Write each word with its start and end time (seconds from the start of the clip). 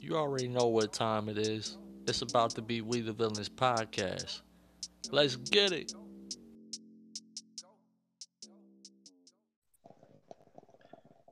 You 0.00 0.16
already 0.16 0.46
know 0.46 0.68
what 0.68 0.92
time 0.92 1.28
it 1.28 1.38
is. 1.38 1.76
It's 2.06 2.22
about 2.22 2.50
to 2.50 2.62
be 2.62 2.82
We 2.82 3.00
the 3.00 3.12
Villains 3.12 3.48
podcast. 3.48 4.42
Let's 5.10 5.34
get 5.34 5.72
it. 5.72 5.92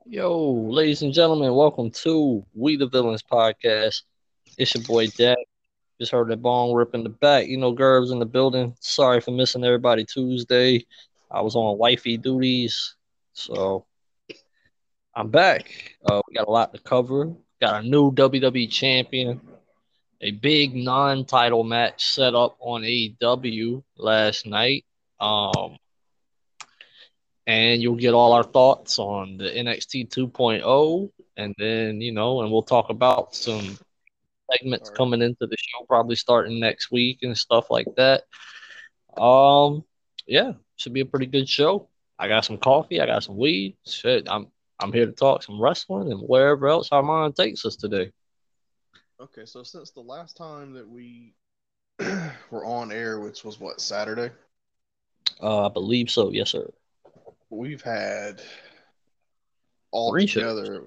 Yo, 0.05 0.51
ladies 0.51 1.01
and 1.01 1.13
gentlemen, 1.13 1.55
welcome 1.55 1.91
to 1.91 2.45
We 2.53 2.75
the 2.75 2.87
Villains 2.87 3.23
podcast. 3.23 4.01
It's 4.57 4.75
your 4.75 4.83
boy 4.83 5.07
Dak. 5.07 5.37
Just 5.99 6.11
heard 6.11 6.29
that 6.29 6.41
bong 6.41 6.73
rip 6.73 6.93
in 6.93 7.03
the 7.03 7.09
back. 7.09 7.47
You 7.47 7.57
know, 7.57 7.71
Gerbs 7.71 8.11
in 8.11 8.19
the 8.19 8.25
building. 8.25 8.75
Sorry 8.81 9.21
for 9.21 9.31
missing 9.31 9.63
everybody 9.63 10.03
Tuesday. 10.03 10.85
I 11.31 11.39
was 11.41 11.55
on 11.55 11.77
wifey 11.77 12.17
duties, 12.17 12.95
so 13.31 13.85
I'm 15.15 15.29
back. 15.29 15.95
Uh, 16.05 16.21
we 16.27 16.35
got 16.35 16.47
a 16.47 16.51
lot 16.51 16.73
to 16.73 16.79
cover. 16.81 17.33
Got 17.59 17.83
a 17.83 17.87
new 17.87 18.11
WWE 18.11 18.69
champion, 18.71 19.41
a 20.21 20.31
big 20.31 20.75
non-title 20.75 21.63
match 21.63 22.05
set 22.05 22.35
up 22.35 22.57
on 22.59 22.81
AEW 22.81 23.83
last 23.97 24.45
night. 24.45 24.85
Um, 25.19 25.77
and 27.47 27.81
you'll 27.81 27.95
get 27.95 28.13
all 28.13 28.33
our 28.33 28.43
thoughts 28.43 28.99
on 28.99 29.37
the 29.37 29.45
NXT 29.45 30.09
2.0, 30.09 31.09
and 31.37 31.55
then 31.57 32.01
you 32.01 32.11
know, 32.11 32.41
and 32.41 32.51
we'll 32.51 32.61
talk 32.61 32.89
about 32.89 33.33
some 33.33 33.77
segments 34.51 34.89
coming 34.89 35.21
into 35.21 35.47
the 35.47 35.55
show, 35.57 35.85
probably 35.87 36.15
starting 36.15 36.59
next 36.59 36.91
week 36.91 37.19
and 37.23 37.37
stuff 37.37 37.71
like 37.71 37.87
that. 37.95 38.23
Um, 39.19 39.83
yeah, 40.27 40.53
should 40.75 40.93
be 40.93 41.01
a 41.01 41.05
pretty 41.05 41.25
good 41.25 41.47
show. 41.47 41.89
I 42.19 42.27
got 42.27 42.45
some 42.45 42.57
coffee, 42.57 42.99
I 42.99 43.05
got 43.05 43.23
some 43.23 43.37
weed. 43.37 43.77
Shit, 43.85 44.27
I'm 44.29 44.47
I'm 44.79 44.93
here 44.93 45.05
to 45.05 45.11
talk 45.11 45.43
some 45.43 45.59
wrestling 45.59 46.11
and 46.11 46.21
wherever 46.21 46.67
else 46.67 46.89
our 46.91 47.01
mind 47.03 47.35
takes 47.35 47.65
us 47.65 47.75
today. 47.75 48.11
Okay, 49.19 49.45
so 49.45 49.63
since 49.63 49.89
the 49.91 50.01
last 50.01 50.37
time 50.37 50.73
that 50.73 50.87
we 50.87 51.33
were 52.51 52.63
on 52.65 52.91
air, 52.91 53.19
which 53.19 53.43
was 53.43 53.59
what 53.59 53.81
Saturday, 53.81 54.31
Uh, 55.41 55.65
I 55.65 55.69
believe 55.69 56.09
so. 56.11 56.31
Yes, 56.31 56.49
sir. 56.51 56.69
we've 57.49 57.81
had 57.81 58.41
all 59.91 60.11
Three 60.11 60.27
shows. 60.27 60.59
together. 60.67 60.83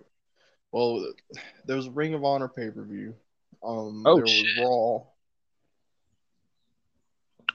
Well, 0.72 1.12
there 1.66 1.76
was 1.76 1.86
a 1.86 1.90
Ring 1.90 2.14
of 2.14 2.22
Honor 2.24 2.46
pay 2.48 2.70
per 2.70 2.84
view. 2.84 3.14
Um, 3.62 4.04
Oh, 4.06 4.14
there 4.16 4.22
was 4.24 4.30
shit. 4.30 4.64
Raw. 4.64 5.02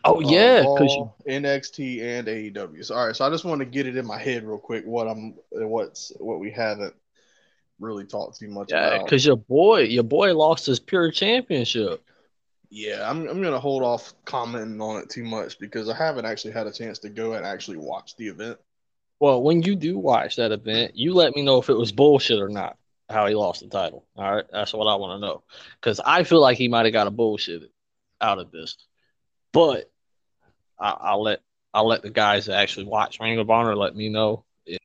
Oh 0.05 0.17
uh, 0.17 0.29
yeah, 0.29 0.61
Raw, 0.61 0.75
because 0.75 0.95
you 0.95 1.11
NXT 1.27 2.01
and 2.01 2.27
AEW. 2.27 2.85
So, 2.85 2.95
all 2.95 3.07
right, 3.07 3.15
so 3.15 3.25
I 3.25 3.29
just 3.31 3.43
want 3.43 3.59
to 3.59 3.65
get 3.65 3.87
it 3.87 3.97
in 3.97 4.05
my 4.05 4.19
head 4.19 4.43
real 4.43 4.59
quick. 4.59 4.85
What 4.85 5.07
I'm, 5.07 5.33
what's 5.51 6.11
what 6.19 6.39
we 6.39 6.51
haven't 6.51 6.93
really 7.79 8.05
talked 8.05 8.39
too 8.39 8.47
much 8.47 8.71
about. 8.71 8.81
yeah, 8.81 8.95
about. 8.95 9.05
because 9.05 9.25
your 9.25 9.37
boy, 9.37 9.81
your 9.81 10.03
boy 10.03 10.35
lost 10.35 10.67
his 10.67 10.79
pure 10.79 11.09
championship. 11.09 12.03
Yeah, 12.69 13.09
I'm 13.09 13.27
I'm 13.27 13.41
gonna 13.41 13.59
hold 13.59 13.81
off 13.81 14.13
commenting 14.25 14.79
on 14.79 15.01
it 15.01 15.09
too 15.09 15.23
much 15.23 15.57
because 15.57 15.89
I 15.89 15.95
haven't 15.95 16.25
actually 16.25 16.53
had 16.53 16.67
a 16.67 16.71
chance 16.71 16.99
to 16.99 17.09
go 17.09 17.33
and 17.33 17.45
actually 17.45 17.77
watch 17.77 18.15
the 18.15 18.27
event. 18.27 18.59
Well, 19.19 19.41
when 19.41 19.63
you 19.63 19.75
do 19.75 19.97
watch 19.97 20.35
that 20.35 20.51
event, 20.51 20.95
you 20.95 21.13
let 21.13 21.35
me 21.35 21.41
know 21.41 21.57
if 21.57 21.69
it 21.69 21.77
was 21.77 21.91
bullshit 21.91 22.39
or 22.39 22.49
not. 22.49 22.77
How 23.09 23.27
he 23.27 23.35
lost 23.35 23.61
the 23.61 23.69
title. 23.69 24.05
All 24.15 24.35
right, 24.35 24.45
that's 24.51 24.73
what 24.73 24.87
I 24.87 24.95
want 24.95 25.19
to 25.19 25.25
know. 25.25 25.43
Because 25.79 25.99
I 25.99 26.23
feel 26.23 26.41
like 26.41 26.57
he 26.57 26.67
might 26.67 26.85
have 26.85 26.93
got 26.93 27.07
a 27.07 27.11
bullshit 27.11 27.71
out 28.19 28.39
of 28.39 28.51
this, 28.51 28.77
but 29.53 29.91
I, 30.79 30.89
I'll 30.99 31.23
let 31.23 31.41
I'll 31.73 31.87
let 31.87 32.01
the 32.01 32.09
guys 32.09 32.45
that 32.45 32.57
actually 32.57 32.85
watch 32.85 33.19
Ring 33.19 33.37
of 33.39 33.49
Honor 33.49 33.75
let 33.75 33.95
me 33.95 34.09
know 34.09 34.45
if 34.65 34.79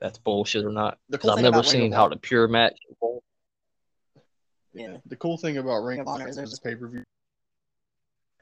that's 0.00 0.18
bullshit 0.18 0.64
or 0.64 0.72
not. 0.72 0.98
Because 1.08 1.30
cool 1.30 1.38
I've 1.38 1.42
never 1.42 1.62
seen 1.62 1.92
how 1.92 2.08
the 2.08 2.16
pure 2.16 2.48
match. 2.48 2.76
Yeah. 4.72 4.96
The 5.06 5.16
cool 5.16 5.38
thing 5.38 5.58
about 5.58 5.82
Ring 5.82 6.00
of 6.00 6.08
Honor 6.08 6.28
is 6.28 6.36
there's 6.36 6.50
this 6.50 6.58
pay 6.58 6.74
per 6.74 6.88
view, 6.88 7.04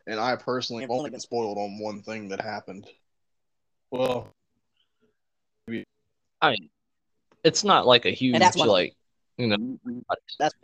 and 0.07 0.19
I 0.19 0.37
personally 0.37 0.83
have 0.83 0.91
only 0.91 1.11
been 1.11 1.21
spoiled 1.21 1.59
on 1.59 1.79
one 1.79 2.03
thing 2.03 2.29
that 2.29 2.41
happened. 2.41 2.87
Well, 3.91 4.29
I 5.69 6.51
mean, 6.51 6.69
it's 7.45 7.65
not 7.65 7.87
like 7.87 8.05
a 8.07 8.11
huge 8.11 8.39
that's 8.39 8.57
one 8.57 8.69
of 8.69 8.75
them. 8.75 8.75
like 8.75 8.95
you 9.37 9.47
know. 9.47 10.03
That's 10.39 10.55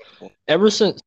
Ever 0.49 0.71
since 0.71 1.01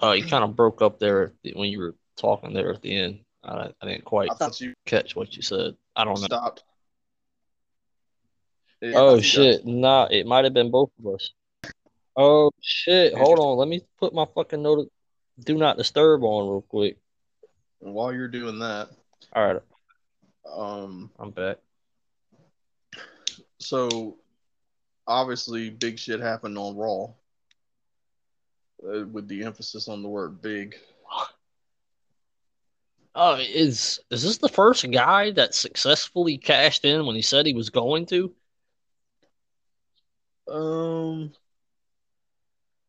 didn't 0.00 0.10
uh, 0.10 0.12
you 0.14 0.24
kind 0.26 0.44
of 0.44 0.56
broke 0.56 0.82
up 0.82 0.98
there 0.98 1.32
when 1.54 1.70
you 1.70 1.78
were 1.80 1.94
talking 2.16 2.52
there 2.52 2.72
at 2.72 2.82
the 2.82 2.96
end. 2.96 3.20
I, 3.42 3.72
I 3.80 3.86
didn't 3.86 4.04
quite 4.04 4.30
I 4.40 4.50
you 4.58 4.74
catch 4.84 5.16
what 5.16 5.34
you 5.34 5.42
said. 5.42 5.76
I 5.96 6.04
don't 6.04 6.20
know. 6.20 6.26
stopped. 6.26 6.64
Yeah, 8.80 8.92
Oh 8.94 9.20
shit! 9.20 9.66
Nah, 9.66 10.08
it 10.10 10.26
might 10.26 10.44
have 10.44 10.54
been 10.54 10.70
both 10.70 10.90
of 10.98 11.14
us. 11.14 11.32
Oh 12.16 12.50
shit! 12.60 13.14
Hold 13.14 13.38
on, 13.38 13.58
let 13.58 13.68
me 13.68 13.82
put 13.98 14.14
my 14.14 14.26
fucking 14.34 14.62
note. 14.62 14.90
Do 15.38 15.56
not 15.56 15.76
disturb 15.76 16.22
on 16.22 16.48
real 16.48 16.62
quick. 16.62 16.98
While 17.78 18.12
you're 18.12 18.28
doing 18.28 18.58
that, 18.58 18.88
All 19.34 19.46
right, 19.46 19.62
um, 20.50 21.10
I'm 21.18 21.30
back. 21.30 21.58
so 23.58 24.18
obviously 25.06 25.70
big 25.70 25.98
shit 25.98 26.20
happened 26.20 26.56
on 26.56 26.76
Raw. 26.76 27.08
Uh, 28.82 29.06
with 29.06 29.28
the 29.28 29.44
emphasis 29.44 29.88
on 29.88 30.02
the 30.02 30.08
word 30.08 30.40
big. 30.40 30.74
Oh, 33.14 33.36
is 33.36 34.00
is 34.10 34.22
this 34.24 34.38
the 34.38 34.48
first 34.48 34.90
guy 34.90 35.30
that 35.32 35.54
successfully 35.54 36.38
cashed 36.38 36.84
in 36.84 37.06
when 37.06 37.14
he 37.14 37.22
said 37.22 37.46
he 37.46 37.54
was 37.54 37.70
going 37.70 38.06
to? 38.06 38.34
Um, 40.48 41.32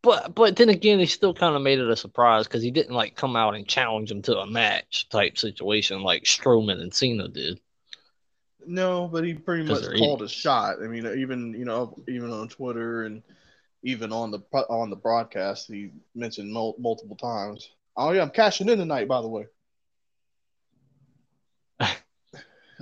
But 0.04 0.36
but 0.36 0.58
then 0.58 0.70
again, 0.70 1.00
he 1.00 1.08
still 1.08 1.34
kind 1.34 1.56
of 1.56 1.64
made 1.64 1.80
it 1.80 1.90
a 1.90 1.96
surprise 1.96 2.46
because 2.46 2.62
he 2.62 2.70
didn't 2.70 2.94
like 2.94 3.16
come 3.16 3.36
out 3.36 3.56
and 3.56 3.68
challenge 3.68 4.12
him 4.12 4.22
to 4.24 4.38
a 4.38 4.46
match 4.46 5.10
type 5.10 5.40
situation 5.40 6.04
like 6.04 6.26
Strowman 6.26 6.80
and 6.80 6.94
Cena 6.94 7.28
did. 7.28 7.60
No, 8.66 9.08
but 9.08 9.24
he 9.24 9.34
pretty 9.34 9.64
much 9.64 9.92
called 9.92 10.22
a 10.22 10.28
shot. 10.30 10.84
I 10.84 10.88
mean, 10.88 11.06
even 11.08 11.54
you 11.54 11.66
know, 11.66 11.98
even 12.08 12.32
on 12.32 12.48
Twitter 12.48 13.04
and 13.04 13.24
even 13.84 14.12
on 14.12 14.32
the 14.32 14.40
on 14.70 14.90
the 14.90 14.96
broadcast, 14.96 15.68
he 15.68 15.92
mentioned 16.16 16.52
mul- 16.52 16.76
multiple 16.80 17.16
times. 17.16 17.70
Oh 17.98 18.12
yeah, 18.12 18.22
I'm 18.22 18.30
cashing 18.30 18.70
in 18.70 18.78
tonight, 18.78 19.08
by 19.08 19.22
the 19.22 19.28
way. 19.28 19.48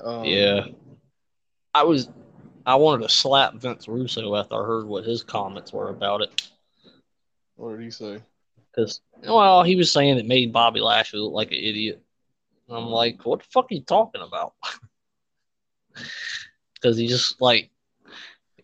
Um, 0.04 0.26
Yeah. 0.26 0.66
I 1.74 1.84
was 1.84 2.10
I 2.66 2.76
wanted 2.76 3.04
to 3.04 3.10
slap 3.10 3.56
Vince 3.56 3.88
Russo 3.88 4.36
after 4.36 4.56
I 4.56 4.66
heard 4.66 4.86
what 4.86 5.04
his 5.06 5.24
comments 5.24 5.74
were 5.74 5.90
about 5.90 6.22
it. 6.22 6.50
What 7.56 7.72
did 7.78 7.84
he 7.84 7.92
say? 7.92 8.22
Because 8.72 9.02
well, 9.24 9.64
he 9.64 9.76
was 9.76 9.92
saying 9.92 10.18
it 10.18 10.26
made 10.26 10.54
Bobby 10.54 10.80
Lashley 10.80 11.20
look 11.20 11.34
like 11.34 11.52
an 11.52 11.58
idiot. 11.58 12.02
And 12.68 12.78
I'm 12.78 12.86
like, 12.86 13.26
what 13.26 13.40
the 13.40 13.46
fuck 13.46 13.66
are 13.72 13.76
you 13.76 13.82
talking 13.82 14.22
about? 14.22 14.54
Because 16.76 16.96
he 16.98 17.08
just 17.08 17.42
like 17.42 17.72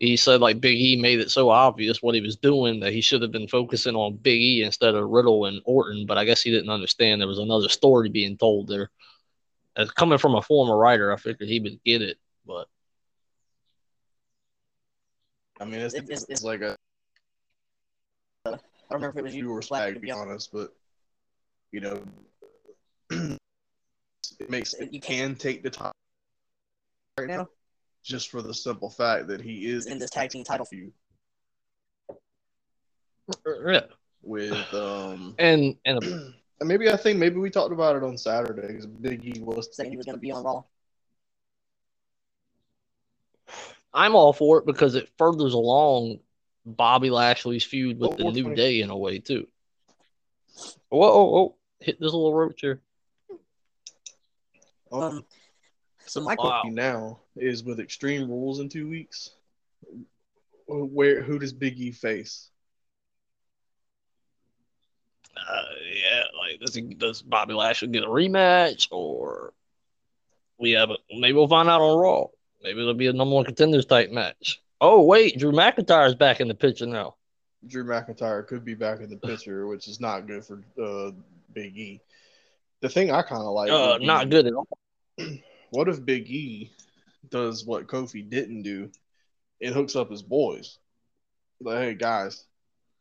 he 0.00 0.16
said 0.16 0.40
like 0.40 0.60
Big 0.60 0.76
E 0.78 0.96
made 0.96 1.20
it 1.20 1.30
so 1.30 1.50
obvious 1.50 2.02
what 2.02 2.14
he 2.14 2.20
was 2.20 2.36
doing 2.36 2.80
that 2.80 2.92
he 2.92 3.00
should 3.00 3.22
have 3.22 3.32
been 3.32 3.48
focusing 3.48 3.94
on 3.94 4.16
Big 4.16 4.40
E 4.40 4.62
instead 4.62 4.94
of 4.94 5.08
Riddle 5.08 5.46
and 5.46 5.60
Orton. 5.64 6.06
But 6.06 6.18
I 6.18 6.24
guess 6.24 6.42
he 6.42 6.50
didn't 6.50 6.70
understand 6.70 7.20
there 7.20 7.28
was 7.28 7.38
another 7.38 7.68
story 7.68 8.08
being 8.08 8.36
told 8.36 8.68
there. 8.68 8.90
As 9.76 9.90
coming 9.90 10.18
from 10.18 10.34
a 10.34 10.42
former 10.42 10.76
writer, 10.76 11.12
I 11.12 11.16
figured 11.16 11.48
he 11.48 11.60
would 11.60 11.82
get 11.84 12.02
it, 12.02 12.18
but 12.46 12.68
I 15.60 15.64
mean, 15.64 15.80
it's, 15.80 15.94
It- 15.94 16.04
it's- 16.04 16.26
it's 16.28 16.42
like 16.42 16.60
a 16.62 16.76
I 18.46 18.50
don't 18.50 18.60
remember 18.90 19.08
if 19.10 19.16
it 19.16 19.24
was 19.24 19.34
you 19.34 19.44
you 19.44 19.52
or 19.52 19.58
or 19.58 19.62
swag, 19.62 19.80
Slack, 19.82 19.94
to 19.94 20.00
be 20.00 20.10
honest, 20.10 20.52
but 20.52 20.72
you 21.72 21.80
know, 21.80 22.02
it 23.10 24.50
makes 24.50 24.74
it 24.74 24.92
You 24.92 25.00
can 25.00 25.34
take 25.34 25.62
the 25.62 25.70
time 25.70 25.92
right 27.18 27.28
now, 27.28 27.48
just 28.06 28.30
for 28.30 28.40
the 28.40 28.54
simple 28.54 28.88
fact 28.88 29.26
that 29.26 29.40
he 29.40 29.66
is 29.66 29.86
in 29.86 29.98
this 29.98 30.10
tag 30.10 30.30
team 30.30 30.44
title 30.44 30.64
feud 30.64 30.92
yeah. 33.66 33.80
with 34.22 34.72
um. 34.74 35.34
And 35.38 35.76
and 35.84 36.02
And 36.58 36.68
maybe 36.70 36.88
I 36.88 36.96
think 36.96 37.18
maybe 37.18 37.36
we 37.36 37.50
talked 37.50 37.72
about 37.74 37.96
it 37.96 38.02
on 38.02 38.16
Saturday 38.16 38.68
because 38.68 38.86
Big 38.86 39.22
E 39.26 39.40
was 39.40 39.68
saying 39.76 39.90
he 39.90 39.98
was 39.98 40.06
going 40.06 40.16
to 40.16 40.20
be 40.20 40.32
on 40.32 40.42
Raw. 40.42 40.62
I'm 43.92 44.14
all 44.14 44.32
for 44.32 44.58
it 44.58 44.64
because 44.66 44.94
it 44.94 45.10
furthers 45.18 45.52
along 45.52 46.20
Bobby 46.64 47.10
Lashley's 47.10 47.62
feud 47.64 47.98
with 48.00 48.12
Oh, 48.12 48.16
the 48.16 48.24
what 48.24 48.34
New 48.34 48.44
funny- 48.44 48.56
Day 48.56 48.80
in 48.80 48.88
a 48.88 48.96
way 48.96 49.18
too. 49.18 49.46
Whoa, 50.88 50.98
whoa, 51.12 51.24
whoa. 51.24 51.56
hit 51.80 52.00
this 52.00 52.12
little 52.12 52.32
roach 52.32 52.60
here. 52.62 52.80
Um, 54.90 55.26
So 56.06 56.20
so 56.20 56.20
my 56.22 56.36
Wow. 56.38 56.62
now 56.70 57.20
is 57.36 57.64
with 57.64 57.80
Extreme 57.80 58.28
Rules 58.28 58.60
in 58.60 58.68
two 58.68 58.88
weeks, 58.88 59.30
where 60.66 61.22
who 61.22 61.38
does 61.38 61.52
Big 61.52 61.78
E 61.78 61.92
face? 61.92 62.50
Uh, 65.36 65.62
yeah, 66.02 66.22
like 66.38 66.60
does 66.60 66.74
he, 66.74 66.82
does 66.82 67.22
Bobby 67.22 67.54
Lashley 67.54 67.88
get 67.88 68.04
a 68.04 68.08
rematch 68.08 68.88
or 68.90 69.52
we 70.58 70.72
have 70.72 70.90
a 70.90 70.96
maybe 71.12 71.34
we'll 71.34 71.46
find 71.46 71.68
out 71.68 71.82
on 71.82 71.98
Raw. 71.98 72.26
Maybe 72.62 72.80
it'll 72.80 72.94
be 72.94 73.06
a 73.06 73.12
number 73.12 73.34
one 73.34 73.44
contenders 73.44 73.84
type 73.84 74.10
match. 74.10 74.62
Oh 74.80 75.02
wait, 75.02 75.38
Drew 75.38 75.52
McIntyre's 75.52 76.14
back 76.14 76.40
in 76.40 76.48
the 76.48 76.54
picture 76.54 76.86
now. 76.86 77.16
Drew 77.66 77.84
McIntyre 77.84 78.46
could 78.46 78.64
be 78.64 78.74
back 78.74 79.00
in 79.00 79.10
the 79.10 79.16
picture, 79.16 79.66
which 79.66 79.88
is 79.88 80.00
not 80.00 80.26
good 80.26 80.44
for 80.44 80.62
uh, 80.82 81.10
Big 81.52 81.76
E. 81.76 82.00
The 82.80 82.88
thing 82.88 83.10
I 83.10 83.22
kind 83.22 83.42
of 83.42 83.52
like, 83.52 83.70
Uh, 83.70 83.98
not 84.00 84.30
good 84.30 84.46
at 84.46 84.54
all. 84.54 84.68
What 85.70 85.88
if 85.88 86.04
Big 86.04 86.30
E 86.30 86.70
does 87.30 87.64
what 87.64 87.86
Kofi 87.86 88.28
didn't 88.28 88.62
do 88.62 88.90
and 89.60 89.74
hooks 89.74 89.96
up 89.96 90.10
his 90.10 90.22
boys? 90.22 90.78
Like, 91.60 91.78
hey 91.78 91.94
guys, 91.94 92.44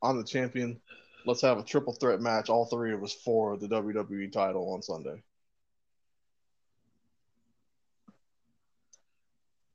I'm 0.02 0.18
the 0.18 0.24
champion. 0.24 0.80
Let's 1.26 1.42
have 1.42 1.58
a 1.58 1.64
triple 1.64 1.94
threat 1.94 2.22
match, 2.22 2.50
all 2.50 2.66
three 2.66 2.94
of 2.94 3.04
us 3.04 3.14
for 3.14 3.58
the 3.58 3.68
WWE 3.68 4.32
title 4.32 4.74
on 4.74 4.82
Sunday. 4.82 5.24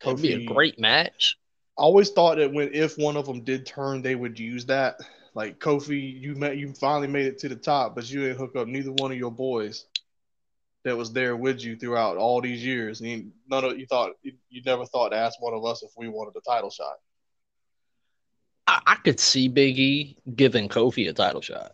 It'd 0.05 0.23
be 0.23 0.32
a 0.35 0.38
Kofi- 0.38 0.47
great 0.47 0.79
match. 0.79 1.37
I 1.79 1.82
always 1.82 2.11
thought 2.11 2.38
that 2.38 2.53
when 2.53 2.73
if 2.73 2.96
one 2.96 3.17
of 3.17 3.26
them 3.26 3.43
did 3.43 3.67
turn, 3.67 4.03
they 4.03 4.14
would 4.14 4.38
use 4.38 4.67
that. 4.67 5.00
Like 5.35 5.58
Kofi, 5.58 6.20
you 6.20 6.35
met, 6.35 6.56
you 6.56 6.73
finally 6.73 7.06
made 7.06 7.26
it 7.26 7.38
to 7.38 7.49
the 7.49 7.56
top, 7.56 7.94
but 7.94 8.11
you 8.11 8.20
didn't 8.20 8.38
hook 8.38 8.56
up 8.56 8.67
neither 8.67 8.93
one 8.93 9.12
of 9.12 9.19
your 9.19 9.31
boys 9.31 9.87
that 10.85 10.97
was 10.97 11.12
there 11.12 11.37
with 11.37 11.62
you 11.62 11.77
throughout 11.77 12.17
all 12.17 12.41
these 12.41 12.65
years. 12.65 13.00
And 13.00 13.09
you, 13.11 13.32
none 13.49 13.65
of 13.65 13.79
you 13.79 13.87
thought 13.87 14.12
you, 14.23 14.62
never 14.65 14.87
thought 14.87 15.11
to 15.11 15.17
ask 15.17 15.41
one 15.41 15.55
of 15.55 15.65
us 15.65 15.82
if 15.82 15.91
we 15.97 16.09
wanted 16.09 16.37
a 16.37 16.41
title 16.41 16.71
shot. 16.71 16.97
I, 18.67 18.81
I 18.87 18.94
could 18.97 19.21
see 19.21 19.49
Big 19.49 19.79
E 19.79 20.17
giving 20.35 20.69
Kofi 20.69 21.09
a 21.09 21.12
title 21.12 21.41
shot. 21.41 21.73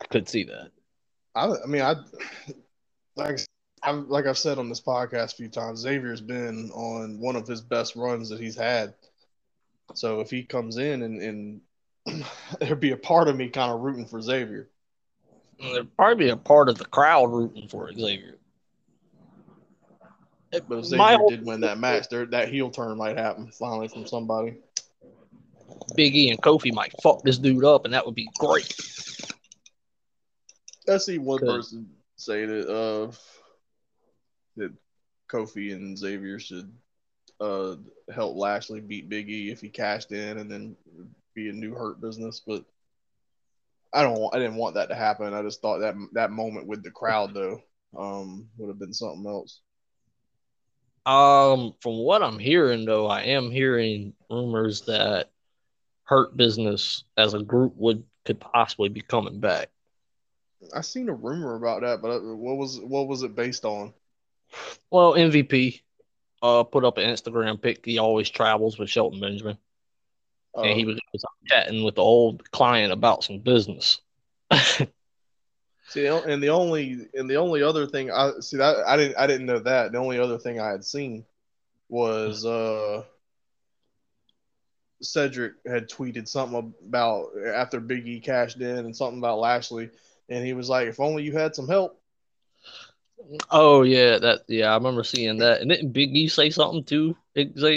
I 0.00 0.06
could 0.06 0.28
see 0.28 0.44
that. 0.44 0.70
I, 1.34 1.46
I 1.46 1.66
mean, 1.66 1.82
I 1.82 1.96
like 3.16 3.40
I'm 3.82 4.08
like 4.08 4.26
I've 4.26 4.38
said 4.38 4.58
on 4.58 4.68
this 4.68 4.80
podcast 4.80 5.34
a 5.34 5.36
few 5.36 5.48
times. 5.48 5.80
Xavier's 5.80 6.20
been 6.20 6.70
on 6.70 7.20
one 7.20 7.36
of 7.36 7.46
his 7.46 7.60
best 7.60 7.96
runs 7.96 8.28
that 8.28 8.40
he's 8.40 8.56
had. 8.56 8.94
So 9.94 10.20
if 10.20 10.30
he 10.30 10.42
comes 10.42 10.76
in 10.76 11.02
and, 11.02 11.22
and 11.22 11.60
there'd 12.60 12.80
be 12.80 12.92
a 12.92 12.96
part 12.96 13.28
of 13.28 13.36
me 13.36 13.48
kind 13.48 13.72
of 13.72 13.80
rooting 13.80 14.06
for 14.06 14.20
Xavier. 14.20 14.68
There'd 15.60 15.94
probably 15.96 16.26
be 16.26 16.30
a 16.30 16.36
part 16.36 16.68
of 16.68 16.78
the 16.78 16.84
crowd 16.84 17.30
rooting 17.32 17.68
for 17.68 17.92
Xavier. 17.92 18.36
It- 20.52 20.64
But 20.68 20.78
if 20.78 20.90
my 20.92 21.12
Xavier 21.12 21.26
did 21.28 21.44
win 21.46 21.60
that 21.62 21.78
match, 21.78 22.08
there 22.08 22.26
that 22.26 22.48
heel 22.48 22.70
turn 22.70 22.96
might 22.96 23.16
happen 23.16 23.50
finally 23.50 23.88
from 23.88 24.06
somebody. 24.06 24.56
Big 25.94 26.14
E 26.16 26.30
and 26.30 26.40
Kofi 26.40 26.72
might 26.72 26.92
fuck 27.02 27.22
this 27.22 27.38
dude 27.38 27.64
up, 27.64 27.84
and 27.84 27.92
that 27.94 28.06
would 28.06 28.14
be 28.14 28.28
great. 28.38 28.74
I 30.88 30.96
see 30.96 31.18
one 31.18 31.40
person 31.40 31.90
say 32.16 32.46
that 32.46 32.68
uh 32.74 33.12
that 34.56 34.72
Kofi 35.28 35.74
and 35.74 35.96
Xavier 35.98 36.38
should 36.38 36.72
uh 37.40 37.76
help 38.12 38.36
Lashley 38.36 38.80
beat 38.80 39.08
Big 39.08 39.28
E 39.28 39.50
if 39.50 39.60
he 39.60 39.68
cashed 39.68 40.12
in 40.12 40.38
and 40.38 40.50
then 40.50 40.76
be 41.34 41.50
a 41.50 41.52
new 41.52 41.74
hurt 41.74 42.00
business, 42.00 42.40
but 42.44 42.64
I 43.92 44.02
don't 44.02 44.18
want, 44.18 44.34
I 44.34 44.38
didn't 44.38 44.56
want 44.56 44.74
that 44.74 44.88
to 44.90 44.94
happen. 44.94 45.34
I 45.34 45.42
just 45.42 45.62
thought 45.62 45.78
that 45.78 45.94
that 46.12 46.30
moment 46.30 46.66
with 46.66 46.82
the 46.82 46.90
crowd 46.90 47.34
though 47.34 47.60
um 47.96 48.48
would 48.58 48.68
have 48.68 48.78
been 48.78 48.92
something 48.92 49.26
else. 49.26 49.60
Um, 51.06 51.74
from 51.80 51.96
what 51.98 52.22
I'm 52.22 52.38
hearing, 52.38 52.84
though, 52.84 53.06
I 53.06 53.22
am 53.22 53.50
hearing 53.50 54.12
rumors 54.30 54.82
that 54.82 55.30
Hurt 56.04 56.36
Business 56.36 57.04
as 57.16 57.34
a 57.34 57.42
group 57.42 57.74
would 57.76 58.04
could 58.24 58.40
possibly 58.40 58.90
be 58.90 59.00
coming 59.00 59.40
back. 59.40 59.70
I 60.74 60.82
seen 60.82 61.08
a 61.08 61.14
rumor 61.14 61.54
about 61.54 61.82
that, 61.82 62.02
but 62.02 62.10
uh, 62.10 62.20
what 62.36 62.56
was 62.58 62.78
what 62.80 63.08
was 63.08 63.22
it 63.22 63.34
based 63.34 63.64
on? 63.64 63.94
Well, 64.90 65.14
MVP 65.16 65.82
uh 66.42 66.64
put 66.64 66.84
up 66.84 66.98
an 66.98 67.08
Instagram 67.08 67.60
pic. 67.60 67.84
He 67.84 67.98
always 67.98 68.28
travels 68.30 68.78
with 68.78 68.90
Shelton 68.90 69.20
Benjamin, 69.20 69.58
And 70.64 70.78
he 70.78 70.84
was, 70.84 70.98
was 71.12 71.24
chatting 71.46 71.84
with 71.84 71.96
the 71.96 72.02
old 72.02 72.50
client 72.50 72.92
about 72.92 73.24
some 73.24 73.38
business. 73.38 74.00
See, 75.88 76.06
and 76.06 76.42
the 76.42 76.50
only 76.50 77.08
and 77.14 77.30
the 77.30 77.36
only 77.36 77.62
other 77.62 77.86
thing 77.86 78.10
I 78.10 78.32
see 78.40 78.58
that 78.58 78.86
I 78.86 78.96
didn't 78.96 79.16
I 79.16 79.26
didn't 79.26 79.46
know 79.46 79.60
that. 79.60 79.92
The 79.92 79.98
only 79.98 80.18
other 80.18 80.38
thing 80.38 80.60
I 80.60 80.68
had 80.70 80.84
seen 80.84 81.24
was 81.88 82.44
uh 82.44 83.04
Cedric 85.00 85.54
had 85.66 85.88
tweeted 85.88 86.28
something 86.28 86.74
about 86.86 87.28
after 87.54 87.80
Big 87.80 88.06
E 88.06 88.20
cashed 88.20 88.60
in 88.60 88.78
and 88.78 88.94
something 88.94 89.18
about 89.18 89.38
Lashley, 89.38 89.90
and 90.28 90.44
he 90.44 90.52
was 90.52 90.68
like, 90.68 90.88
"If 90.88 91.00
only 91.00 91.22
you 91.22 91.32
had 91.32 91.54
some 91.54 91.68
help." 91.68 91.98
Oh 93.50 93.82
yeah, 93.82 94.18
that 94.18 94.42
yeah, 94.48 94.70
I 94.70 94.74
remember 94.74 95.04
seeing 95.04 95.38
that. 95.38 95.60
And 95.60 95.70
didn't 95.70 95.92
Big 95.92 96.16
E 96.16 96.28
say 96.28 96.50
something 96.50 96.84
to 96.84 97.16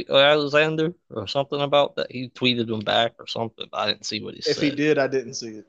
Alexander 0.10 0.94
or 1.10 1.28
something 1.28 1.62
about 1.62 1.96
that? 1.96 2.12
He 2.12 2.30
tweeted 2.30 2.70
him 2.70 2.80
back 2.80 3.14
or 3.20 3.28
something. 3.28 3.68
I 3.74 3.88
didn't 3.88 4.06
see 4.06 4.24
what 4.24 4.36
he 4.36 4.40
If 4.40 4.46
said. 4.46 4.58
If 4.58 4.62
he 4.62 4.70
did, 4.72 4.98
I 4.98 5.08
didn't 5.08 5.34
see 5.34 5.62
it. 5.62 5.66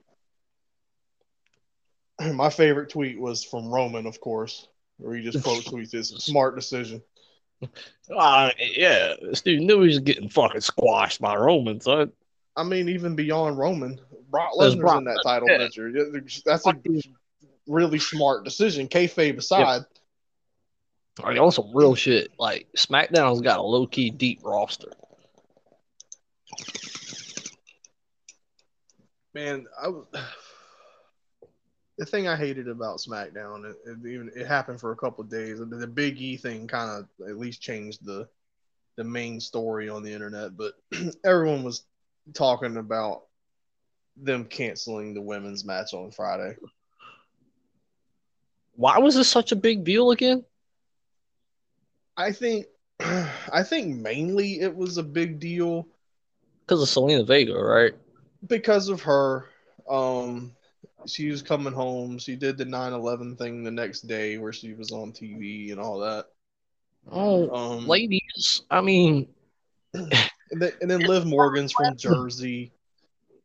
My 2.35 2.51
favorite 2.51 2.91
tweet 2.91 3.19
was 3.19 3.45
from 3.45 3.69
Roman, 3.69 4.07
of 4.07 4.21
course, 4.21 4.69
where 4.99 5.17
he 5.17 5.23
just 5.23 5.43
quote 5.43 5.65
tweets 5.65 5.93
his 5.93 6.09
smart 6.19 6.55
decision. 6.55 7.03
Uh, 8.15 8.51
yeah, 8.77 9.15
this 9.23 9.41
dude 9.41 9.63
knew 9.63 9.81
he 9.81 9.89
was 9.89 10.01
getting 10.01 10.29
fucking 10.29 10.61
squashed 10.61 11.21
by 11.21 11.35
Roman. 11.35 11.81
So 11.81 12.11
I 12.57 12.63
mean, 12.63 12.89
even 12.89 13.17
beyond 13.17 13.59
Roman, 13.59 14.01
Brock 14.31 14.53
Lesnar's 14.57 14.77
Brock 14.77 14.99
in 14.99 15.05
that 15.05 15.21
title 15.25 15.49
yeah. 15.49 15.59
picture. 15.59 15.93
That's 16.45 16.67
a 16.67 16.75
really 17.73 17.99
smart 17.99 18.45
decision. 18.45 18.89
Kayfabe 18.89 19.39
aside, 19.39 19.83
like, 21.23 21.39
on 21.39 21.51
some 21.51 21.71
real 21.75 21.95
shit, 21.95 22.31
like 22.39 22.69
SmackDown's 22.77 23.41
got 23.41 23.59
a 23.59 23.63
low 23.63 23.87
key 23.87 24.11
deep 24.11 24.41
roster. 24.45 24.93
man, 29.35 29.67
I 29.81 29.89
was. 29.89 30.07
The 31.99 32.07
thing 32.07 32.27
I 32.27 32.35
hated 32.35 32.69
about 32.69 32.99
SmackDown, 32.99 33.71
it, 33.71 33.77
it 33.87 33.99
even 34.09 34.31
it 34.35 34.47
happened 34.47 34.81
for 34.81 34.93
a 34.93 34.97
couple 34.97 35.23
of 35.23 35.31
days. 35.31 35.59
The, 35.59 35.67
the 35.67 35.87
Big 35.87 36.21
E 36.21 36.39
thing 36.39 36.67
kind 36.67 36.91
of 36.91 37.29
at 37.29 37.39
least 37.39 37.61
changed 37.61 38.05
the 38.05 38.27
the 38.97 39.05
main 39.05 39.39
story 39.41 39.91
on 39.91 40.03
the 40.03 40.13
internet, 40.13 40.57
but 40.57 40.73
everyone 41.25 41.63
was 41.63 41.85
talking 42.33 42.79
about 42.79 43.25
them 44.17 44.47
canceling 44.47 45.13
the 45.13 45.21
women's 45.21 45.67
match 45.67 45.93
on 45.93 46.11
Friday. 46.11 46.57
Why 48.83 48.99
was 48.99 49.15
this 49.15 49.29
such 49.29 49.53
a 49.53 49.57
big 49.57 49.85
deal 49.85 50.11
again? 50.11 50.45
I 52.17 52.33
think 52.33 52.67
I 53.01 53.63
think 53.65 53.97
mainly 53.97 54.61
it 54.61 54.75
was 54.75 54.97
a 54.99 55.03
big 55.03 55.39
deal 55.41 55.89
Because 56.67 56.83
of 56.83 56.89
Zelina 57.05 57.25
Vega, 57.27 57.55
right? 57.55 57.95
because 58.47 58.89
of 58.89 59.03
her. 59.03 59.49
Um, 59.89 60.53
she 61.07 61.31
was 61.31 61.43
coming 61.43 61.73
home. 61.73 62.19
She 62.19 62.37
did 62.37 62.57
the 62.57 62.65
9/11 62.65 63.37
thing 63.37 63.65
the 63.65 63.71
next 63.71 64.03
day 64.03 64.39
where 64.39 64.53
she 64.53 64.75
was 64.75 64.93
on 64.93 65.13
TV 65.13 65.73
and 65.73 65.81
all 65.81 65.99
that. 66.01 66.27
Oh, 67.11 67.51
Um, 67.51 67.87
ladies, 67.87 68.63
I 68.71 68.81
mean, 68.81 69.29
and 69.95 70.63
then, 70.63 70.73
and 70.81 70.91
then 70.91 71.01
Liv 71.01 71.27
Morgan's 71.27 71.73
from 71.73 71.97
Jersey. 71.97 72.73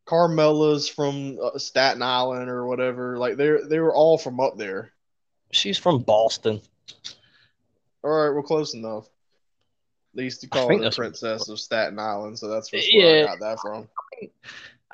Carmella's 0.06 0.88
from 0.88 1.38
uh, 1.42 1.58
Staten 1.58 2.02
Island 2.02 2.50
or 2.50 2.66
whatever. 2.66 3.18
Like 3.18 3.36
they 3.36 3.56
they 3.68 3.78
were 3.80 3.94
all 3.94 4.18
from 4.18 4.40
up 4.40 4.56
there. 4.58 4.92
She's 5.50 5.78
from 5.78 6.02
Boston. 6.02 6.60
All 8.02 8.10
right, 8.10 8.34
we're 8.34 8.42
close 8.42 8.74
enough. 8.74 9.08
They 10.14 10.24
used 10.24 10.40
to 10.40 10.48
call 10.48 10.68
her 10.68 10.78
the 10.78 10.90
princess 10.90 11.48
of 11.48 11.60
Staten 11.60 11.98
Island, 11.98 12.38
so 12.38 12.48
that's 12.48 12.72
where 12.72 12.82
Yeah. 12.84 13.24
I 13.24 13.26
got 13.26 13.40
that 13.40 13.60
from. 13.60 13.88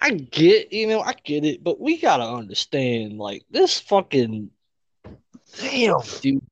I 0.01 0.11
get, 0.11 0.73
you 0.73 0.87
know, 0.87 1.01
I 1.01 1.15
get 1.25 1.45
it, 1.45 1.63
but 1.63 1.81
we 1.81 1.99
gotta 1.99 2.25
understand, 2.25 3.19
like, 3.19 3.45
this 3.51 3.81
fucking 3.81 4.51
damn, 5.59 6.01
dude. 6.21 6.43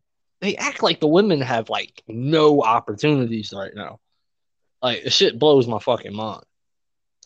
They 0.40 0.56
act 0.56 0.82
like 0.82 1.00
the 1.00 1.06
women 1.06 1.40
have 1.40 1.70
like 1.70 2.02
no 2.08 2.62
opportunities 2.62 3.52
right 3.54 3.74
now. 3.74 4.00
Like, 4.82 5.10
shit 5.12 5.38
blows 5.38 5.66
my 5.68 5.78
fucking 5.78 6.14
mind. 6.14 6.42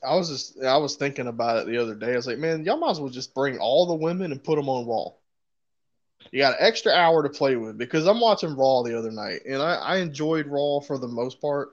I 0.06 0.14
was 0.14 0.28
just 0.28 0.62
I 0.62 0.76
was 0.76 0.96
thinking 0.96 1.26
about 1.26 1.58
it 1.58 1.66
the 1.66 1.78
other 1.78 1.94
day. 1.94 2.12
I 2.12 2.16
was 2.16 2.26
like, 2.26 2.38
man, 2.38 2.64
y'all 2.64 2.76
might 2.76 2.90
as 2.90 3.00
well 3.00 3.08
just 3.08 3.34
bring 3.34 3.58
all 3.58 3.86
the 3.86 3.94
women 3.94 4.32
and 4.32 4.42
put 4.42 4.56
them 4.56 4.68
on 4.68 4.86
Raw. 4.86 5.12
You 6.32 6.40
got 6.40 6.60
an 6.60 6.66
extra 6.66 6.92
hour 6.92 7.22
to 7.22 7.28
play 7.28 7.56
with 7.56 7.78
because 7.78 8.06
I'm 8.06 8.20
watching 8.20 8.56
Raw 8.56 8.82
the 8.82 8.98
other 8.98 9.10
night 9.10 9.40
and 9.46 9.62
I, 9.62 9.74
I 9.76 9.96
enjoyed 9.98 10.46
Raw 10.46 10.80
for 10.80 10.98
the 10.98 11.08
most 11.08 11.40
part. 11.40 11.70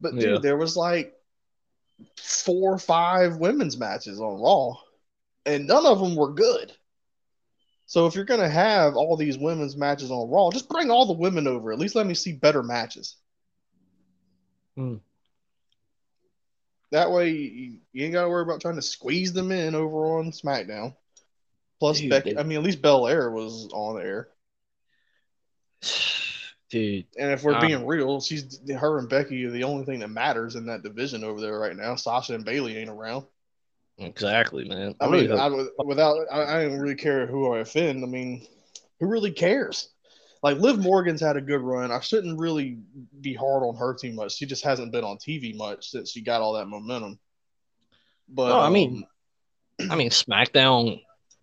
But 0.00 0.14
dude, 0.14 0.22
Yeah. 0.22 0.38
there 0.38 0.56
was 0.56 0.76
like 0.76 1.14
four 2.16 2.72
or 2.72 2.78
five 2.78 3.36
women's 3.36 3.76
matches 3.76 4.20
on 4.20 4.40
Raw, 4.40 4.74
and 5.46 5.66
none 5.66 5.86
of 5.86 6.00
them 6.00 6.16
were 6.16 6.32
good. 6.32 6.72
So 7.86 8.06
if 8.06 8.14
you're 8.14 8.24
gonna 8.24 8.48
have 8.48 8.96
all 8.96 9.16
these 9.16 9.38
women's 9.38 9.76
matches 9.76 10.10
on 10.10 10.30
Raw, 10.30 10.50
just 10.50 10.68
bring 10.68 10.90
all 10.90 11.06
the 11.06 11.12
women 11.12 11.46
over. 11.46 11.72
At 11.72 11.78
least 11.78 11.94
let 11.94 12.06
me 12.06 12.14
see 12.14 12.32
better 12.32 12.62
matches. 12.62 13.16
Hmm. 14.76 14.96
That 16.90 17.10
way, 17.10 17.30
you, 17.30 17.78
you 17.92 18.04
ain't 18.04 18.12
got 18.12 18.22
to 18.22 18.28
worry 18.28 18.42
about 18.42 18.60
trying 18.60 18.76
to 18.76 18.82
squeeze 18.82 19.32
them 19.32 19.50
in 19.50 19.74
over 19.74 20.18
on 20.18 20.30
SmackDown. 20.30 20.94
Plus, 21.82 21.98
Dude, 21.98 22.10
Becky. 22.10 22.32
they- 22.34 22.38
I 22.38 22.44
mean, 22.44 22.58
at 22.58 22.62
least 22.62 22.80
Belair 22.80 23.28
was 23.28 23.68
on 23.72 24.00
air. 24.00 24.28
dude. 26.70 27.06
And 27.18 27.32
if 27.32 27.42
we're 27.42 27.54
Um, 27.54 27.66
being 27.66 27.84
real, 27.84 28.20
she's 28.20 28.60
her 28.70 29.00
and 29.00 29.08
Becky 29.08 29.44
are 29.46 29.50
the 29.50 29.64
only 29.64 29.84
thing 29.84 29.98
that 29.98 30.06
matters 30.10 30.54
in 30.54 30.66
that 30.66 30.84
division 30.84 31.24
over 31.24 31.40
there 31.40 31.58
right 31.58 31.74
now. 31.74 31.96
Sasha 31.96 32.34
and 32.34 32.44
Bayley 32.44 32.76
ain't 32.76 32.88
around. 32.88 33.26
Exactly, 33.98 34.64
man. 34.68 34.94
I 35.00 35.06
really 35.06 35.26
mean, 35.26 35.36
hope- 35.36 35.70
I, 35.80 35.82
without 35.84 36.16
I, 36.30 36.42
I 36.58 36.62
don't 36.68 36.78
really 36.78 36.94
care 36.94 37.26
who 37.26 37.52
I 37.52 37.58
offend. 37.58 38.04
I 38.04 38.06
mean, 38.06 38.46
who 39.00 39.08
really 39.08 39.32
cares? 39.32 39.88
Like 40.40 40.58
Liv 40.58 40.78
Morgan's 40.78 41.20
had 41.20 41.36
a 41.36 41.40
good 41.40 41.62
run. 41.62 41.90
I 41.90 41.98
shouldn't 41.98 42.38
really 42.38 42.78
be 43.20 43.34
hard 43.34 43.64
on 43.64 43.74
her 43.74 43.92
too 44.00 44.12
much. 44.12 44.36
She 44.36 44.46
just 44.46 44.62
hasn't 44.62 44.92
been 44.92 45.02
on 45.02 45.16
TV 45.18 45.56
much 45.56 45.88
since 45.90 46.12
she 46.12 46.20
got 46.20 46.42
all 46.42 46.52
that 46.52 46.66
momentum. 46.68 47.18
But 48.28 48.50
No, 48.50 48.60
I 48.60 48.66
um, 48.68 48.72
mean- 48.72 49.04
I 49.90 49.96
mean, 49.96 50.10
SmackDown. 50.10 51.02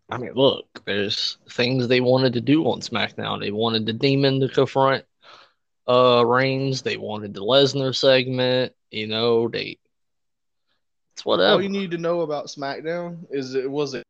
I 0.10 0.18
mean, 0.18 0.34
look, 0.34 0.84
there's 0.86 1.38
things 1.50 1.88
they 1.88 2.01
wanted 2.01 2.34
to 2.34 2.42
do 2.42 2.63
on 2.66 2.82
SmackDown. 2.82 3.39
They 3.39 3.51
wanted 3.51 3.86
the 3.86 3.94
Demon 3.94 4.39
to 4.39 4.50
confront 4.50 5.06
uh 5.88 6.24
Reigns. 6.25 6.82
They 6.82 6.98
wanted 6.98 7.34
the 7.34 7.42
Lesnar 7.42 7.96
segment. 7.96 8.74
You 8.92 9.08
know, 9.08 9.48
they. 9.48 9.78
It's 11.13 11.25
whatever. 11.25 11.54
all 11.54 11.62
you 11.62 11.70
need 11.70 11.92
to 11.92 11.98
know 11.98 12.22
about 12.22 12.48
SmackDown 12.48 13.25
is 13.30 13.54
it 13.54 13.70
was 13.70 13.94
it 13.94 14.04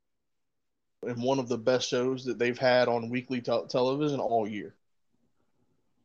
in 1.06 1.22
one 1.22 1.40
of 1.40 1.48
the 1.48 1.58
best 1.58 1.90
shows 1.90 2.26
that 2.26 2.38
they've 2.38 2.58
had 2.58 2.88
on 2.88 3.10
weekly 3.10 3.42
tel- 3.42 3.68
television 3.68 4.20
all 4.20 4.48
year. 4.48 4.76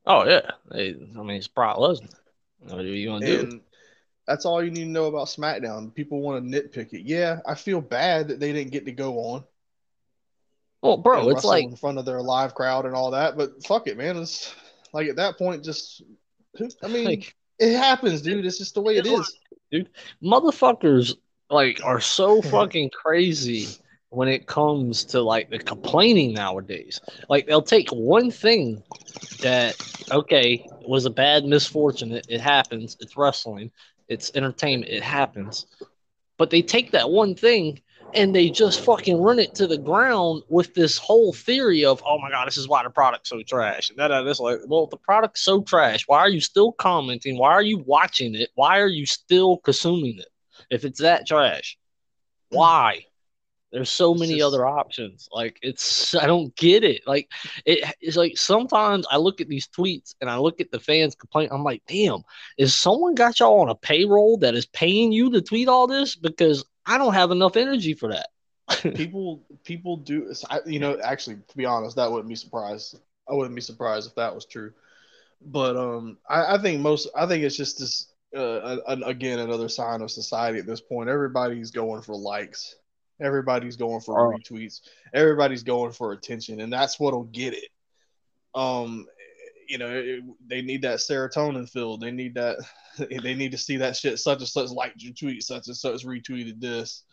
oh 0.07 0.25
yeah, 0.25 0.51
they, 0.71 0.91
I 0.91 1.23
mean, 1.23 1.37
it's 1.37 1.49
Brock 1.49 1.77
Lesnar. 1.77 2.15
What 2.61 2.81
are 2.81 2.83
you 2.83 3.09
gonna 3.09 3.27
do? 3.27 3.61
That's 4.27 4.47
all 4.47 4.65
you 4.65 4.71
need 4.71 4.85
to 4.85 4.91
know 4.91 5.05
about 5.05 5.27
SmackDown. 5.27 5.95
People 5.95 6.23
want 6.23 6.51
to 6.51 6.63
nitpick 6.63 6.95
it. 6.95 7.03
Yeah, 7.03 7.41
I 7.47 7.55
feel 7.55 7.83
bad 7.83 8.29
that 8.29 8.41
they 8.41 8.53
didn't 8.53 8.73
get 8.73 8.87
to 8.87 8.93
go 8.93 9.19
on. 9.19 9.45
Well, 10.85 10.99
bro, 10.99 11.31
it's 11.31 11.45
like 11.45 11.65
in 11.65 11.77
front 11.77 11.97
of 11.97 12.05
their 12.05 12.21
live 12.21 12.55
crowd 12.55 12.85
and 12.85 12.95
all 12.95 13.11
that. 13.13 13.39
But 13.39 13.65
fuck 13.65 13.87
it, 13.87 13.97
man. 13.97 14.19
It's 14.19 14.55
like 14.93 15.09
at 15.09 15.17
that 15.17 15.39
point, 15.39 15.65
just 15.65 16.03
I 16.83 16.89
mean, 16.89 17.07
like 17.07 17.35
it 17.59 17.75
happens, 17.75 18.21
dude. 18.21 18.45
It's 18.45 18.59
just 18.59 18.75
the 18.75 18.83
way 18.83 18.99
it 18.99 19.07
is. 19.07 19.39
Dude. 19.73 19.89
Motherfuckers 20.23 21.17
like 21.49 21.81
are 21.83 22.01
so 22.01 22.43
fucking 22.51 22.91
crazy 22.91 23.69
when 24.11 24.29
it 24.29 24.47
comes 24.47 25.05
to 25.05 25.23
like 25.23 25.49
the 25.49 25.59
complaining 25.59 26.35
nowadays. 26.35 27.01
Like 27.31 27.47
they'll 27.47 27.63
take 27.63 27.89
one 27.89 28.31
thing 28.31 28.83
that 29.41 29.77
okay 30.13 30.67
was 30.87 31.07
a 31.07 31.11
bad 31.11 31.47
misfortune. 31.47 32.13
It, 32.13 32.27
it 32.29 32.43
happens. 32.43 32.99
It's 33.01 33.17
wrestling. 33.17 33.71
It's 34.09 34.31
entertainment. 34.35 34.93
It 34.93 35.03
happens. 35.03 35.65
But 36.37 36.51
they 36.51 36.61
take 36.61 36.91
that 36.91 37.09
one 37.09 37.35
thing 37.35 37.81
and 38.15 38.35
they 38.35 38.49
just 38.51 38.81
fucking 38.81 39.21
run 39.21 39.39
it 39.39 39.55
to 39.57 39.67
the 39.67 39.79
ground 39.79 40.43
with 40.49 40.75
this 40.75 40.97
whole 40.99 41.33
theory 41.33 41.85
of, 41.85 42.03
oh 42.07 42.19
my 42.19 42.31
god, 42.31 42.47
this 42.47 42.57
is 42.57 42.69
why 42.69 42.83
the 42.83 42.91
product's 42.91 43.29
so 43.31 43.43
trash. 43.43 43.91
And 43.91 43.99
that, 43.99 44.09
that, 44.09 44.23
this, 44.23 44.41
like, 44.41 44.61
well, 44.67 44.87
the 44.87 44.97
product's 44.97 45.43
so 45.43 45.63
trash. 45.63 46.05
Why 46.07 46.19
are 46.21 46.29
you 46.29 46.41
still 46.41 46.73
commenting? 46.73 47.37
Why 47.39 47.53
are 47.53 47.63
you 47.63 47.79
watching 47.79 48.35
it? 48.35 48.51
Why 48.55 48.81
are 48.81 48.89
you 48.89 49.07
still 49.07 49.59
consuming 49.59 50.19
it? 50.19 50.29
If 50.71 50.85
it's 50.85 51.01
that 51.01 51.27
trash, 51.27 51.77
why? 52.51 53.07
There's 53.73 53.91
so 53.91 54.13
It's 54.13 54.21
many 54.21 54.35
just- 54.35 54.45
other 54.45 54.65
options. 54.67 55.29
Like 55.33 55.59
it's, 55.61 56.15
I 56.15 56.27
don't 56.27 56.55
get 56.55 56.85
it. 56.85 57.03
Like 57.09 57.29
it, 57.67 57.93
it's 58.01 58.17
like 58.17 58.39
sometimes 58.39 59.05
I 59.11 59.17
look 59.17 59.41
at 59.41 59.49
these 59.49 59.67
tweets 59.67 60.15
and 60.21 60.31
I 60.31 60.39
look 60.39 60.61
at 60.61 60.71
the 60.71 60.79
fans 60.79 61.17
complain. 61.17 61.49
I'm 61.51 61.65
like, 61.65 61.83
damn, 61.89 62.23
is 62.57 62.73
someone 62.73 63.17
got 63.17 63.41
y'all 63.41 63.61
on 63.61 63.71
a 63.71 63.75
payroll 63.75 64.37
that 64.39 64.55
is 64.55 64.67
paying 64.67 65.11
you 65.11 65.29
to 65.33 65.43
tweet 65.43 65.67
all 65.67 65.89
this? 65.89 66.15
Because 66.15 66.65
I 66.87 66.99
don't 66.99 67.15
have 67.15 67.31
enough 67.31 67.57
energy 67.57 67.95
for 67.95 68.13
that. 68.13 68.29
people 68.95 69.43
people 69.65 69.97
do 69.99 70.33
you 70.65 70.79
know 70.79 70.99
actually 71.01 71.37
to 71.49 71.57
be 71.57 71.67
honest 71.67 71.97
that 71.97 72.11
wouldn't 72.11 72.29
be 72.29 72.35
surprised. 72.35 72.99
I 73.29 73.35
wouldn't 73.35 73.55
be 73.55 73.61
surprised 73.61 74.09
if 74.09 74.15
that 74.17 74.35
was 74.35 74.47
true. 74.47 74.73
But 75.45 75.77
um 75.77 76.19
i, 76.29 76.55
I 76.55 76.59
think 76.59 76.81
most 76.81 77.09
i 77.15 77.27
think 77.27 77.45
it's 77.45 77.57
just 77.57 77.79
this 77.79 78.09
uh, 78.35 78.79
a- 78.87 78.93
a- 78.95 79.07
again 79.09 79.39
another 79.39 79.69
sign 79.69 80.01
of 80.01 80.11
society 80.11 80.59
at 80.59 80.67
this 80.67 80.81
point. 80.81 81.09
Everybody's 81.11 81.71
going 81.71 82.03
for 82.03 82.17
likes. 82.17 82.75
Everybody's 83.21 83.77
going 83.77 84.01
for 84.01 84.19
Oh. 84.19 84.37
retweets. 84.37 84.81
Everybody's 85.13 85.63
going 85.63 85.93
for 85.93 86.13
attention 86.13 86.61
and 86.61 86.73
that's 86.73 86.99
what'll 86.99 87.25
get 87.25 87.53
it. 87.55 87.69
Um 88.55 89.07
you 89.69 89.79
know 89.79 89.89
it, 89.89 90.23
they 90.47 90.63
need 90.63 90.83
that 90.83 90.99
serotonin 90.99 91.69
filled 91.69 92.01
they 92.01 92.11
need 92.11 92.35
that 92.35 92.59
they 92.99 93.35
need 93.35 93.53
to 93.53 93.59
see 93.59 93.77
that 93.77 93.97
shit 93.97 94.19
such 94.19 94.39
and 94.39 94.49
such 94.49 94.71
liked 94.71 95.03
your 95.03 95.13
tweet 95.15 95.43
such 95.43 95.67
and 95.67 95.77
such 95.77 96.05
retweeted 96.05 96.61
this 96.61 97.05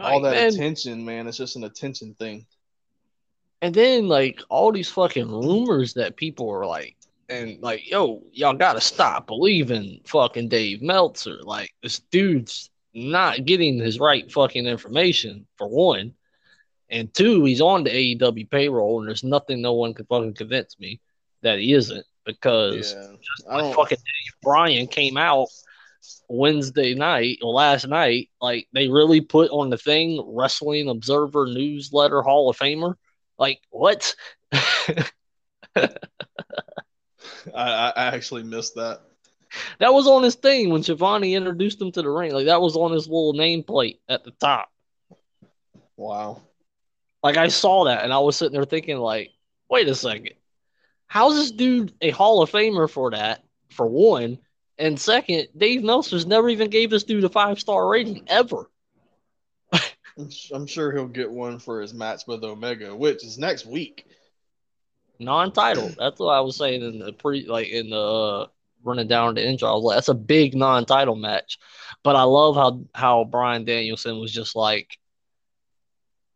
all 0.00 0.20
that 0.20 0.34
man, 0.34 0.48
attention, 0.48 1.04
man. 1.04 1.26
It's 1.26 1.36
just 1.36 1.56
an 1.56 1.64
attention 1.64 2.14
thing. 2.14 2.46
And 3.60 3.74
then 3.74 4.08
like 4.08 4.40
all 4.48 4.72
these 4.72 4.90
fucking 4.90 5.30
rumors 5.30 5.94
that 5.94 6.16
people 6.16 6.50
are 6.50 6.66
like, 6.66 6.96
and 7.28 7.60
like, 7.62 7.88
yo, 7.88 8.22
y'all 8.32 8.54
gotta 8.54 8.80
stop 8.80 9.26
believing 9.26 10.00
fucking 10.04 10.48
Dave 10.48 10.82
Meltzer. 10.82 11.38
Like 11.42 11.72
this 11.82 12.00
dude's 12.10 12.70
not 12.94 13.44
getting 13.44 13.78
his 13.78 14.00
right 14.00 14.30
fucking 14.30 14.66
information 14.66 15.46
for 15.56 15.68
one, 15.68 16.14
and 16.90 17.12
two, 17.14 17.44
he's 17.44 17.60
on 17.60 17.84
the 17.84 17.90
AEW 17.90 18.50
payroll, 18.50 19.00
and 19.00 19.08
there's 19.08 19.24
nothing 19.24 19.62
no 19.62 19.74
one 19.74 19.94
could 19.94 20.08
fucking 20.08 20.34
convince 20.34 20.78
me 20.78 21.00
that 21.42 21.58
he 21.58 21.72
isn't 21.72 22.04
because 22.24 22.94
Yeah, 22.94 23.16
I 23.50 23.60
like 23.62 23.74
fucking 23.74 23.98
Dave 23.98 24.34
Bryan 24.42 24.86
came 24.86 25.16
out 25.16 25.48
Wednesday 26.28 26.94
night 26.94 27.38
or 27.42 27.52
last 27.52 27.86
night, 27.86 28.30
like 28.40 28.68
they 28.72 28.88
really 28.88 29.20
put 29.20 29.50
on 29.50 29.70
the 29.70 29.78
thing 29.78 30.22
Wrestling 30.26 30.88
Observer 30.88 31.46
Newsletter 31.46 32.22
Hall 32.22 32.48
of 32.48 32.58
Famer. 32.58 32.94
Like 33.38 33.60
what? 33.70 34.14
I, 34.52 35.88
I 37.54 37.92
actually 37.96 38.42
missed 38.44 38.74
that. 38.76 39.00
that 39.78 39.92
was 39.92 40.06
on 40.06 40.22
his 40.22 40.36
thing 40.36 40.70
when 40.70 40.82
Shivani 40.82 41.32
introduced 41.32 41.80
him 41.80 41.92
to 41.92 42.02
the 42.02 42.10
ring. 42.10 42.32
Like 42.32 42.46
that 42.46 42.60
was 42.60 42.76
on 42.76 42.92
his 42.92 43.06
little 43.06 43.34
nameplate 43.34 43.98
at 44.08 44.24
the 44.24 44.32
top. 44.32 44.68
Wow. 45.96 46.42
Like 47.22 47.36
I 47.36 47.48
saw 47.48 47.84
that 47.84 48.04
and 48.04 48.12
I 48.12 48.18
was 48.18 48.36
sitting 48.36 48.54
there 48.54 48.64
thinking, 48.64 48.98
like, 48.98 49.30
wait 49.68 49.88
a 49.88 49.94
second. 49.94 50.34
How's 51.12 51.34
this 51.34 51.50
dude 51.50 51.92
a 52.00 52.08
Hall 52.08 52.40
of 52.40 52.50
Famer 52.50 52.88
for 52.88 53.10
that? 53.10 53.44
For 53.68 53.86
one. 53.86 54.38
And 54.78 54.98
second, 54.98 55.48
Dave 55.54 55.82
Meltzer's 55.82 56.24
never 56.24 56.48
even 56.48 56.70
gave 56.70 56.88
this 56.88 57.04
dude 57.04 57.22
a 57.24 57.28
five 57.28 57.60
star 57.60 57.86
rating 57.86 58.24
ever. 58.28 58.70
I'm, 60.54 60.66
sure 60.66 60.90
he'll 60.90 61.08
get 61.08 61.30
one 61.30 61.58
for 61.58 61.82
his 61.82 61.92
match 61.92 62.22
with 62.26 62.42
Omega, 62.42 62.96
which 62.96 63.26
is 63.26 63.36
next 63.36 63.66
week. 63.66 64.06
non-title. 65.18 65.90
That's 65.98 66.18
what 66.18 66.32
I 66.32 66.40
was 66.40 66.56
saying 66.56 66.80
in 66.80 67.00
the 67.00 67.12
pre, 67.12 67.46
like 67.46 67.68
in 67.68 67.90
the 67.90 68.00
uh, 68.00 68.46
running 68.82 69.06
down 69.06 69.34
the 69.34 69.46
intro. 69.46 69.68
I 69.68 69.74
was 69.74 69.82
like, 69.82 69.96
that's 69.98 70.08
a 70.08 70.14
big 70.14 70.54
non-title 70.54 71.16
match. 71.16 71.58
But 72.02 72.16
I 72.16 72.22
love 72.22 72.56
how 72.56 72.86
how 72.94 73.24
Bryan 73.24 73.66
Danielson 73.66 74.18
was 74.18 74.32
just 74.32 74.56
like, 74.56 74.96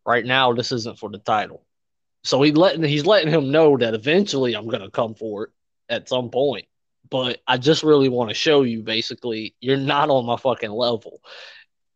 right 0.05 0.23
now 0.23 0.53
this 0.53 0.71
isn't 0.71 0.99
for 0.99 1.09
the 1.09 1.17
title. 1.17 1.66
So 2.27 2.41
he 2.41 2.51
letting 2.51 2.83
he's 2.83 3.05
letting 3.05 3.31
him 3.31 3.51
know 3.51 3.77
that 3.77 3.93
eventually 3.93 4.53
I'm 4.53 4.67
gonna 4.67 4.91
come 4.91 5.15
for 5.15 5.45
it 5.45 5.49
at 5.87 6.09
some 6.09 6.29
point. 6.29 6.65
But 7.09 7.41
I 7.47 7.57
just 7.57 7.83
really 7.83 8.09
want 8.09 8.29
to 8.29 8.33
show 8.33 8.63
you 8.63 8.83
basically 8.83 9.55
you're 9.61 9.77
not 9.77 10.09
on 10.09 10.25
my 10.25 10.35
fucking 10.35 10.69
level. 10.69 11.21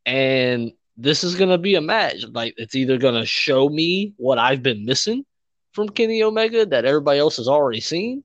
And 0.05 0.71
this 0.95 1.25
is 1.25 1.35
gonna 1.35 1.57
be 1.57 1.75
a 1.75 1.81
match. 1.81 2.23
Like 2.31 2.53
it's 2.55 2.75
either 2.75 2.97
gonna 2.97 3.25
show 3.25 3.67
me 3.67 4.13
what 4.15 4.37
I've 4.37 4.63
been 4.63 4.85
missing 4.85 5.25
from 5.73 5.89
Kenny 5.89 6.23
Omega 6.23 6.65
that 6.65 6.85
everybody 6.85 7.19
else 7.19 7.35
has 7.35 7.49
already 7.49 7.81
seen, 7.81 8.23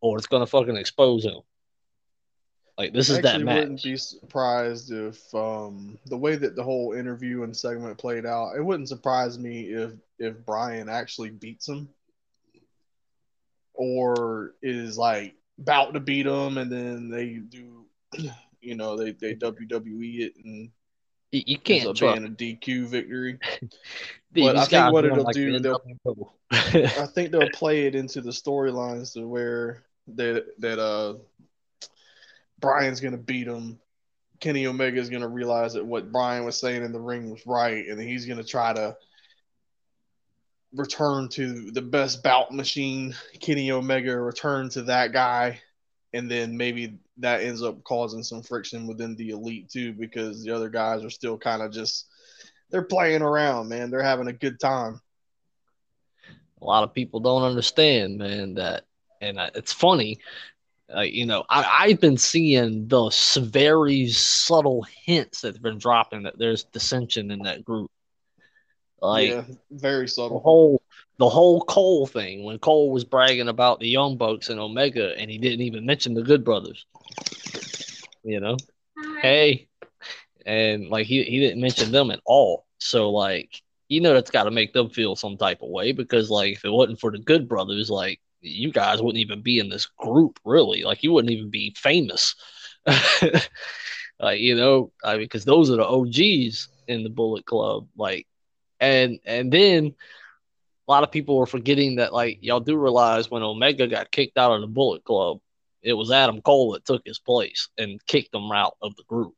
or 0.00 0.18
it's 0.18 0.28
gonna 0.28 0.46
fucking 0.46 0.76
expose 0.76 1.24
him. 1.24 1.40
Like 2.78 2.92
this 2.92 3.10
is 3.10 3.18
I 3.18 3.22
that 3.22 3.28
actually 3.30 3.44
match. 3.44 3.58
wouldn't 3.58 3.82
be 3.82 3.96
surprised 3.96 4.92
if 4.92 5.34
um, 5.34 5.98
the 6.06 6.16
way 6.16 6.36
that 6.36 6.54
the 6.54 6.62
whole 6.62 6.92
interview 6.92 7.42
and 7.42 7.56
segment 7.56 7.98
played 7.98 8.24
out. 8.24 8.54
It 8.56 8.64
wouldn't 8.64 8.88
surprise 8.88 9.36
me 9.38 9.62
if 9.64 9.92
if 10.20 10.46
Bryan 10.46 10.88
actually 10.88 11.30
beats 11.30 11.68
him, 11.68 11.88
or 13.74 14.54
is 14.62 14.96
like 14.96 15.34
about 15.58 15.94
to 15.94 16.00
beat 16.00 16.26
him, 16.26 16.56
and 16.56 16.70
then 16.70 17.10
they 17.10 17.34
do, 17.34 17.84
you 18.60 18.76
know, 18.76 18.96
they 18.96 19.10
they 19.10 19.34
WWE 19.34 20.20
it 20.20 20.34
and 20.44 20.70
You, 21.32 21.58
can't 21.58 21.88
up 21.88 21.96
trust 21.96 22.20
being 22.20 22.26
a 22.26 22.56
DQ 22.56 22.86
victory. 22.86 23.38
these 24.32 24.44
but 24.44 24.56
I 24.56 24.66
think 24.66 24.92
what 24.92 25.04
it'll 25.04 25.24
like 25.24 25.34
do, 25.34 25.58
they'll- 25.58 25.82
I 26.52 27.06
think 27.06 27.32
they'll 27.32 27.50
play 27.50 27.86
it 27.86 27.96
into 27.96 28.20
the 28.20 28.30
storylines 28.30 29.14
to 29.14 29.26
where 29.26 29.82
that 30.14 30.46
that 30.60 30.78
uh 30.78 31.14
Bryan's 32.60 33.00
gonna 33.00 33.16
beat 33.16 33.46
him. 33.46 33.78
Kenny 34.40 34.66
Omega 34.66 34.98
is 34.98 35.10
gonna 35.10 35.28
realize 35.28 35.74
that 35.74 35.84
what 35.84 36.12
Bryan 36.12 36.44
was 36.44 36.56
saying 36.56 36.84
in 36.84 36.92
the 36.92 37.00
ring 37.00 37.30
was 37.30 37.46
right, 37.46 37.86
and 37.86 38.00
he's 38.00 38.26
gonna 38.26 38.44
try 38.44 38.72
to 38.72 38.96
return 40.74 41.28
to 41.30 41.70
the 41.70 41.82
best 41.82 42.22
bout 42.22 42.52
machine, 42.52 43.14
Kenny 43.40 43.70
Omega, 43.72 44.18
return 44.18 44.68
to 44.70 44.82
that 44.82 45.12
guy, 45.12 45.60
and 46.12 46.30
then 46.30 46.56
maybe 46.56 46.98
that 47.18 47.42
ends 47.42 47.62
up 47.62 47.82
causing 47.84 48.22
some 48.22 48.42
friction 48.42 48.86
within 48.86 49.16
the 49.16 49.30
elite 49.30 49.68
too, 49.70 49.92
because 49.92 50.42
the 50.42 50.50
other 50.50 50.68
guys 50.68 51.04
are 51.04 51.10
still 51.10 51.38
kind 51.38 51.62
of 51.62 51.72
just 51.72 52.06
they're 52.70 52.82
playing 52.82 53.22
around, 53.22 53.68
man. 53.68 53.90
They're 53.90 54.02
having 54.02 54.28
a 54.28 54.32
good 54.32 54.60
time. 54.60 55.00
a 56.60 56.64
lot 56.64 56.84
of 56.84 56.92
people 56.94 57.20
don't 57.20 57.42
understand, 57.42 58.18
man, 58.18 58.54
that 58.54 58.84
and 59.20 59.38
it's 59.54 59.72
funny. 59.72 60.20
Uh, 60.94 61.00
you 61.00 61.26
know, 61.26 61.44
I, 61.50 61.84
I've 61.86 62.00
been 62.00 62.16
seeing 62.16 62.88
the 62.88 63.06
s- 63.06 63.36
very 63.36 64.08
subtle 64.08 64.86
hints 65.04 65.42
that 65.42 65.54
have 65.54 65.62
been 65.62 65.78
dropping 65.78 66.22
that 66.22 66.38
there's 66.38 66.64
dissension 66.64 67.30
in 67.30 67.40
that 67.40 67.64
group. 67.64 67.90
Like 69.00 69.28
yeah, 69.30 69.44
very 69.70 70.08
subtle. 70.08 70.38
the 70.38 70.40
subtle. 70.40 70.40
whole 70.40 70.82
the 71.18 71.28
whole 71.28 71.62
Cole 71.62 72.06
thing 72.06 72.44
when 72.44 72.58
Cole 72.58 72.90
was 72.90 73.04
bragging 73.04 73.48
about 73.48 73.80
the 73.80 73.88
Young 73.88 74.16
Bucks 74.16 74.48
and 74.48 74.58
Omega, 74.58 75.16
and 75.18 75.30
he 75.30 75.38
didn't 75.38 75.60
even 75.60 75.84
mention 75.84 76.14
the 76.14 76.22
Good 76.22 76.44
Brothers. 76.44 76.86
You 78.24 78.40
know, 78.40 78.56
hey, 79.20 79.68
and 80.46 80.88
like 80.88 81.06
he 81.06 81.22
he 81.24 81.38
didn't 81.38 81.60
mention 81.60 81.92
them 81.92 82.10
at 82.10 82.20
all. 82.24 82.64
So 82.78 83.10
like 83.10 83.62
you 83.88 84.00
know 84.00 84.14
that's 84.14 84.30
got 84.30 84.44
to 84.44 84.50
make 84.50 84.72
them 84.72 84.88
feel 84.88 85.16
some 85.16 85.36
type 85.36 85.62
of 85.62 85.68
way 85.68 85.92
because 85.92 86.30
like 86.30 86.54
if 86.54 86.64
it 86.64 86.70
wasn't 86.70 87.00
for 87.00 87.10
the 87.10 87.18
Good 87.18 87.48
Brothers, 87.48 87.90
like 87.90 88.20
you 88.40 88.72
guys 88.72 89.02
wouldn't 89.02 89.20
even 89.20 89.42
be 89.42 89.58
in 89.58 89.68
this 89.68 89.86
group 89.86 90.38
really. 90.44 90.82
Like 90.82 91.02
you 91.02 91.12
wouldn't 91.12 91.32
even 91.32 91.50
be 91.50 91.74
famous. 91.76 92.34
like 94.20 94.40
you 94.40 94.54
know, 94.54 94.92
I 95.04 95.12
mean, 95.12 95.22
because 95.22 95.44
those 95.44 95.70
are 95.70 95.76
the 95.76 95.86
OGs 95.86 96.68
in 96.86 97.02
the 97.02 97.10
Bullet 97.10 97.44
Club. 97.44 97.88
Like, 97.96 98.26
and 98.80 99.18
and 99.24 99.52
then 99.52 99.94
a 100.86 100.90
lot 100.90 101.02
of 101.02 101.12
people 101.12 101.36
were 101.36 101.46
forgetting 101.46 101.96
that 101.96 102.12
like 102.12 102.38
y'all 102.40 102.60
do 102.60 102.76
realize 102.76 103.30
when 103.30 103.42
Omega 103.42 103.86
got 103.86 104.10
kicked 104.10 104.38
out 104.38 104.52
of 104.52 104.60
the 104.60 104.66
Bullet 104.66 105.04
Club, 105.04 105.40
it 105.82 105.92
was 105.92 106.10
Adam 106.10 106.40
Cole 106.40 106.72
that 106.72 106.84
took 106.84 107.02
his 107.04 107.18
place 107.18 107.68
and 107.76 108.04
kicked 108.06 108.34
him 108.34 108.50
out 108.52 108.76
of 108.80 108.96
the 108.96 109.04
group. 109.04 109.34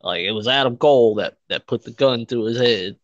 Like 0.00 0.22
it 0.22 0.32
was 0.32 0.48
Adam 0.48 0.76
Cole 0.76 1.16
that 1.16 1.36
that 1.48 1.66
put 1.66 1.84
the 1.84 1.92
gun 1.92 2.26
to 2.26 2.44
his 2.44 2.58
head 2.58 2.96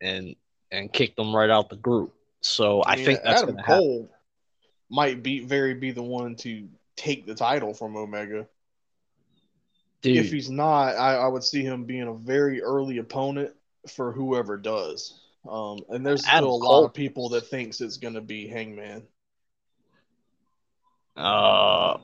and 0.00 0.36
and 0.70 0.92
kicked 0.92 1.18
him 1.18 1.34
right 1.34 1.50
out 1.50 1.68
the 1.68 1.76
group. 1.76 2.14
So 2.40 2.82
I, 2.84 2.96
mean, 2.96 3.04
think 3.04 3.20
that's 3.22 3.42
Adam 3.42 3.56
gonna 3.56 3.66
happen. 3.66 4.08
Cole 4.90 4.96
might 4.96 5.22
be 5.22 5.40
very 5.40 5.74
be 5.74 5.90
the 5.90 6.02
one 6.02 6.36
to 6.36 6.68
take 6.96 7.26
the 7.26 7.34
title 7.34 7.74
from 7.74 7.96
Omega. 7.96 8.46
Dude, 10.02 10.16
If 10.18 10.30
he's 10.30 10.50
not, 10.50 10.96
I, 10.96 11.16
I 11.16 11.26
would 11.28 11.44
see 11.44 11.62
him 11.62 11.84
being 11.84 12.08
a 12.08 12.14
very 12.14 12.62
early 12.62 12.98
opponent 12.98 13.50
for 13.88 14.12
whoever 14.12 14.56
does. 14.56 15.20
Um, 15.48 15.80
and 15.88 16.04
there's 16.04 16.24
Adam 16.26 16.50
still 16.50 16.54
a 16.54 16.64
lot 16.64 16.84
of 16.84 16.94
people 16.94 17.28
that 17.30 17.46
thinks 17.46 17.80
it's 17.80 17.96
going 17.96 18.14
to 18.14 18.20
be 18.20 18.46
Hangman. 18.46 19.02
uh, 21.16 21.98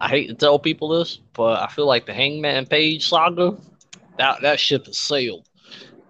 I 0.00 0.08
hate 0.08 0.28
to 0.28 0.34
tell 0.34 0.58
people 0.58 0.88
this, 0.88 1.18
but 1.34 1.60
I 1.60 1.68
feel 1.68 1.86
like 1.86 2.06
the 2.06 2.14
Hangman 2.14 2.66
Page 2.66 3.08
saga, 3.08 3.56
that 4.18 4.42
that 4.42 4.60
ship 4.60 4.86
has 4.86 4.98
sailed. 4.98 5.48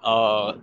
Uh, 0.02 0.55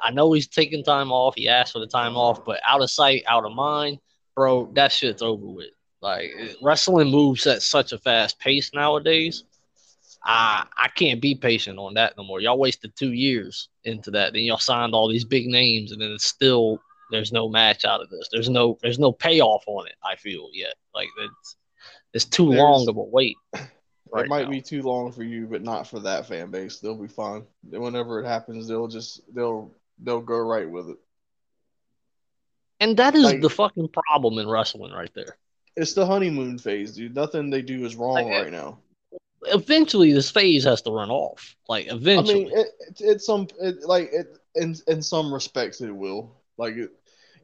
I 0.00 0.10
know 0.12 0.32
he's 0.32 0.46
taking 0.46 0.84
time 0.84 1.10
off. 1.10 1.34
He 1.36 1.48
asked 1.48 1.72
for 1.72 1.80
the 1.80 1.86
time 1.86 2.16
off, 2.16 2.44
but 2.44 2.60
out 2.66 2.82
of 2.82 2.90
sight, 2.90 3.24
out 3.26 3.44
of 3.44 3.52
mind, 3.52 3.98
bro. 4.38 4.70
That 4.74 4.92
shit's 4.92 5.20
over 5.20 5.44
with. 5.46 5.70
Like 6.00 6.30
wrestling 6.62 7.10
moves 7.10 7.44
at 7.48 7.60
such 7.60 7.90
a 7.92 7.98
fast 7.98 8.38
pace 8.38 8.70
nowadays. 8.72 9.42
I 10.24 10.64
I 10.76 10.88
can't 10.94 11.20
be 11.20 11.34
patient 11.34 11.76
on 11.78 11.94
that 11.94 12.14
no 12.16 12.22
more. 12.22 12.40
Y'all 12.40 12.56
wasted 12.58 12.94
two 12.94 13.12
years 13.12 13.68
into 13.82 14.12
that. 14.12 14.32
Then 14.32 14.42
y'all 14.42 14.58
signed 14.58 14.94
all 14.94 15.08
these 15.08 15.24
big 15.24 15.46
names, 15.48 15.90
and 15.90 16.00
then 16.00 16.12
it's 16.12 16.26
still 16.26 16.78
there's 17.10 17.32
no 17.32 17.48
match 17.48 17.84
out 17.84 18.00
of 18.00 18.10
this. 18.10 18.28
There's 18.30 18.48
no 18.48 18.78
there's 18.80 19.00
no 19.00 19.10
payoff 19.10 19.64
on 19.66 19.88
it. 19.88 19.96
I 20.04 20.14
feel 20.14 20.48
yet. 20.52 20.74
Like 20.94 21.08
it's 21.18 21.56
it's 22.14 22.24
too 22.24 22.50
There's- 22.50 22.62
long 22.62 22.88
of 22.88 22.96
a 22.96 23.02
wait. 23.02 23.36
right 24.12 24.24
it 24.26 24.28
might 24.28 24.44
now. 24.44 24.50
be 24.50 24.62
too 24.62 24.82
long 24.82 25.10
for 25.10 25.24
you, 25.24 25.48
but 25.48 25.62
not 25.62 25.88
for 25.88 25.98
that 26.00 26.26
fan 26.26 26.52
base. 26.52 26.78
They'll 26.78 26.94
be 26.94 27.08
fine. 27.08 27.42
Whenever 27.68 28.20
it 28.20 28.26
happens, 28.26 28.68
they'll 28.68 28.86
just 28.88 29.20
they'll 29.34 29.72
they'll 30.00 30.20
go 30.20 30.38
right 30.38 30.70
with 30.70 30.90
it. 30.90 30.98
And 32.80 32.96
that 32.96 33.14
is 33.14 33.24
like- 33.24 33.40
the 33.40 33.50
fucking 33.50 33.88
problem 33.88 34.38
in 34.38 34.48
wrestling 34.48 34.92
right 34.92 35.12
there. 35.14 35.36
It's 35.76 35.92
the 35.92 36.06
honeymoon 36.06 36.58
phase, 36.58 36.94
dude. 36.96 37.14
Nothing 37.14 37.50
they 37.50 37.62
do 37.62 37.84
is 37.84 37.94
wrong 37.94 38.14
Like, 38.14 38.26
right 38.26 38.52
now. 38.52 38.80
Eventually, 39.42 40.12
this 40.12 40.28
phase 40.28 40.64
has 40.64 40.82
to 40.82 40.90
run 40.90 41.10
off. 41.10 41.54
Like 41.68 41.86
eventually, 41.86 42.46
I 42.46 42.48
mean, 42.48 42.58
it, 42.58 42.66
it, 42.80 43.00
it's 43.00 43.26
some 43.26 43.46
it, 43.60 43.84
like 43.84 44.10
it, 44.12 44.36
in 44.56 44.74
in 44.88 45.00
some 45.00 45.32
respects 45.32 45.80
it 45.80 45.94
will. 45.94 46.34
Like 46.56 46.74
it, 46.74 46.90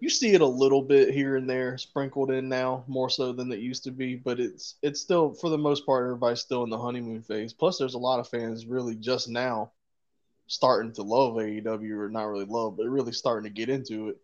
you 0.00 0.10
see 0.10 0.34
it 0.34 0.40
a 0.40 0.46
little 0.46 0.82
bit 0.82 1.14
here 1.14 1.36
and 1.36 1.48
there 1.48 1.78
sprinkled 1.78 2.32
in 2.32 2.48
now, 2.48 2.84
more 2.88 3.08
so 3.08 3.32
than 3.32 3.52
it 3.52 3.60
used 3.60 3.84
to 3.84 3.92
be. 3.92 4.16
But 4.16 4.40
it's 4.40 4.74
it's 4.82 5.00
still 5.00 5.34
for 5.34 5.48
the 5.48 5.58
most 5.58 5.86
part 5.86 6.04
everybody's 6.04 6.40
still 6.40 6.64
in 6.64 6.70
the 6.70 6.78
honeymoon 6.78 7.22
phase. 7.22 7.52
Plus, 7.52 7.78
there's 7.78 7.94
a 7.94 7.98
lot 7.98 8.18
of 8.18 8.28
fans 8.28 8.66
really 8.66 8.96
just 8.96 9.28
now 9.28 9.70
starting 10.46 10.92
to 10.94 11.02
love 11.02 11.34
AEW 11.34 11.98
or 11.98 12.10
not 12.10 12.24
really 12.24 12.44
love, 12.44 12.76
but 12.76 12.86
really 12.86 13.12
starting 13.12 13.44
to 13.50 13.54
get 13.54 13.68
into 13.68 14.08
it. 14.08 14.16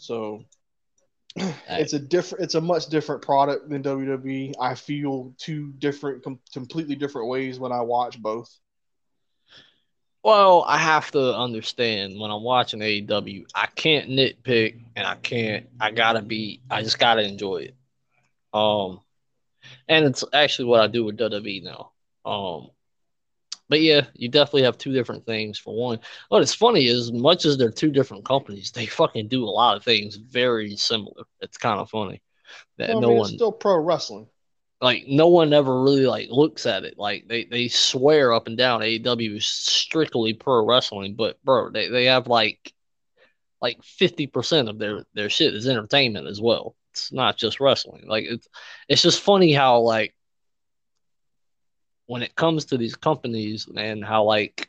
So 0.00 0.44
it's 1.68 1.92
a 1.92 1.98
different 1.98 2.44
it's 2.44 2.54
a 2.54 2.60
much 2.60 2.86
different 2.86 3.22
product 3.22 3.68
than 3.68 3.82
WWE. 3.82 4.54
I 4.60 4.74
feel 4.74 5.34
two 5.38 5.72
different 5.78 6.24
com- 6.24 6.40
completely 6.52 6.96
different 6.96 7.28
ways 7.28 7.58
when 7.58 7.72
I 7.72 7.80
watch 7.82 8.20
both. 8.20 8.50
Well, 10.22 10.64
I 10.66 10.76
have 10.76 11.10
to 11.12 11.34
understand 11.34 12.18
when 12.20 12.30
I'm 12.30 12.42
watching 12.42 12.80
AEW, 12.80 13.46
I 13.54 13.66
can't 13.66 14.10
nitpick 14.10 14.80
and 14.96 15.06
I 15.06 15.14
can't 15.14 15.66
I 15.80 15.92
gotta 15.92 16.22
be 16.22 16.60
I 16.70 16.82
just 16.82 16.98
gotta 16.98 17.22
enjoy 17.22 17.56
it. 17.58 17.74
Um 18.52 19.00
and 19.88 20.06
it's 20.06 20.24
actually 20.32 20.66
what 20.66 20.80
I 20.80 20.88
do 20.88 21.04
with 21.04 21.18
WWE 21.18 21.62
now. 21.62 21.92
Um 22.24 22.70
but 23.70 23.80
yeah, 23.82 24.08
you 24.14 24.28
definitely 24.30 24.64
have 24.64 24.78
two 24.78 24.92
different 24.92 25.26
things 25.26 25.58
for 25.58 25.74
one. 25.76 26.00
What 26.30 26.42
is 26.42 26.54
funny 26.54 26.86
is 26.88 27.00
as 27.08 27.12
much 27.12 27.46
as 27.46 27.58
they're 27.58 27.72
two 27.72 27.92
different 27.92 28.26
companies, 28.26 28.72
they 28.72 28.86
fucking 28.86 29.28
do 29.28 29.44
a 29.44 29.46
lot 29.50 29.78
of 29.78 29.84
things 29.84 30.16
very 30.16 30.76
similar. 30.76 31.24
It's 31.40 31.58
kind 31.58 31.80
of 31.80 31.90
funny 31.90 32.22
that 32.78 32.96
Well, 32.96 33.00
I 33.00 33.00
no 33.00 33.12
mean, 33.14 33.24
one 33.24 33.24
still 33.24 33.52
pro 33.52 33.78
wrestling. 33.78 34.28
like 34.80 35.04
no 35.06 35.28
one 35.28 35.52
ever 35.52 35.82
really 35.82 36.06
like 36.06 36.28
looks 36.30 36.64
at 36.66 36.84
it 36.84 36.98
like 36.98 37.28
they 37.28 37.44
they 37.44 37.68
swear 37.68 38.32
up 38.32 38.46
and 38.46 38.56
down 38.56 38.82
AEW 38.82 39.36
is 39.36 39.46
strictly 39.46 40.32
pro 40.34 40.64
wrestling 40.64 41.14
but 41.14 41.42
bro 41.44 41.70
they, 41.70 41.88
they 41.88 42.06
have 42.06 42.26
like 42.28 42.72
like 43.62 43.82
50% 43.84 44.68
of 44.70 44.78
their 44.78 45.04
their 45.14 45.30
shit 45.30 45.54
is 45.54 45.68
entertainment 45.68 46.28
as 46.28 46.40
well 46.40 46.76
it's 46.92 47.12
not 47.12 47.36
just 47.38 47.60
wrestling 47.60 48.04
like 48.08 48.24
it's 48.26 48.48
it's 48.88 49.02
just 49.02 49.22
funny 49.22 49.52
how 49.52 49.80
like 49.80 50.14
when 52.10 52.24
it 52.24 52.34
comes 52.34 52.64
to 52.64 52.76
these 52.76 52.96
companies 52.96 53.68
and 53.76 54.04
how 54.04 54.24
like 54.24 54.68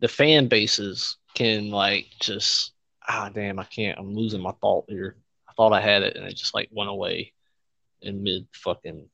the 0.00 0.08
fan 0.08 0.46
bases 0.46 1.16
can 1.34 1.70
like 1.70 2.04
just 2.20 2.72
ah 3.08 3.30
damn 3.32 3.58
I 3.58 3.64
can't 3.64 3.98
I'm 3.98 4.14
losing 4.14 4.42
my 4.42 4.52
thought 4.60 4.84
here 4.90 5.16
I 5.48 5.54
thought 5.54 5.72
I 5.72 5.80
had 5.80 6.02
it 6.02 6.14
and 6.14 6.26
it 6.26 6.36
just 6.36 6.54
like 6.54 6.68
went 6.70 6.90
away 6.90 7.32
in 8.02 8.22
mid 8.22 8.46
fucking 8.52 9.08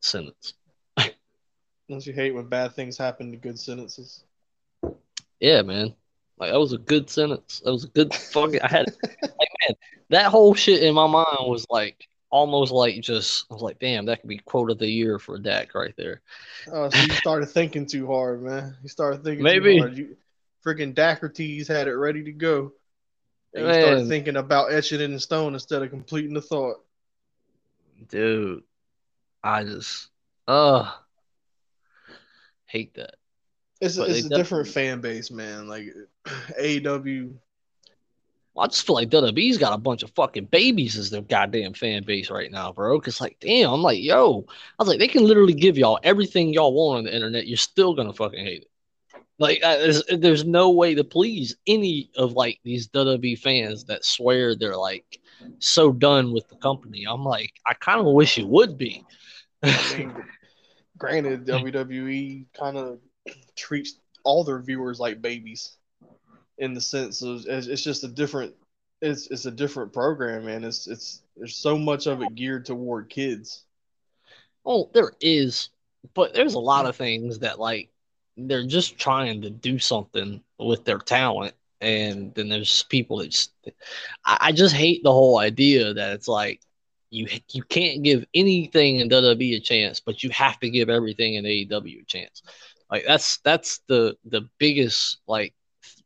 sentence. 0.00 0.52
Don't 1.88 2.06
you 2.06 2.12
hate 2.12 2.34
when 2.34 2.46
bad 2.46 2.74
things 2.74 2.98
happen 2.98 3.30
to 3.30 3.38
good 3.38 3.58
sentences? 3.58 4.22
Yeah, 5.40 5.62
man. 5.62 5.94
Like 6.36 6.52
that 6.52 6.60
was 6.60 6.74
a 6.74 6.78
good 6.78 7.08
sentence. 7.08 7.62
That 7.64 7.72
was 7.72 7.84
a 7.84 7.88
good 7.88 8.12
fucking. 8.12 8.60
I 8.60 8.68
had 8.68 8.94
like 9.22 9.48
man, 9.62 9.76
that 10.10 10.26
whole 10.26 10.52
shit 10.52 10.82
in 10.82 10.94
my 10.94 11.06
mind 11.06 11.38
was 11.40 11.64
like 11.70 12.06
almost 12.36 12.72
like 12.72 13.00
just. 13.00 13.46
I 13.50 13.54
was 13.54 13.62
like, 13.62 13.78
damn, 13.78 14.06
that 14.06 14.20
could 14.20 14.28
be 14.28 14.38
quote 14.38 14.70
of 14.70 14.78
the 14.78 14.88
year 14.88 15.18
for 15.18 15.38
Dak 15.38 15.74
right 15.74 15.94
there. 15.96 16.20
Oh, 16.70 16.90
so 16.90 17.00
you 17.00 17.10
started 17.10 17.46
thinking 17.46 17.86
too 17.86 18.06
hard, 18.06 18.42
man. 18.42 18.76
You 18.82 18.88
started 18.88 19.24
thinking 19.24 19.42
Maybe. 19.42 19.74
You 19.74 20.16
freaking 20.64 20.94
Dakertes 20.94 21.68
had 21.68 21.88
it 21.88 21.94
ready 21.94 22.24
to 22.24 22.32
go. 22.32 22.72
And 23.54 23.66
you 23.66 23.72
started 23.72 24.08
thinking 24.08 24.36
about 24.36 24.72
etching 24.72 25.00
it 25.00 25.10
in 25.10 25.18
stone 25.18 25.54
instead 25.54 25.82
of 25.82 25.90
completing 25.90 26.34
the 26.34 26.42
thought. 26.42 26.76
Dude, 28.08 28.62
I 29.42 29.64
just, 29.64 30.08
uh, 30.46 30.92
hate 32.66 32.94
that. 32.94 33.14
It's, 33.80 33.96
But 33.96 34.10
it's 34.10 34.26
a 34.26 34.28
different 34.28 34.68
fan 34.68 35.00
base, 35.00 35.30
man. 35.30 35.68
Like 35.68 35.94
AEW, 36.60 37.34
I 38.58 38.66
just 38.66 38.86
feel 38.86 38.94
like 38.94 39.10
WWE's 39.10 39.58
got 39.58 39.72
a 39.72 39.78
bunch 39.78 40.02
of 40.02 40.10
fucking 40.12 40.46
babies 40.46 40.96
as 40.96 41.10
their 41.10 41.22
goddamn 41.22 41.74
fan 41.74 42.04
base 42.04 42.30
right 42.30 42.50
now, 42.50 42.72
bro. 42.72 42.98
Cause 43.00 43.20
like, 43.20 43.36
damn, 43.40 43.70
I'm 43.70 43.82
like, 43.82 44.02
yo, 44.02 44.46
I 44.48 44.82
was 44.82 44.88
like, 44.88 44.98
they 44.98 45.08
can 45.08 45.24
literally 45.24 45.54
give 45.54 45.76
y'all 45.76 45.98
everything 46.02 46.52
y'all 46.52 46.72
want 46.72 46.98
on 46.98 47.04
the 47.04 47.14
internet. 47.14 47.46
You're 47.46 47.56
still 47.56 47.94
gonna 47.94 48.12
fucking 48.12 48.44
hate 48.44 48.62
it. 48.62 48.70
Like, 49.38 49.62
uh, 49.62 49.76
there's, 49.76 50.02
there's 50.18 50.44
no 50.44 50.70
way 50.70 50.94
to 50.94 51.04
please 51.04 51.56
any 51.66 52.10
of 52.16 52.32
like 52.32 52.58
these 52.64 52.88
WWE 52.88 53.38
fans 53.38 53.84
that 53.84 54.04
swear 54.04 54.56
they're 54.56 54.76
like 54.76 55.20
so 55.58 55.92
done 55.92 56.32
with 56.32 56.48
the 56.48 56.56
company. 56.56 57.04
I'm 57.08 57.24
like, 57.24 57.52
I 57.66 57.74
kind 57.74 58.00
of 58.00 58.06
wish 58.06 58.38
it 58.38 58.48
would 58.48 58.78
be. 58.78 59.04
I 59.62 60.08
granted, 60.96 61.46
WWE 61.46 62.46
kind 62.58 62.78
of 62.78 63.00
treats 63.56 63.98
all 64.24 64.44
their 64.44 64.60
viewers 64.60 64.98
like 64.98 65.20
babies, 65.20 65.76
in 66.58 66.74
the 66.74 66.80
sense 66.80 67.22
of 67.22 67.44
it's, 67.46 67.82
just 67.82 68.04
a 68.04 68.08
different, 68.08 68.54
it's 69.02 69.28
it's 69.28 69.46
a 69.46 69.50
different 69.50 69.92
program, 69.92 70.46
man. 70.46 70.64
It's 70.64 70.86
it's 70.86 71.22
there's 71.36 71.56
so 71.56 71.76
much 71.76 72.06
of 72.06 72.22
it 72.22 72.34
geared 72.34 72.64
toward 72.64 73.10
kids. 73.10 73.64
Well, 74.64 74.90
there 74.94 75.12
is, 75.20 75.68
but 76.14 76.34
there's 76.34 76.54
a 76.54 76.58
lot 76.58 76.86
of 76.86 76.96
things 76.96 77.38
that 77.40 77.58
like 77.58 77.90
they're 78.36 78.66
just 78.66 78.98
trying 78.98 79.42
to 79.42 79.50
do 79.50 79.78
something 79.78 80.42
with 80.58 80.84
their 80.84 80.98
talent 80.98 81.54
and 81.80 82.34
then 82.34 82.48
there's 82.48 82.82
people 82.84 83.18
that 83.18 83.30
just, 83.30 83.52
I, 84.24 84.38
I 84.40 84.52
just 84.52 84.74
hate 84.74 85.02
the 85.02 85.12
whole 85.12 85.38
idea 85.38 85.92
that 85.94 86.12
it's 86.14 86.28
like 86.28 86.60
you 87.10 87.28
you 87.52 87.62
can't 87.62 88.02
give 88.02 88.24
anything 88.34 88.96
in 88.96 89.08
WWE 89.08 89.56
a 89.56 89.60
chance, 89.60 90.00
but 90.00 90.22
you 90.22 90.30
have 90.30 90.58
to 90.60 90.70
give 90.70 90.90
everything 90.90 91.34
in 91.34 91.44
AEW 91.44 92.02
a 92.02 92.04
chance. 92.04 92.42
Like 92.90 93.04
that's 93.06 93.38
that's 93.38 93.78
the 93.88 94.16
the 94.24 94.48
biggest 94.58 95.18
like 95.26 95.54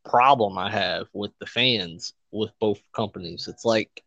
problem 0.04 0.58
I 0.58 0.70
have 0.70 1.06
with 1.12 1.32
the 1.38 1.46
fans 1.46 2.12
with 2.30 2.50
both 2.60 2.80
companies. 2.92 3.48
It's 3.48 3.64
like 3.64 4.02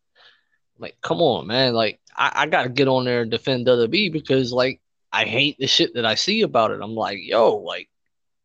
like 0.78 0.96
come 1.00 1.20
on, 1.20 1.46
man. 1.46 1.74
Like 1.74 2.00
I, 2.16 2.32
I 2.34 2.46
gotta 2.46 2.68
get 2.68 2.88
on 2.88 3.04
there 3.04 3.22
and 3.22 3.30
defend 3.30 3.66
WWE 3.66 4.12
because 4.12 4.52
like 4.52 4.80
I 5.12 5.24
hate 5.24 5.58
the 5.58 5.66
shit 5.66 5.94
that 5.94 6.04
I 6.04 6.16
see 6.16 6.42
about 6.42 6.72
it. 6.72 6.80
I'm 6.82 6.94
like, 6.94 7.18
yo, 7.20 7.56
like 7.56 7.88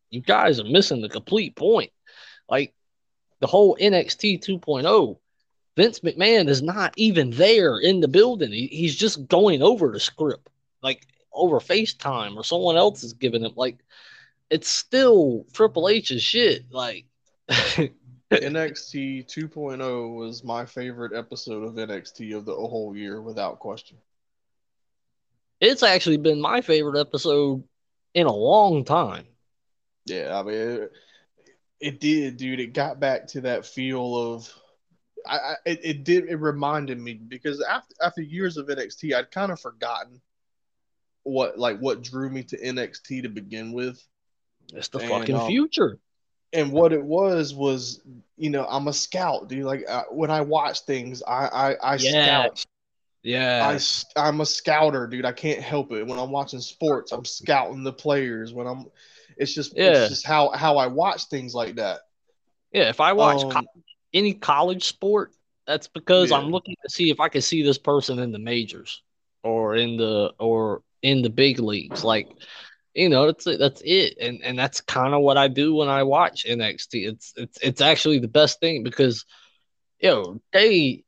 you 0.09 0.21
guys 0.21 0.59
are 0.59 0.65
missing 0.65 1.01
the 1.01 1.09
complete 1.09 1.55
point. 1.55 1.91
Like 2.49 2.73
the 3.39 3.47
whole 3.47 3.77
NXT 3.79 4.45
2.0, 4.45 5.17
Vince 5.75 5.99
McMahon 6.01 6.47
is 6.47 6.61
not 6.61 6.93
even 6.97 7.31
there 7.31 7.79
in 7.79 8.01
the 8.01 8.07
building. 8.07 8.51
He, 8.51 8.67
he's 8.67 8.95
just 8.95 9.27
going 9.27 9.61
over 9.61 9.91
the 9.91 9.99
script, 9.99 10.49
like 10.83 11.07
over 11.33 11.59
FaceTime 11.59 12.35
or 12.35 12.43
someone 12.43 12.77
else 12.77 13.03
is 13.03 13.13
giving 13.13 13.43
him. 13.43 13.53
Like 13.55 13.79
it's 14.49 14.69
still 14.69 15.45
Triple 15.53 15.89
H's 15.89 16.21
shit. 16.21 16.71
Like 16.71 17.05
NXT 17.49 19.25
2.0 19.27 20.15
was 20.15 20.43
my 20.43 20.65
favorite 20.65 21.13
episode 21.17 21.63
of 21.63 21.73
NXT 21.75 22.35
of 22.37 22.45
the 22.45 22.53
whole 22.55 22.95
year, 22.95 23.21
without 23.21 23.59
question. 23.59 23.97
it's 25.59 25.83
actually 25.83 26.17
been 26.17 26.39
my 26.41 26.61
favorite 26.61 26.99
episode 26.99 27.63
in 28.13 28.27
a 28.27 28.33
long 28.35 28.83
time. 28.85 29.25
Yeah, 30.05 30.39
I 30.39 30.43
mean, 30.43 30.55
it, 30.55 30.91
it 31.79 31.99
did, 31.99 32.37
dude. 32.37 32.59
It 32.59 32.73
got 32.73 32.99
back 32.99 33.27
to 33.29 33.41
that 33.41 33.65
feel 33.65 34.17
of, 34.17 34.53
I, 35.27 35.37
I 35.37 35.55
it, 35.65 35.79
it 35.83 36.03
did. 36.03 36.25
It 36.29 36.37
reminded 36.37 36.99
me 36.99 37.13
because 37.13 37.61
after 37.61 37.95
after 38.03 38.21
years 38.21 38.57
of 38.57 38.67
NXT, 38.67 39.13
I'd 39.15 39.31
kind 39.31 39.51
of 39.51 39.59
forgotten 39.59 40.21
what 41.23 41.59
like 41.59 41.79
what 41.79 42.01
drew 42.01 42.29
me 42.29 42.43
to 42.43 42.57
NXT 42.57 43.23
to 43.23 43.29
begin 43.29 43.71
with. 43.73 44.05
It's 44.73 44.87
the 44.89 44.99
And, 44.99 45.09
fucking 45.09 45.35
um, 45.35 45.47
future. 45.47 45.99
And 46.53 46.71
what 46.71 46.93
it 46.93 47.03
was 47.03 47.53
was 47.53 48.01
you 48.37 48.49
know 48.49 48.65
i'm 48.69 48.87
a 48.87 48.93
scout 48.93 49.47
dude 49.47 49.65
like 49.65 49.83
uh, 49.89 50.03
when 50.11 50.31
i 50.31 50.41
watch 50.41 50.81
things 50.81 51.21
i 51.27 51.47
i, 51.81 51.93
I 51.93 51.97
Yeah. 51.97 52.47
scout 52.47 52.65
Yeah. 53.23 53.77
I, 54.15 54.21
i'm 54.29 54.41
a 54.41 54.45
scouter 54.45 55.07
dude 55.07 55.25
i 55.25 55.31
can't 55.31 55.61
help 55.61 55.91
it 55.91 56.05
when 56.07 56.19
i'm 56.19 56.31
watching 56.31 56.59
sports 56.59 57.11
i'm 57.11 57.25
scouting 57.25 57.83
the 57.83 57.93
players 57.93 58.53
when 58.53 58.67
i'm 58.67 58.85
it's 59.37 59.53
just 59.53 59.75
Yeah. 59.75 59.89
it's 59.89 60.07
just 60.07 60.25
how 60.25 60.49
how 60.51 60.77
i 60.77 60.87
watch 60.87 61.25
things 61.25 61.53
like 61.53 61.75
that 61.75 61.99
Yeah, 62.71 62.89
if 62.89 62.99
I 62.99 63.13
watch 63.13 63.41
Um, 63.43 63.49
co- 63.49 63.81
any 64.13 64.33
college 64.33 64.83
sport, 64.83 65.33
that's 65.65 65.87
because 65.87 66.31
Yeah. 66.31 66.37
I'm 66.37 66.49
looking 66.49 66.75
to 66.83 66.89
see 66.89 67.09
if 67.09 67.19
I 67.19 67.29
can 67.29 67.41
see 67.41 67.61
this 67.63 67.77
person 67.77 68.19
in 68.19 68.31
the 68.31 68.39
majors 68.39 69.01
or 69.43 69.75
in 69.75 69.97
the 69.97 70.33
or 70.39 70.83
in 71.01 71.21
the 71.21 71.29
big 71.29 71.59
leagues. 71.59 72.03
Like, 72.03 72.27
you 72.93 73.09
know, 73.09 73.27
that's 73.27 73.47
it. 73.47 73.59
That's 73.59 73.81
it. 73.85 74.17
And 74.19 74.41
and 74.43 74.57
that's 74.57 74.81
kind 74.81 75.13
of 75.13 75.21
what 75.21 75.37
I 75.37 75.47
do 75.47 75.75
when 75.75 75.87
I 75.87 76.03
watch 76.03 76.45
NXT. 76.45 77.07
It's 77.07 77.33
it's 77.37 77.57
it's 77.61 77.81
actually 77.81 78.19
the 78.19 78.27
best 78.27 78.59
thing 78.59 78.83
because, 78.83 79.25
yo, 79.99 80.41
they. 80.53 81.03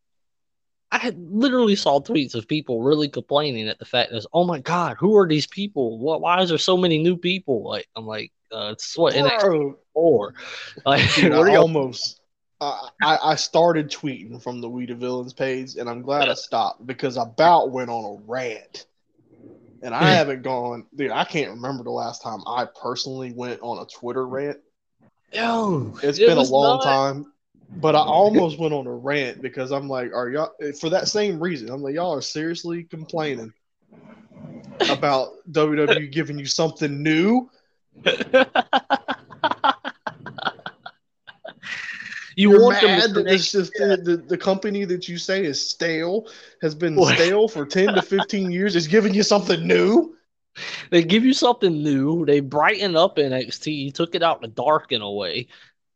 I 0.94 0.98
had 0.98 1.18
literally 1.18 1.78
saw 1.78 2.02
tweets 2.02 2.36
of 2.36 2.50
people 2.50 2.84
really 2.84 3.08
complaining 3.08 3.70
at 3.70 3.80
the 3.80 3.86
fact 3.86 4.12
that, 4.12 4.26
oh 4.34 4.44
my 4.44 4.60
god, 4.60 4.98
who 5.00 5.16
are 5.16 5.26
these 5.26 5.48
people? 5.48 5.98
What? 6.00 6.20
Why 6.20 6.42
is 6.42 6.50
there 6.50 6.58
so 6.58 6.76
many 6.76 7.02
new 7.02 7.16
people? 7.16 7.64
Like, 7.64 7.88
I'm 7.96 8.06
like, 8.06 8.34
uh, 8.52 8.72
it's 8.74 8.98
what 8.98 9.14
NXT 9.14 9.40
Bro, 9.40 9.78
for. 9.94 10.34
Like, 10.86 11.16
dude, 11.16 11.32
what 11.32 11.48
are 11.48 11.52
I 11.52 11.56
almost 11.58 12.22
I, 12.62 12.90
I 13.02 13.18
I 13.24 13.36
started 13.36 13.90
tweeting 13.90 14.42
from 14.42 14.62
the 14.62 14.70
We 14.70 14.86
the 14.86 14.94
Villains 14.94 15.34
page, 15.34 15.76
and 15.76 15.90
I'm 15.90 16.02
glad 16.02 16.30
I 16.30 16.36
stopped 16.36 16.86
because 16.86 17.18
I 17.18 17.24
about 17.24 17.72
went 17.72 17.90
on 17.90 18.18
a 18.20 18.24
rant. 18.28 18.86
And 19.82 19.96
I 19.96 20.00
hmm. 20.00 20.06
haven't 20.06 20.42
gone, 20.44 20.86
dude. 20.96 21.12
I 21.12 21.24
can't 21.24 21.52
remember 21.52 21.84
the 21.84 21.92
last 21.92 22.22
time 22.22 22.42
I 22.46 22.66
personally 22.82 23.34
went 23.34 23.62
on 23.62 23.80
a 23.80 23.86
Twitter 23.86 24.28
rant. 24.28 24.60
Yo, 25.34 25.94
It's 26.04 26.20
it 26.20 26.28
been 26.28 26.38
a 26.38 26.44
long 26.44 26.78
not- 26.78 26.84
time, 26.84 27.34
but 27.78 27.96
I 27.96 28.00
almost 28.06 28.60
went 28.60 28.74
on 28.74 28.86
a 28.86 28.94
rant 28.94 29.42
because 29.42 29.72
I'm 29.72 29.88
like, 29.88 30.14
are 30.14 30.30
y'all 30.30 30.52
for 30.80 30.90
that 30.90 31.08
same 31.08 31.40
reason? 31.40 31.70
I'm 31.70 31.82
like, 31.82 31.96
y'all 31.96 32.14
are 32.14 32.22
seriously 32.22 32.84
complaining 32.84 33.54
about 34.90 35.30
WWE 35.52 36.12
giving 36.12 36.38
you 36.38 36.46
something 36.46 37.02
new. 37.02 37.50
you 42.36 42.52
You're 42.52 42.62
want 42.62 42.82
them 42.82 42.98
mad 42.98 43.14
to 43.14 43.14
that 43.14 43.26
this 43.26 43.52
just 43.52 43.74
the, 43.74 43.98
the, 43.98 44.18
the 44.18 44.38
company 44.38 44.86
that 44.86 45.08
you 45.08 45.18
say 45.18 45.44
is 45.46 45.66
stale 45.70 46.28
has 46.62 46.76
been 46.76 47.02
stale 47.04 47.48
for 47.48 47.66
10 47.66 47.94
to 47.96 48.02
15 48.02 48.52
years 48.52 48.76
is 48.76 48.88
giving 48.88 49.14
you 49.14 49.24
something 49.24 49.66
new. 49.66 50.16
they 50.92 51.04
give 51.04 51.24
you 51.26 51.34
something 51.34 51.82
new. 51.84 52.26
They 52.26 52.40
brighten 52.40 52.96
up 52.96 53.18
NXT, 53.18 53.86
You 53.86 53.92
took 53.92 54.16
it 54.16 54.24
out 54.24 54.38
in 54.38 54.50
the 54.50 54.56
dark 54.56 54.92
in 54.92 55.02
a 55.02 55.12
way, 55.12 55.48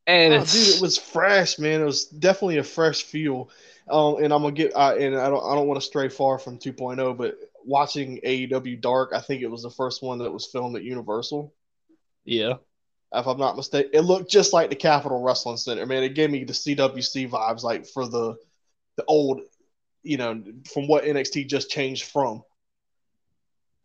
and 0.08 0.34
Oh, 0.34 0.44
dude, 0.46 0.76
it 0.76 0.82
was 0.82 0.98
fresh, 0.98 1.60
man. 1.60 1.82
It 1.82 1.86
was 1.86 2.06
definitely 2.06 2.58
a 2.58 2.64
fresh 2.64 3.04
feel. 3.04 3.50
Um, 3.90 4.16
and 4.24 4.34
I'm 4.34 4.42
gonna 4.42 4.52
get, 4.54 4.76
uh, 4.76 4.96
and 5.00 5.16
I 5.16 5.30
don't, 5.30 5.44
I 5.44 5.56
don't 5.56 5.68
want 5.68 5.80
to 5.80 5.86
stray 5.86 6.10
far 6.10 6.40
from 6.40 6.58
2.0, 6.58 7.18
but 7.18 7.38
watching 7.64 8.20
AEW 8.24 8.82
Dark, 8.82 9.12
I 9.14 9.22
think 9.22 9.42
it 9.42 9.48
was 9.52 9.64
the 9.64 9.70
first 9.70 10.02
one 10.02 10.20
that 10.20 10.32
was 10.32 10.46
filmed 10.48 10.76
at 10.76 10.84
Universal. 10.84 11.54
yeah, 12.26 12.54
if 13.14 13.26
I'm 13.28 13.38
not 13.38 13.56
mistaken. 13.56 13.92
It 13.94 14.02
looked 14.02 14.30
just 14.30 14.54
like 14.54 14.70
the 14.70 14.76
Capitol 14.76 15.22
Wrestling 15.22 15.58
Center. 15.58 15.86
Man, 15.86 16.04
it 16.04 16.16
gave 16.16 16.30
me 16.32 16.44
the 16.44 16.54
CWC 16.54 17.30
vibes, 17.30 17.64
like 17.64 17.86
for 17.88 18.08
the 18.08 18.36
the 18.98 19.04
old, 19.08 19.42
you 20.04 20.18
know, 20.18 20.42
from 20.72 20.88
what 20.88 21.04
NXT 21.04 21.48
just 21.48 21.70
changed 21.70 22.06
from. 22.06 22.44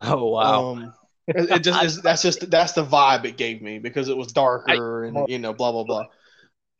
oh 0.01 0.25
wow, 0.29 0.71
Um, 0.71 0.93
it, 1.27 1.49
it 1.51 1.59
just 1.63 1.83
is, 1.83 2.01
that's 2.01 2.21
just 2.21 2.49
that's 2.49 2.73
the 2.73 2.83
vibe 2.85 3.25
it 3.25 3.37
gave 3.37 3.61
me 3.61 3.79
because 3.79 4.09
it 4.09 4.17
was 4.17 4.31
darker 4.31 5.05
and 5.05 5.29
you 5.29 5.39
know 5.39 5.53
blah 5.53 5.71
blah 5.71 5.83
blah. 5.83 6.05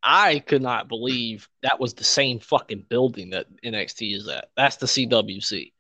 I 0.04 0.40
could 0.40 0.64
not 0.64 0.88
believe 0.88 1.48
that 1.62 1.80
was 1.80 1.94
the 1.94 2.04
same 2.04 2.40
fucking 2.40 2.86
building 2.90 3.30
that 3.32 3.46
NXT 3.64 4.16
is 4.16 4.28
at. 4.28 4.50
That's 4.58 4.78
the 4.78 4.88
CWC. 4.88 5.72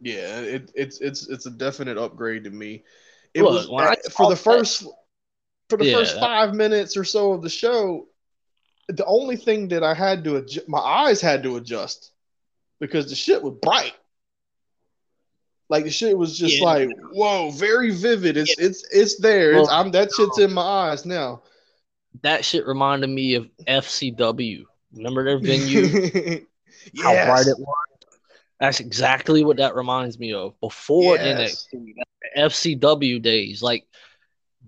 Yeah, 0.00 0.40
it, 0.40 0.72
it's 0.74 0.98
it's 1.00 1.28
it's 1.28 1.44
a 1.44 1.50
definite 1.50 1.98
upgrade 1.98 2.44
to 2.44 2.50
me. 2.50 2.84
It 3.34 3.42
Look, 3.42 3.52
was 3.52 3.66
for 3.66 3.80
the 3.94 4.10
saw 4.10 4.28
that- 4.30 4.36
first 4.38 4.86
for 5.70 5.76
the 5.78 5.86
Yeah, 5.86 5.94
first 5.94 6.14
that- 6.14 6.20
five 6.20 6.54
minutes 6.54 6.96
or 6.96 7.04
so 7.04 7.32
of 7.32 7.42
the 7.42 7.48
show. 7.48 8.06
The 8.88 9.04
only 9.06 9.36
thing 9.36 9.68
that 9.68 9.84
I 9.84 9.94
had 9.94 10.24
to 10.24 10.36
adjust, 10.36 10.68
my 10.68 10.80
eyes 10.80 11.20
had 11.20 11.44
to 11.44 11.56
adjust 11.56 12.10
because 12.80 13.08
the 13.08 13.14
shit 13.14 13.40
was 13.40 13.54
bright. 13.62 13.94
Like 15.68 15.84
the 15.84 15.90
shit 15.90 16.18
was 16.18 16.36
just 16.36 16.58
Yeah. 16.58 16.64
like, 16.64 16.88
whoa, 17.12 17.50
very 17.52 17.92
vivid. 17.92 18.36
It's 18.36 18.58
it's 18.58 18.84
it's 18.92 19.18
there. 19.20 19.52
It's, 19.52 19.70
I'm 19.70 19.92
that 19.92 20.10
shit's 20.12 20.38
in 20.40 20.52
my 20.52 20.62
eyes 20.62 21.06
now. 21.06 21.42
That 22.22 22.44
shit 22.44 22.66
reminded 22.66 23.08
me 23.08 23.34
of 23.36 23.48
FCW. 23.68 24.64
Remember 24.94 25.24
their 25.24 25.38
venue? 25.38 25.86
how 27.00 27.12
bright 27.26 27.46
it 27.46 27.56
was. 27.58 27.76
That's 28.58 28.80
exactly 28.80 29.44
what 29.44 29.58
that 29.58 29.76
reminds 29.76 30.18
me 30.18 30.32
of. 30.32 30.58
Before 30.60 31.14
Yes. 31.16 31.68
NXT, 31.72 31.94
FCW 32.36 33.22
days, 33.22 33.62
like 33.62 33.86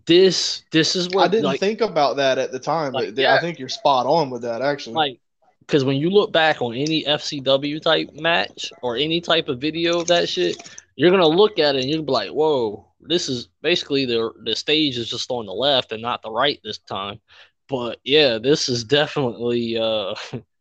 this. 0.06 0.64
This 0.70 0.96
is 0.96 1.08
what 1.10 1.24
I 1.24 1.28
didn't 1.28 1.44
like 1.44 1.60
think 1.60 1.80
about 1.80 2.16
that 2.16 2.38
at 2.38 2.52
the 2.52 2.58
time, 2.58 2.92
like, 2.92 3.14
but 3.14 3.22
yeah. 3.22 3.34
I 3.34 3.40
think 3.40 3.58
you're 3.58 3.68
spot 3.68 4.06
on 4.06 4.30
with 4.30 4.42
that 4.42 4.62
actually. 4.62 4.94
like 4.94 5.20
because 5.60 5.84
when 5.84 5.96
you 5.96 6.10
look 6.10 6.32
back 6.32 6.60
on 6.60 6.74
any 6.74 7.04
FCW 7.04 7.80
type 7.80 8.10
match 8.14 8.72
or 8.82 8.96
any 8.96 9.20
type 9.20 9.48
of 9.48 9.60
video 9.60 10.00
of 10.00 10.08
that 10.08 10.28
shit, 10.28 10.56
you're 10.96 11.10
gonna 11.10 11.26
look 11.26 11.58
at 11.58 11.76
it 11.76 11.82
and 11.82 11.90
you'll 11.90 12.02
be 12.02 12.12
like, 12.12 12.30
"Whoa, 12.30 12.86
this 13.00 13.28
is 13.28 13.48
basically 13.62 14.04
the 14.04 14.32
the 14.44 14.56
stage 14.56 14.98
is 14.98 15.08
just 15.08 15.30
on 15.30 15.46
the 15.46 15.52
left 15.52 15.92
and 15.92 16.02
not 16.02 16.22
the 16.22 16.30
right 16.30 16.60
this 16.62 16.78
time." 16.78 17.20
But 17.68 17.98
yeah, 18.04 18.38
this 18.38 18.68
is 18.68 18.84
definitely 18.84 19.78
uh 19.78 20.14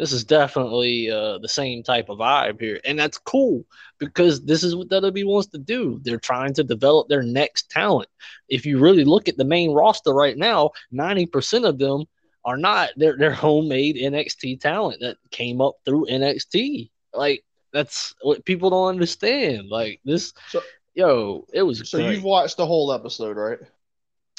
this 0.00 0.12
is 0.12 0.24
definitely 0.24 1.10
uh 1.10 1.38
the 1.38 1.48
same 1.48 1.82
type 1.82 2.08
of 2.08 2.18
vibe 2.18 2.60
here, 2.60 2.80
and 2.84 2.98
that's 2.98 3.18
cool 3.18 3.64
because 3.98 4.42
this 4.44 4.64
is 4.64 4.74
what 4.74 4.88
WWE 4.88 5.26
wants 5.26 5.48
to 5.48 5.58
do. 5.58 6.00
They're 6.02 6.18
trying 6.18 6.54
to 6.54 6.64
develop 6.64 7.08
their 7.08 7.22
next 7.22 7.70
talent. 7.70 8.08
If 8.48 8.64
you 8.66 8.78
really 8.78 9.04
look 9.04 9.28
at 9.28 9.36
the 9.36 9.44
main 9.44 9.72
roster 9.72 10.12
right 10.12 10.36
now, 10.36 10.70
ninety 10.90 11.26
percent 11.26 11.64
of 11.64 11.78
them 11.78 12.04
are 12.44 12.56
not 12.56 12.88
they're 12.96 13.16
they're 13.18 13.32
homemade 13.32 13.96
NXT 13.96 14.60
talent 14.60 15.00
that 15.00 15.18
came 15.30 15.60
up 15.60 15.74
through 15.84 16.06
NXT. 16.06 16.90
Like 17.12 17.44
that's 17.72 18.14
what 18.22 18.44
people 18.44 18.70
don't 18.70 18.88
understand. 18.88 19.68
Like 19.68 20.00
this, 20.04 20.32
So- 20.48 20.62
yo, 20.94 21.46
it 21.52 21.62
was 21.62 21.88
so 21.88 21.98
great. 21.98 22.14
you've 22.14 22.24
watched 22.24 22.56
the 22.56 22.66
whole 22.66 22.92
episode, 22.92 23.36
right? 23.36 23.58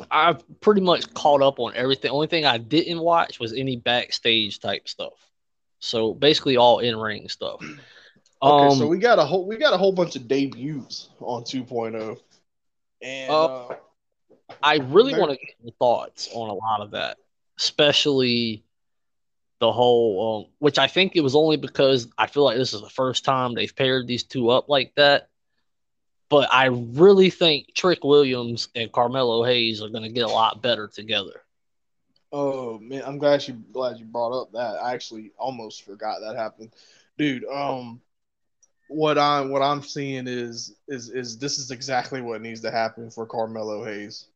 I've 0.09 0.43
pretty 0.61 0.81
much 0.81 1.13
caught 1.13 1.43
up 1.43 1.59
on 1.59 1.75
everything. 1.75 2.09
Only 2.11 2.25
thing 2.27 2.43
I 2.45 2.57
didn't 2.57 2.99
watch 2.99 3.39
was 3.39 3.53
any 3.53 3.75
backstage 3.77 4.59
type 4.59 4.87
stuff. 4.87 5.13
So 5.81 6.13
basically 6.13 6.55
all 6.55 6.79
in 6.79 6.95
ring 6.97 7.27
stuff. 7.27 7.61
Okay, 8.43 8.69
um, 8.69 8.75
so 8.75 8.87
we 8.87 8.97
got 8.97 9.19
a 9.19 9.23
whole 9.23 9.45
we 9.45 9.55
got 9.55 9.71
a 9.71 9.77
whole 9.77 9.91
bunch 9.91 10.15
of 10.15 10.27
debuts 10.27 11.09
on 11.19 11.43
2.0. 11.43 12.17
And 13.03 13.29
Uh, 13.29 13.45
uh, 13.45 13.75
I 14.63 14.77
really 14.77 15.13
want 15.13 15.31
to 15.31 15.37
get 15.37 15.55
your 15.61 15.73
thoughts 15.77 16.27
on 16.33 16.49
a 16.49 16.53
lot 16.53 16.81
of 16.81 16.91
that, 16.91 17.17
especially 17.59 18.63
the 19.59 19.71
whole, 19.71 20.47
um, 20.47 20.53
which 20.57 20.79
I 20.79 20.87
think 20.87 21.15
it 21.15 21.21
was 21.21 21.35
only 21.35 21.55
because 21.57 22.07
I 22.17 22.25
feel 22.25 22.43
like 22.43 22.57
this 22.57 22.73
is 22.73 22.81
the 22.81 22.89
first 22.89 23.23
time 23.23 23.53
they've 23.53 23.75
paired 23.75 24.07
these 24.07 24.23
two 24.23 24.49
up 24.49 24.69
like 24.69 24.93
that. 24.95 25.29
But 26.27 26.51
I 26.51 26.65
really 26.65 27.29
think 27.29 27.75
Trick 27.75 28.03
Williams 28.03 28.69
and 28.73 28.91
Carmelo 28.91 29.43
Hayes 29.43 29.83
are 29.83 29.89
going 29.89 30.03
to 30.03 30.09
get 30.09 30.25
a 30.25 30.29
lot 30.29 30.63
better 30.63 30.87
together. 30.87 31.43
Oh 32.31 32.79
man, 32.79 33.03
I'm 33.05 33.17
glad 33.17 33.45
you 33.47 33.55
glad 33.73 33.97
you 33.99 34.05
brought 34.05 34.39
up 34.39 34.51
that. 34.53 34.77
I 34.81 34.93
actually 34.93 35.31
almost 35.37 35.83
forgot 35.83 36.19
that 36.21 36.35
happened, 36.37 36.71
dude. 37.17 37.43
Um, 37.45 38.01
what 38.87 39.17
I'm 39.17 39.51
what 39.51 39.61
I'm 39.61 39.81
seeing 39.81 40.27
is 40.27 40.75
is 40.87 41.09
is 41.09 41.37
this 41.37 41.57
is 41.57 41.71
exactly 41.71 42.21
what 42.21 42.41
needs 42.41 42.61
to 42.61 42.71
happen 42.71 43.09
for 43.09 43.25
Carmelo 43.25 43.83
Hayes. 43.83 44.27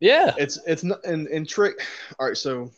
Yeah, 0.00 0.34
It's 0.36 0.58
it's 0.66 0.82
not 0.84 1.04
and 1.04 1.26
and 1.28 1.48
trick. 1.48 1.80
All 2.18 2.26
right, 2.26 2.36
so 2.36 2.70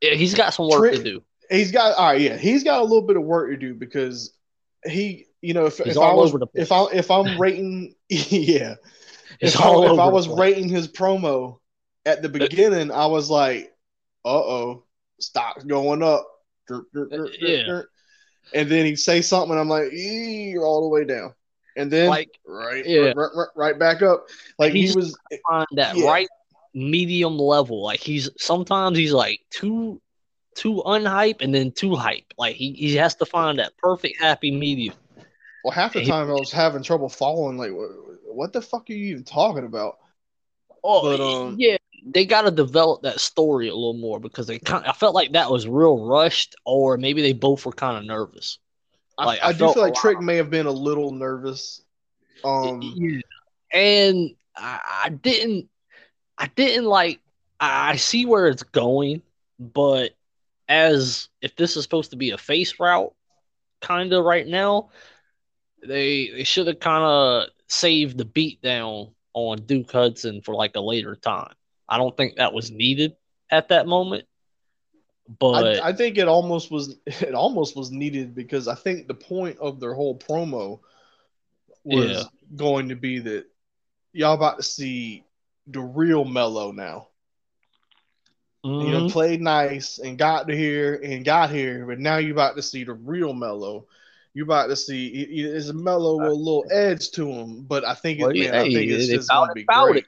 Yeah, 0.00 0.14
he's 0.14 0.34
got 0.34 0.52
some 0.52 0.68
work 0.68 0.92
to 0.92 1.02
do. 1.02 1.22
he's 1.50 1.70
got 1.72 1.96
all 1.96 2.06
right, 2.12 2.20
yeah, 2.20 2.36
he's 2.36 2.64
got 2.64 2.80
a 2.80 2.84
little 2.84 3.06
bit 3.06 3.16
of 3.16 3.22
work 3.22 3.50
to 3.50 3.56
do 3.56 3.74
because 3.74 4.34
he, 4.84 5.26
you 5.40 5.54
know, 5.54 5.66
if, 5.66 5.78
He's 5.78 5.96
if 5.96 6.02
I 6.02 6.12
was 6.12 6.30
over 6.30 6.38
the 6.38 6.46
place. 6.48 6.64
if 6.66 6.72
I 6.72 6.84
if 6.92 7.10
I'm 7.10 7.40
rating, 7.40 7.94
yeah, 8.08 8.74
It's 9.40 9.54
if 9.54 9.60
I, 9.60 9.70
if 9.92 9.98
I 9.98 10.06
was 10.06 10.28
rating 10.28 10.68
his 10.68 10.88
promo 10.88 11.58
at 12.06 12.22
the 12.22 12.28
beginning, 12.28 12.90
I 12.90 13.06
was 13.06 13.30
like, 13.30 13.72
uh 14.24 14.28
oh, 14.28 14.84
stock's 15.20 15.64
going 15.64 16.02
up. 16.02 16.26
Yeah. 17.40 17.82
And 18.54 18.68
then 18.68 18.86
he'd 18.86 18.96
say 18.98 19.22
something, 19.22 19.52
and 19.52 19.60
I'm 19.60 19.68
like, 19.68 19.88
you're 19.92 20.64
all 20.64 20.82
the 20.82 20.88
way 20.88 21.04
down. 21.04 21.34
And 21.76 21.90
then 21.90 22.08
like 22.10 22.28
right, 22.46 22.84
Yeah. 22.84 23.12
right, 23.16 23.30
right, 23.34 23.48
right 23.56 23.78
back 23.78 24.02
up. 24.02 24.26
Like 24.58 24.72
he 24.74 24.92
was 24.94 25.16
find 25.48 25.66
that 25.72 25.96
Yeah. 25.96 26.06
right 26.06 26.28
medium 26.74 27.38
level. 27.38 27.82
Like 27.82 28.00
he's 28.00 28.28
sometimes 28.36 28.98
he's 28.98 29.12
like 29.12 29.40
too 29.50 30.00
too 30.54 30.82
unhype 30.84 31.40
and 31.40 31.54
then 31.54 31.72
too 31.72 31.94
hype. 31.94 32.34
Like 32.36 32.56
he, 32.56 32.72
he 32.74 32.94
has 32.96 33.14
to 33.16 33.24
find 33.26 33.58
that 33.58 33.72
perfect 33.78 34.20
happy 34.20 34.50
medium. 34.50 34.94
well 35.64 35.72
half 35.72 35.94
the 35.94 36.00
He- 36.00 36.06
time 36.10 36.28
I 36.28 36.34
was 36.34 36.52
having 36.52 36.82
trouble 36.82 37.08
following. 37.08 37.56
Like, 37.56 37.72
what, 37.72 37.88
what 38.24 38.52
the 38.52 38.60
fuck 38.60 38.90
are 38.90 38.92
you 38.92 39.06
even 39.12 39.24
talking 39.24 39.64
about? 39.64 39.96
Oh 40.84 41.02
But, 41.02 41.20
um, 41.22 41.56
yeah, 41.58 41.78
they 42.04 42.26
got 42.26 42.42
to 42.42 42.50
develop 42.50 43.02
that 43.02 43.20
story 43.20 43.68
a 43.68 43.74
little 43.74 43.94
more 43.94 44.18
because 44.18 44.46
they 44.46 44.58
kind. 44.58 44.84
I 44.86 44.92
felt 44.92 45.14
like 45.14 45.32
that 45.32 45.50
was 45.50 45.68
real 45.68 46.04
rushed, 46.06 46.56
or 46.64 46.96
maybe 46.96 47.22
they 47.22 47.32
both 47.32 47.64
were 47.64 47.72
kind 47.72 47.96
of 47.96 48.04
nervous. 48.04 48.58
I, 49.18 49.26
Like, 49.26 49.42
I, 49.42 49.48
I 49.48 49.52
do 49.52 49.58
felt 49.58 49.74
feel 49.74 49.82
like 49.84 49.94
Trick 49.94 50.20
may 50.20 50.36
have 50.36 50.50
been 50.50 50.66
a 50.66 50.72
little 50.72 51.12
nervous. 51.12 51.82
Um, 52.44 52.80
yeah, 52.96 53.20
and 53.72 54.30
I, 54.56 54.80
I 55.04 55.08
didn't. 55.10 55.68
I 56.38 56.48
didn't 56.48 56.86
like. 56.86 57.20
I 57.60 57.92
I 57.92 57.96
see 57.96 58.26
where 58.26 58.48
it's 58.48 58.64
going, 58.64 59.22
but 59.58 60.12
as 60.68 61.28
if 61.40 61.54
this 61.56 61.76
is 61.76 61.82
supposed 61.84 62.10
to 62.10 62.16
be 62.16 62.30
a 62.30 62.38
face 62.38 62.80
route, 62.80 63.14
kind 63.80 64.12
of 64.12 64.24
right 64.24 64.46
now, 64.46 64.90
they 65.86 66.30
they 66.30 66.44
should 66.44 66.66
have 66.66 66.80
kind 66.80 67.04
of 67.04 67.48
saved 67.68 68.18
the 68.18 68.24
beat 68.24 68.60
down 68.62 69.14
on 69.34 69.58
Duke 69.62 69.90
Hudson 69.92 70.42
for 70.42 70.54
like 70.54 70.74
a 70.76 70.80
later 70.80 71.14
time. 71.16 71.54
I 71.88 71.98
don't 71.98 72.16
think 72.16 72.36
that 72.36 72.52
was 72.52 72.70
needed 72.70 73.16
at 73.50 73.68
that 73.68 73.86
moment. 73.86 74.24
But 75.38 75.80
I, 75.80 75.88
I 75.88 75.92
think 75.92 76.18
it 76.18 76.28
almost 76.28 76.70
was 76.70 76.96
it 77.06 77.34
almost 77.34 77.76
was 77.76 77.90
needed 77.90 78.34
because 78.34 78.68
I 78.68 78.74
think 78.74 79.06
the 79.08 79.14
point 79.14 79.58
of 79.58 79.80
their 79.80 79.94
whole 79.94 80.18
promo 80.18 80.80
was 81.84 82.10
Yeah. 82.10 82.22
going 82.56 82.88
to 82.88 82.96
be 82.96 83.18
that 83.20 83.46
y'all 84.12 84.34
about 84.34 84.56
to 84.58 84.62
see 84.62 85.24
the 85.66 85.80
real 85.80 86.24
Mello 86.24 86.72
now. 86.72 87.08
You 88.64 88.70
know, 88.70 89.00
mm-hmm. 89.00 89.06
played 89.08 89.40
nice 89.40 89.98
and 89.98 90.16
got 90.16 90.46
to 90.46 90.56
here 90.56 91.00
and 91.02 91.24
got 91.24 91.50
here, 91.50 91.84
but 91.84 91.98
now 91.98 92.18
you're 92.18 92.30
about 92.30 92.54
to 92.54 92.62
see 92.62 92.84
the 92.84 92.92
real 92.92 93.32
Mello. 93.32 93.86
You're 94.34 94.44
about 94.44 94.68
to 94.68 94.76
see 94.76 95.08
it- 95.08 95.30
it- 95.30 95.56
it's 95.56 95.68
a 95.68 95.72
Mello 95.72 96.16
with 96.18 96.28
a 96.28 96.30
uh, 96.30 96.34
little 96.34 96.64
edge 96.70 97.10
to 97.12 97.28
him, 97.28 97.62
but 97.64 97.84
I 97.84 97.94
think 97.94 98.20
it, 98.20 98.22
Well, 98.22 98.32
man, 98.32 98.54
I 98.54 98.62
think 98.62 98.88
it's 98.90 99.08
just 99.08 99.28
gonna 99.28 99.52
be 99.52 99.62
about 99.64 99.88
great. 99.90 100.06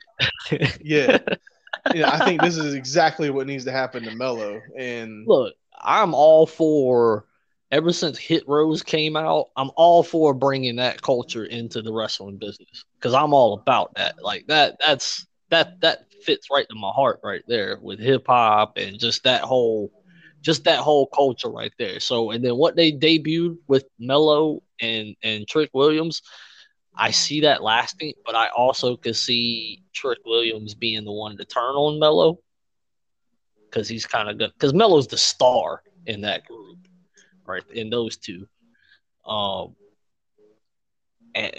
it. 0.52 1.38
Yeah, 1.92 1.92
yeah, 1.94 2.12
I 2.12 2.24
think 2.24 2.40
this 2.40 2.56
is 2.56 2.74
exactly 2.74 3.30
what 3.30 3.46
needs 3.46 3.64
to 3.64 3.72
happen 3.72 4.04
to 4.04 4.14
Mello, 4.14 4.60
and 4.76 5.26
Look, 5.26 5.54
I'm 5.80 6.14
all 6.14 6.46
for. 6.46 7.26
Ever 7.70 7.92
since 7.92 8.16
Hit 8.18 8.44
Row 8.46 8.72
came 8.76 9.16
out, 9.16 9.46
I'm 9.56 9.70
all 9.74 10.04
for 10.04 10.32
bringing 10.32 10.76
that 10.76 11.02
culture 11.02 11.44
into 11.44 11.82
the 11.82 11.92
wrestling 11.92 12.36
business 12.36 12.84
because 12.96 13.14
I'm 13.14 13.34
all 13.34 13.54
about 13.54 13.94
that. 13.96 14.22
Like 14.22 14.46
that, 14.46 14.76
that's 14.78 15.26
that 15.50 15.80
that 15.80 16.06
fits 16.24 16.48
right 16.50 16.68
to 16.68 16.74
my 16.76 16.90
heart 16.90 17.20
right 17.24 17.42
there 17.48 17.78
with 17.80 17.98
hip 17.98 18.26
hop 18.28 18.76
and 18.76 18.98
just 18.98 19.24
that 19.24 19.42
whole, 19.42 19.90
just 20.40 20.64
that 20.64 20.78
whole 20.80 21.06
culture 21.08 21.50
right 21.50 21.72
there. 21.78 21.98
So, 22.00 22.30
and 22.30 22.44
then 22.44 22.56
what 22.56 22.76
they 22.76 22.92
debuted 22.92 23.56
with 23.66 23.84
Mello 23.98 24.62
and 24.80 25.16
and 25.22 25.48
Trick 25.48 25.70
Williams, 25.72 26.22
I 26.96 27.10
see 27.10 27.40
that 27.40 27.62
lasting, 27.62 28.14
but 28.24 28.34
I 28.34 28.48
also 28.48 28.96
could 28.96 29.16
see 29.16 29.82
Trick 29.92 30.18
Williams 30.24 30.74
being 30.74 31.04
the 31.04 31.12
one 31.12 31.36
to 31.36 31.44
turn 31.44 31.74
on 31.74 31.98
Mello 31.98 32.38
because 33.70 33.88
he's 33.88 34.06
kind 34.06 34.28
of 34.28 34.38
good. 34.38 34.52
Because 34.54 34.72
Mello's 34.72 35.08
the 35.08 35.18
star 35.18 35.82
in 36.06 36.20
that 36.22 36.46
group, 36.46 36.78
right? 37.46 37.62
In 37.72 37.90
those 37.90 38.16
two. 38.16 38.46
Um. 39.26 39.74
and- 41.34 41.54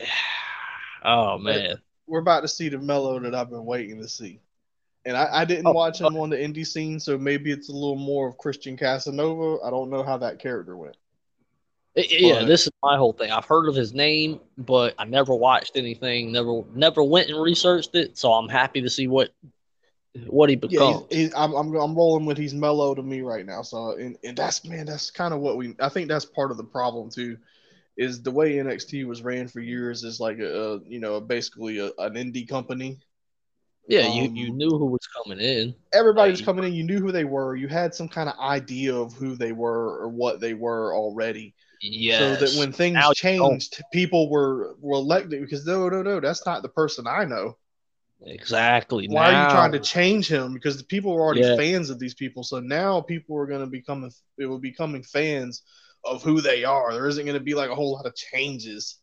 oh 1.03 1.37
man, 1.37 1.77
we're 2.07 2.19
about 2.19 2.41
to 2.41 2.47
see 2.47 2.69
the 2.69 2.77
Mello 2.77 3.19
that 3.19 3.35
I've 3.35 3.49
been 3.49 3.65
waiting 3.65 4.01
to 4.01 4.07
see. 4.07 4.39
And 5.07 5.15
I, 5.15 5.41
I 5.41 5.45
didn't 5.45 5.67
Oh, 5.67 5.71
watch 5.73 6.01
him 6.01 6.17
on 6.17 6.31
the 6.31 6.35
indie 6.37 6.65
scene, 6.65 6.99
so 6.99 7.15
maybe 7.17 7.51
it's 7.51 7.69
a 7.69 7.73
little 7.73 7.95
more 7.95 8.27
of 8.27 8.37
Christian 8.39 8.75
Casanova. 8.75 9.63
I 9.63 9.69
don't 9.69 9.91
know 9.91 10.01
how 10.01 10.17
that 10.17 10.39
character 10.39 10.75
went. 10.75 10.97
I- 11.97 12.07
yeah. 12.09 12.43
This 12.43 12.67
is 12.67 12.71
my 12.83 12.97
whole 12.97 13.13
thing. 13.13 13.31
I've 13.31 13.45
heard 13.45 13.69
of 13.69 13.75
his 13.75 13.93
name, 13.93 14.39
but 14.57 14.95
I 14.97 15.05
never 15.05 15.33
watched 15.33 15.77
anything. 15.77 16.31
Never, 16.31 16.63
never 16.73 17.03
went 17.03 17.29
and 17.29 17.41
researched 17.41 17.95
it. 17.95 18.17
So 18.17 18.33
I'm 18.33 18.49
happy 18.49 18.81
to 18.81 18.89
see 18.89 19.07
what 19.07 19.29
what 20.27 20.49
he 20.49 20.55
Yeah, 20.55 20.79
becomes. 20.79 21.05
he's, 21.09 21.17
he's, 21.17 21.33
I'm, 21.35 21.53
I'm 21.53 21.73
I'm 21.75 21.95
rolling 21.95 22.25
with 22.25 22.37
he's 22.37 22.53
mellow 22.53 22.95
to 22.95 23.03
me 23.03 23.21
right 23.21 23.45
now. 23.45 23.61
So 23.61 23.91
and, 23.91 24.17
and 24.23 24.35
that's 24.35 24.65
man, 24.65 24.85
that's 24.85 25.11
kind 25.11 25.33
of 25.33 25.39
what 25.39 25.57
we. 25.57 25.75
I 25.79 25.89
think 25.89 26.07
that's 26.07 26.25
part 26.25 26.51
of 26.51 26.57
the 26.57 26.63
problem 26.63 27.09
too, 27.09 27.37
is 27.97 28.21
the 28.21 28.31
way 28.31 28.55
NXT 28.55 29.05
was 29.05 29.21
ran 29.21 29.47
for 29.47 29.59
years 29.59 30.03
is 30.03 30.19
like 30.19 30.39
a, 30.39 30.73
a 30.73 30.79
you 30.85 30.99
know 30.99 31.19
basically 31.21 31.79
a, 31.79 31.87
an 31.99 32.13
indie 32.15 32.47
company. 32.47 32.99
yeah, 33.87 34.01
you 34.01 34.23
um, 34.23 34.35
you 34.35 34.51
knew 34.51 34.71
who 34.71 34.85
was 34.85 35.07
coming 35.23 35.39
in. 35.39 35.75
Everybody 35.93 36.31
was 36.31 36.41
coming 36.41 36.65
in, 36.65 36.73
you 36.73 36.83
knew 36.83 36.99
who 36.99 37.11
they 37.11 37.23
were, 37.23 37.55
you 37.55 37.67
had 37.67 37.93
some 37.93 38.09
kind 38.09 38.27
of 38.27 38.37
idea 38.39 38.93
of 38.93 39.13
who 39.13 39.35
they 39.35 39.51
were 39.53 40.01
or 40.01 40.09
what 40.09 40.39
they 40.39 40.53
were 40.53 40.93
already. 40.93 41.53
Yes. 41.91 42.09
So 42.09 42.35
that 42.37 42.53
when 42.53 42.71
things 42.73 43.09
Now 43.09 43.11
changed, 43.11 43.81
people 43.91 44.29
were 44.29 44.75
were 44.79 44.95
elected 44.95 45.41
because 45.41 45.65
no, 45.65 45.89
no, 45.89 46.01
no, 46.01 46.19
that's 46.19 46.45
not 46.45 46.61
the 46.63 46.69
person 46.69 47.07
I 47.07 47.25
know. 47.25 47.57
exactly. 48.25 49.07
Why 49.07 49.25
are 49.25 49.33
you 49.33 49.45
trying 49.47 49.71
to 49.71 49.79
change 49.79 50.27
him? 50.27 50.53
Because 50.53 50.77
the 50.77 50.83
people 50.83 51.13
were 51.13 51.21
already 51.21 51.41
Yeah. 51.41 51.57
fans 51.57 51.89
of 51.89 51.99
these 51.99 52.13
people. 52.15 52.43
So 52.43 52.59
now 52.59 53.01
people 53.01 53.37
are 53.37 53.47
going 53.47 53.61
to 53.61 53.67
become 53.67 54.09
it 54.37 54.45
will 54.45 54.59
becoming 54.59 55.03
fans 55.03 55.63
of 56.03 56.23
who 56.23 56.41
they 56.41 56.63
are. 56.63 56.93
There 56.93 57.07
isn't 57.07 57.25
going 57.25 57.37
to 57.37 57.43
be 57.43 57.55
like 57.55 57.69
a 57.69 57.75
whole 57.75 57.93
lot 57.93 58.05
of 58.05 58.15
changes. 58.15 58.97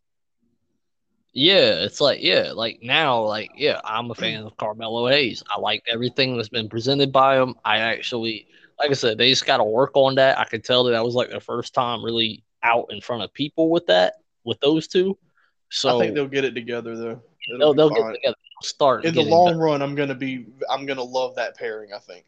Yeah, 1.34 1.84
it's 1.84 2.00
like 2.00 2.22
yeah, 2.22 2.52
like 2.54 2.80
now, 2.82 3.22
like 3.24 3.52
yeah, 3.56 3.80
I'm 3.84 4.10
a 4.10 4.14
fan 4.14 4.42
of 4.44 4.56
Carmelo 4.56 5.08
Hayes. 5.08 5.42
I 5.48 5.58
like 5.60 5.82
everything 5.90 6.36
that's 6.36 6.48
been 6.48 6.68
presented 6.68 7.12
by 7.12 7.36
him. 7.40 7.54
I 7.64 7.78
actually, 7.78 8.46
like 8.78 8.90
I 8.90 8.94
said, 8.94 9.16
they 9.18 9.30
just 9.30 9.46
got 9.46 9.58
to 9.58 9.64
work 9.64 9.92
on 9.94 10.16
that. 10.16 10.38
I 10.38 10.44
could 10.44 10.64
tell 10.64 10.84
that 10.84 10.92
that 10.92 11.04
was 11.04 11.14
like 11.14 11.30
the 11.30 11.40
first 11.40 11.74
time 11.74 12.04
really 12.04 12.44
out 12.62 12.86
in 12.90 13.00
front 13.00 13.22
of 13.22 13.32
people 13.32 13.70
with 13.70 13.86
that, 13.86 14.14
with 14.44 14.60
those 14.60 14.86
two. 14.88 15.18
So 15.70 15.96
I 15.98 16.02
think 16.02 16.14
they'll 16.14 16.28
get 16.28 16.44
it 16.44 16.54
together 16.54 16.96
though. 16.96 17.22
It'll 17.54 17.74
they'll, 17.74 17.88
they'll 17.88 17.90
get 17.90 18.14
together, 18.14 18.36
they'll 18.36 18.62
start 18.62 19.04
In 19.04 19.14
the 19.14 19.22
long 19.22 19.48
better. 19.48 19.58
run, 19.58 19.82
I'm 19.82 19.94
gonna 19.94 20.14
be 20.14 20.46
I'm 20.70 20.86
gonna 20.86 21.02
love 21.02 21.36
that 21.36 21.56
pairing. 21.56 21.92
I 21.94 21.98
think. 21.98 22.24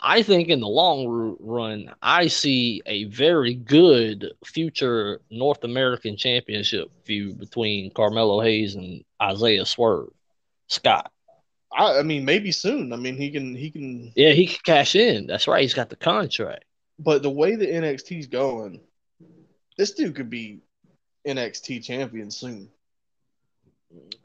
I 0.00 0.22
think 0.22 0.48
in 0.48 0.60
the 0.60 0.68
long 0.68 1.36
run, 1.40 1.92
I 2.00 2.28
see 2.28 2.82
a 2.86 3.04
very 3.04 3.54
good 3.54 4.32
future 4.44 5.20
North 5.30 5.64
American 5.64 6.16
Championship 6.16 6.88
feud 7.04 7.38
between 7.40 7.90
Carmelo 7.92 8.40
Hayes 8.40 8.76
and 8.76 9.02
Isaiah 9.20 9.66
Swerve 9.66 10.10
Scott. 10.68 11.10
I, 11.76 11.98
I 11.98 12.02
mean, 12.02 12.24
maybe 12.24 12.52
soon. 12.52 12.92
I 12.92 12.96
mean, 12.96 13.16
he 13.16 13.30
can 13.30 13.54
he 13.54 13.70
can. 13.70 14.12
Yeah, 14.14 14.30
he 14.30 14.46
can 14.46 14.58
cash 14.64 14.94
in. 14.94 15.26
That's 15.26 15.48
right. 15.48 15.62
He's 15.62 15.74
got 15.74 15.90
the 15.90 15.96
contract. 15.96 16.64
But 17.00 17.22
the 17.22 17.30
way 17.30 17.56
the 17.56 17.66
NXT's 17.66 18.26
going, 18.26 18.80
this 19.78 19.92
dude 19.92 20.16
could 20.16 20.28
be 20.28 20.60
NXT 21.26 21.82
champion 21.82 22.30
soon. 22.30 22.68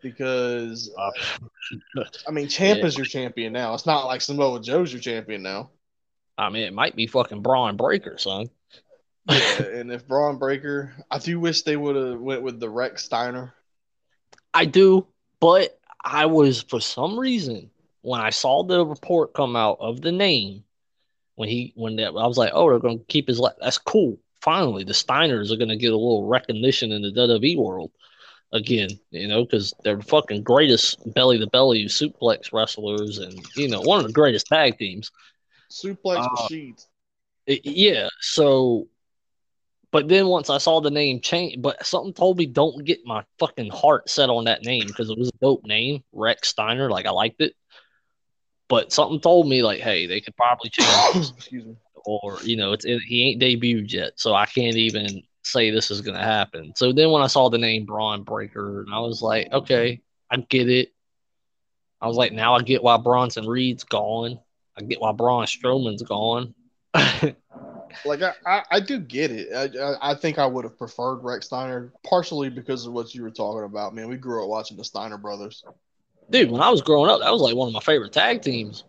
Because 0.01 0.93
I 2.27 2.31
mean, 2.31 2.49
Champ 2.49 2.83
is 2.83 2.97
your 2.97 3.05
champion 3.05 3.53
now. 3.53 3.73
It's 3.73 3.85
not 3.85 4.05
like 4.05 4.19
Samoa 4.19 4.61
Joe's 4.61 4.91
your 4.91 5.01
champion 5.01 5.41
now. 5.41 5.69
I 6.37 6.49
mean, 6.49 6.63
it 6.63 6.73
might 6.73 6.97
be 6.97 7.07
fucking 7.07 7.41
Bron 7.41 7.77
Breakker, 7.77 8.17
son. 8.17 8.49
Yeah, 9.29 9.61
and 9.61 9.91
if 9.91 10.05
Bron 10.05 10.37
Breakker, 10.37 10.91
I 11.09 11.19
do 11.19 11.39
wish 11.39 11.61
they 11.61 11.77
would 11.77 11.95
have 11.95 12.19
went 12.19 12.41
with 12.41 12.59
the 12.59 12.69
Rex 12.69 13.05
Steiner. 13.05 13.53
I 14.53 14.65
do, 14.65 15.07
but 15.39 15.79
I 16.03 16.25
was 16.25 16.63
for 16.63 16.81
some 16.81 17.17
reason 17.17 17.69
when 18.01 18.19
I 18.19 18.31
saw 18.31 18.63
the 18.63 18.85
report 18.85 19.33
come 19.33 19.55
out 19.55 19.77
of 19.79 20.01
the 20.01 20.11
name, 20.11 20.65
when 21.35 21.47
he 21.47 21.71
when 21.75 21.95
that 21.97 22.09
I 22.09 22.27
was 22.27 22.37
like, 22.37 22.51
oh, 22.53 22.69
they're 22.69 22.79
gonna 22.79 22.99
keep 23.07 23.29
his. 23.29 23.41
That's 23.61 23.77
cool. 23.77 24.19
Finally, 24.43 24.83
the 24.83 24.93
Steiners 24.93 25.51
are 25.51 25.55
gonna 25.55 25.77
get 25.77 25.93
a 25.93 25.97
little 25.97 26.25
recognition 26.25 26.91
in 26.91 27.01
the 27.01 27.11
WWE 27.11 27.57
world 27.57 27.91
again. 28.51 28.89
You 29.11 29.27
know, 29.27 29.45
because 29.45 29.73
they're 29.83 29.95
the 29.95 30.03
fucking 30.03 30.43
greatest 30.43 30.97
belly 31.13 31.39
to 31.39 31.47
belly 31.47 31.85
suplex 31.85 32.51
wrestlers, 32.51 33.19
and 33.19 33.39
you 33.55 33.69
know, 33.69 33.81
one 33.81 33.99
of 33.99 34.05
the 34.07 34.13
greatest 34.13 34.47
tag 34.47 34.77
teams. 34.77 35.11
Suplex 35.71 36.17
Uh, 36.17 36.43
machines. 36.43 36.87
Yeah. 37.47 38.09
So, 38.19 38.87
but 39.91 40.09
then 40.09 40.27
once 40.27 40.49
I 40.49 40.57
saw 40.57 40.81
the 40.81 40.91
name 40.91 41.21
change, 41.21 41.61
but 41.61 41.85
something 41.85 42.13
told 42.13 42.37
me 42.37 42.45
don't 42.45 42.83
get 42.83 43.05
my 43.05 43.23
fucking 43.39 43.69
heart 43.71 44.09
set 44.09 44.29
on 44.29 44.45
that 44.45 44.63
name 44.63 44.87
because 44.87 45.09
it 45.09 45.17
was 45.17 45.29
a 45.29 45.37
dope 45.41 45.65
name, 45.65 46.03
Rex 46.11 46.49
Steiner. 46.49 46.89
Like 46.89 47.05
I 47.05 47.11
liked 47.11 47.39
it, 47.41 47.53
but 48.67 48.91
something 48.91 49.21
told 49.21 49.47
me 49.47 49.63
like, 49.63 49.79
hey, 49.79 50.05
they 50.05 50.19
could 50.19 50.35
probably 50.35 50.69
change, 50.69 51.29
Excuse 51.37 51.65
me. 51.65 51.75
Or 52.05 52.37
you 52.43 52.57
know, 52.57 52.73
it's 52.73 52.85
it, 52.85 53.01
he 53.01 53.29
ain't 53.29 53.41
debuted 53.41 53.91
yet, 53.91 54.13
so 54.15 54.33
I 54.33 54.45
can't 54.45 54.75
even 54.75 55.23
say 55.43 55.69
this 55.69 55.91
is 55.91 56.01
gonna 56.01 56.23
happen. 56.23 56.73
So 56.75 56.91
then 56.91 57.11
when 57.11 57.21
I 57.21 57.27
saw 57.27 57.49
the 57.49 57.57
name 57.57 57.85
Bron 57.85 58.23
Breakker, 58.23 58.81
and 58.81 58.93
I 58.93 58.99
was 58.99 59.21
like, 59.21 59.51
okay, 59.51 60.01
I 60.29 60.37
get 60.37 60.69
it. 60.69 60.93
I 62.01 62.07
was 62.07 62.17
like, 62.17 62.33
now 62.33 62.55
I 62.55 62.61
get 62.61 62.83
why 62.83 62.97
Bronson 62.97 63.47
Reed's 63.47 63.85
gone. 63.85 64.39
I 64.77 64.81
get 64.81 64.99
why 64.99 65.11
Braun 65.13 65.45
Strowman's 65.45 66.03
gone. 66.03 66.53
Like 68.05 68.21
I, 68.21 68.33
I, 68.45 68.63
I 68.71 68.79
do 68.79 68.99
get 68.99 69.31
it. 69.31 69.53
I, 69.53 69.81
I, 69.81 70.11
I 70.11 70.15
think 70.15 70.37
I 70.39 70.45
would 70.45 70.65
have 70.65 70.77
preferred 70.77 71.23
Rex 71.23 71.45
Steiner, 71.45 71.93
partially 72.03 72.49
because 72.49 72.85
of 72.85 72.93
what 72.93 73.13
you 73.13 73.23
were 73.23 73.31
talking 73.31 73.63
about. 73.63 73.95
Man, 73.95 74.09
we 74.09 74.17
grew 74.17 74.43
up 74.43 74.49
watching 74.49 74.77
the 74.77 74.83
Steiner 74.83 75.17
brothers. 75.17 75.63
Dude, 76.29 76.51
when 76.51 76.61
I 76.61 76.69
was 76.69 76.81
growing 76.81 77.09
up, 77.09 77.19
that 77.21 77.31
was 77.31 77.41
like 77.41 77.55
one 77.55 77.67
of 77.67 77.73
my 77.73 77.79
favorite 77.79 78.11
tag 78.13 78.41
teams. 78.41 78.83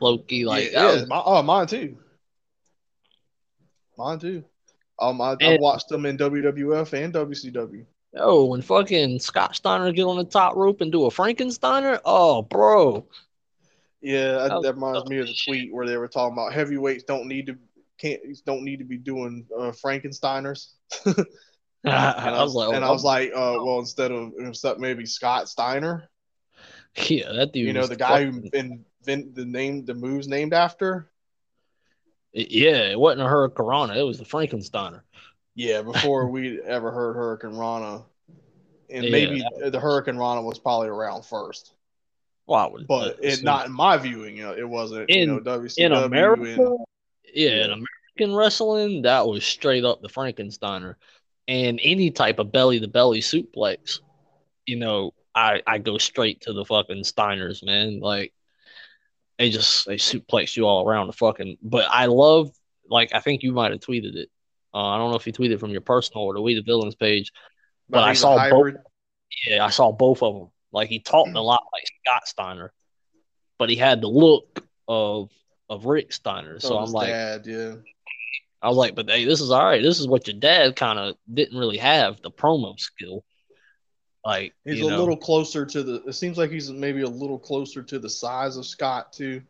Loki, 0.00 0.44
like 0.44 0.72
yeah, 0.72 0.80
yeah, 0.80 0.92
was- 0.94 1.08
my, 1.08 1.22
oh, 1.24 1.42
mine 1.42 1.66
too. 1.66 1.96
Mine 3.98 4.18
too. 4.18 4.44
Um, 5.00 5.20
I, 5.20 5.36
I 5.40 5.58
watched 5.60 5.88
them 5.88 6.06
in 6.06 6.16
WWF 6.16 6.92
and 6.92 7.12
WCW. 7.12 7.84
oh, 8.16 8.46
when 8.46 8.62
fucking 8.62 9.20
Scott 9.20 9.54
Steiner 9.54 9.92
get 9.92 10.04
on 10.04 10.16
the 10.16 10.24
top 10.24 10.56
rope 10.56 10.80
and 10.80 10.90
do 10.90 11.04
a 11.04 11.10
Frankensteiner, 11.10 12.00
oh, 12.04 12.42
bro, 12.42 13.06
Yeah, 14.00 14.32
that, 14.32 14.52
Oh, 14.52 14.62
that 14.62 14.74
reminds 14.74 15.08
me 15.08 15.18
of 15.18 15.26
the 15.26 15.36
tweet 15.46 15.72
where 15.72 15.86
they 15.86 15.96
were 15.96 16.08
talking 16.08 16.32
about 16.32 16.52
heavyweights 16.52 17.04
don't 17.04 17.26
need 17.26 17.46
to 17.46 17.58
can't 17.98 18.20
don't 18.46 18.62
need 18.62 18.78
to 18.78 18.84
be 18.84 18.96
doing 18.96 19.44
uh, 19.56 19.72
Frankensteiners. 19.72 20.74
and 21.04 21.16
I, 21.84 22.42
was 22.42 22.54
like, 22.54 22.74
and 22.74 22.84
oh, 22.84 22.88
I 22.88 22.90
was 22.90 23.04
like, 23.04 23.30
uh, 23.30 23.56
well, 23.60 23.80
instead 23.80 24.12
of 24.12 24.32
instead 24.38 24.78
maybe 24.78 25.04
Scott 25.04 25.48
Steiner, 25.48 26.08
yeah, 27.08 27.32
that 27.32 27.52
dude, 27.52 27.66
you 27.66 27.72
know, 27.72 27.86
the 27.86 27.96
guy 27.96 28.24
who 28.24 28.42
fucking- 28.42 28.84
invent 29.06 29.34
the 29.34 29.44
name 29.44 29.84
the 29.84 29.94
moves 29.94 30.28
named 30.28 30.54
after. 30.54 31.10
Yeah, 32.38 32.90
it 32.90 32.98
wasn't 32.98 33.22
a 33.22 33.28
Hurricane, 33.28 33.96
it 33.96 34.02
was 34.02 34.18
the 34.18 34.24
Frankensteiner. 34.24 35.00
Yeah, 35.54 35.82
before 35.82 36.28
we 36.28 36.60
ever 36.62 36.92
heard 36.92 37.16
Hurricanrana, 37.16 38.04
and 38.90 39.04
Yeah, 39.04 39.10
maybe 39.10 39.44
the 39.58 39.78
Hurricanrana 39.78 40.44
was 40.44 40.58
probably 40.58 40.88
around 40.88 41.24
first, 41.24 41.72
Well, 42.46 42.60
I 42.60 42.66
would, 42.68 42.86
but 42.86 43.18
it 43.22 43.42
not 43.42 43.66
in 43.66 43.72
my 43.72 43.96
viewing. 43.96 44.36
You 44.36 44.44
know, 44.44 44.52
it 44.56 44.68
wasn't. 44.68 45.10
In- 45.10 45.18
you 45.20 45.26
know, 45.26 45.40
WCW 45.40 45.84
in 45.86 45.92
America. 45.92 46.42
and- 46.62 46.78
yeah, 47.34 47.48
Yeah. 47.50 47.64
in 47.64 47.70
American 47.72 48.36
wrestling, 48.36 49.02
that 49.02 49.26
was 49.26 49.44
straight 49.44 49.84
up 49.84 50.00
the 50.00 50.08
Frankensteiner, 50.08 50.94
and 51.48 51.80
any 51.82 52.10
type 52.10 52.38
of 52.38 52.52
belly 52.52 52.78
to 52.80 52.88
belly 52.88 53.20
suplex, 53.20 54.00
you 54.66 54.76
know, 54.76 55.12
I 55.34 55.62
I 55.66 55.78
go 55.78 55.98
straight 55.98 56.40
to 56.42 56.52
the 56.52 56.64
fucking 56.64 57.02
Steiners, 57.02 57.64
man. 57.64 58.00
Like 58.00 58.32
they 59.38 59.50
just 59.50 59.86
they 59.86 59.96
suplex 59.96 60.56
you 60.56 60.66
all 60.66 60.86
around 60.88 61.06
the 61.06 61.12
fucking. 61.12 61.58
But 61.62 61.86
I 61.90 62.06
love, 62.06 62.50
like 62.88 63.14
I 63.14 63.20
think 63.20 63.42
you 63.42 63.52
might 63.52 63.70
have 63.72 63.80
tweeted 63.80 64.14
it. 64.16 64.30
Uh, 64.74 64.84
I 64.88 64.98
don't 64.98 65.10
know 65.10 65.16
if 65.16 65.26
you 65.26 65.32
tweeted 65.32 65.60
from 65.60 65.70
your 65.70 65.80
personal 65.80 66.24
or 66.24 66.34
the 66.34 66.40
We 66.42 66.54
the 66.54 66.62
Villains 66.62 66.94
page. 66.94 67.32
But 67.88 67.98
I 68.04 68.12
saw 68.14 68.36
both- 68.50 68.74
Yeah, 69.46 69.64
I 69.64 69.70
saw 69.70 69.92
both 69.92 70.22
of 70.22 70.34
them. 70.34 70.48
Like 70.72 70.88
he 70.88 71.00
talked 71.00 71.30
a 71.34 71.40
lot 71.40 71.62
like 71.72 71.84
Scott 72.04 72.26
Steiner, 72.28 72.72
but 73.58 73.70
he 73.70 73.76
had 73.76 74.00
the 74.00 74.08
look 74.08 74.64
of 74.86 75.30
of 75.70 75.84
Rick 75.86 76.12
Steiner. 76.12 76.60
So 76.60 76.76
of 76.78 76.88
I'm 76.88 76.92
like, 76.94 77.08
dad, 77.08 77.46
yeah. 77.46 77.74
I 78.60 78.68
was 78.68 78.76
like, 78.76 78.94
but 78.94 79.08
hey, 79.08 79.24
this 79.24 79.40
is 79.40 79.50
all 79.50 79.64
right. 79.64 79.82
This 79.82 80.00
is 80.00 80.08
what 80.08 80.26
your 80.26 80.36
dad 80.38 80.74
kind 80.76 80.98
of 80.98 81.16
didn't 81.32 81.56
really 81.58 81.76
have 81.78 82.20
the 82.22 82.30
promo 82.30 82.78
skill. 82.78 83.24
Like 84.28 84.54
He's 84.64 84.84
a 84.86 84.90
know, 84.90 84.98
little 84.98 85.16
closer 85.16 85.64
to 85.64 85.82
the. 85.82 86.02
It 86.06 86.12
seems 86.12 86.36
like 86.36 86.50
he's 86.50 86.70
maybe 86.70 87.00
a 87.02 87.08
little 87.08 87.38
closer 87.38 87.82
to 87.82 87.98
the 87.98 88.10
size 88.10 88.56
of 88.58 88.66
Scott 88.66 89.12
too. 89.12 89.40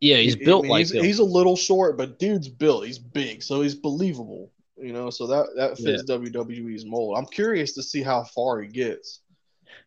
yeah, 0.00 0.16
he's 0.16 0.34
He- 0.34 0.40
I 0.42 0.44
built 0.46 0.62
mean, 0.62 0.70
like 0.72 0.80
he's, 0.86 0.92
he's 0.92 1.18
a 1.18 1.24
little 1.24 1.56
short, 1.56 1.98
but 1.98 2.18
dude's 2.18 2.48
built. 2.48 2.86
He's 2.86 2.98
big, 2.98 3.42
so 3.42 3.60
he's 3.60 3.74
believable. 3.74 4.50
You 4.78 4.94
know, 4.94 5.10
so 5.10 5.26
that 5.26 5.46
that 5.56 5.76
fits 5.76 6.04
WWE's 6.04 6.86
mold. 6.86 7.18
I'm 7.18 7.26
curious 7.26 7.74
to 7.74 7.82
see 7.82 8.02
how 8.02 8.24
far 8.24 8.62
he 8.62 8.68
gets. 8.68 9.20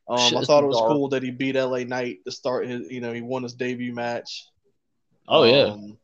Um, 0.07 0.19
Shit, 0.19 0.37
I 0.37 0.41
thought 0.43 0.63
it 0.63 0.67
was 0.67 0.75
bizarre. 0.77 0.89
cool 0.89 1.09
that 1.09 1.23
he 1.23 1.31
beat 1.31 1.55
LA 1.55 1.79
Knight 1.79 2.19
to 2.25 2.31
start 2.31 2.67
his. 2.67 2.91
You 2.91 3.01
know, 3.01 3.11
he 3.11 3.21
won 3.21 3.41
his 3.41 3.53
debut 3.55 3.91
match. 3.93 4.45
oh 5.27 5.45
yeah, 5.45 5.71
Um, 5.73 5.97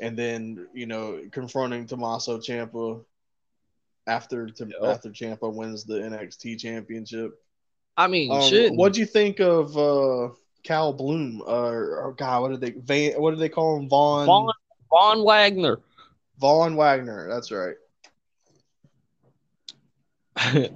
and 0.00 0.16
then 0.16 0.68
you 0.72 0.86
know 0.86 1.20
confronting 1.32 1.86
Tommaso 1.86 2.38
Ciampa 2.38 3.04
after 4.08 4.48
to, 4.48 4.66
Yeah. 4.80 4.90
after 4.90 5.10
Ciampa 5.10 5.52
wins 5.52 5.84
the 5.84 5.94
NXT 6.02 6.56
championship. 6.58 7.40
I 7.96 8.06
mean, 8.06 8.30
Um, 8.32 8.42
shit. 8.42 8.72
what'd 8.74 8.96
you 8.96 9.06
think 9.06 9.38
of 9.40 9.76
uh, 9.76 10.30
Cal 10.64 10.92
Bloom? 10.92 11.42
Uh, 11.46 11.70
or 11.70 12.14
God, 12.16 12.42
what 12.42 12.50
did 12.52 12.60
they 12.60 12.70
Van? 12.80 13.20
What 13.20 13.30
did 13.32 13.40
they 13.40 13.48
call 13.48 13.76
him? 13.78 13.88
Vaughn 13.88 14.26
Vaughn 14.26 14.52
Von 14.90 15.24
Wagner. 15.24 15.80
Von 16.38 16.76
Wagner. 16.76 17.28
That's 17.28 17.50
right. 17.50 17.74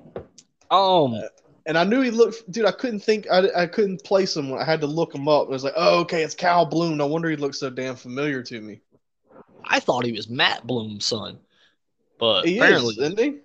um, 0.70 1.22
And 1.66 1.78
I 1.78 1.84
knew 1.84 2.00
he 2.00 2.10
looked, 2.10 2.50
dude. 2.50 2.64
I 2.64 2.72
couldn't 2.72 3.00
think, 3.00 3.26
I, 3.30 3.48
I 3.56 3.66
couldn't 3.66 4.02
place 4.04 4.36
him. 4.36 4.52
I 4.52 4.64
had 4.64 4.80
to 4.80 4.86
look 4.86 5.14
him 5.14 5.28
up. 5.28 5.46
I 5.46 5.50
was 5.50 5.62
like, 5.64 5.74
oh, 5.76 6.00
okay, 6.00 6.22
it's 6.22 6.34
Cal 6.34 6.66
Bloom. 6.66 6.96
No 6.96 7.06
wonder 7.06 7.30
he 7.30 7.36
looks 7.36 7.60
so 7.60 7.70
damn 7.70 7.94
familiar 7.94 8.42
to 8.42 8.60
me. 8.60 8.80
I 9.64 9.78
thought 9.78 10.04
he 10.04 10.12
was 10.12 10.28
Matt 10.28 10.66
Bloom's 10.66 11.04
son, 11.04 11.38
but 12.22 12.46
He 12.46 12.56
apparently 12.56 12.92
is, 12.92 12.98
isn't 12.98 13.18
he? 13.18 13.38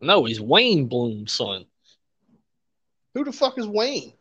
no, 0.00 0.24
he's 0.24 0.40
Wayne 0.40 0.88
Bloom's 0.88 1.30
son. 1.30 1.66
Who 3.14 3.22
the 3.22 3.30
fuck 3.30 3.56
is 3.58 3.66
Wayne? 3.68 4.12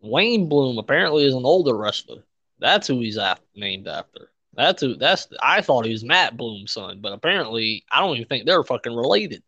Wayne 0.00 0.48
Bloom 0.48 0.76
apparently 0.76 1.24
is 1.24 1.32
an 1.32 1.44
older 1.44 1.76
wrestler. 1.76 2.24
That's 2.58 2.88
who 2.88 2.98
he's 2.98 3.18
after, 3.18 3.46
named 3.54 3.86
after. 3.86 4.32
That's 4.54 4.82
who. 4.82 4.96
That's 4.96 5.28
I 5.40 5.60
thought 5.60 5.86
he 5.86 5.92
was 5.92 6.02
Matt 6.02 6.36
Bloom's 6.36 6.72
son, 6.72 6.98
but 7.00 7.12
apparently 7.12 7.84
I 7.92 8.00
don't 8.00 8.16
even 8.16 8.26
think 8.26 8.44
they're 8.44 8.64
fucking 8.64 8.92
related. 8.94 9.44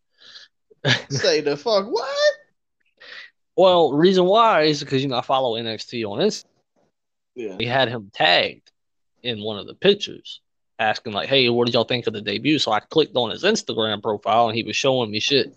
Say 1.10 1.40
the 1.40 1.56
fuck 1.56 1.90
what? 1.90 2.34
Well, 3.56 3.92
reason 3.92 4.24
why 4.24 4.62
is 4.62 4.84
because 4.84 5.02
you 5.02 5.08
know 5.08 5.18
I 5.18 5.22
follow 5.22 5.58
NXT 5.58 6.08
on 6.08 6.20
Instagram. 6.20 6.44
Yeah. 7.34 7.56
He 7.58 7.66
had 7.66 7.88
him 7.88 8.12
tagged 8.14 8.70
in 9.24 9.42
one 9.42 9.58
of 9.58 9.66
the 9.66 9.74
pictures, 9.74 10.40
asking 10.78 11.12
like, 11.12 11.28
"Hey, 11.28 11.48
what 11.48 11.66
did 11.66 11.74
y'all 11.74 11.84
think 11.84 12.06
of 12.06 12.12
the 12.12 12.20
debut?" 12.20 12.58
So 12.58 12.72
I 12.72 12.80
clicked 12.80 13.16
on 13.16 13.30
his 13.30 13.44
Instagram 13.44 14.02
profile, 14.02 14.48
and 14.48 14.56
he 14.56 14.62
was 14.62 14.76
showing 14.76 15.10
me 15.10 15.20
shit. 15.20 15.54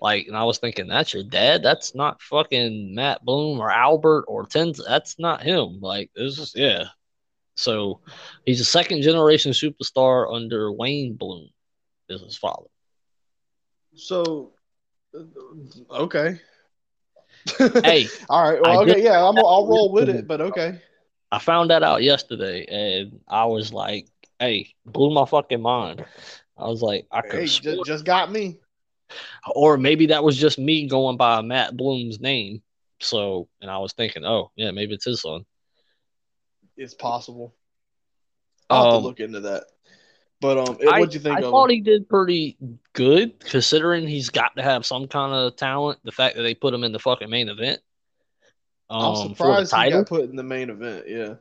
Like, 0.00 0.26
and 0.26 0.36
I 0.36 0.44
was 0.44 0.58
thinking, 0.58 0.88
"That's 0.88 1.14
your 1.14 1.22
dad? 1.22 1.62
That's 1.62 1.94
not 1.94 2.22
fucking 2.22 2.94
Matt 2.94 3.24
Bloom 3.24 3.60
or 3.60 3.70
Albert 3.70 4.24
or 4.28 4.46
Tens. 4.46 4.80
That's 4.84 5.18
not 5.18 5.42
him." 5.42 5.80
Like, 5.80 6.10
this 6.14 6.38
is 6.38 6.52
yeah. 6.54 6.86
So 7.56 8.00
he's 8.46 8.60
a 8.60 8.64
second 8.64 9.02
generation 9.02 9.52
superstar 9.52 10.34
under 10.34 10.72
Wayne 10.72 11.14
Bloom, 11.14 11.48
is 12.08 12.22
his 12.22 12.36
father. 12.36 12.68
So, 13.94 14.52
uh, 15.14 15.22
okay. 15.92 16.40
Hey, 17.84 18.08
all 18.28 18.42
right. 18.42 18.58
I 18.58 18.60
Well, 18.60 18.80
okay. 18.82 19.02
Yeah, 19.02 19.24
I'm, 19.24 19.36
I'll 19.36 19.66
roll 19.66 19.92
with 19.92 20.08
it, 20.08 20.26
but 20.28 20.40
okay. 20.40 20.80
I 21.30 21.38
found 21.38 21.70
that 21.70 21.82
out 21.82 22.02
yesterday, 22.02 22.64
and 22.66 23.20
I 23.26 23.46
was 23.46 23.72
like, 23.72 24.06
"Hey, 24.42 24.74
blew 24.84 25.12
my 25.14 25.24
fucking 25.24 25.62
mind." 25.62 26.04
I 26.58 26.66
was 26.68 26.82
like, 26.82 27.06
"I 27.10 27.20
could 27.22 27.40
Hey, 27.40 27.46
just, 27.46 27.86
just 27.86 28.04
got 28.04 28.30
me. 28.30 28.58
or 29.54 29.76
maybe 29.76 30.06
that 30.06 30.24
was 30.24 30.36
just 30.36 30.58
me 30.58 30.86
going 30.88 31.16
by 31.16 31.40
Matt 31.42 31.76
Bloom's 31.76 32.20
name." 32.20 32.62
So, 33.00 33.48
and 33.60 33.70
I 33.70 33.78
was 33.78 33.92
thinking, 33.92 34.24
"Oh, 34.24 34.50
yeah, 34.56 34.70
maybe 34.70 34.94
it's 34.94 35.04
his 35.04 35.20
son." 35.22 35.44
It's 36.76 36.94
possible. 36.94 37.54
I'll 38.70 38.84
have 38.84 38.94
Um, 38.94 39.02
to 39.02 39.06
look 39.08 39.20
into 39.20 39.40
that. 39.40 39.64
But 40.40 40.58
um, 40.58 40.78
I, 40.88 40.98
what'd 40.98 41.14
you 41.14 41.20
think 41.20 41.38
I 41.38 41.40
thought 41.40 41.70
him? 41.70 41.76
he 41.76 41.80
did 41.80 42.08
pretty 42.08 42.56
good 42.94 43.38
considering 43.38 44.08
he's 44.08 44.30
got 44.30 44.56
to 44.56 44.62
have 44.62 44.84
some 44.84 45.06
kind 45.06 45.32
of 45.32 45.54
talent. 45.56 46.00
The 46.02 46.10
fact 46.10 46.36
that 46.36 46.42
they 46.42 46.54
put 46.54 46.74
him 46.74 46.82
in 46.82 46.90
the 46.90 46.98
fucking 46.98 47.30
main 47.30 47.48
event, 47.48 47.80
um, 48.90 49.14
I'm 49.14 49.28
surprised 49.28 49.72
he 49.72 49.90
got 49.90 50.06
put 50.08 50.28
in 50.28 50.34
the 50.34 50.42
main 50.42 50.70
event. 50.70 51.04
Yeah, 51.08 51.34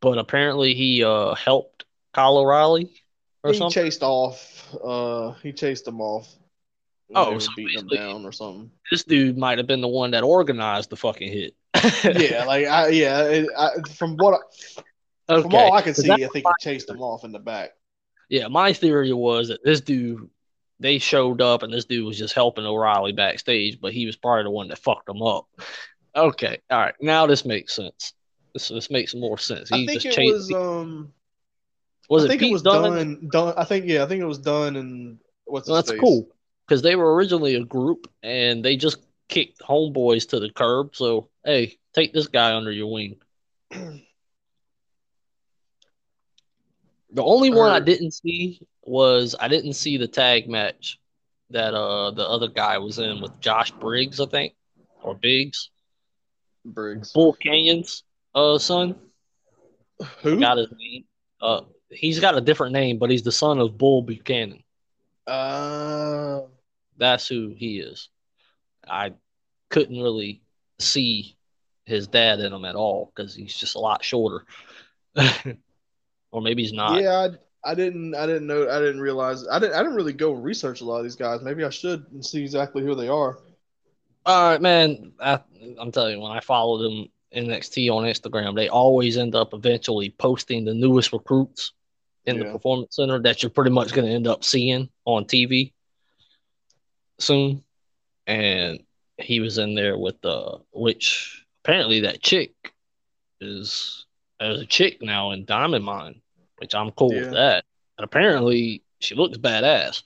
but 0.00 0.18
apparently 0.18 0.74
he 0.74 1.02
uh 1.02 1.34
helped 1.34 1.84
Kyle 2.12 2.38
O'Reilly 2.38 3.02
or 3.42 3.52
he 3.52 3.58
something. 3.58 3.82
chased 3.82 4.02
off. 4.02 4.74
Uh, 4.82 5.32
he 5.42 5.52
chased 5.52 5.86
him 5.86 6.00
off. 6.00 6.28
Oh, 7.14 7.38
so 7.38 7.50
beating 7.56 7.80
him 7.80 7.88
down 7.88 8.24
or 8.24 8.32
something. 8.32 8.70
this 8.90 9.04
dude 9.04 9.36
might 9.36 9.58
have 9.58 9.66
been 9.66 9.82
the 9.82 9.88
one 9.88 10.12
that 10.12 10.22
organized 10.22 10.90
the 10.90 10.96
fucking 10.96 11.30
hit. 11.30 11.54
yeah, 12.04 12.44
like 12.44 12.66
I 12.66 12.88
yeah, 12.88 13.22
it, 13.24 13.48
I, 13.56 13.70
from 13.94 14.16
what 14.16 14.40
I, 15.28 15.40
From 15.42 15.54
all 15.54 15.74
I 15.74 15.82
can 15.82 15.94
see, 15.94 16.10
I 16.10 16.16
think 16.16 16.46
he 16.46 16.52
chased 16.60 16.88
him 16.88 17.00
off 17.00 17.24
in 17.24 17.32
the 17.32 17.38
back. 17.38 17.72
Yeah, 18.28 18.48
my 18.48 18.72
theory 18.72 19.12
was 19.12 19.48
that 19.48 19.62
this 19.62 19.80
dude, 19.82 20.30
they 20.80 20.98
showed 20.98 21.42
up 21.42 21.62
and 21.62 21.72
this 21.72 21.84
dude 21.84 22.06
was 22.06 22.18
just 22.18 22.34
helping 22.34 22.64
O'Reilly 22.64 23.12
backstage, 23.12 23.78
but 23.80 23.92
he 23.92 24.06
was 24.06 24.16
probably 24.16 24.44
the 24.44 24.50
one 24.50 24.68
that 24.68 24.78
fucked 24.78 25.08
him 25.08 25.22
up. 25.22 25.46
Okay, 26.16 26.58
all 26.70 26.78
right, 26.78 26.94
now 27.00 27.26
this 27.26 27.44
makes 27.44 27.74
sense. 27.74 28.14
This 28.54 28.68
this 28.68 28.90
makes 28.90 29.14
more 29.14 29.38
sense. 29.38 29.68
He 29.68 29.82
I 29.82 29.86
think 29.86 30.02
just 30.02 30.18
it 30.18 30.32
was 30.32 30.52
um. 30.52 31.12
Was 32.12 32.24
I 32.24 32.26
it 32.26 32.28
think 32.28 32.40
Pete 32.40 32.50
it 32.50 32.52
was 32.52 32.62
Dunne? 32.62 32.82
done. 32.92 33.28
Dunne. 33.32 33.54
I 33.56 33.64
think 33.64 33.86
yeah. 33.86 34.02
I 34.04 34.06
think 34.06 34.20
it 34.20 34.26
was 34.26 34.38
Dunne. 34.38 34.76
And 34.76 35.18
what's 35.46 35.66
Well, 35.66 35.76
that's 35.76 35.90
face? 35.90 36.00
cool 36.00 36.28
because 36.66 36.82
they 36.82 36.94
were 36.94 37.14
originally 37.14 37.54
a 37.54 37.64
group 37.64 38.06
and 38.22 38.62
they 38.62 38.76
just 38.76 38.98
kicked 39.28 39.60
homeboys 39.60 40.28
to 40.28 40.38
the 40.38 40.50
curb. 40.50 40.94
So 40.94 41.28
hey, 41.42 41.78
take 41.94 42.12
this 42.12 42.26
guy 42.28 42.54
under 42.54 42.70
your 42.70 42.92
wing. 42.92 43.16
The 47.14 47.22
only 47.22 47.50
one 47.50 47.70
I 47.70 47.80
didn't 47.80 48.12
see 48.12 48.60
was 48.82 49.34
I 49.38 49.48
didn't 49.48 49.72
see 49.74 49.96
the 49.96 50.08
tag 50.08 50.48
match 50.48 50.98
that 51.50 51.74
uh 51.74 52.10
the 52.10 52.26
other 52.28 52.48
guy 52.48 52.76
was 52.78 52.98
in 52.98 53.20
with 53.22 53.40
Josh 53.40 53.70
Briggs, 53.70 54.20
I 54.20 54.26
think, 54.26 54.54
or 55.02 55.14
Biggs, 55.14 55.70
Briggs. 56.64 57.12
Bull 57.12 57.32
Buchanan's 57.32 58.04
uh 58.34 58.58
son. 58.58 58.96
Who? 60.22 60.40
Got 60.40 60.58
his 60.58 60.68
name. 60.76 61.04
Uh, 61.40 61.62
he's 61.94 62.20
got 62.20 62.36
a 62.36 62.40
different 62.40 62.72
name, 62.72 62.98
but 62.98 63.10
he's 63.10 63.22
the 63.22 63.32
son 63.32 63.58
of 63.58 63.78
Bull 63.78 64.02
Buchanan. 64.02 64.62
Uh, 65.26 66.40
That's 66.96 67.28
who 67.28 67.54
he 67.56 67.78
is. 67.78 68.08
I 68.88 69.12
couldn't 69.70 70.00
really 70.00 70.42
see 70.78 71.36
his 71.84 72.06
dad 72.06 72.40
in 72.40 72.52
him 72.52 72.64
at 72.64 72.74
all 72.74 73.12
because 73.14 73.34
he's 73.34 73.54
just 73.54 73.74
a 73.74 73.80
lot 73.80 74.04
shorter. 74.04 74.44
or 76.32 76.42
maybe 76.42 76.62
he's 76.62 76.72
not. 76.72 77.00
yeah. 77.00 77.28
I, 77.64 77.70
I 77.70 77.74
didn't. 77.74 78.14
I 78.16 78.26
didn't 78.26 78.48
know. 78.48 78.68
I 78.68 78.80
didn't 78.80 79.00
realize. 79.00 79.46
I 79.46 79.60
didn't. 79.60 79.76
I 79.76 79.78
didn't 79.78 79.94
really 79.94 80.12
go 80.12 80.32
research 80.32 80.80
a 80.80 80.84
lot 80.84 80.98
of 80.98 81.04
these 81.04 81.14
guys. 81.14 81.42
Maybe 81.42 81.64
I 81.64 81.70
should 81.70 82.04
and 82.12 82.24
see 82.24 82.42
exactly 82.42 82.82
who 82.82 82.96
they 82.96 83.08
are. 83.08 83.38
All 84.26 84.50
right, 84.50 84.60
man. 84.60 85.12
I, 85.20 85.40
I'm 85.78 85.92
telling 85.92 86.16
you, 86.16 86.20
when 86.22 86.32
I 86.32 86.40
follow 86.40 86.78
them 86.78 87.08
NXT 87.34 87.88
on 87.90 88.04
Instagram, 88.04 88.56
they 88.56 88.68
always 88.68 89.16
end 89.16 89.36
up 89.36 89.54
eventually 89.54 90.10
posting 90.10 90.64
the 90.64 90.74
newest 90.74 91.12
recruits 91.12 91.72
in 92.26 92.38
the 92.38 92.44
performance 92.52 92.96
center 92.96 93.18
that 93.20 93.42
you're 93.42 93.50
pretty 93.50 93.70
much 93.70 93.92
going 93.92 94.06
to 94.06 94.12
end 94.14 94.26
up 94.26 94.44
seeing 94.44 94.88
on 95.04 95.24
TV 95.24 95.72
soon. 97.18 97.62
And 98.26 98.80
he 99.18 99.40
was 99.40 99.58
in 99.58 99.74
there 99.74 99.98
with 99.98 100.24
uh, 100.24 100.58
which 100.72 101.44
apparently 101.64 102.00
that 102.00 102.22
chick 102.22 102.52
is 103.40 104.06
as 104.40 104.60
a 104.60 104.66
chick 104.66 105.02
now 105.02 105.32
in 105.32 105.44
Diamond 105.44 105.84
Mine, 105.84 106.20
which 106.58 106.74
I'm 106.74 106.90
cool 106.92 107.12
Yeah. 107.12 107.20
with 107.22 107.32
that. 107.32 107.64
And 107.98 108.04
apparently 108.04 108.82
she 109.00 109.14
looks 109.14 109.38
badass. 109.38 110.02